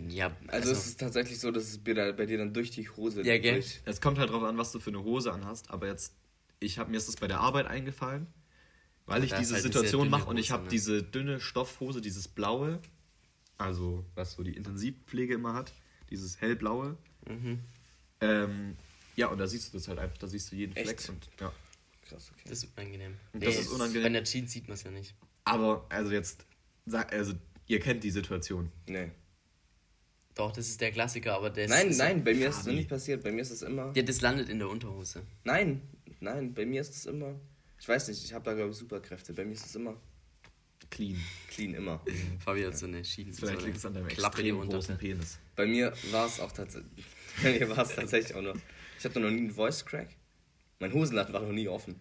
ja. 0.10 0.36
Also, 0.48 0.72
es 0.72 0.86
ist 0.88 1.00
tatsächlich 1.00 1.40
so, 1.40 1.52
dass 1.52 1.64
es 1.64 1.78
bei 1.78 1.94
dir 1.94 2.14
bei 2.14 2.26
dir 2.26 2.38
dann 2.38 2.54
durch 2.54 2.72
die 2.72 2.90
Hose 2.90 3.24
Ja, 3.24 3.38
gell? 3.38 3.56
durch. 3.56 3.82
Es 3.86 4.02
kommt 4.02 4.18
halt 4.18 4.30
drauf 4.30 4.44
an, 4.44 4.58
was 4.58 4.72
du 4.72 4.80
für 4.80 4.90
eine 4.90 5.04
Hose 5.04 5.32
anhast, 5.32 5.70
aber 5.72 5.88
jetzt, 5.88 6.14
ich 6.60 6.78
habe 6.80 6.92
mir 6.92 6.98
ist 6.98 7.08
das 7.08 7.16
bei 7.16 7.28
der 7.28 7.40
Arbeit 7.40 7.68
eingefallen, 7.68 8.28
weil 9.06 9.24
ich 9.24 9.32
Da 9.32 9.38
ist 9.38 9.42
diese 9.42 9.54
halt 9.56 9.64
Situation 9.64 10.10
mache 10.10 10.30
und 10.30 10.38
ich 10.38 10.52
habe 10.52 10.64
ne? 10.64 10.70
diese 10.70 11.04
dünne 11.04 11.40
Stoffhose, 11.40 12.02
dieses 12.02 12.28
blaue, 12.28 12.80
also 13.58 14.06
was 14.16 14.34
so 14.34 14.44
die 14.44 14.56
Intensivpflege 14.56 15.36
immer 15.36 15.54
hat, 15.54 15.74
dieses 16.10 16.42
hellblaue. 16.42 16.98
Mhm. 17.28 17.60
Ähm, 18.22 18.78
ja, 19.16 19.28
und 19.28 19.38
da 19.38 19.48
siehst 19.48 19.74
du 19.74 19.78
das 19.78 19.88
halt 19.88 20.00
einfach, 20.00 20.18
da 20.18 20.28
siehst 20.28 20.52
du 20.52 20.56
jeden 20.56 20.76
Echt? 20.76 21.02
Fleck 21.02 21.10
und 21.10 21.30
ja. 21.40 21.52
Krass, 22.08 22.32
okay. 22.32 22.50
Das 22.50 22.64
ist 22.64 22.78
unangenehm. 22.78 23.16
Das 23.34 23.58
ist 23.58 23.70
unangenehm. 23.70 24.04
Bei 24.04 24.10
der 24.10 24.24
Jeans 24.24 24.52
sieht 24.52 24.68
man 24.68 24.76
es 24.76 24.84
ja 24.84 24.92
nicht. 24.92 25.16
Aber 25.44 25.86
also 25.90 26.12
jetzt, 26.12 26.46
also 26.92 27.34
ihr 27.68 27.80
kennt 27.80 28.04
die 28.04 28.12
Situation. 28.12 28.72
Nee. 28.88 29.12
Doch, 30.36 30.52
das 30.52 30.68
ist 30.68 30.82
der 30.82 30.92
Klassiker, 30.92 31.36
aber 31.36 31.50
das 31.50 31.70
Nein, 31.70 31.88
ist 31.90 31.98
nein, 31.98 32.24
bei 32.24 32.34
mir 32.34 32.50
ist 32.50 32.56
es 32.56 32.58
noch 32.60 32.66
Fabi. 32.66 32.76
nicht 32.76 32.90
passiert. 32.90 33.24
Bei 33.24 33.32
mir 33.32 33.42
ist 33.42 33.52
es 33.52 33.62
immer. 33.62 33.92
Ja, 33.96 34.04
das 34.04 34.20
landet 34.22 34.50
in 34.50 34.60
der 34.60 34.70
Unterhose. 34.70 35.24
Nein, 35.46 35.82
nein, 36.20 36.54
bei 36.54 36.66
mir 36.66 36.82
ist 36.82 36.94
es 36.94 37.06
immer. 37.06 37.40
Ich 37.80 37.88
weiß 37.88 38.10
nicht, 38.10 38.24
ich 38.24 38.34
habe 38.34 38.44
da 38.44 38.54
glaube 38.54 38.72
ich 38.72 38.78
Superkräfte. 38.78 39.34
Bei 39.34 39.46
mir 39.46 39.54
ist 39.54 39.66
es 39.66 39.76
immer. 39.76 39.96
Clean. 40.90 41.18
Clean 41.50 41.74
immer. 41.74 42.02
Fabi 42.44 42.64
hat 42.64 42.78
so 42.78 42.86
eine 42.86 43.04
Schienen. 43.06 43.34
Vielleicht 43.34 43.62
so 43.62 43.66
liegt 43.66 43.78
es 43.78 43.86
an 43.86 43.94
deinem 43.94 44.08
Klappe 44.08 44.38
extrem 44.38 44.46
hier 44.46 44.58
unter. 44.58 44.76
großen 44.76 44.98
Penis. 44.98 45.40
Bei 45.56 45.66
mir 45.66 45.94
war 46.12 46.26
es 46.28 46.40
auch 46.40 46.52
tatsächlich. 46.52 47.06
Bei 47.44 47.52
mir 47.60 47.70
war 47.70 47.80
es 47.86 47.96
tatsächlich 47.96 48.36
auch 48.36 48.42
nur. 48.42 48.54
Ich 49.00 49.06
hatte 49.06 49.20
noch 49.20 49.30
nie 49.30 49.38
einen 49.40 49.52
Voice 49.52 49.86
Crack. 49.86 50.10
Mein 50.80 50.94
Hosenladen 50.94 51.34
war 51.34 51.42
noch 51.42 51.52
nie 51.52 51.68
offen. 51.70 52.00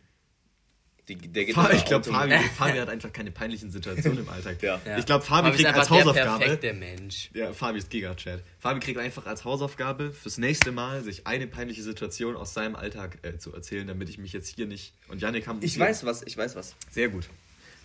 Die, 1.09 1.17
der 1.17 1.45
geht 1.45 1.55
Fabi, 1.55 1.69
immer 1.71 1.77
ich 1.79 1.85
glaube, 1.85 2.05
Fabi, 2.05 2.33
Fabi 2.57 2.79
hat 2.79 2.89
einfach 2.89 3.13
keine 3.13 3.31
peinlichen 3.31 3.71
Situationen 3.71 4.21
im 4.21 4.29
Alltag. 4.31 4.63
Ja. 4.63 4.81
Ja. 4.87 4.97
Ich 4.99 5.05
glaube, 5.05 5.23
Fabi 5.23 5.51
ist 5.51 5.57
kriegt 5.57 5.69
als 5.69 5.77
einfach 5.81 5.89
der 5.89 6.01
Hausaufgabe. 6.01 6.39
perfekte 6.45 6.73
Mensch. 6.73 7.31
Ja, 7.35 7.53
Fabi 7.53 7.79
ist 7.79 7.91
Gigachat. 7.91 8.43
Fabi 8.59 8.81
kriegt 8.81 8.99
einfach 8.99 9.27
als 9.27 9.45
Hausaufgabe 9.45 10.13
fürs 10.13 10.39
nächste 10.39 10.73
Mal, 10.73 11.03
sich 11.03 11.27
eine 11.27 11.47
peinliche 11.47 11.83
Situation 11.83 12.37
aus 12.37 12.55
seinem 12.55 12.75
Alltag 12.75 13.19
äh, 13.23 13.37
zu 13.37 13.53
erzählen, 13.53 13.87
damit 13.87 14.09
ich 14.09 14.17
mich 14.17 14.33
jetzt 14.33 14.49
hier 14.49 14.67
nicht. 14.67 14.95
Und 15.09 15.21
Yannick 15.21 15.47
haben. 15.47 15.59
Ich 15.63 15.79
weiß 15.79 16.07
was, 16.07 16.23
ich 16.23 16.39
weiß 16.39 16.57
was. 16.57 16.75
Sehr 16.91 17.11
gut. 17.11 17.29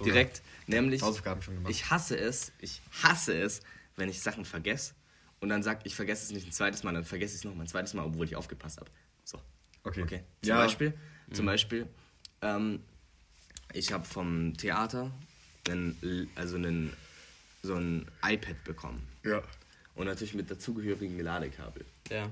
Direkt. 0.05 0.41
Nämlich, 0.67 1.01
Hausaufgaben 1.01 1.41
schon 1.41 1.55
gemacht. 1.55 1.71
ich 1.71 1.89
hasse 1.89 2.17
es, 2.17 2.53
ich 2.59 2.81
hasse 3.03 3.33
es, 3.37 3.61
wenn 3.97 4.07
ich 4.07 4.21
Sachen 4.21 4.45
vergesse 4.45 4.93
und 5.41 5.49
dann 5.49 5.61
sag, 5.61 5.85
ich 5.85 5.93
vergesse 5.95 6.23
es 6.23 6.31
nicht 6.31 6.47
ein 6.47 6.51
zweites 6.53 6.83
Mal, 6.83 6.93
dann 6.93 7.03
vergesse 7.03 7.33
ich 7.33 7.39
es 7.39 7.43
noch 7.43 7.53
mal 7.55 7.63
ein 7.63 7.67
zweites 7.67 7.93
Mal, 7.95 8.05
obwohl 8.05 8.25
ich 8.25 8.35
aufgepasst 8.37 8.79
habe. 8.79 8.89
So. 9.25 9.41
Okay. 9.83 10.03
Okay. 10.03 10.23
Zum 10.41 10.49
Ja. 10.49 10.57
Beispiel, 10.57 10.93
zum 11.33 11.45
Beispiel 11.47 11.87
ähm, 12.41 12.81
ich 13.73 13.91
habe 13.91 14.05
vom 14.05 14.55
Theater 14.57 15.11
einen, 15.69 16.29
also 16.35 16.55
einen, 16.55 16.93
so 17.61 17.75
ein 17.75 18.09
iPad 18.23 18.63
bekommen. 18.63 19.07
Ja. 19.23 19.43
Und 19.95 20.05
natürlich 20.05 20.33
mit 20.33 20.49
dazugehörigen 20.49 21.19
Ladekabel. 21.19 21.85
Ja. 22.09 22.31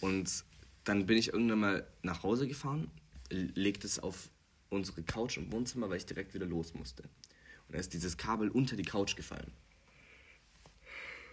Und 0.00 0.44
dann 0.84 1.06
bin 1.06 1.16
ich 1.16 1.32
irgendwann 1.32 1.58
mal 1.58 1.86
nach 2.02 2.22
Hause 2.22 2.46
gefahren, 2.46 2.90
legt 3.30 3.84
es 3.84 3.98
auf 3.98 4.30
unsere 4.70 5.02
Couch 5.02 5.36
im 5.36 5.50
Wohnzimmer, 5.52 5.88
weil 5.90 5.96
ich 5.96 6.06
direkt 6.06 6.34
wieder 6.34 6.46
los 6.46 6.74
musste. 6.74 7.02
Und 7.02 7.74
da 7.74 7.78
ist 7.78 7.92
dieses 7.92 8.16
Kabel 8.16 8.48
unter 8.48 8.76
die 8.76 8.84
Couch 8.84 9.16
gefallen. 9.16 9.50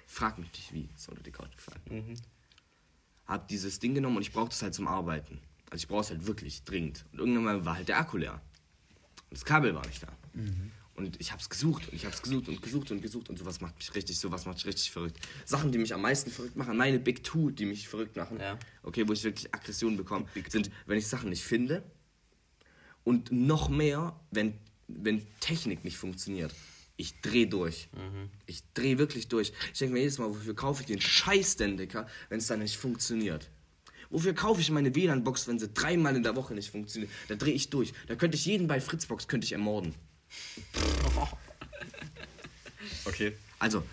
Frag 0.07 0.37
mich 0.37 0.51
nicht, 0.53 0.73
wie 0.73 0.89
ist 0.95 1.09
unter 1.09 1.23
die 1.23 1.31
Couch 1.31 1.55
gefallen. 1.55 1.81
Hab 3.27 3.47
dieses 3.47 3.79
Ding 3.79 3.95
genommen 3.95 4.17
und 4.17 4.21
ich 4.21 4.31
brauchte 4.31 4.53
es 4.53 4.61
halt 4.61 4.73
zum 4.73 4.87
Arbeiten. 4.87 5.39
Also 5.69 5.83
ich 5.83 5.87
brauche 5.87 6.01
es 6.01 6.09
halt 6.09 6.27
wirklich 6.27 6.63
dringend. 6.63 7.05
Und 7.11 7.19
irgendwann 7.19 7.43
mal 7.43 7.65
war 7.65 7.75
halt 7.75 7.87
der 7.87 7.99
Akku 7.99 8.17
leer. 8.17 8.41
Und 9.29 9.37
das 9.39 9.45
Kabel 9.45 9.73
war 9.75 9.85
nicht 9.87 10.03
da. 10.03 10.07
Und 10.95 11.19
ich 11.19 11.31
habe 11.31 11.41
es 11.41 11.49
gesucht 11.49 11.89
und 11.89 11.93
ich 11.95 12.05
habe 12.05 12.15
es 12.15 12.21
gesucht 12.21 12.47
und 12.47 12.61
gesucht 12.61 12.89
und 12.91 13.01
gesucht 13.01 13.29
und 13.29 13.37
sowas 13.37 13.59
macht 13.59 13.75
mich 13.75 13.93
richtig, 13.95 14.17
sowas 14.17 14.45
macht 14.45 14.55
mich 14.57 14.65
richtig 14.65 14.91
verrückt. 14.91 15.17
Sachen, 15.43 15.71
die 15.73 15.77
mich 15.77 15.93
am 15.93 16.01
meisten 16.01 16.31
verrückt 16.31 16.55
machen, 16.55 16.77
meine 16.77 16.99
Big 16.99 17.21
Two, 17.23 17.49
die 17.51 17.65
mich 17.65 17.87
verrückt 17.89 18.15
machen, 18.15 18.39
Ja. 18.39 18.57
okay, 18.83 19.05
wo 19.05 19.11
ich 19.11 19.23
wirklich 19.25 19.53
Aggressionen 19.53 19.97
bekomme, 19.97 20.25
sind, 20.47 20.69
wenn 20.85 20.97
ich 20.97 21.07
Sachen 21.07 21.29
nicht 21.31 21.43
finde 21.43 21.83
und 23.03 23.29
noch 23.31 23.67
mehr, 23.67 24.17
wenn, 24.31 24.53
wenn 24.87 25.25
Technik 25.41 25.83
nicht 25.83 25.97
funktioniert. 25.97 26.53
Ich 26.97 27.19
dreh 27.19 27.45
durch. 27.45 27.89
Ich 28.45 28.63
dreh 28.73 28.97
wirklich 28.97 29.27
durch. 29.27 29.51
Ich 29.73 29.79
denke 29.79 29.95
mir 29.95 29.99
jedes 29.99 30.17
Mal, 30.17 30.29
wofür 30.29 30.55
kaufe 30.55 30.81
ich 30.81 30.87
den 30.87 31.01
Scheiß 31.01 31.57
denn, 31.57 31.75
Dicker, 31.75 32.07
wenn 32.29 32.37
es 32.37 32.47
dann 32.47 32.59
nicht 32.59 32.77
funktioniert? 32.77 33.49
Wofür 34.15 34.33
kaufe 34.33 34.61
ich 34.61 34.71
meine 34.71 34.95
WLAN-Box, 34.95 35.49
wenn 35.49 35.59
sie 35.59 35.67
dreimal 35.67 36.15
in 36.15 36.23
der 36.23 36.37
Woche 36.37 36.53
nicht 36.53 36.71
funktioniert? 36.71 37.11
Da 37.27 37.35
drehe 37.35 37.53
ich 37.53 37.69
durch. 37.69 37.91
Da 38.07 38.15
könnte 38.15 38.37
ich 38.37 38.45
jeden 38.45 38.65
bei 38.65 38.79
Fritzbox 38.79 39.27
könnte 39.27 39.43
ich 39.43 39.51
ermorden. 39.51 39.93
Okay. 43.03 43.33
Also, 43.59 43.83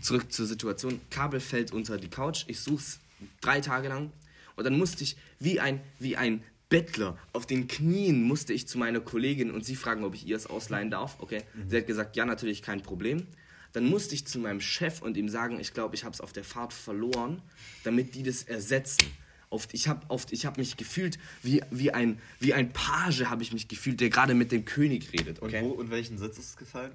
zurück 0.00 0.32
zur 0.32 0.46
Situation. 0.46 1.00
Kabel 1.10 1.40
fällt 1.40 1.72
unter 1.72 1.98
die 1.98 2.08
Couch. 2.08 2.44
Ich 2.46 2.60
such's 2.60 3.00
drei 3.40 3.60
Tage 3.60 3.88
lang. 3.88 4.10
Und 4.56 4.64
dann 4.64 4.78
musste 4.78 5.04
ich 5.04 5.16
wie 5.40 5.60
ein, 5.60 5.80
wie 5.98 6.16
ein 6.16 6.42
Bettler 6.68 7.18
auf 7.32 7.44
den 7.44 7.68
Knien 7.68 8.22
musste 8.22 8.52
ich 8.52 8.66
zu 8.68 8.78
meiner 8.78 9.00
Kollegin 9.00 9.50
und 9.50 9.64
sie 9.64 9.76
fragen, 9.76 10.04
ob 10.04 10.14
ich 10.14 10.26
ihr 10.26 10.36
es 10.36 10.46
ausleihen 10.46 10.90
darf. 10.90 11.16
Okay. 11.18 11.42
Sie 11.68 11.76
hat 11.76 11.86
gesagt, 11.86 12.16
ja, 12.16 12.24
natürlich 12.24 12.62
kein 12.62 12.82
Problem. 12.82 13.26
Dann 13.72 13.86
musste 13.86 14.14
ich 14.14 14.26
zu 14.26 14.38
meinem 14.38 14.60
Chef 14.60 15.02
und 15.02 15.16
ihm 15.16 15.28
sagen, 15.28 15.60
ich 15.60 15.74
glaube, 15.74 15.94
ich 15.94 16.04
habe 16.04 16.14
es 16.14 16.20
auf 16.20 16.32
der 16.32 16.44
Fahrt 16.44 16.72
verloren, 16.72 17.42
damit 17.84 18.14
die 18.14 18.22
das 18.22 18.42
ersetzen. 18.42 19.06
Oft, 19.52 19.74
ich 19.74 19.86
habe 19.86 20.00
oft, 20.08 20.32
ich 20.32 20.46
habe 20.46 20.60
mich 20.60 20.76
gefühlt 20.76 21.18
wie, 21.42 21.62
wie, 21.70 21.92
ein, 21.92 22.18
wie 22.40 22.54
ein 22.54 22.72
Page 22.72 23.26
habe 23.26 23.42
ich 23.42 23.52
mich 23.52 23.68
gefühlt, 23.68 24.00
der 24.00 24.08
gerade 24.08 24.34
mit 24.34 24.50
dem 24.50 24.64
König 24.64 25.12
redet. 25.12 25.40
Und 25.40 25.48
Okay? 25.48 25.62
wo 25.62 25.70
und 25.72 25.90
welchen 25.90 26.16
Sitz 26.18 26.38
ist 26.38 26.48
es 26.50 26.56
gefallen? 26.56 26.92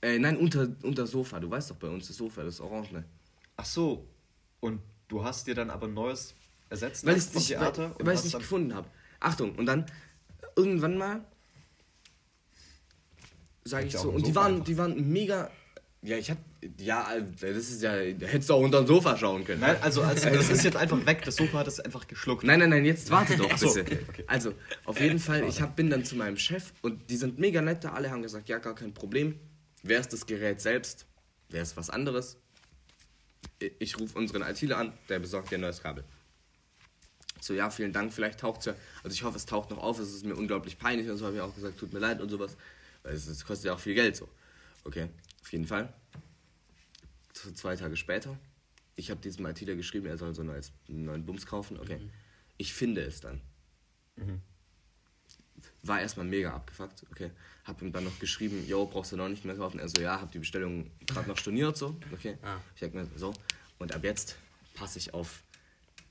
Äh, 0.00 0.18
nein, 0.18 0.36
unter, 0.36 0.68
unter 0.82 1.06
Sofa. 1.06 1.38
Du 1.38 1.48
weißt 1.48 1.70
doch 1.70 1.76
bei 1.76 1.88
uns 1.88 2.08
das 2.08 2.16
Sofa, 2.16 2.42
das 2.42 2.60
Orange. 2.60 2.92
Ne? 2.92 3.04
Ach 3.56 3.64
so. 3.64 4.08
Und 4.60 4.80
du 5.08 5.22
hast 5.22 5.46
dir 5.46 5.54
dann 5.54 5.70
aber 5.70 5.86
ein 5.86 5.94
neues 5.94 6.34
ersetzt 6.68 7.06
Weil 7.06 7.16
ich 7.16 7.24
es 7.24 7.34
nicht, 7.34 7.46
Theater 7.48 7.94
weil, 7.96 8.08
und 8.08 8.08
hast 8.12 8.24
nicht 8.24 8.38
gefunden 8.38 8.74
habe. 8.74 8.88
Achtung, 9.20 9.54
und 9.54 9.66
dann 9.66 9.86
irgendwann 10.56 10.98
mal 10.98 11.24
sage 13.64 13.86
ich 13.86 13.92
ja 13.92 14.00
so, 14.00 14.10
und 14.10 14.26
die 14.26 14.34
waren, 14.34 14.54
einfach. 14.54 14.64
die 14.64 14.78
waren 14.78 15.12
mega. 15.12 15.50
Ja, 16.04 16.16
ich 16.16 16.30
hab. 16.32 16.38
Ja, 16.78 17.08
das 17.40 17.70
ist 17.70 17.80
ja. 17.80 17.92
Da 17.92 18.26
hättest 18.26 18.50
du 18.50 18.54
auch 18.54 18.60
unter 18.60 18.80
ein 18.80 18.88
Sofa 18.88 19.16
schauen 19.16 19.44
können. 19.44 19.60
Nein, 19.60 19.76
also, 19.82 20.02
also 20.02 20.30
das 20.30 20.50
ist 20.50 20.64
jetzt 20.64 20.76
einfach 20.76 21.06
weg. 21.06 21.22
Das 21.24 21.36
Sofa 21.36 21.58
hat 21.58 21.68
es 21.68 21.78
einfach 21.78 22.08
geschluckt. 22.08 22.42
Nein, 22.42 22.58
nein, 22.58 22.70
nein, 22.70 22.84
jetzt 22.84 23.08
warte 23.12 23.36
doch 23.36 23.48
Ach 23.52 23.56
so, 23.58 23.72
bitte. 23.72 23.82
okay, 23.82 24.04
okay. 24.08 24.24
Also, 24.26 24.54
auf 24.84 24.98
jeden 24.98 25.20
Fall, 25.20 25.44
ich 25.48 25.62
hab, 25.62 25.76
bin 25.76 25.90
dann 25.90 26.04
zu 26.04 26.16
meinem 26.16 26.36
Chef 26.36 26.72
und 26.82 27.08
die 27.08 27.16
sind 27.16 27.38
mega 27.38 27.62
nett 27.62 27.84
da. 27.84 27.92
Alle 27.92 28.10
haben 28.10 28.22
gesagt, 28.22 28.48
ja, 28.48 28.58
gar 28.58 28.74
kein 28.74 28.92
Problem. 28.92 29.38
Wer 29.84 30.00
ist 30.00 30.12
das 30.12 30.26
Gerät 30.26 30.60
selbst? 30.60 31.06
Wer 31.50 31.62
ist 31.62 31.76
was 31.76 31.88
anderes? 31.88 32.36
Ich, 33.60 33.72
ich 33.78 34.00
rufe 34.00 34.18
unseren 34.18 34.42
ITler 34.42 34.78
an, 34.78 34.92
der 35.08 35.20
besorgt 35.20 35.52
dir 35.52 35.58
ein 35.58 35.60
neues 35.60 35.82
Kabel. 35.82 36.02
So, 37.40 37.54
ja, 37.54 37.70
vielen 37.70 37.92
Dank, 37.92 38.12
vielleicht 38.12 38.40
taucht 38.40 38.60
es 38.60 38.66
ja. 38.66 38.74
Also, 39.04 39.14
ich 39.14 39.22
hoffe, 39.22 39.36
es 39.36 39.46
taucht 39.46 39.70
noch 39.70 39.78
auf. 39.78 40.00
Es 40.00 40.12
ist 40.12 40.24
mir 40.24 40.34
unglaublich 40.34 40.80
peinlich 40.80 41.08
und 41.08 41.16
so 41.16 41.26
habe 41.26 41.36
ich 41.36 41.42
auch 41.42 41.54
gesagt, 41.54 41.78
tut 41.78 41.92
mir 41.92 42.00
leid 42.00 42.20
und 42.20 42.28
sowas. 42.28 42.56
Weil 43.04 43.14
es, 43.14 43.28
es 43.28 43.44
kostet 43.44 43.66
ja 43.66 43.74
auch 43.74 43.80
viel 43.80 43.94
Geld 43.94 44.16
so. 44.16 44.28
Okay, 44.84 45.08
auf 45.42 45.52
jeden 45.52 45.66
Fall. 45.66 45.92
Zwei 47.32 47.76
Tage 47.76 47.96
später, 47.96 48.38
ich 48.94 49.10
habe 49.10 49.20
diesem 49.20 49.46
ITler 49.46 49.74
geschrieben, 49.74 50.06
er 50.06 50.18
soll 50.18 50.34
so 50.34 50.42
einen 50.42 50.62
neuen 50.88 51.24
Bums 51.24 51.46
kaufen. 51.46 51.78
Okay, 51.78 52.00
ich 52.58 52.72
finde 52.72 53.02
es 53.02 53.20
dann. 53.20 53.40
War 55.82 56.00
erstmal 56.00 56.26
mega 56.26 56.52
abgefuckt, 56.52 57.04
okay. 57.10 57.30
Hab 57.64 57.82
ihm 57.82 57.92
dann 57.92 58.04
noch 58.04 58.18
geschrieben, 58.18 58.64
yo, 58.66 58.86
brauchst 58.86 59.12
du 59.12 59.16
noch 59.16 59.28
nicht 59.28 59.44
mehr 59.44 59.56
kaufen? 59.56 59.80
Er 59.80 59.88
so, 59.88 60.00
ja, 60.00 60.20
hab 60.20 60.30
die 60.30 60.38
Bestellung 60.38 60.90
gerade 61.06 61.28
noch 61.28 61.38
storniert, 61.38 61.76
so, 61.76 61.96
okay. 62.12 62.38
Ah. 62.42 62.58
Ich 62.74 62.80
denk 62.80 62.94
mir, 62.94 63.08
so. 63.16 63.32
Und 63.78 63.92
ab 63.94 64.04
jetzt 64.04 64.36
passe 64.74 64.98
ich 64.98 65.14
auf 65.14 65.42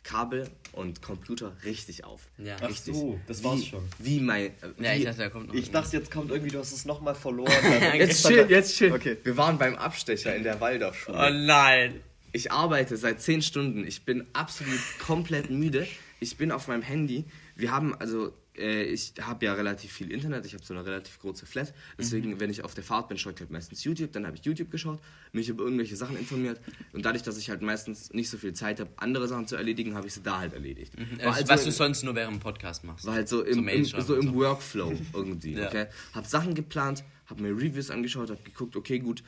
Kabel 0.04 0.50
und 0.72 1.02
Computer 1.02 1.56
richtig 1.64 2.04
auf. 2.04 2.22
Ja. 2.38 2.58
Ach 2.62 2.70
Richtig. 2.70 2.96
so, 2.96 3.20
das 3.28 3.44
war's 3.44 3.60
wie, 3.60 3.66
schon. 3.66 3.84
Wie 4.00 4.20
mein. 4.20 4.46
Äh, 4.46 4.52
Ja, 4.80 4.94
wie, 4.94 4.98
ich 5.00 5.04
dachte, 5.06 5.18
da 5.20 5.30
kommt 5.30 5.48
noch 5.48 5.54
Ich 5.54 5.62
irgendwas. 5.66 5.84
dachte, 5.84 5.98
jetzt 5.98 6.12
kommt 6.12 6.32
irgendwie, 6.32 6.52
du 6.52 6.60
hast 6.60 6.72
es 6.72 6.86
nochmal 6.86 7.14
verloren. 7.16 7.52
jetzt 7.96 8.26
chill, 8.26 8.46
jetzt 8.50 8.76
chill. 8.78 8.92
Okay. 8.94 9.18
Wir 9.24 9.38
waren 9.38 9.58
beim 9.58 9.76
Abstecher 9.76 10.36
in 10.36 10.44
der 10.44 10.60
Waldorfschule. 10.60 11.18
Oh 11.18 11.30
nein. 11.34 12.02
Ich 12.32 12.52
arbeite 12.52 12.96
seit 12.98 13.22
10 13.22 13.42
Stunden. 13.42 13.86
Ich 13.86 14.06
bin 14.06 14.26
absolut 14.34 14.80
komplett 15.06 15.50
müde. 15.50 15.86
Ich 16.20 16.38
bin 16.38 16.52
auf 16.52 16.68
meinem 16.68 16.82
Handy. 16.84 17.26
Wir 17.56 17.72
haben 17.72 17.94
also, 17.96 18.34
äh, 18.58 18.84
ich 18.84 19.14
habe 19.22 19.46
ja 19.46 19.54
relativ 19.54 19.92
viel 19.92 20.12
Internet. 20.12 20.46
Ich 20.46 20.54
habe 20.54 20.64
so 20.64 20.74
eine 20.74 20.86
relativ 20.86 21.20
große 21.20 21.46
Flat. 21.46 21.74
Deswegen, 21.98 22.40
wenn 22.40 22.50
ich 22.50 22.64
auf 22.64 22.74
der 22.74 22.84
Fahrt 22.84 23.08
bin, 23.10 23.18
schaue 23.18 23.34
ich 23.34 23.40
halt 23.40 23.52
meistens 23.52 23.84
YouTube. 23.84 24.12
Dann 24.12 24.26
habe 24.28 24.36
ich 24.38 24.44
YouTube 24.46 24.70
geschaut, 24.72 25.00
mich 25.32 25.50
über 25.50 25.64
irgendwelche 25.64 25.96
Sachen 25.96 26.18
informiert. 26.18 26.60
Und 26.94 27.06
dadurch, 27.06 27.24
dass 27.24 27.38
ich 27.38 27.50
halt 27.50 27.62
meistens 27.62 28.14
nicht 28.14 28.30
so 28.30 28.38
viel 28.38 28.54
Zeit 28.54 28.80
habe, 28.80 28.90
andere 28.98 29.28
Sachen 29.28 29.48
zu 29.48 29.56
erledigen, 29.56 29.96
habe 29.96 30.08
ich 30.08 30.14
sie 30.14 30.22
da 30.24 30.40
halt 30.40 30.54
erledigt. 30.54 30.94
War 30.98 31.28
Also, 31.28 31.40
also 31.42 31.50
was 31.50 31.62
du 31.64 31.68
in- 31.68 31.74
sonst 31.74 32.04
nur 32.04 32.16
während 32.16 32.36
dem 32.38 32.40
Podcast 32.42 32.84
machst. 32.84 33.06
war 33.06 33.14
halt 33.14 33.30
so 33.30 33.44
im, 33.44 33.68
im, 33.68 33.86
so 33.86 34.16
im 34.16 34.34
Workflow 34.34 34.94
irgendwie. 35.14 35.54
Ja. 35.54 35.68
Okay? 35.68 35.88
Hab 36.14 36.26
Sachen 36.28 36.54
geplant, 36.54 37.04
hab 37.28 37.40
mir 37.40 37.50
Reviews 37.50 37.90
angeschaut, 37.90 38.30
hab 38.30 38.44
geguckt, 38.44 38.76
okay, 38.76 39.00
gut. 39.00 39.24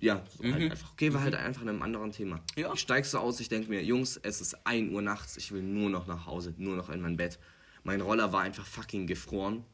Ja, 0.00 0.24
so 0.38 0.44
halt 0.44 0.70
einfach. 0.70 0.92
Okay, 0.92 1.12
war 1.12 1.22
halt 1.22 1.34
einfach 1.34 1.62
in 1.62 1.68
einem 1.68 1.82
anderen 1.82 2.12
Thema. 2.12 2.36
Mhm. 2.36 2.62
Ja. 2.62 2.72
Ich 2.74 2.80
steig 2.80 3.04
so 3.06 3.18
aus, 3.18 3.40
ich 3.40 3.48
denke 3.48 3.70
mir, 3.70 3.82
Jungs, 3.82 4.20
es 4.22 4.40
ist 4.40 4.66
1 4.66 4.92
Uhr 4.92 5.02
nachts, 5.02 5.36
ich 5.36 5.50
will 5.50 5.62
nur 5.62 5.90
noch 5.90 6.06
nach 6.06 6.26
Hause, 6.26 6.54
nur 6.58 6.76
noch 6.76 6.90
in 6.90 7.00
mein 7.00 7.16
Bett. 7.16 7.38
Mein 7.84 8.00
Roller 8.00 8.32
war 8.32 8.42
einfach 8.42 8.66
fucking 8.66 9.06
gefroren. 9.06 9.64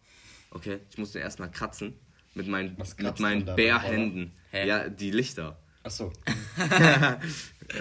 Okay, 0.50 0.80
ich 0.90 0.98
musste 0.98 1.20
erstmal 1.20 1.50
kratzen 1.50 1.94
mit 2.34 2.48
meinen, 2.48 2.76
mit 2.76 3.20
meinen 3.20 3.44
Bärhänden. 3.44 4.32
Hä? 4.50 4.66
Ja, 4.66 4.88
die 4.88 5.11
Lichter. 5.12 5.58
Achso. 5.82 6.12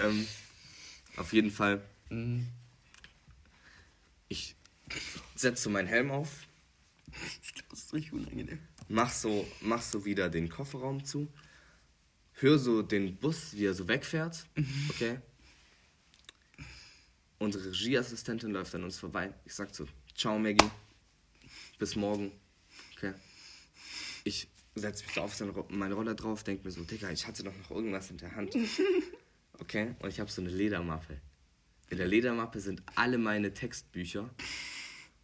ähm, 0.02 0.26
auf 1.16 1.32
jeden 1.32 1.50
Fall. 1.50 1.82
Mhm. 2.08 2.46
Ich 4.28 4.54
setze 5.34 5.64
so 5.64 5.70
meinen 5.70 5.88
Helm 5.88 6.10
auf, 6.10 6.46
Das 7.68 7.80
ist 7.80 7.92
richtig 7.92 8.12
unangenehm. 8.12 8.60
mach 8.88 9.12
so, 9.12 9.46
mach 9.60 9.82
so 9.82 10.04
wieder 10.04 10.28
den 10.28 10.48
Kofferraum 10.48 11.04
zu, 11.04 11.32
hör 12.34 12.58
so 12.58 12.82
den 12.82 13.16
Bus, 13.16 13.54
wie 13.54 13.66
er 13.66 13.74
so 13.74 13.88
wegfährt, 13.88 14.46
okay? 14.90 15.18
Unsere 17.38 17.70
Regieassistentin 17.70 18.50
läuft 18.52 18.74
an 18.74 18.84
uns 18.84 18.98
vorbei. 18.98 19.32
Ich 19.44 19.54
sag 19.54 19.74
so, 19.74 19.86
ciao 20.20 20.38
Maggie, 20.38 20.70
bis 21.78 21.96
morgen, 21.96 22.30
okay? 22.96 23.14
Ich 24.24 24.48
setze 24.74 25.04
mich 25.04 25.14
so 25.14 25.22
auf 25.22 25.34
seine 25.34 25.52
Ro- 25.52 25.66
meine 25.70 25.94
Rolle 25.94 26.14
drauf, 26.14 26.44
denk 26.44 26.62
mir 26.64 26.70
so, 26.70 26.84
Digga, 26.84 27.10
ich 27.10 27.26
hatte 27.26 27.42
doch 27.42 27.56
noch 27.56 27.70
irgendwas 27.70 28.10
in 28.10 28.18
der 28.18 28.34
Hand, 28.36 28.54
okay? 29.60 29.94
Und 30.00 30.08
ich 30.10 30.20
habe 30.20 30.30
so 30.30 30.42
eine 30.42 30.50
Ledermappe. 30.50 31.16
In 31.88 31.96
der 31.98 32.06
Ledermappe 32.06 32.60
sind 32.60 32.82
alle 32.96 33.16
meine 33.18 33.52
Textbücher, 33.54 34.28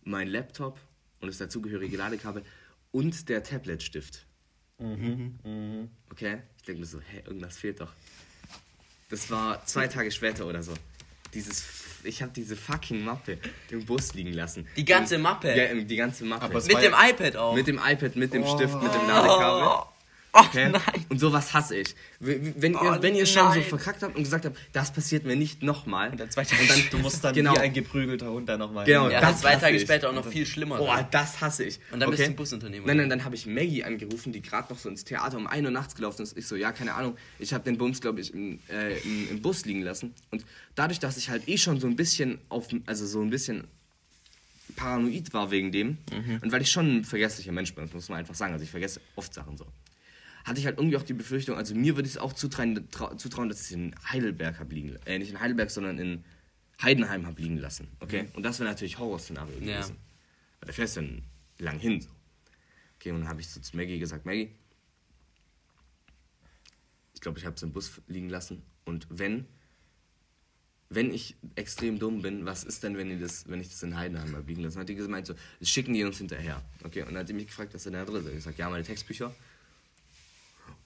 mein 0.04 0.28
Laptop 0.28 0.80
und 1.20 1.28
das 1.28 1.36
dazugehörige 1.38 1.96
Ladekabel 1.96 2.42
und 2.90 3.28
der 3.28 3.42
Tabletstift. 3.42 4.24
Okay? 6.10 6.42
Ich 6.56 6.62
denke 6.64 6.80
mir 6.80 6.86
so, 6.86 7.00
hä, 7.00 7.22
irgendwas 7.26 7.58
fehlt 7.58 7.80
doch. 7.80 7.92
Das 9.10 9.30
war 9.30 9.64
zwei 9.66 9.86
Tage 9.88 10.10
später 10.10 10.46
oder 10.46 10.62
so. 10.62 10.74
Dieses, 11.36 11.60
f- 11.60 12.00
ich 12.04 12.22
habe 12.22 12.32
diese 12.34 12.56
fucking 12.56 13.04
Mappe 13.04 13.38
im 13.70 13.84
Bus 13.84 14.14
liegen 14.14 14.32
lassen. 14.32 14.66
Die 14.76 14.84
ganze 14.84 15.18
Mappe? 15.18 15.54
Ja, 15.54 15.74
die 15.74 15.96
ganze 15.96 16.24
Mappe. 16.24 16.46
Mit 16.66 16.82
dem 16.82 16.94
iPad 17.10 17.36
auch. 17.36 17.54
mit 17.54 17.66
dem 17.66 17.78
iPad, 17.78 18.16
mit 18.16 18.32
dem 18.32 18.44
Stift, 18.46 18.74
mit 18.82 18.92
dem 18.94 19.06
Ladekabel. 19.06 19.62
Oh 20.38 20.40
Okay? 20.44 20.68
nein. 20.68 20.82
Und 21.08 21.18
sowas 21.18 21.54
hasse 21.54 21.76
ich. 21.76 21.94
Wenn 22.20 22.74
ihr, 22.74 22.80
Oh 22.82 22.96
wenn 23.02 23.14
ihr 23.14 23.24
schon 23.26 23.52
so 23.54 23.60
verkackt 23.62 24.02
habt 24.02 24.16
und 24.16 24.22
gesagt 24.22 24.44
habt, 24.44 24.58
das 24.72 24.92
passiert 24.92 25.24
mir 25.24 25.36
nicht 25.36 25.62
nochmal. 25.62 26.10
Und 26.10 26.20
dann 26.20 26.30
zwei 26.30 26.44
Tage 26.44 26.62
Du 26.90 26.98
musst 27.06 27.24
dann 27.24 27.34
Genau. 27.34 27.54
wie 27.54 27.58
ein 27.60 27.72
geprügelter 27.72 28.30
Hund 28.30 28.48
da 28.48 28.56
nochmal. 28.58 28.84
Genau, 28.84 29.08
Ja, 29.08 29.20
das 29.20 29.32
das 29.32 29.40
zwei 29.40 29.56
Tage 29.56 29.76
ich. 29.76 29.82
später 29.82 30.10
auch 30.10 30.14
noch 30.14 30.26
viel 30.26 30.44
schlimmer. 30.46 30.78
Boah, 30.78 30.96
dann. 30.96 31.06
das 31.10 31.40
hasse 31.40 31.64
ich. 31.64 31.78
Und 31.90 32.00
dann 32.00 32.10
bist 32.10 32.20
okay? 32.20 32.28
du 32.28 32.32
ein 32.34 32.36
Busunternehmer. 32.36 32.86
Nein, 32.86 32.96
nein, 32.98 33.10
dann 33.10 33.24
habe 33.24 33.34
ich 33.34 33.46
Maggie 33.46 33.84
angerufen, 33.84 34.32
die 34.32 34.42
gerade 34.42 34.72
noch 34.72 34.78
so 34.78 34.88
ins 34.88 35.04
Theater 35.04 35.36
um 35.36 35.46
1 35.46 35.64
Uhr 35.64 35.70
nachts 35.70 35.94
gelaufen 35.94 36.22
ist. 36.22 36.36
Ich 36.36 36.46
so, 36.46 36.56
ja, 36.56 36.72
keine 36.72 36.94
Ahnung. 36.94 37.16
Ich 37.38 37.54
habe 37.54 37.64
den 37.64 37.78
Bums, 37.78 38.00
glaube 38.00 38.20
ich, 38.20 38.34
im, 38.34 38.58
äh, 38.68 38.98
im, 38.98 39.30
im 39.30 39.42
Bus 39.42 39.64
liegen 39.64 39.82
lassen. 39.82 40.14
Und 40.30 40.44
dadurch, 40.74 40.98
dass 40.98 41.16
ich 41.16 41.30
halt 41.30 41.48
eh 41.48 41.56
schon 41.58 41.80
so 41.80 41.86
ein 41.86 41.96
bisschen 41.96 42.38
auf, 42.48 42.68
also 42.86 43.06
so 43.06 43.20
ein 43.22 43.30
bisschen 43.30 43.64
paranoid 44.74 45.32
war 45.32 45.50
wegen 45.50 45.72
dem 45.72 45.96
Mhm. 46.12 46.40
und 46.42 46.52
weil 46.52 46.60
ich 46.60 46.70
schon 46.70 46.98
ein 46.98 47.04
vergesslicher 47.04 47.52
Mensch 47.52 47.74
bin, 47.74 47.84
das 47.84 47.94
muss 47.94 48.08
man 48.08 48.18
einfach 48.18 48.34
sagen. 48.34 48.52
Also 48.52 48.64
ich 48.64 48.70
vergesse 48.70 49.00
oft 49.14 49.32
Sachen 49.32 49.56
so. 49.56 49.64
Hatte 50.46 50.60
ich 50.60 50.66
halt 50.66 50.78
irgendwie 50.78 50.96
auch 50.96 51.02
die 51.02 51.12
Befürchtung, 51.12 51.56
also 51.56 51.74
mir 51.74 51.96
würde 51.96 52.06
ich 52.06 52.14
es 52.14 52.18
auch 52.18 52.32
zutrauen, 52.32 52.88
trau- 52.90 53.16
zutrauen 53.16 53.48
dass 53.48 53.60
ich 53.62 53.66
es 53.66 53.72
in 53.72 53.94
Heidelberg 54.10 54.60
habe 54.60 54.72
liegen 54.74 54.94
äh, 55.04 55.18
nicht 55.18 55.30
in 55.30 55.40
Heidelberg, 55.40 55.70
sondern 55.70 55.98
in 55.98 56.24
Heidenheim 56.80 57.26
habe 57.26 57.42
liegen 57.42 57.58
lassen. 57.58 57.88
Okay? 57.98 58.28
Und 58.34 58.44
das 58.44 58.60
wäre 58.60 58.68
natürlich 58.70 58.96
Horrorszenario 58.98 59.58
Mhm. 59.58 59.68
Ja. 59.68 59.76
gewesen. 59.80 59.96
Weil 60.60 60.66
da 60.68 60.72
fährst 60.72 60.96
du 60.96 61.00
dann 61.00 61.22
lang 61.58 61.78
hin. 61.80 62.00
So. 62.00 62.08
Okay, 62.98 63.10
und 63.10 63.20
dann 63.20 63.28
habe 63.28 63.40
ich 63.40 63.48
so 63.48 63.58
zu 63.60 63.76
Maggie 63.76 63.98
gesagt, 63.98 64.24
Maggie, 64.24 64.50
ich 67.14 67.20
glaube, 67.20 67.38
ich 67.38 67.44
habe 67.44 67.56
es 67.56 67.62
im 67.62 67.72
Bus 67.72 68.00
liegen 68.06 68.28
lassen. 68.28 68.62
Und 68.84 69.06
wenn, 69.10 69.46
wenn 70.90 71.12
ich 71.12 71.34
extrem 71.56 71.98
dumm 71.98 72.22
bin, 72.22 72.46
was 72.46 72.62
ist 72.64 72.82
denn, 72.84 72.96
wenn, 72.96 73.10
ihr 73.10 73.18
das, 73.18 73.48
wenn 73.48 73.60
ich 73.60 73.68
das 73.68 73.82
in 73.82 73.96
Heidenheim 73.96 74.34
habe 74.36 74.46
liegen 74.46 74.62
lassen? 74.62 74.74
Dann 74.76 74.82
hat 74.82 74.88
die 74.88 74.94
gemeint, 74.94 75.26
so, 75.26 75.34
das 75.58 75.68
schicken 75.68 75.92
die 75.94 76.04
uns 76.04 76.18
hinterher. 76.18 76.62
Okay, 76.84 77.00
und 77.02 77.08
dann 77.08 77.18
hat 77.18 77.28
die 77.28 77.32
mich 77.32 77.46
gefragt, 77.48 77.74
was 77.74 77.80
ist 77.80 77.86
denn 77.86 77.94
da 77.94 78.04
drin 78.04 78.22
ist. 78.22 78.28
Ich 78.28 78.34
gesagt, 78.34 78.58
ja, 78.58 78.70
meine 78.70 78.84
Textbücher. 78.84 79.34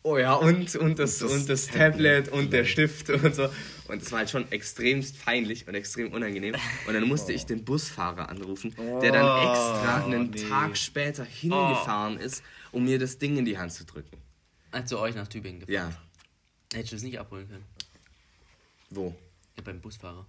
Oh 0.02 0.16
ja, 0.16 0.32
und, 0.34 0.74
und, 0.76 0.98
das, 0.98 1.22
und 1.22 1.48
das, 1.48 1.66
Tablet 1.66 2.28
und 2.30 2.52
der 2.52 2.64
Stift 2.64 3.10
und 3.10 3.34
so. 3.34 3.50
Und 3.88 4.00
es 4.00 4.10
war 4.10 4.20
halt 4.20 4.30
schon 4.30 4.50
extremst 4.50 5.22
peinlich 5.22 5.68
und 5.68 5.74
extrem 5.74 6.12
unangenehm. 6.12 6.54
Und 6.86 6.94
dann 6.94 7.06
musste 7.06 7.32
ich 7.32 7.44
den 7.44 7.64
Busfahrer 7.64 8.30
anrufen, 8.30 8.74
der 9.02 9.12
dann 9.12 9.50
extra 9.50 10.04
einen 10.04 10.30
nee. 10.30 10.48
Tag 10.48 10.76
später 10.78 11.24
hingefahren 11.24 12.16
ist, 12.16 12.42
um 12.72 12.84
mir 12.84 12.98
das 12.98 13.18
Ding 13.18 13.36
in 13.36 13.44
die 13.44 13.58
Hand 13.58 13.72
zu 13.72 13.84
drücken. 13.84 14.16
Als 14.70 14.88
zu 14.88 14.98
euch 14.98 15.14
nach 15.14 15.28
Tübingen 15.28 15.60
gefahren. 15.60 15.90
Ja, 15.90 15.92
Hättest 16.72 16.92
du 16.92 16.96
es 16.96 17.02
nicht 17.02 17.18
abholen 17.18 17.48
können? 17.48 17.64
wo? 18.90 19.14
Ja, 19.56 19.62
beim 19.62 19.80
Busfahrer. 19.80 20.26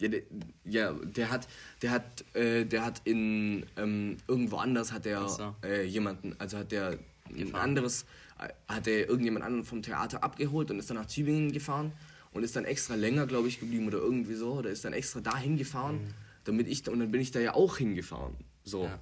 Ja, 0.00 0.08
der, 0.08 0.22
ja, 0.64 0.92
der 0.92 1.30
hat, 1.30 1.48
der 1.80 1.90
hat, 1.90 2.34
äh, 2.34 2.64
der 2.64 2.84
hat 2.84 3.02
in 3.04 3.66
ähm, 3.76 4.16
irgendwo 4.26 4.56
anders 4.56 4.92
hat 4.92 5.04
der 5.04 5.28
so. 5.28 5.54
äh, 5.62 5.84
jemanden, 5.84 6.34
also 6.38 6.58
hat 6.58 6.72
der 6.72 6.98
ein 7.36 7.54
anderes, 7.54 8.04
äh, 8.38 8.48
hat 8.68 8.86
der 8.86 9.08
irgendjemand 9.08 9.44
anderen 9.44 9.64
vom 9.64 9.82
Theater 9.82 10.22
abgeholt 10.22 10.70
und 10.70 10.78
ist 10.78 10.90
dann 10.90 10.96
nach 10.96 11.06
Tübingen 11.06 11.52
gefahren 11.52 11.92
und 12.32 12.42
ist 12.42 12.56
dann 12.56 12.64
extra 12.64 12.94
länger, 12.94 13.26
glaube 13.26 13.48
ich, 13.48 13.60
geblieben 13.60 13.86
oder 13.86 13.98
irgendwie 13.98 14.34
so, 14.34 14.54
oder 14.54 14.70
ist 14.70 14.84
dann 14.84 14.92
extra 14.92 15.20
dahin 15.20 15.56
gefahren, 15.56 16.00
damit 16.44 16.68
ich, 16.68 16.88
und 16.88 16.98
dann 16.98 17.10
bin 17.10 17.20
ich 17.20 17.30
da 17.30 17.40
ja 17.40 17.54
auch 17.54 17.76
hingefahren, 17.76 18.34
so. 18.64 18.84
Mhm. 18.84 18.88
Ja. 18.88 18.98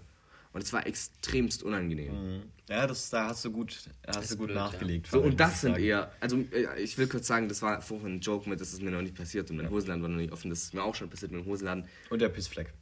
Und 0.53 0.65
es 0.65 0.73
war 0.73 0.85
extremst 0.85 1.63
unangenehm. 1.63 2.13
Mhm. 2.13 2.43
Ja, 2.69 2.87
das, 2.87 3.11
da 3.11 3.29
hast 3.29 3.45
du 3.45 3.53
gut, 3.53 3.89
hast 4.07 4.33
du 4.33 4.37
gut 4.37 4.47
blöd, 4.49 4.57
ja. 4.57 4.65
nachgelegt. 4.65 5.07
So, 5.07 5.11
vor 5.11 5.21
allem, 5.23 5.31
und 5.31 5.41
das 5.41 5.61
sind 5.61 5.79
eher, 5.79 6.13
also 6.21 6.39
äh, 6.53 6.83
ich 6.83 6.99
will 6.99 7.07
kurz 7.07 7.29
sagen, 7.29 7.49
das 7.49 7.63
war 7.63 7.81
vorhin 7.83 8.17
ein 8.17 8.21
Joke 8.21 8.49
mit, 8.49 8.61
das 8.61 8.73
ist 8.73 8.83
mir 8.83 8.91
noch 8.91 9.03
nicht 9.03 9.15
passiert 9.15 9.49
und 9.51 9.59
mein 9.59 9.71
Hosenladen 9.71 10.03
war 10.03 10.09
noch 10.09 10.17
nicht 10.17 10.33
offen, 10.33 10.51
das 10.51 10.63
ist 10.65 10.75
mir 10.75 10.83
auch 10.83 10.95
schon 10.95 11.09
passiert 11.09 11.31
mit 11.31 11.45
dem 11.45 11.47
Hosenladen. 11.47 11.85
Und 12.11 12.21
der 12.21 12.29
Pissfleck. 12.29 12.73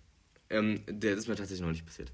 Ähm, 0.51 0.81
der 0.87 1.13
das 1.13 1.25
ist 1.25 1.29
mir 1.29 1.37
tatsächlich 1.37 1.61
noch 1.61 1.73
nicht 1.73 1.85
passiert. 1.85 2.11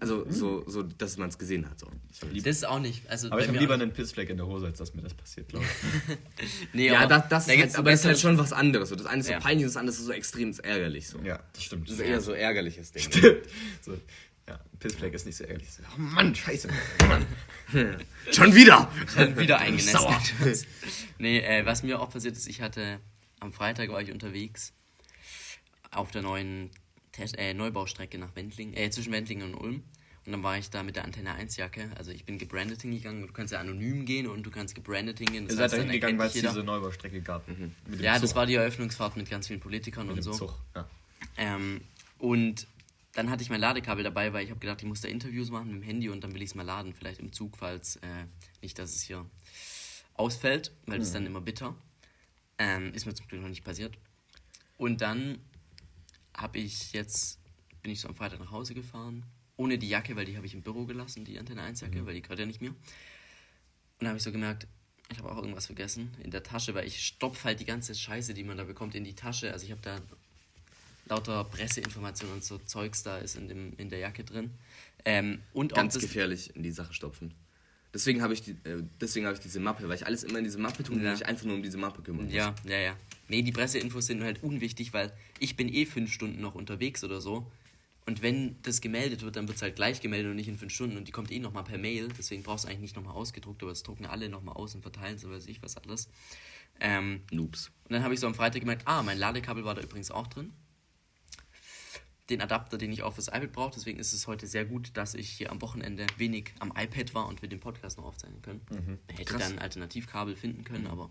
Also 0.00 0.24
so, 0.30 0.62
so 0.68 0.84
dass 0.84 1.16
man 1.16 1.28
es 1.28 1.38
gesehen 1.38 1.68
hat. 1.68 1.80
So. 1.80 1.88
Das 2.34 2.46
ist 2.56 2.64
auch 2.66 2.78
nicht. 2.78 3.08
Also 3.10 3.28
aber 3.32 3.40
ich 3.40 3.46
habe 3.48 3.54
mir 3.56 3.60
lieber 3.60 3.74
einen 3.74 3.92
Pissfleck 3.92 4.30
in 4.30 4.36
der 4.36 4.46
Hose, 4.46 4.66
als 4.66 4.78
dass 4.78 4.94
mir 4.94 5.02
das 5.02 5.12
passiert, 5.14 5.48
glaube 5.48 5.64
ich. 5.66 6.16
Nee, 6.72 6.86
Ja, 6.86 7.00
aber 7.00 7.08
das, 7.18 7.28
das 7.28 7.46
da 7.46 7.52
ist 7.54 7.60
halt, 7.60 7.76
aber 7.78 7.90
das 7.90 8.00
ist 8.00 8.06
halt 8.06 8.18
schon 8.20 8.38
was 8.38 8.52
anderes. 8.52 8.90
So. 8.90 8.94
Das 8.96 9.06
eine 9.06 9.20
ist 9.20 9.26
so 9.26 9.32
Ja. 9.32 9.40
peinlich, 9.40 9.66
das 9.66 9.76
andere 9.76 9.96
ist 9.96 10.04
so 10.04 10.12
extrem 10.12 10.52
ärgerlich. 10.62 11.08
So. 11.08 11.18
ja, 11.24 11.40
das 11.52 11.64
stimmt. 11.64 11.88
Das 11.88 11.96
ist 11.96 12.00
eher 12.02 12.20
so 12.20 12.30
ärgerliches 12.32 12.92
Ding. 12.92 13.02
so, 13.80 13.94
ja, 14.48 14.54
ein 14.54 14.78
Pissfleck 14.78 15.12
ist 15.14 15.26
nicht 15.26 15.36
so 15.36 15.42
ehrlich. 15.44 15.68
So, 15.72 15.82
Oh 15.96 16.00
Mann, 16.00 16.32
scheiße. 16.32 16.68
Mann. 17.08 17.26
Schon 18.30 18.54
wieder! 18.54 18.90
Schon 19.12 19.36
wieder 19.36 19.58
eingenässt. 19.60 19.90
Sauer. 19.90 20.22
nee, 21.18 21.40
äh, 21.40 21.66
was 21.66 21.82
mir 21.82 22.00
auch 22.00 22.10
passiert 22.10 22.36
ist, 22.36 22.46
ich 22.46 22.60
hatte 22.62 23.00
am 23.40 23.52
Freitag 23.52 23.90
war 23.90 24.00
ich 24.00 24.12
unterwegs 24.12 24.72
auf 25.90 26.10
der 26.12 26.22
neuen 26.22 26.70
äh, 27.36 27.54
Neubaustrecke 27.54 28.18
nach 28.18 28.34
Wendling, 28.36 28.74
äh, 28.74 28.90
zwischen 28.90 29.12
Wendlingen 29.12 29.54
und 29.54 29.60
Ulm. 29.60 29.82
Und 30.26 30.32
dann 30.32 30.42
war 30.42 30.58
ich 30.58 30.68
da 30.68 30.82
mit 30.82 30.96
der 30.96 31.04
Antenne 31.04 31.32
1 31.34 31.56
Jacke. 31.56 31.90
Also 31.96 32.10
ich 32.10 32.26
bin 32.26 32.36
gebrandet 32.38 32.82
hingegangen. 32.82 33.26
Du 33.26 33.32
kannst 33.32 33.52
ja 33.52 33.60
anonym 33.60 34.04
gehen 34.04 34.26
und 34.26 34.42
du 34.44 34.50
kannst 34.50 34.74
gebrandet 34.74 35.18
hingehen. 35.18 35.44
Ihr 35.44 35.48
Das 35.48 35.56
seid 35.56 35.64
heißt, 35.64 35.72
da 35.74 35.76
dann 35.78 35.86
hingegangen, 35.86 36.18
weil 36.18 36.26
es 36.26 36.34
diese. 36.34 36.62
Neubaustrecke 36.62 37.22
gab. 37.22 37.48
Mit 37.48 37.58
dem 37.58 37.72
Ja, 38.00 38.18
das 38.18 38.30
Zug. 38.30 38.36
war 38.36 38.44
die 38.46 38.54
Eröffnungsfahrt 38.56 39.16
mit 39.16 39.30
ganz 39.30 39.46
vielen 39.46 39.60
Politikern 39.60 40.06
mit 40.06 40.16
und 40.16 40.16
dem 40.18 40.22
so. 40.24 40.32
Zug. 40.32 40.54
Ja. 40.74 40.86
Ähm, 41.38 41.80
und 42.18 42.66
dann 43.14 43.30
hatte 43.30 43.42
ich 43.42 43.48
mein 43.48 43.60
Ladekabel 43.60 44.04
dabei, 44.04 44.32
weil 44.34 44.44
ich 44.44 44.50
habe 44.50 44.60
gedacht, 44.60 44.82
ich 44.82 44.86
muss 44.86 45.00
da 45.00 45.08
Interviews 45.08 45.50
machen 45.50 45.68
mit 45.72 45.76
dem 45.76 45.82
Handy 45.82 46.10
und 46.10 46.22
dann 46.22 46.34
will 46.34 46.42
ich 46.42 46.50
es 46.50 46.54
mal 46.54 46.62
laden, 46.62 46.92
vielleicht 46.92 47.20
im 47.20 47.32
Zug, 47.32 47.56
falls 47.56 47.96
äh, 47.96 48.26
nicht, 48.60 48.78
dass 48.78 48.94
es 48.94 49.00
hier 49.02 49.24
ausfällt, 50.14 50.72
weil 50.86 50.98
das 50.98 51.08
ist 51.08 51.14
dann 51.14 51.24
immer 51.26 51.40
bitter. 51.40 51.74
Ähm, 52.58 52.92
ist 52.92 53.06
mir 53.06 53.14
zum 53.14 53.26
Glück 53.28 53.40
noch 53.40 53.48
nicht 53.48 53.64
passiert. 53.64 53.96
Und 54.76 55.00
dann 55.00 55.38
habe 56.40 56.58
ich 56.58 56.92
jetzt, 56.92 57.38
bin 57.82 57.92
ich 57.92 58.00
so 58.00 58.08
am 58.08 58.14
Freitag 58.14 58.40
nach 58.40 58.50
Hause 58.50 58.74
gefahren, 58.74 59.24
ohne 59.56 59.78
die 59.78 59.88
Jacke, 59.88 60.16
weil 60.16 60.24
die 60.24 60.36
habe 60.36 60.46
ich 60.46 60.54
im 60.54 60.62
Büro 60.62 60.84
gelassen, 60.84 61.24
die 61.24 61.38
Antenne 61.38 61.62
1 61.62 61.80
Jacke, 61.80 62.06
weil 62.06 62.14
die 62.14 62.22
gehört 62.22 62.38
ja 62.38 62.46
nicht 62.46 62.60
mir. 62.60 62.70
Und 62.70 62.76
dann 64.00 64.08
habe 64.08 64.18
ich 64.18 64.22
so 64.22 64.32
gemerkt, 64.32 64.66
ich 65.10 65.18
habe 65.18 65.30
auch 65.30 65.38
irgendwas 65.38 65.66
vergessen 65.66 66.14
in 66.22 66.30
der 66.30 66.42
Tasche, 66.42 66.74
weil 66.74 66.86
ich 66.86 67.04
stopfe 67.04 67.44
halt 67.44 67.60
die 67.60 67.64
ganze 67.64 67.94
Scheiße, 67.94 68.34
die 68.34 68.44
man 68.44 68.56
da 68.56 68.64
bekommt, 68.64 68.94
in 68.94 69.04
die 69.04 69.14
Tasche. 69.14 69.52
Also 69.52 69.64
ich 69.64 69.72
habe 69.72 69.80
da 69.82 70.00
lauter 71.06 71.44
Presseinformationen 71.44 72.36
und 72.36 72.44
so 72.44 72.58
Zeugs 72.58 73.02
da 73.02 73.18
ist 73.18 73.36
in, 73.36 73.48
dem, 73.48 73.72
in 73.78 73.88
der 73.88 73.98
Jacke 73.98 74.22
drin. 74.22 74.50
Ähm, 75.04 75.40
und 75.52 75.72
Ganz 75.72 75.94
auch 75.94 76.00
das, 76.00 76.08
gefährlich 76.08 76.54
in 76.54 76.62
die 76.62 76.70
Sache 76.70 76.92
stopfen. 76.92 77.34
Deswegen 77.94 78.20
habe 78.22 78.34
ich, 78.34 78.42
die, 78.42 78.50
äh, 78.64 78.82
deswegen 79.00 79.24
habe 79.26 79.34
ich 79.34 79.40
diese 79.40 79.60
Mappe, 79.60 79.88
weil 79.88 79.96
ich 79.96 80.06
alles 80.06 80.22
immer 80.24 80.38
in 80.38 80.44
diese 80.44 80.58
Mappe 80.58 80.82
tue 80.84 80.94
und 80.96 81.02
Ja. 81.02 81.12
mich 81.12 81.24
einfach 81.26 81.44
nur 81.46 81.54
um 81.56 81.62
diese 81.62 81.78
Mappe 81.78 82.02
kümmern 82.02 82.26
muss. 82.26 82.34
Ja, 82.34 82.54
ja, 82.64 82.78
ja. 82.78 82.96
Nee, 83.28 83.42
die 83.42 83.52
Presseinfos 83.52 84.06
sind 84.06 84.22
halt 84.22 84.42
unwichtig, 84.42 84.92
weil 84.92 85.12
ich 85.38 85.56
bin 85.56 85.72
eh 85.72 85.86
fünf 85.86 86.12
Stunden 86.12 86.40
noch 86.40 86.54
unterwegs 86.54 87.02
oder 87.02 87.20
so. 87.20 87.50
Und 88.06 88.22
wenn 88.22 88.56
das 88.62 88.80
gemeldet 88.80 89.22
wird, 89.22 89.36
dann 89.36 89.48
wird 89.48 89.56
es 89.56 89.62
halt 89.62 89.76
gleich 89.76 90.00
gemeldet 90.00 90.30
und 90.30 90.36
nicht 90.36 90.48
in 90.48 90.56
fünf 90.56 90.72
Stunden. 90.72 90.96
Und 90.96 91.08
die 91.08 91.12
kommt 91.12 91.30
eh 91.30 91.38
nochmal 91.38 91.64
per 91.64 91.76
Mail. 91.76 92.08
Deswegen 92.16 92.42
brauchst 92.42 92.64
du 92.64 92.68
eigentlich 92.68 92.80
nicht 92.80 92.96
nochmal 92.96 93.14
ausgedruckt, 93.14 93.62
aber 93.62 93.72
das 93.72 93.82
drucken 93.82 94.06
alle 94.06 94.28
nochmal 94.30 94.54
aus 94.56 94.74
und 94.74 94.80
verteilen, 94.82 95.18
so 95.18 95.30
weiß 95.30 95.46
ich 95.46 95.62
was 95.62 95.76
alles. 95.76 96.08
Ähm, 96.80 97.22
Noobs. 97.32 97.70
und 97.84 97.92
dann 97.92 98.02
habe 98.04 98.14
ich 98.14 98.20
so 98.20 98.26
am 98.26 98.34
Freitag 98.34 98.60
gemerkt, 98.60 98.82
ah, 98.86 99.02
mein 99.02 99.18
Ladekabel 99.18 99.64
war 99.64 99.74
da 99.74 99.82
übrigens 99.82 100.10
auch 100.10 100.26
drin. 100.28 100.52
Den 102.30 102.40
Adapter, 102.42 102.76
den 102.76 102.92
ich 102.92 103.02
auch 103.02 103.14
fürs 103.14 103.28
iPad 103.28 103.52
brauche. 103.52 103.72
Deswegen 103.74 103.98
ist 103.98 104.12
es 104.12 104.26
heute 104.26 104.46
sehr 104.46 104.64
gut, 104.64 104.90
dass 104.94 105.14
ich 105.14 105.30
hier 105.30 105.50
am 105.50 105.62
Wochenende 105.62 106.06
wenig 106.18 106.52
am 106.58 106.72
iPad 106.76 107.14
war 107.14 107.26
und 107.26 107.40
wir 107.40 107.48
den 107.48 107.60
Podcast 107.60 107.96
noch 107.96 108.04
aufzeichnen 108.04 108.42
können. 108.42 108.60
Ich 109.08 109.18
hätte 109.18 109.32
Krass. 109.32 109.42
dann 109.42 109.52
ein 109.54 109.58
Alternativkabel 109.60 110.36
finden 110.36 110.64
können, 110.64 110.86
aber 110.86 111.10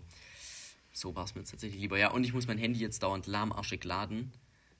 so 0.92 1.14
war 1.14 1.24
es 1.24 1.34
mir 1.34 1.40
jetzt 1.40 1.50
tatsächlich 1.50 1.80
lieber. 1.80 1.98
Ja, 1.98 2.10
und 2.10 2.24
ich 2.24 2.32
muss 2.32 2.46
mein 2.46 2.58
Handy 2.58 2.80
jetzt 2.80 3.02
dauernd 3.02 3.26
lahmarschig 3.26 3.82
laden, 3.84 4.32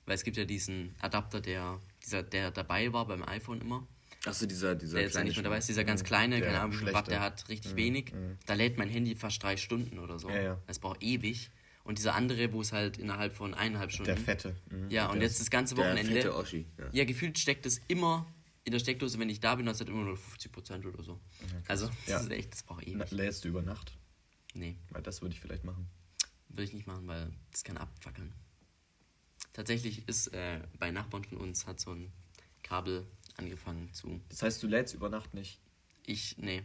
weil 0.07 0.15
es 0.15 0.25
gibt 0.25 0.37
ja 0.37 0.45
diesen 0.45 0.95
Adapter, 1.01 1.41
der, 1.41 1.81
dieser, 2.05 2.23
der 2.23 2.51
dabei 2.51 2.93
war 2.93 3.07
beim 3.07 3.23
iPhone 3.23 3.61
immer. 3.61 3.87
Achso, 4.25 4.47
dieser, 4.47 4.75
dieser 4.75 4.95
Der 4.95 5.05
jetzt 5.05 5.23
nicht 5.23 5.37
mehr 5.37 5.45
dabei 5.45 5.59
ist, 5.59 5.69
dieser 5.69 5.85
ganz 5.85 6.03
kleine, 6.03 6.39
Der 6.39 6.47
keine 6.47 6.61
Ahnung, 6.61 6.93
Watt 6.93 7.09
der 7.09 7.21
hat, 7.21 7.49
richtig 7.49 7.77
wenig. 7.77 8.13
Da 8.47 8.55
lädt 8.55 8.77
mein 8.77 8.89
Handy 8.89 9.15
fast 9.15 9.43
drei 9.43 9.57
Stunden 9.57 9.99
oder 9.99 10.19
so. 10.19 10.29
Ja, 10.29 10.41
ja. 10.41 10.63
Das 10.67 10.79
braucht 10.79 11.03
ewig. 11.03 11.51
Und 11.89 11.97
dieser 11.97 12.15
andere, 12.15 12.53
wo 12.53 12.61
es 12.61 12.73
halt 12.73 12.99
innerhalb 12.99 13.33
von 13.33 13.55
eineinhalb 13.55 13.91
Stunden. 13.91 14.09
Der 14.15 14.19
Fette. 14.19 14.55
Mhm. 14.71 14.91
Ja, 14.91 15.07
und 15.07 15.15
Der 15.21 15.23
jetzt 15.27 15.41
das 15.41 15.49
ganze 15.49 15.75
Der 15.75 15.87
Wochenende. 15.87 16.13
fette 16.13 16.37
Oschi. 16.37 16.67
Ja. 16.77 16.89
Ja, 16.93 17.05
gefühlt 17.07 17.39
steckt 17.39 17.65
es 17.65 17.81
immer 17.89 18.31
in 18.65 18.73
der 18.73 18.79
Steckdose, 18.79 19.19
wenn 19.19 19.31
ich 19.31 19.41
da 19.41 19.55
bin, 19.55 19.65
das 19.65 19.81
hat 19.81 19.89
immer 19.89 20.05
nur 20.05 20.19
50% 20.19 20.85
oder 20.87 21.03
so. 21.03 21.19
Also, 21.67 21.87
das 21.87 22.07
Ja. 22.07 22.21
ist 22.21 22.31
echt, 22.31 22.53
das 22.53 22.63
braucht 22.63 22.85
Na, 22.87 22.93
ewig. 23.05 23.11
Lädst 23.13 23.43
du 23.43 23.49
über 23.49 23.63
Nacht? 23.63 23.97
Nee, 24.53 24.77
Weil 24.91 25.01
das 25.03 25.23
würde 25.23 25.35
ich 25.35 25.41
vielleicht 25.41 25.65
machen. 25.65 25.89
würde 26.51 26.65
ich 26.65 26.75
nicht 26.75 26.87
machen, 26.87 27.07
weil 27.07 27.33
das 27.53 27.65
kann 27.65 27.79
abfackeln. 27.79 28.35
Tatsächlich 29.55 30.07
ist 30.09 30.27
äh, 30.35 30.61
bei 30.79 30.91
Nachbarn 30.91 31.25
von 31.25 31.39
uns 31.39 31.67
hat 31.67 31.81
so 31.81 31.93
ein 31.93 32.13
Kabel 32.63 33.07
angefangen 33.39 33.91
zu. 33.95 34.21
Das 34.29 34.43
heißt, 34.43 34.63
du 34.63 34.67
lädst 34.67 34.93
über 34.95 35.09
Nacht 35.09 35.33
nicht? 35.33 35.59
Ich, 36.05 36.37
nee. 36.37 36.63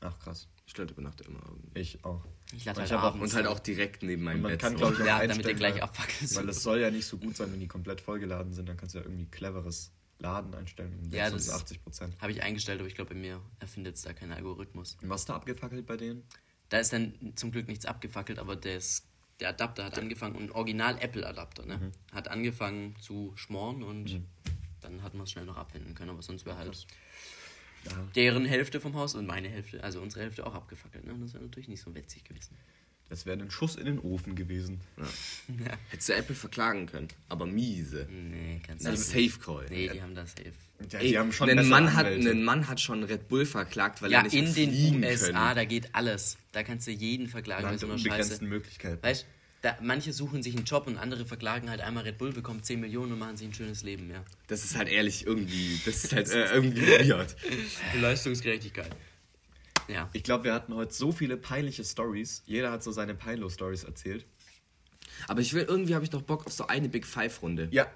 Ach, 0.00 0.18
krass. 0.18 0.46
Ich 0.70 0.76
lade 0.76 0.92
über 0.92 1.00
Nacht 1.02 1.22
immer 1.22 1.40
irgendwie. 1.48 1.80
Ich 1.80 2.04
auch. 2.04 2.22
Ich 2.52 2.64
lade 2.66 2.76
Und 2.78 2.82
halt 2.82 2.90
ich 2.90 2.96
auch- 2.96 3.02
abends. 3.02 3.22
Und 3.24 3.34
halt 3.34 3.46
auch 3.46 3.58
direkt 3.58 4.02
neben 4.02 4.22
meinem 4.22 4.36
Und 4.36 4.42
man 4.42 4.50
Bett. 4.52 4.60
kann, 4.60 4.72
so. 4.72 4.78
glaube 4.78 4.94
ich, 4.94 5.00
auch 5.00 5.06
Ja, 5.06 5.12
damit 5.18 5.30
einstellen, 5.30 5.46
der 5.46 5.54
gleich 5.54 5.74
weil- 5.76 5.82
abfackelt. 5.82 6.36
Weil 6.36 6.48
es 6.50 6.62
soll 6.62 6.80
ja 6.80 6.90
nicht 6.90 7.06
so 7.06 7.16
gut 7.16 7.36
sein, 7.36 7.50
wenn 7.52 7.58
die 7.60 7.66
komplett 7.68 8.02
vollgeladen 8.02 8.52
sind. 8.52 8.68
Dann 8.68 8.76
kannst 8.76 8.94
du 8.94 8.98
ja 8.98 9.04
irgendwie 9.04 9.24
cleveres 9.26 9.92
Ladeneinstellungen. 10.18 11.10
Ja, 11.10 11.30
60 11.30 11.34
bis 11.36 11.46
das- 11.46 11.54
80 11.62 11.82
Prozent. 11.82 12.20
Habe 12.20 12.32
ich 12.32 12.42
eingestellt, 12.42 12.80
aber 12.80 12.88
ich 12.88 12.94
glaube, 12.94 13.14
bei 13.14 13.20
mir 13.20 13.40
erfindet 13.60 13.96
es 13.96 14.02
da 14.02 14.12
keinen 14.12 14.32
Algorithmus. 14.32 14.98
Und 15.00 15.08
was 15.08 15.24
da 15.24 15.36
abgefackelt 15.36 15.86
bei 15.86 15.96
denen? 15.96 16.22
Da 16.68 16.78
ist 16.78 16.92
dann 16.92 17.14
zum 17.34 17.50
Glück 17.50 17.66
nichts 17.66 17.86
abgefackelt, 17.86 18.38
aber 18.38 18.54
das, 18.54 19.06
der 19.40 19.48
Adapter 19.50 19.84
hat 19.86 19.98
angefangen, 19.98 20.36
ein 20.36 20.50
Original-Apple-Adapter, 20.52 21.64
ne? 21.64 21.78
Mhm. 21.78 21.92
Hat 22.14 22.28
angefangen 22.28 22.94
zu 23.00 23.32
schmoren 23.36 23.82
und 23.82 24.20
dann 24.82 25.02
hat 25.02 25.14
man 25.14 25.22
es 25.24 25.30
schnell 25.30 25.46
noch 25.46 25.56
abwenden 25.56 25.94
können, 25.94 26.10
aber 26.10 26.20
sonst 26.22 26.44
wäre 26.44 26.58
halt 26.58 26.86
Ja. 27.84 27.92
deren 28.14 28.44
Hälfte 28.44 28.80
vom 28.80 28.94
Haus 28.94 29.14
und 29.14 29.26
meine 29.26 29.48
Hälfte, 29.48 29.82
also 29.84 30.00
unsere 30.00 30.22
Hälfte 30.22 30.46
auch 30.46 30.54
abgefackelt, 30.54 31.06
ne? 31.06 31.12
Und 31.14 31.22
das 31.22 31.34
wäre 31.34 31.44
natürlich 31.44 31.68
nicht 31.68 31.80
so 31.82 31.94
witzig 31.94 32.24
gewesen. 32.24 32.56
Das 33.08 33.24
wäre 33.24 33.38
ein 33.40 33.50
Schuss 33.50 33.76
in 33.76 33.86
den 33.86 33.98
Ofen 34.00 34.34
gewesen. 34.34 34.80
Ja. 34.98 35.04
Hättest 35.90 36.10
du 36.10 36.14
Apple 36.14 36.34
verklagen 36.34 36.84
können, 36.86 37.08
aber 37.30 37.46
miese. 37.46 38.06
Nee, 38.10 38.60
ganz 38.66 38.82
Das 38.82 39.00
ist 39.00 39.08
Safe 39.10 39.38
Call. 39.42 39.66
Nee, 39.70 39.88
die 39.88 40.02
haben 40.02 40.14
das 40.14 40.32
safe. 40.32 40.52
Ja, 40.90 40.98
Ey, 40.98 41.08
die 41.08 41.18
haben 41.18 41.32
schon 41.32 41.48
ein, 41.48 41.56
bessere 41.56 41.70
Mann 41.70 41.94
hat, 41.94 42.06
Anwälte. 42.06 42.30
ein 42.30 42.44
Mann 42.44 42.68
hat 42.68 42.80
schon 42.80 43.02
Red 43.04 43.28
Bull 43.28 43.46
verklagt, 43.46 44.02
weil 44.02 44.10
Ja, 44.12 44.18
er 44.18 44.24
nicht 44.24 44.34
in 44.36 44.52
den 44.54 45.02
USA, 45.04 45.26
können. 45.32 45.56
da 45.56 45.64
geht 45.64 45.94
alles. 45.94 46.36
Da 46.52 46.62
kannst 46.62 46.86
du 46.86 46.90
jeden 46.90 47.28
verklagen 47.28 47.64
Land 47.64 47.80
so 47.80 47.86
der 47.86 47.94
einer 47.96 48.04
Scheiße. 48.24 48.44
Möglichkeiten. 48.44 49.02
Weißt 49.02 49.24
da, 49.62 49.76
manche 49.82 50.12
suchen 50.12 50.42
sich 50.42 50.56
einen 50.56 50.64
Job 50.64 50.86
und 50.86 50.98
andere 50.98 51.26
verklagen 51.26 51.68
halt 51.68 51.80
einmal 51.80 52.04
Red 52.04 52.18
Bull, 52.18 52.32
bekommen 52.32 52.62
10 52.62 52.80
Millionen 52.80 53.12
und 53.12 53.18
machen 53.18 53.36
sich 53.36 53.48
ein 53.48 53.54
schönes 53.54 53.82
Leben, 53.82 54.10
ja. 54.10 54.24
Das 54.46 54.64
ist 54.64 54.76
halt 54.76 54.88
ehrlich 54.88 55.26
irgendwie, 55.26 55.80
das 55.84 56.04
ist 56.04 56.12
halt 56.12 56.28
äh, 56.32 56.52
irgendwie 56.52 56.86
weird. 56.86 57.36
Leistungsgerechtigkeit. 58.00 58.90
Ja. 59.88 60.08
Ich 60.12 60.22
glaube, 60.22 60.44
wir 60.44 60.54
hatten 60.54 60.74
heute 60.74 60.92
so 60.94 61.12
viele 61.12 61.36
peinliche 61.36 61.82
Stories. 61.82 62.42
Jeder 62.46 62.70
hat 62.70 62.82
so 62.82 62.92
seine 62.92 63.14
Peinlo-Stories 63.14 63.84
erzählt. 63.84 64.26
Aber 65.26 65.40
ich 65.40 65.54
will, 65.54 65.64
irgendwie 65.64 65.94
habe 65.94 66.04
ich 66.04 66.10
doch 66.10 66.22
Bock 66.22 66.46
auf 66.46 66.52
so 66.52 66.66
eine 66.66 66.88
Big 66.88 67.06
Five-Runde. 67.06 67.68
Ja, 67.72 67.86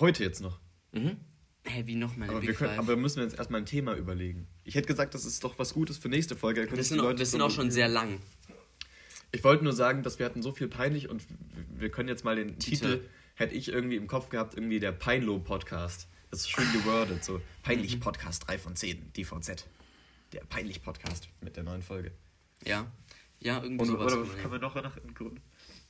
heute 0.00 0.24
jetzt 0.24 0.40
noch. 0.40 0.58
Hä, 1.64 1.82
wie 1.86 1.94
nochmal 1.94 2.28
eine 2.28 2.32
Aber 2.32 2.40
Big 2.40 2.50
wir, 2.50 2.54
können, 2.56 2.70
Five? 2.70 2.78
aber 2.80 2.96
müssen 2.96 3.18
wir 3.18 3.24
uns 3.24 3.34
erstmal 3.34 3.60
ein 3.60 3.66
Thema 3.66 3.94
überlegen. 3.94 4.48
Ich 4.64 4.74
hätte 4.74 4.88
gesagt, 4.88 5.14
das 5.14 5.24
ist 5.24 5.44
doch 5.44 5.58
was 5.58 5.74
Gutes 5.74 5.96
für 5.96 6.08
nächste 6.08 6.34
Folge. 6.34 6.66
Da 6.66 6.74
sich 6.74 6.88
sind, 6.88 6.96
die 6.96 7.00
auch, 7.00 7.04
Leute 7.04 7.20
wir 7.20 7.26
sind 7.26 7.40
auch 7.40 7.50
schon 7.50 7.70
sehr 7.70 7.88
lang. 7.88 8.18
Ich 9.32 9.42
wollte 9.44 9.64
nur 9.64 9.72
sagen, 9.72 10.02
dass 10.02 10.18
wir 10.18 10.26
hatten 10.26 10.42
so 10.42 10.52
viel 10.52 10.68
peinlich 10.68 11.08
und 11.08 11.22
wir 11.74 11.90
können 11.90 12.08
jetzt 12.08 12.24
mal 12.24 12.36
den 12.36 12.58
Titel. 12.58 12.98
Titel, 12.98 13.08
hätte 13.34 13.54
ich 13.54 13.68
irgendwie 13.68 13.96
im 13.96 14.06
Kopf 14.06 14.28
gehabt, 14.28 14.54
irgendwie 14.54 14.78
der 14.78 14.92
Peinlo-Podcast. 14.92 16.06
Das 16.30 16.40
ist 16.40 16.50
schön 16.50 16.70
gewordet, 16.72 17.24
so 17.24 17.40
Peinlich 17.62 17.98
Podcast 17.98 18.46
3 18.46 18.58
von 18.58 18.76
10, 18.76 19.12
DVZ. 19.14 19.66
Der 20.32 20.40
Peinlich 20.40 20.82
Podcast 20.82 21.28
mit 21.40 21.56
der 21.56 21.62
neuen 21.62 21.82
Folge. 21.82 22.12
Ja. 22.64 22.90
Ja, 23.40 23.62
irgendwie 23.62 23.82
Und, 23.82 23.88
sowas. 23.88 24.12
oder 24.12 24.22
was 24.28 24.36
kann 24.36 24.50
man 24.50 24.60
noch 24.60 24.74
nach 24.74 24.96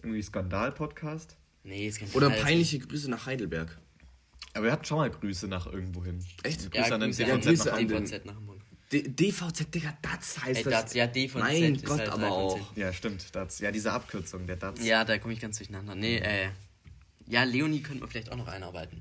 Irgendwie 0.03 0.22
Skandal-Podcast? 0.22 1.36
Nee, 1.64 1.88
es 1.88 1.99
kann 1.99 2.09
Oder 2.14 2.30
peinliche 2.30 2.78
Grüße 2.78 3.11
nach 3.11 3.26
Heidelberg. 3.26 3.78
Aber 4.55 4.64
wir 4.64 4.72
hatten 4.72 4.84
schon 4.84 4.99
mal 4.99 5.11
Grüße 5.11 5.49
nach 5.49 5.66
irgendwo 5.66 6.05
hin. 6.05 6.24
Echt? 6.43 6.70
Grüße 6.70 6.88
Ja, 6.88 6.95
an 6.95 7.01
den 7.01 7.11
Grüße 7.11 7.24
DVZ 7.24 7.66
an 7.68 7.88
DVZ 7.88 8.24
nach 8.24 8.34
Hamburg. 8.36 8.61
D 8.93 9.03
DVZ, 9.09 9.74
Digga, 9.74 9.97
das 10.03 10.43
heißt 10.45 10.59
Ey, 10.59 10.64
das. 10.64 10.84
das, 10.84 10.95
ja, 10.95 11.07
D 11.07 11.28
von 11.28 11.40
Mein 11.40 11.76
Z 11.76 11.76
ist 11.76 11.84
Gott, 11.86 11.99
halt 12.01 12.09
aber 12.11 12.22
3 12.22 12.28
von 12.28 12.32
auch. 12.36 12.74
10. 12.74 12.82
Ja, 12.82 12.93
stimmt. 12.93 13.34
Das, 13.34 13.59
ja, 13.61 13.70
diese 13.70 13.93
Abkürzung, 13.93 14.47
der 14.47 14.57
DATS. 14.57 14.84
Ja, 14.84 15.05
da 15.05 15.18
komme 15.18 15.32
ich 15.32 15.40
ganz 15.40 15.57
durcheinander. 15.59 15.95
Nee, 15.95 16.18
äh. 16.18 16.49
Ja, 17.26 17.45
Leonie 17.45 17.80
könnte 17.80 18.01
man 18.01 18.11
vielleicht 18.11 18.30
auch 18.30 18.36
noch 18.36 18.49
einarbeiten. 18.49 19.01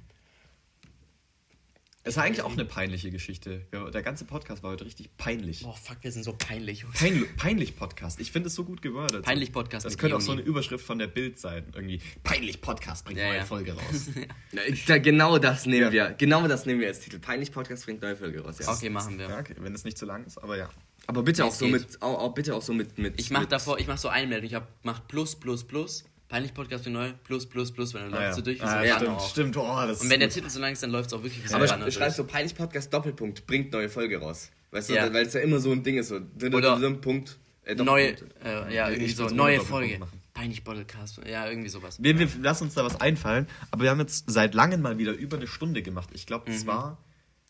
Es 2.04 2.18
war 2.18 2.24
eigentlich 2.24 2.42
auch 2.42 2.52
eine 2.54 2.66
peinliche 2.66 3.12
Geschichte. 3.12 3.68
Der 3.94 4.02
ganze 4.02 4.26
Podcast 4.26 4.64
war 4.64 4.72
heute 4.72 4.86
richtig 4.86 5.16
peinlich. 5.18 5.62
Boah, 5.62 5.76
fuck, 5.76 5.98
wir 6.02 6.12
sind 6.12 6.24
so 6.24 6.34
peinlich. 6.34 6.84
Pein, 6.96 7.26
peinlich 7.38 7.76
Podcast. 7.76 8.20
Ich 8.20 8.32
finde 8.32 8.48
es 8.48 8.56
so 8.56 8.64
gut 8.64 8.82
gewordet. 8.82 9.24
Peinlich 9.24 9.52
Podcast 9.52 9.86
Das 9.86 10.00
könnte 10.00 10.16
auch 10.16 10.22
so 10.22 10.32
eine 10.32 10.42
Überschrift 10.42 10.84
von 10.84 10.98
der 10.98 11.06
Bild 11.06 11.38
sein. 11.38 11.66
Irgendwie 11.76 12.02
peinlich 12.24 12.60
Podcast 12.60 13.06
bringt 13.06 13.20
Ja, 13.20 13.28
neue 13.28 13.38
ja. 13.38 13.46
Folge 13.46 13.74
raus. 13.76 14.10
Ja, 14.52 14.62
da, 14.88 14.98
genau 14.98 15.38
das 15.38 15.68
nehmen 15.68 15.84
Ja. 15.94 16.10
wir. 16.10 16.16
Genau 16.18 16.48
das 16.48 16.66
nehmen 16.66 16.80
wir 16.80 16.88
als 16.88 17.02
Titel. 17.02 17.20
Peinlich 17.20 17.52
Podcast 17.52 17.86
bringt 17.86 18.02
neue 18.02 18.16
Folge 18.16 18.42
raus. 18.42 18.58
Ja. 18.60 18.74
Okay, 18.74 18.90
machen 18.90 19.20
wir. 19.20 19.30
ja, 19.30 19.40
okay, 19.40 19.56
wenn 19.60 19.76
es 19.76 19.84
nicht 19.84 19.98
zu 20.00 20.06
lang 20.08 20.26
ist, 20.26 20.40
aber 20.40 20.58
ja. 20.58 20.70
Aber 21.06 21.22
bitte 21.22 21.46
auch 21.46 21.52
so 21.52 21.66
geht. 21.66 21.74
mit, 21.74 22.02
auch, 22.02 22.18
auch 22.20 22.34
bitte 22.34 22.56
auch 22.56 22.62
so 22.64 22.74
mit, 22.74 22.98
mit 22.98 23.20
Ich 23.20 23.30
mach 23.30 23.42
mit, 23.42 23.52
davor, 23.52 23.80
ich 23.80 23.86
mach 23.88 23.98
so 24.00 24.08
Einmeldung. 24.08 24.48
Ich 24.48 24.56
hab, 24.56 24.68
mach 24.84 25.08
plus, 25.08 25.36
plus, 25.36 25.64
plus. 25.68 26.04
Peinlich 26.32 26.54
Podcast 26.54 26.86
für 26.86 26.90
neu, 26.90 27.12
plus, 27.26 27.46
plus, 27.46 27.72
plus, 27.74 27.94
wenn 27.94 28.04
dann 28.04 28.12
läuft 28.12 28.22
Ah, 28.24 28.28
ja. 28.30 28.34
so 28.34 28.42
durch 28.42 28.56
wie 28.58 28.62
so 28.62 28.66
ah, 28.68 28.78
ein 28.78 28.88
ja, 28.88 28.96
stimmt, 28.96 29.12
auch. 29.12 29.30
stimmt. 29.30 29.58
Oh, 29.58 29.76
das 29.86 30.02
Und 30.02 30.10
wenn 30.10 30.22
der. 30.22 30.30
Titel 30.30 30.50
so 30.50 30.60
lang 30.62 30.72
ist, 30.72 30.82
dann 30.82 30.90
läuft 30.92 31.08
es 31.08 31.14
auch 31.14 31.22
wirklich 31.24 31.44
wie 31.44 31.48
so 31.50 31.56
Aber 31.58 31.68
sch 31.68 31.74
durch. 31.98 32.14
so 32.14 32.24
Peinlich 32.24 32.56
Podcast 32.56 32.94
Doppelpunkt 32.94 33.46
bringt 33.46 33.74
neue 33.74 33.90
Folge 33.90 34.18
raus. 34.18 34.50
Weißt 34.72 34.90
du, 34.90 34.94
Ja. 34.96 35.14
weil 35.14 35.26
es 35.26 35.34
ja 35.34 35.42
immer 35.42 35.60
so 35.60 35.72
ein 35.74 35.84
Ding 35.84 35.98
ist 35.98 36.08
so. 36.08 36.22
Oder 36.42 36.80
Punkt. 37.02 37.38
Äh, 37.66 37.76
Neue, 37.76 38.16
äh, 38.44 38.74
ja, 38.74 38.90
irgendwie 38.90 39.06
Ich 39.12 39.16
so, 39.18 39.28
neue 39.28 39.60
Folge. 39.60 40.00
Peinlich 40.34 40.64
Podcast, 40.64 41.20
ja, 41.30 41.48
irgendwie 41.50 41.68
sowas. 41.70 41.98
Wir, 42.02 42.18
wir 42.18 42.28
lassen 42.42 42.64
uns 42.64 42.74
da 42.76 42.86
was 42.86 43.00
einfallen. 43.02 43.48
Aber 43.70 43.84
wir 43.84 43.90
haben 43.90 44.00
jetzt 44.00 44.30
seit 44.32 44.54
langem 44.56 44.82
mal 44.82 44.98
wieder 44.98 45.12
über 45.12 45.36
eine 45.36 45.48
Stunde 45.48 45.82
gemacht. 45.84 46.10
Ich 46.14 46.26
glaube, 46.26 46.50
das 46.50 46.66
war. 46.66 46.98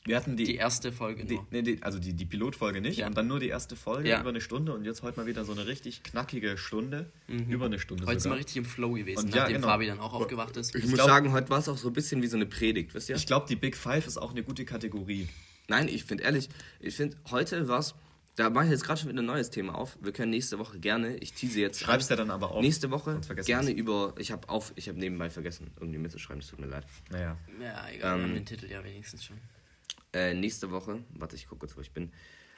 Wir 0.04 0.16
hatten 0.18 0.36
die. 0.36 0.44
Mhm. 0.44 0.48
Die 0.48 0.56
erste 0.56 0.92
Folge 0.92 1.26
die, 1.26 1.36
nur. 1.36 1.48
nee, 1.52 1.62
die, 1.62 1.84
also 1.84 2.00
die, 2.00 2.14
die 2.14 2.26
Pilotfolge 2.26 2.82
nicht 2.82 2.98
Ja. 2.98 3.08
und 3.08 3.16
dann 3.16 3.28
nur 3.28 3.40
die 3.40 3.50
erste 3.50 3.76
Folge 3.76 4.10
Ja. 4.10 4.20
über 4.20 4.30
eine 4.30 4.42
Stunde 4.42 4.74
und 4.74 4.84
jetzt 4.84 5.04
heute 5.04 5.20
mal 5.20 5.28
wieder 5.28 5.46
so 5.46 5.52
eine 5.52 5.68
richtig 5.68 6.02
knackige 6.02 6.58
Stunde. 6.58 7.12
Über 7.28 7.66
eine 7.68 7.78
Stunde 7.78 8.04
Mhm. 8.04 8.08
Heute 8.08 8.20
sind 8.20 8.24
sogar. 8.24 8.38
wir 8.38 8.40
richtig 8.40 8.58
im 8.58 8.66
Flow 8.66 8.94
gewesen, 8.94 9.26
Und 9.26 9.36
ja, 9.36 9.42
nachdem 9.42 9.56
genau. 9.58 9.68
Fabi 9.68 9.86
dann 9.88 10.00
auch 10.00 10.14
aufgewacht 10.14 10.58
ist. 10.58 10.70
Ich, 10.76 10.84
Ich 10.84 10.90
muss 10.90 10.96
glaub- 10.96 11.08
sagen, 11.08 11.32
heute 11.32 11.50
war 11.52 11.60
es 11.60 11.70
auch 11.70 11.78
so 11.78 11.90
ein 11.90 11.94
bisschen 11.94 12.22
wie 12.24 12.28
so 12.28 12.36
eine 12.36 12.48
Predigt, 12.48 12.94
wisst 12.96 13.10
ihr? 13.10 13.16
Ich 13.16 13.28
glaube, 13.28 13.46
die 13.48 13.56
Big 13.56 13.78
Five 13.78 14.08
ist 14.08 14.18
auch 14.18 14.32
eine 14.32 14.42
gute 14.44 14.66
Kategorie. 14.66 15.28
Nein, 15.68 15.88
ich 15.88 16.04
finde 16.04 16.24
ehrlich, 16.24 16.50
ich 16.80 16.96
finde 16.96 17.18
heute 17.30 17.68
was. 17.68 17.94
Da 18.38 18.50
mache 18.50 18.66
ich 18.66 18.72
jetzt 18.72 18.86
gerade 18.86 19.00
schon 19.00 19.10
wieder 19.10 19.22
ein 19.22 19.26
neues 19.26 19.50
Thema 19.52 19.76
auf. 19.76 19.98
Wir 20.02 20.14
können 20.14 20.32
nächste 20.32 20.58
Woche 20.58 20.80
gerne, 20.80 21.18
ich 21.18 21.34
tease 21.34 21.60
jetzt. 21.60 21.80
Schreib's 21.82 22.10
an, 22.10 22.16
dir 22.18 22.24
dann 22.24 22.32
aber 22.32 22.52
auf. 22.52 22.62
Nächste 22.64 22.90
Woche 22.90 23.20
gerne 23.46 23.72
über. 23.72 24.16
Ich 24.18 24.32
habe 24.32 24.48
auf, 24.50 24.72
ich 24.78 24.88
habe 24.90 24.98
nebenbei 24.98 25.30
vergessen, 25.30 25.70
irgendwie 25.80 26.00
mitzuschreiben. 26.00 26.42
Es 26.42 26.48
tut 26.48 26.60
mir 26.60 26.68
leid. 26.68 26.86
Naja. 27.12 27.38
Ja, 27.62 27.88
egal, 27.90 28.00
wir 28.00 28.24
haben 28.24 28.24
Ähm, 28.32 28.34
den 28.36 28.46
Titel 28.46 28.66
ja 28.72 28.84
wenigstens 28.84 29.26
schon. 29.26 29.38
Äh, 30.14 30.34
nächste 30.34 30.72
Woche, 30.72 31.04
warte, 31.14 31.36
ich 31.36 31.48
gucke 31.48 31.60
kurz, 31.62 31.78
wo 31.78 31.82
ich 31.82 31.92
bin. 31.92 32.12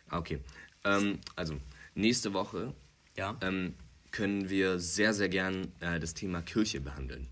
Ah, 0.10 0.18
okay. 0.20 0.40
Ähm, 0.84 1.20
also 1.36 1.60
nächste 1.96 2.34
Woche 2.34 2.74
Ja. 3.16 3.38
ähm, 3.42 3.76
können 4.12 4.50
wir 4.50 4.80
sehr, 4.80 5.14
sehr 5.14 5.30
gern 5.30 5.72
äh, 5.80 6.00
das 6.00 6.14
Thema 6.14 6.42
Kirche 6.42 6.82
behandeln. 6.82 7.28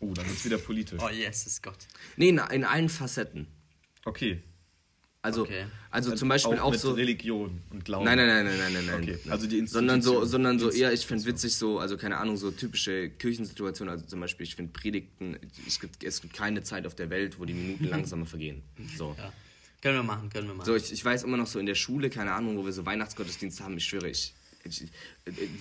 Oh, 0.00 0.12
dann 0.14 0.26
wird's 0.28 0.44
wieder 0.44 0.58
politisch. 0.58 1.00
Oh, 1.02 1.08
yes, 1.08 1.46
ist 1.46 1.62
Gott. 1.62 1.86
Nee, 2.16 2.30
in, 2.30 2.38
in 2.50 2.64
allen 2.64 2.88
Facetten. 2.88 3.46
Okay. 4.04 4.42
Also, 5.22 5.42
Okay. 5.42 5.66
also 5.90 6.14
zum 6.14 6.30
Beispiel 6.30 6.58
auch, 6.58 6.70
mit 6.70 6.80
so. 6.80 6.92
Religion 6.92 7.60
und 7.70 7.84
Glauben. 7.84 8.06
Nein, 8.06 8.16
nein, 8.16 8.26
nein, 8.26 8.44
nein, 8.46 8.58
nein, 8.58 8.72
nein, 8.72 8.86
nein. 8.86 9.02
Okay, 9.02 9.30
also 9.30 9.46
die 9.46 9.66
sondern 9.66 10.00
so, 10.00 10.24
sondern 10.24 10.58
so 10.58 10.70
eher, 10.70 10.92
ich 10.94 11.04
finde 11.06 11.26
witzig 11.26 11.56
so, 11.56 11.78
also 11.78 11.98
keine 11.98 12.16
Ahnung, 12.16 12.38
so 12.38 12.50
typische 12.50 13.10
Kirchensituationen, 13.10 13.92
also 13.92 14.06
zum 14.06 14.18
Beispiel, 14.20 14.44
ich 14.46 14.54
finde 14.56 14.72
Predigten, 14.72 15.36
es 15.66 15.78
gibt, 15.78 16.02
es 16.04 16.22
gibt 16.22 16.32
keine 16.32 16.62
Zeit 16.62 16.86
auf 16.86 16.94
der 16.94 17.10
Welt, 17.10 17.38
wo 17.38 17.44
die 17.44 17.52
Minuten 17.52 17.84
langsamer 17.90 18.24
vergehen. 18.24 18.62
So. 18.96 19.14
Ja. 19.18 19.30
Können 19.82 19.96
wir 19.96 20.02
machen, 20.02 20.30
können 20.30 20.48
wir 20.48 20.54
machen. 20.54 20.66
So, 20.66 20.74
ich, 20.74 20.90
ich 20.90 21.04
weiß 21.04 21.22
immer 21.24 21.36
noch 21.36 21.46
so 21.46 21.58
in 21.58 21.66
der 21.66 21.74
Schule, 21.74 22.08
keine 22.08 22.32
Ahnung, 22.32 22.56
wo 22.56 22.64
wir 22.64 22.72
so 22.72 22.86
Weihnachtsgottesdienste 22.86 23.62
haben, 23.62 23.76
ich 23.76 23.84
schwöre, 23.84 24.08
ich 24.08 24.32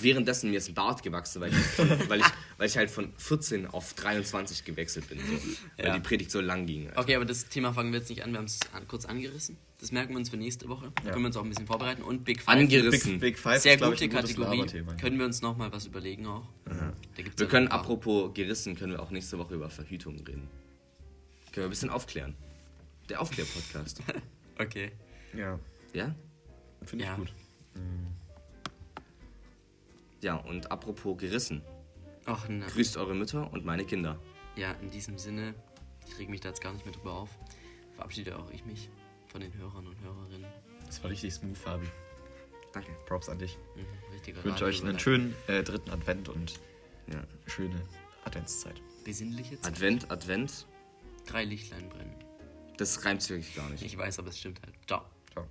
währenddessen 0.02 0.50
mir 0.52 0.58
ist 0.58 0.68
ein 0.70 0.74
Bart 0.76 1.04
gewachsen, 1.04 1.42
weil 1.42 1.52
ich, 1.52 1.58
weil 2.10 2.20
ich, 2.20 2.26
weil 2.58 2.68
ich 2.68 2.78
halt 2.78 2.92
von 2.92 3.14
14 3.18 3.68
auf 3.68 3.94
23 3.94 4.66
gewechselt 4.66 5.08
bin, 5.10 5.20
so, 5.20 5.34
weil 5.78 5.86
Ja. 5.88 5.94
die 5.96 6.02
Predigt 6.02 6.32
so 6.32 6.42
lang 6.42 6.66
ging. 6.66 6.88
Alter. 6.90 7.00
Okay, 7.02 7.16
aber 7.16 7.26
das 7.26 7.48
Thema 7.48 7.74
fangen 7.74 7.92
wir 7.94 8.00
jetzt 8.00 8.10
nicht 8.10 8.24
an. 8.24 8.32
Wir 8.32 8.40
haben 8.40 8.46
es 8.46 8.60
an, 8.74 8.88
kurz 8.88 9.06
angerissen. 9.06 9.58
Das 9.80 9.92
merken 9.94 10.12
wir 10.14 10.18
uns 10.18 10.30
für 10.30 10.36
nächste 10.38 10.68
Woche. 10.68 10.92
Können 11.04 11.20
wir 11.22 11.28
uns 11.28 11.38
auch 11.38 11.44
ein 11.44 11.50
bisschen 11.50 11.68
vorbereiten. 11.68 12.02
Und 12.02 12.26
Big 12.26 12.42
Five. 12.42 12.56
Angerissen. 12.58 13.14
Big, 13.14 13.22
Big 13.36 13.40
Five 13.40 13.62
Sehr 13.62 13.76
ist, 13.76 13.82
gute 13.84 14.06
ich, 14.06 14.12
Kategorie. 14.12 14.66
Können 15.00 15.18
wir 15.18 15.26
uns 15.26 15.42
nochmal 15.42 15.72
was 15.72 15.86
überlegen 15.86 16.28
auch. 16.28 16.48
Da 16.66 16.92
gibt's 17.16 17.40
Wir 17.40 17.46
ja 17.46 17.50
können, 17.52 17.70
apropos 17.70 18.34
gerissen, 18.34 18.76
können 18.76 18.92
wir 18.92 19.02
auch 19.02 19.12
nächste 19.12 19.38
Woche 19.38 19.56
über 19.56 19.70
Verhütung 19.70 20.16
reden. 20.18 20.50
Können 21.54 21.56
wir 21.56 21.64
ein 21.64 21.70
bisschen 21.70 21.90
aufklären. 21.90 22.36
Der 23.10 23.22
Aufklär-Podcast. 23.22 24.02
Okay. 24.62 24.92
Ja, 25.34 25.58
ja? 25.94 26.14
finde 26.84 27.06
ich 27.06 27.10
Ja. 27.10 27.16
gut. 27.16 27.32
Ja, 30.22 30.36
und 30.36 30.72
apropos 30.72 31.18
gerissen. 31.18 31.62
Ach, 32.26 32.48
ne. 32.48 32.66
Grüßt 32.66 32.98
eure 32.98 33.16
Mütter 33.16 33.52
und 33.52 33.66
meine 33.66 33.86
Kinder. 33.86 34.20
Ja, 34.56 34.74
in 34.82 34.90
diesem 34.92 35.18
Sinne, 35.18 35.56
ich 36.08 36.18
reg 36.20 36.30
mich 36.30 36.42
da 36.42 36.50
jetzt 36.50 36.62
gar 36.62 36.74
nicht 36.74 36.86
mehr 36.86 36.94
drüber 36.94 37.14
auf. 37.14 37.30
Verabschiede 37.96 38.38
auch 38.38 38.50
ich 38.52 38.66
mich 38.66 38.90
von 39.28 39.42
den 39.42 39.54
Hörern 39.54 39.88
und 39.88 40.00
Hörerinnen. 40.02 40.48
Das 40.86 41.02
war 41.04 41.10
richtig 41.10 41.34
smooth, 41.34 41.58
Fabi. 41.58 41.88
Danke. 42.74 42.92
Props 43.06 43.30
an 43.30 43.40
dich. 43.40 43.58
Mhm, 43.76 43.86
Ich 44.26 44.44
wünsche 44.44 44.66
euch 44.66 44.84
einen 44.84 45.00
schönen 45.00 45.36
äh, 45.48 45.64
dritten 45.64 45.90
Advent 45.90 46.30
und 46.30 46.60
Ja. 47.12 47.24
schöne 47.48 47.82
Adventszeit. 48.26 48.82
Besinnliche 49.06 49.60
Zeit. 49.60 49.74
Advent, 49.74 50.12
Advent. 50.12 50.68
Drei 51.26 51.46
Lichtlein 51.46 51.90
brennen. 51.90 52.14
Das 52.78 53.04
reimt 53.06 53.22
sich 53.22 53.32
wirklich 53.32 53.56
gar 53.56 53.70
nicht. 53.70 53.84
Ich 53.84 53.98
weiß, 53.98 54.20
aber 54.20 54.30
es 54.30 54.38
stimmt 54.40 54.62
halt. 54.62 54.74
Ciao. 54.88 55.04
Ciao. 55.32 55.48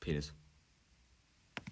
Penis. 0.00 0.34